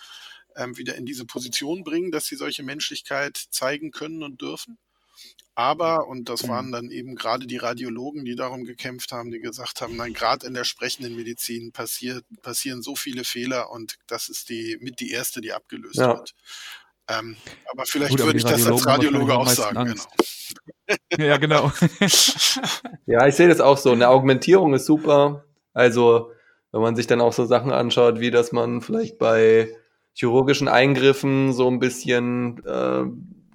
ähm, 0.57 0.77
wieder 0.77 0.97
in 0.97 1.07
diese 1.07 1.27
Position 1.27 1.85
bringen, 1.85 2.11
dass 2.11 2.27
sie 2.27 2.37
solche 2.37 2.63
Menschlichkeit 2.63 3.37
zeigen 3.51 3.91
können 3.91 4.23
und 4.23 4.41
dürfen. 4.41 4.79
Aber, 5.55 6.07
und 6.07 6.29
das 6.29 6.47
waren 6.49 6.71
dann 6.71 6.91
eben 6.91 7.15
gerade 7.15 7.47
die 7.47 7.57
Radiologen, 7.57 8.27
die 8.27 8.37
darum 8.37 8.65
gekämpft 8.65 9.13
haben, 9.13 9.31
die 9.31 9.41
gesagt 9.41 9.81
haben, 9.81 9.97
nein, 9.97 10.13
gerade 10.13 10.47
in 10.47 10.53
der 10.53 10.65
sprechenden 10.65 11.17
Medizin 11.17 11.73
passiert, 11.73 12.27
passieren 12.43 12.83
so 12.83 12.95
viele 12.95 13.25
Fehler 13.25 13.71
und 13.71 13.97
das 14.07 14.29
ist 14.29 14.51
die 14.51 14.77
mit 14.81 15.01
die 15.01 15.13
erste, 15.13 15.41
die 15.41 15.55
abgelöst 15.55 15.97
ja. 15.97 16.09
wird. 16.09 16.35
Ähm, 17.09 17.37
aber 17.71 17.85
vielleicht 17.87 18.11
Gut, 18.11 18.21
aber 18.21 18.29
würde 18.29 18.39
ich 18.39 18.45
das 18.45 18.67
als 18.67 18.87
Radiologe 18.87 19.35
auch 19.35 19.49
sagen. 19.49 19.95
Genau. 19.95 20.05
ja, 21.19 21.37
genau. 21.37 21.73
ja, 23.07 23.27
ich 23.27 23.35
sehe 23.35 23.49
das 23.49 23.61
auch 23.61 23.79
so. 23.79 23.93
Eine 23.93 24.09
Augmentierung 24.09 24.75
ist 24.75 24.87
super. 24.87 25.45
Also, 25.73 26.33
wenn 26.73 26.81
man 26.81 26.97
sich 26.97 27.07
dann 27.07 27.21
auch 27.21 27.33
so 27.33 27.45
Sachen 27.45 27.73
anschaut, 27.73 28.21
wie 28.21 28.31
dass 28.31 28.53
man 28.53 28.81
vielleicht 28.81 29.19
bei 29.19 29.69
chirurgischen 30.15 30.69
Eingriffen 30.69 31.53
so 31.53 31.69
ein 31.69 31.79
bisschen 31.79 32.65
äh, 32.65 33.05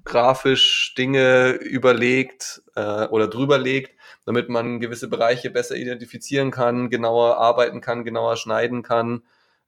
grafisch 0.04 0.94
Dinge 0.98 1.52
überlegt 1.54 2.62
äh, 2.76 3.08
oder 3.08 3.28
drüberlegt, 3.28 3.96
damit 4.26 4.50
man 4.50 4.80
gewisse 4.80 5.08
Bereiche 5.08 5.50
besser 5.50 5.76
identifizieren 5.76 6.52
kann, 6.52 6.90
genauer 6.90 7.38
arbeiten 7.38 7.82
kann, 7.82 8.06
genauer 8.06 8.38
schneiden 8.38 8.84
kann. 8.84 9.24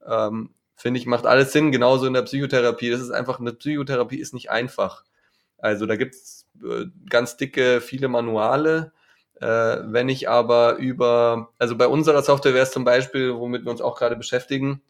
Ähm, 0.07 0.51
Finde 0.83 0.99
ich, 0.99 1.05
macht 1.05 1.25
alles 1.25 1.53
Sinn, 1.53 1.71
genauso 1.71 2.05
in 2.07 2.13
der 2.13 2.23
Psychotherapie. 2.23 2.89
Das 2.89 2.99
ist 2.99 3.09
einfach, 3.09 3.39
eine 3.39 3.53
Psychotherapie 3.53 4.19
ist 4.19 4.33
nicht 4.33 4.51
einfach. 4.51 5.05
Also 5.57 5.85
da 5.85 5.95
gibt's 5.95 6.45
äh, 6.61 6.87
ganz 7.09 7.37
dicke, 7.37 7.79
viele 7.79 8.09
Manuale. 8.09 8.91
Äh, 9.39 9.77
wenn 9.85 10.09
ich 10.09 10.27
aber 10.27 10.75
über, 10.75 11.53
also 11.57 11.77
bei 11.77 11.87
unserer 11.87 12.21
Software 12.21 12.53
wäre 12.53 12.65
es 12.65 12.73
zum 12.73 12.83
Beispiel, 12.83 13.33
womit 13.33 13.63
wir 13.63 13.71
uns 13.71 13.79
auch 13.79 13.97
gerade 13.97 14.17
beschäftigen, 14.17 14.81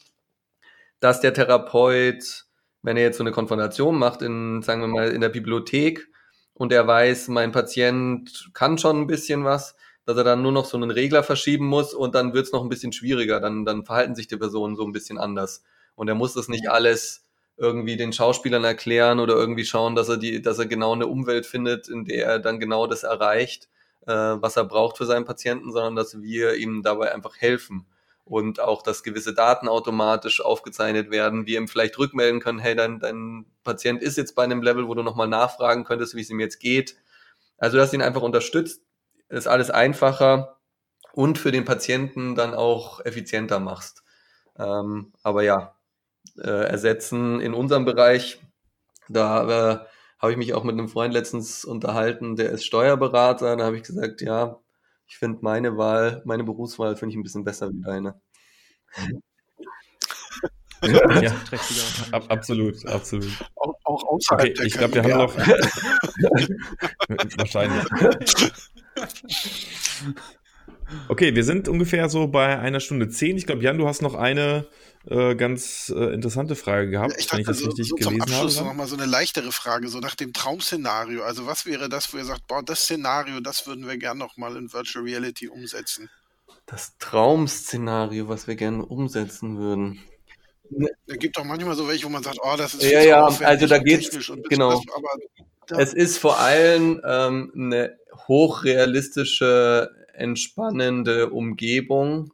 dass 1.00 1.22
der 1.22 1.36
Therapeut, 1.36 2.46
wenn 2.82 2.98
er 2.98 3.04
jetzt 3.04 3.20
so 3.20 3.24
eine 3.24 3.32
Konfrontation 3.32 3.96
macht 4.00 4.24
in, 4.24 4.64
sagen 4.64 4.82
wir 4.82 4.88
mal, 4.88 5.10
in 5.10 5.22
der 5.22 5.30
Bibliothek 5.30 6.10
und 6.56 6.72
er 6.72 6.88
weiß, 6.88 7.28
mein 7.28 7.52
Patient 7.52 8.50
kann 8.56 8.80
schon 8.80 9.02
ein 9.02 9.08
bisschen 9.08 9.44
was, 9.44 9.76
dass 10.06 10.18
er 10.18 10.24
dann 10.24 10.42
nur 10.42 10.54
noch 10.54 10.66
so 10.66 10.76
einen 10.76 10.90
Regler 10.90 11.22
verschieben 11.22 11.68
muss 11.68 11.94
und 11.94 12.16
dann 12.16 12.34
wird 12.34 12.48
es 12.48 12.52
noch 12.52 12.64
ein 12.64 12.70
bisschen 12.70 12.94
schwieriger. 12.94 13.40
Dann, 13.40 13.64
dann 13.64 13.86
verhalten 13.86 14.16
sich 14.16 14.26
die 14.26 14.38
Personen 14.38 14.76
so 14.76 14.84
ein 14.84 14.92
bisschen 14.92 15.20
anders. 15.20 15.64
Und 15.96 16.08
er 16.08 16.16
muss 16.16 16.34
das 16.34 16.48
nicht 16.48 16.70
alles 16.70 17.24
irgendwie 17.58 17.98
den 17.98 18.14
Schauspielern 18.14 18.64
erklären 18.64 19.20
oder 19.20 19.36
irgendwie 19.36 19.66
schauen, 19.66 19.96
dass 19.96 20.10
er 20.10 20.18
die, 20.18 20.42
dass 20.42 20.60
er 20.60 20.66
genau 20.66 20.94
eine 20.94 21.08
Umwelt 21.08 21.46
findet, 21.46 21.88
in 21.88 22.06
der 22.06 22.26
er 22.26 22.40
dann 22.40 22.60
genau 22.60 22.88
das 22.88 23.04
erreicht, 23.04 23.70
äh, 24.08 24.12
was 24.14 24.58
er 24.58 24.66
braucht 24.66 24.98
für 24.98 25.06
seinen 25.06 25.26
Patienten, 25.26 25.72
sondern 25.72 25.96
dass 25.96 26.22
wir 26.22 26.56
ihm 26.56 26.82
dabei 26.82 27.14
einfach 27.14 27.38
helfen 27.38 27.86
und 28.26 28.60
auch, 28.60 28.82
dass 28.82 29.04
gewisse 29.04 29.34
Daten 29.34 29.68
automatisch 29.68 30.42
aufgezeichnet 30.42 31.12
werden, 31.12 31.46
wir 31.46 31.60
ihm 31.60 31.68
vielleicht 31.68 31.98
rückmelden 32.00 32.40
können, 32.40 32.60
hey, 32.60 32.76
dein, 32.76 33.00
dein 33.00 33.46
Patient 33.64 34.02
ist 34.02 34.18
jetzt 34.18 34.36
bei 34.36 34.44
einem 34.44 34.62
Level, 34.62 34.88
wo 34.88 34.96
du 34.96 35.04
nochmal 35.04 35.28
nachfragen 35.28 35.84
könntest, 35.84 36.16
wie 36.16 36.22
es 36.22 36.30
ihm 36.30 36.40
jetzt 36.40 36.60
geht. 36.60 36.96
Also, 37.58 37.78
dass 37.78 37.94
ihn 37.94 38.02
einfach 38.02 38.22
unterstützt, 38.22 38.82
ist 39.30 39.48
alles 39.48 39.70
einfacher 39.70 40.58
und 41.14 41.38
für 41.38 41.52
den 41.52 41.66
Patienten 41.66 42.36
dann 42.36 42.54
auch 42.54 43.02
effizienter 43.06 43.60
machst. 43.60 44.04
Ähm, 44.58 45.14
aber 45.24 45.44
ja, 45.44 45.76
äh, 46.38 46.50
ersetzen 46.50 47.40
in 47.40 47.54
unserem 47.54 47.86
Bereich, 47.86 48.42
da 49.10 49.74
äh, 49.74 49.80
habe 50.20 50.32
ich 50.32 50.38
mich 50.38 50.54
auch 50.54 50.64
mit 50.64 50.74
einem 50.74 50.88
Freund 50.88 51.14
letztens 51.14 51.66
unterhalten, 51.66 52.36
der 52.36 52.52
ist 52.52 52.66
Steuerberater. 52.66 53.56
Da 53.58 53.66
habe 53.66 53.78
ich 53.78 53.84
gesagt, 53.84 54.22
ja, 54.22 54.60
ich 55.06 55.18
finde 55.18 55.40
meine 55.42 55.78
Wahl, 55.78 56.22
meine 56.26 56.44
Berufswahl 56.44 56.96
finde 56.96 57.12
ich 57.12 57.18
ein 57.18 57.24
bisschen 57.24 57.44
besser 57.44 57.72
wie 57.72 57.82
deine. 57.82 58.20
ja, 61.22 61.36
ab, 62.12 62.26
absolut, 62.30 62.86
absolut. 62.88 63.32
Auch, 63.56 63.76
auch 63.84 64.04
außerhalb 64.08 64.50
okay, 64.50 64.66
Ich 64.66 64.74
glaube, 64.74 64.96
wir 64.96 65.04
haben 65.04 65.18
noch. 65.18 65.38
Wahrscheinlich. 67.38 67.84
Okay, 71.10 71.36
wir 71.36 71.44
sind 71.44 71.68
ungefähr 71.68 72.10
so 72.10 72.28
bei 72.28 72.60
einer 72.60 72.80
Stunde 72.80 73.10
zehn. 73.10 73.38
Ich 73.38 73.46
glaube, 73.46 73.64
Jan, 73.64 73.78
du 73.78 73.88
hast 73.88 74.02
noch 74.02 74.16
eine 74.16 74.66
äh, 75.08 75.36
ganz 75.36 75.94
äh, 75.96 76.14
interessante 76.14 76.56
Frage 76.56 76.90
gehabt, 76.90 77.16
ich 77.18 77.32
wenn 77.32 77.42
ich 77.42 77.46
das 77.46 77.60
so, 77.60 77.66
richtig 77.66 77.90
so 77.90 77.96
gelesen 77.96 78.20
zum 78.20 78.22
Abschluss 78.22 78.58
habe. 78.58 78.70
noch 78.70 78.76
mal 78.76 78.88
so 78.88 78.96
eine 78.96 79.06
leichtere 79.06 79.52
Frage, 79.52 79.90
so 79.90 80.00
nach 80.00 80.16
dem 80.16 80.32
Traum-Szenario. 80.32 81.24
Also 81.24 81.46
was 81.46 81.66
wäre 81.66 81.90
das, 81.90 82.14
wo 82.14 82.18
ihr 82.18 82.26
sagt, 82.26 82.48
boah, 82.48 82.64
das 82.64 82.84
Szenario, 82.84 83.40
das 83.42 83.68
würden 83.68 83.88
wir 83.88 83.98
gerne 83.98 84.20
noch 84.20 84.38
mal 84.38 84.56
in 84.56 84.72
Virtual 84.72 85.04
Reality 85.04 85.50
umsetzen? 85.50 86.10
Das 86.66 86.98
Traum-Szenario, 87.00 88.30
was 88.30 88.48
wir 88.48 88.56
gerne 88.56 88.86
umsetzen 88.86 89.58
würden. 89.58 90.00
Es 91.06 91.20
gibt 91.20 91.38
auch 91.38 91.44
manchmal 91.44 91.76
so 91.76 91.88
welche, 91.88 92.06
wo 92.06 92.10
man 92.10 92.24
sagt, 92.24 92.40
oh, 92.42 92.56
das 92.58 92.74
ist 92.74 92.84
ja, 92.84 93.02
ja, 93.02 93.26
also 93.26 93.68
da 93.68 93.78
geht's, 93.80 94.10
genau. 94.50 94.82
Das, 95.68 95.90
es 95.90 95.94
ist 95.94 96.18
vor 96.18 96.40
allem 96.40 97.02
ähm, 97.06 97.52
eine 97.56 97.98
hochrealistische, 98.28 99.92
entspannende 100.14 101.30
Umgebung, 101.30 102.32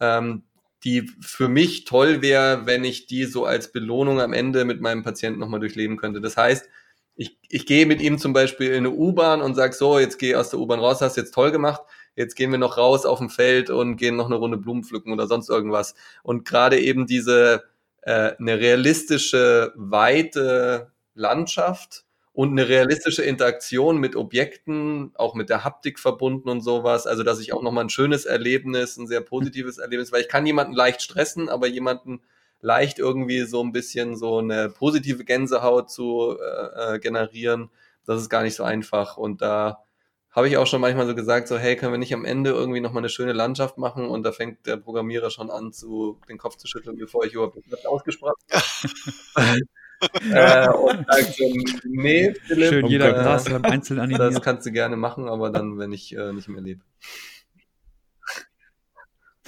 ähm, 0.00 0.44
die 0.84 1.10
für 1.20 1.48
mich 1.48 1.84
toll 1.84 2.22
wäre, 2.22 2.66
wenn 2.66 2.84
ich 2.84 3.06
die 3.06 3.24
so 3.24 3.44
als 3.44 3.72
Belohnung 3.72 4.20
am 4.20 4.32
Ende 4.32 4.64
mit 4.64 4.80
meinem 4.80 5.02
Patienten 5.02 5.40
nochmal 5.40 5.60
durchleben 5.60 5.96
könnte. 5.96 6.20
Das 6.20 6.36
heißt, 6.36 6.68
ich, 7.14 7.38
ich 7.48 7.66
gehe 7.66 7.86
mit 7.86 8.00
ihm 8.00 8.18
zum 8.18 8.32
Beispiel 8.32 8.70
in 8.70 8.86
eine 8.86 8.90
U-Bahn 8.90 9.42
und 9.42 9.54
sage 9.54 9.74
so, 9.74 9.98
jetzt 9.98 10.18
geh 10.18 10.34
aus 10.34 10.50
der 10.50 10.60
U-Bahn 10.60 10.80
raus, 10.80 11.00
hast 11.00 11.16
jetzt 11.16 11.34
toll 11.34 11.52
gemacht, 11.52 11.82
jetzt 12.16 12.34
gehen 12.34 12.50
wir 12.50 12.58
noch 12.58 12.78
raus 12.78 13.06
auf 13.06 13.18
dem 13.18 13.30
Feld 13.30 13.70
und 13.70 13.96
gehen 13.96 14.16
noch 14.16 14.26
eine 14.26 14.36
Runde 14.36 14.56
Blumen 14.56 14.82
pflücken 14.82 15.12
oder 15.12 15.26
sonst 15.26 15.48
irgendwas. 15.48 15.94
Und 16.22 16.46
gerade 16.46 16.80
eben 16.80 17.06
diese 17.06 17.64
äh, 18.02 18.32
eine 18.38 18.58
realistische, 18.58 19.72
weite 19.76 20.92
Landschaft 21.14 22.04
und 22.34 22.50
eine 22.50 22.68
realistische 22.68 23.22
Interaktion 23.22 23.98
mit 23.98 24.16
Objekten, 24.16 25.12
auch 25.14 25.34
mit 25.34 25.50
der 25.50 25.64
Haptik 25.64 25.98
verbunden 25.98 26.48
und 26.48 26.62
sowas. 26.62 27.06
Also, 27.06 27.22
dass 27.22 27.40
ich 27.40 27.52
auch 27.52 27.62
nochmal 27.62 27.84
ein 27.84 27.90
schönes 27.90 28.24
Erlebnis, 28.24 28.96
ein 28.96 29.06
sehr 29.06 29.20
positives 29.20 29.78
Erlebnis, 29.78 30.12
weil 30.12 30.22
ich 30.22 30.28
kann 30.28 30.46
jemanden 30.46 30.72
leicht 30.72 31.02
stressen, 31.02 31.48
aber 31.50 31.66
jemanden 31.66 32.22
leicht 32.60 32.98
irgendwie 32.98 33.42
so 33.42 33.62
ein 33.62 33.72
bisschen 33.72 34.16
so 34.16 34.38
eine 34.38 34.70
positive 34.70 35.24
Gänsehaut 35.24 35.90
zu 35.90 36.36
äh, 36.40 36.94
äh 36.94 36.98
generieren, 37.00 37.70
das 38.06 38.20
ist 38.22 38.30
gar 38.30 38.42
nicht 38.42 38.54
so 38.54 38.62
einfach. 38.64 39.16
Und 39.18 39.42
da 39.42 39.84
habe 40.30 40.48
ich 40.48 40.56
auch 40.56 40.66
schon 40.66 40.80
manchmal 40.80 41.06
so 41.06 41.14
gesagt, 41.14 41.48
so, 41.48 41.58
hey, 41.58 41.76
können 41.76 41.92
wir 41.92 41.98
nicht 41.98 42.14
am 42.14 42.24
Ende 42.24 42.50
irgendwie 42.50 42.80
nochmal 42.80 43.02
eine 43.02 43.10
schöne 43.10 43.34
Landschaft 43.34 43.76
machen? 43.76 44.06
Und 44.08 44.22
da 44.22 44.32
fängt 44.32 44.66
der 44.66 44.78
Programmierer 44.78 45.30
schon 45.30 45.50
an, 45.50 45.72
zu, 45.72 46.18
den 46.28 46.38
Kopf 46.38 46.56
zu 46.56 46.66
schütteln, 46.66 46.96
bevor 46.96 47.26
ich 47.26 47.34
überhaupt 47.34 47.58
ausgesprochen 47.86 48.40
habe. 48.50 49.58
äh, 50.32 50.68
und 50.68 51.06
sagt 51.06 51.34
so, 51.34 51.44
nee, 51.84 52.34
Philipp. 52.46 52.68
Schön, 52.68 52.86
jeder 52.86 53.10
äh, 53.10 53.12
Gras 53.12 53.44
beim 53.44 53.64
einzeln 53.64 54.00
animiert. 54.00 54.20
Das 54.32 54.42
kannst 54.42 54.66
du 54.66 54.72
gerne 54.72 54.96
machen, 54.96 55.28
aber 55.28 55.50
dann, 55.50 55.78
wenn 55.78 55.92
ich 55.92 56.16
äh, 56.16 56.32
nicht 56.32 56.48
mehr 56.48 56.62
lebe. 56.62 56.80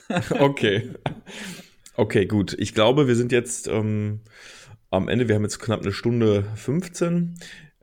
okay. 0.39 0.91
Okay, 1.97 2.27
gut. 2.27 2.55
Ich 2.59 2.75
glaube, 2.75 3.07
wir 3.09 3.17
sind 3.17 3.33
jetzt 3.33 3.69
ähm, 3.69 4.21
am 4.91 5.09
Ende. 5.09 5.29
Wir 5.29 5.35
haben 5.35 5.43
jetzt 5.43 5.59
knapp 5.59 5.83
eine 5.83 5.93
Stunde 5.93 6.45
15. 6.57 7.35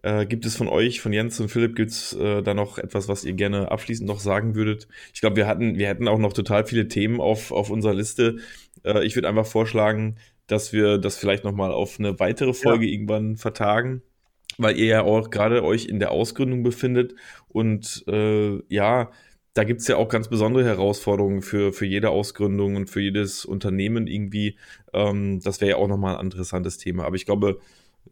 Äh, 0.03 0.25
gibt 0.25 0.45
es 0.45 0.55
von 0.55 0.67
euch, 0.67 0.99
von 0.99 1.13
Jens 1.13 1.39
und 1.39 1.49
Philipp, 1.49 1.75
gibt 1.75 1.91
es 1.91 2.13
äh, 2.13 2.41
da 2.41 2.55
noch 2.55 2.79
etwas, 2.79 3.07
was 3.07 3.23
ihr 3.23 3.33
gerne 3.33 3.69
abschließend 3.69 4.07
noch 4.07 4.19
sagen 4.19 4.55
würdet? 4.55 4.87
Ich 5.13 5.21
glaube, 5.21 5.35
wir 5.35 5.47
hatten, 5.47 5.77
wir 5.77 5.87
hätten 5.87 6.07
auch 6.07 6.17
noch 6.17 6.33
total 6.33 6.65
viele 6.65 6.87
Themen 6.87 7.21
auf, 7.21 7.51
auf 7.51 7.69
unserer 7.69 7.93
Liste. 7.93 8.37
Äh, 8.83 9.05
ich 9.05 9.15
würde 9.15 9.29
einfach 9.29 9.45
vorschlagen, 9.45 10.17
dass 10.51 10.73
wir 10.73 10.97
das 10.97 11.17
vielleicht 11.17 11.43
nochmal 11.43 11.71
auf 11.71 11.99
eine 11.99 12.19
weitere 12.19 12.53
Folge 12.53 12.85
ja. 12.85 12.91
irgendwann 12.91 13.37
vertagen, 13.37 14.01
weil 14.57 14.77
ihr 14.77 14.85
ja 14.85 15.03
auch 15.03 15.29
gerade 15.29 15.63
euch 15.63 15.85
in 15.85 15.99
der 15.99 16.11
Ausgründung 16.11 16.63
befindet 16.63 17.15
und 17.47 18.03
äh, 18.07 18.61
ja, 18.67 19.11
da 19.53 19.63
gibt's 19.65 19.87
ja 19.87 19.97
auch 19.97 20.07
ganz 20.07 20.29
besondere 20.29 20.63
Herausforderungen 20.63 21.41
für, 21.41 21.73
für 21.73 21.85
jede 21.85 22.09
Ausgründung 22.09 22.75
und 22.77 22.89
für 22.89 23.01
jedes 23.01 23.43
Unternehmen 23.43 24.07
irgendwie. 24.07 24.57
Ähm, 24.93 25.41
das 25.41 25.59
wäre 25.59 25.71
ja 25.71 25.77
auch 25.77 25.89
nochmal 25.89 26.15
ein 26.15 26.25
interessantes 26.25 26.77
Thema. 26.77 27.03
Aber 27.03 27.17
ich 27.17 27.25
glaube, 27.25 27.59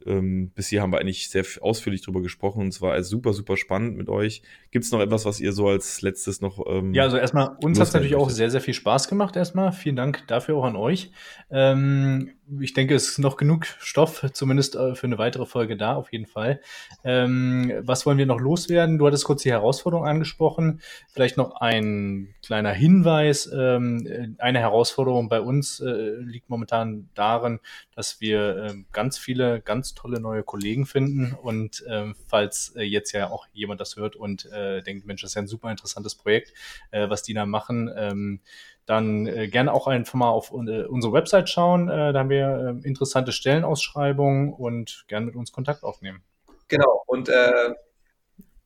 ähm, 0.06 0.52
bis 0.56 0.68
hier 0.68 0.82
haben 0.82 0.92
wir 0.92 1.00
eigentlich 1.00 1.30
sehr 1.30 1.46
ausführlich 1.62 2.02
drüber 2.02 2.22
gesprochen 2.22 2.62
und 2.62 2.72
zwar 2.72 3.02
super, 3.04 3.34
super 3.34 3.58
spannend 3.58 3.98
mit 3.98 4.10
euch. 4.10 4.42
Gibt 4.72 4.86
es 4.86 4.92
noch 4.92 5.00
etwas, 5.00 5.26
was 5.26 5.40
ihr 5.40 5.54
so 5.54 5.68
als 5.68 6.02
letztes 6.02 6.42
noch. 6.42 6.66
Ähm, 6.68 6.94
ja, 6.94 7.04
also 7.04 7.18
erstmal, 7.18 7.58
uns 7.64 7.80
hat 7.80 7.88
es 7.88 7.94
natürlich 7.94 8.16
auch 8.16 8.30
sehr, 8.30 8.50
sehr 8.50 8.62
viel 8.62 8.74
Spaß 8.74 9.08
gemacht 9.08 9.36
erstmal. 9.36 9.72
Vielen 9.72 9.96
Dank 9.96 10.28
dafür 10.28 10.58
auch 10.58 10.66
an 10.66 10.76
euch. 10.76 11.12
Ähm, 11.52 12.32
ich 12.60 12.74
denke, 12.74 12.96
es 12.96 13.10
ist 13.10 13.20
noch 13.20 13.38
genug 13.38 13.66
Stoff, 13.80 14.26
zumindest 14.34 14.76
äh, 14.76 14.96
für 14.96 15.08
eine 15.08 15.18
weitere 15.18 15.46
Folge 15.46 15.78
da, 15.78 15.96
auf 15.96 16.12
jeden 16.12 16.26
Fall. 16.26 16.62
Ähm, 17.04 17.72
was 17.82 18.06
wollen 18.06 18.18
wir 18.18 18.26
noch 18.26 18.40
loswerden? 18.40 18.98
Du 18.98 19.06
hattest 19.06 19.26
kurz 19.26 19.44
die 19.44 19.52
Herausforderung 19.52 20.06
angesprochen. 20.06 20.82
Vielleicht 21.12 21.38
noch 21.38 21.62
ein 21.62 22.34
kleiner 22.44 22.72
Hinweis. 22.72 23.50
Ähm, 23.54 24.36
eine 24.40 24.60
Herausforderung 24.60 25.30
bei 25.30 25.42
uns 25.42 25.80
äh, 25.80 26.16
liegt 26.22 26.50
momentan 26.50 27.10
darin, 27.14 27.60
dass 27.96 28.20
wir 28.22 28.58
äh, 28.58 28.74
ganz 28.92 29.18
viele, 29.18 29.62
ganz 29.62 29.94
tolle 29.94 30.20
neue 30.20 30.44
Kollegen 30.44 30.86
finden. 30.86 31.34
Und 31.34 31.86
äh, 31.88 32.14
falls 32.28 32.74
äh, 32.76 32.84
jetzt 32.84 33.12
ja 33.12 33.30
auch 33.30 33.48
jemand 33.54 33.82
das 33.82 33.96
hört 33.96 34.16
und 34.16 34.46
äh, 34.52 34.82
denkt, 34.82 35.06
Mensch, 35.06 35.22
das 35.22 35.32
ist 35.32 35.36
ja 35.36 35.42
ein 35.42 35.48
super 35.48 35.70
interessantes 35.70 36.16
Projekt, 36.16 36.54
was 36.92 37.24
die 37.24 37.34
da 37.34 37.46
machen, 37.46 37.90
ähm, 37.96 38.42
dann 38.90 39.28
äh, 39.28 39.48
gerne 39.48 39.72
auch 39.72 39.86
einfach 39.88 40.16
mal 40.16 40.30
auf 40.30 40.52
äh, 40.52 40.84
unsere 40.86 41.14
Website 41.14 41.48
schauen. 41.50 41.90
Äh, 41.90 42.12
da 42.12 42.20
haben 42.20 42.30
wir 42.30 42.80
äh, 42.84 42.88
interessante 42.88 43.32
Stellenausschreibungen 43.32 44.52
und 44.52 45.06
gerne 45.08 45.28
mit 45.28 45.36
uns 45.36 45.52
Kontakt 45.52 45.84
aufnehmen. 45.84 46.24
Genau. 46.68 47.04
Und 47.06 47.30
äh, 47.30 47.76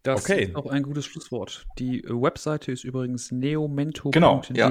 das 0.04 0.24
okay. 0.24 0.46
ist 0.46 0.56
auch 0.56 0.68
ein 0.68 0.84
gutes 0.84 1.06
Schlusswort. 1.06 1.66
Die 1.78 2.04
Webseite 2.08 2.72
ist 2.72 2.84
übrigens 2.86 3.32
neomento.de, 3.32 4.12
genau, 4.12 4.42
ja. 4.54 4.68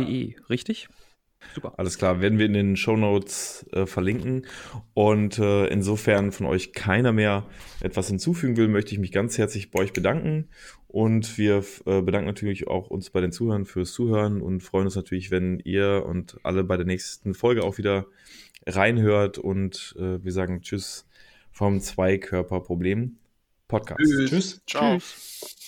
richtig? 0.49 0.89
Super. 1.55 1.75
Alles 1.77 1.99
klar, 1.99 2.21
werden 2.21 2.39
wir 2.39 2.47
in 2.47 2.53
den 2.53 2.77
Show 2.77 2.97
Notes 2.97 3.67
äh, 3.73 3.87
verlinken. 3.87 4.47
Und 4.95 5.39
äh, 5.39 5.67
insofern 5.67 6.33
von 6.33 6.47
euch 6.47 6.73
keiner 6.73 7.13
mehr 7.13 7.47
etwas 7.81 8.09
hinzufügen 8.09 8.57
will, 8.57 8.69
möchte 8.69 8.93
ich 8.93 8.99
mich 8.99 9.13
ganz 9.13 9.39
herzlich 9.39 9.71
bei 9.71 9.81
euch 9.81 9.93
bedanken. 9.93 10.49
Und 10.89 11.39
wir 11.39 11.65
äh, 11.87 12.03
bedanken 12.03 12.27
natürlich 12.27 12.69
auch 12.69 12.89
uns 12.89 13.11
bei 13.11 13.21
den 13.21 13.33
Zuhörern 13.33 13.65
fürs 13.65 13.93
Zuhören 13.93 14.43
und 14.43 14.61
freuen 14.61 14.87
uns 14.87 14.97
natürlich, 14.97 15.31
wenn 15.31 15.59
ihr 15.59 16.05
und 16.07 16.39
alle 16.43 16.65
bei 16.65 16.77
der 16.77 16.87
nächsten 16.87 17.35
Folge 17.35 17.65
auch 17.65 17.79
wieder 17.79 18.07
reinhört. 18.67 19.39
Und 19.39 19.95
äh, 19.99 20.23
wir 20.23 20.33
sagen 20.33 20.63
Tschüss 20.63 21.07
vom 21.51 21.81
Zweikörperproblem 21.81 23.17
Podcast. 23.69 24.01
Tschüss. 24.01 24.31
Tschüss. 24.31 24.63
Ciao. 24.67 24.99
Tschüss. 24.99 25.62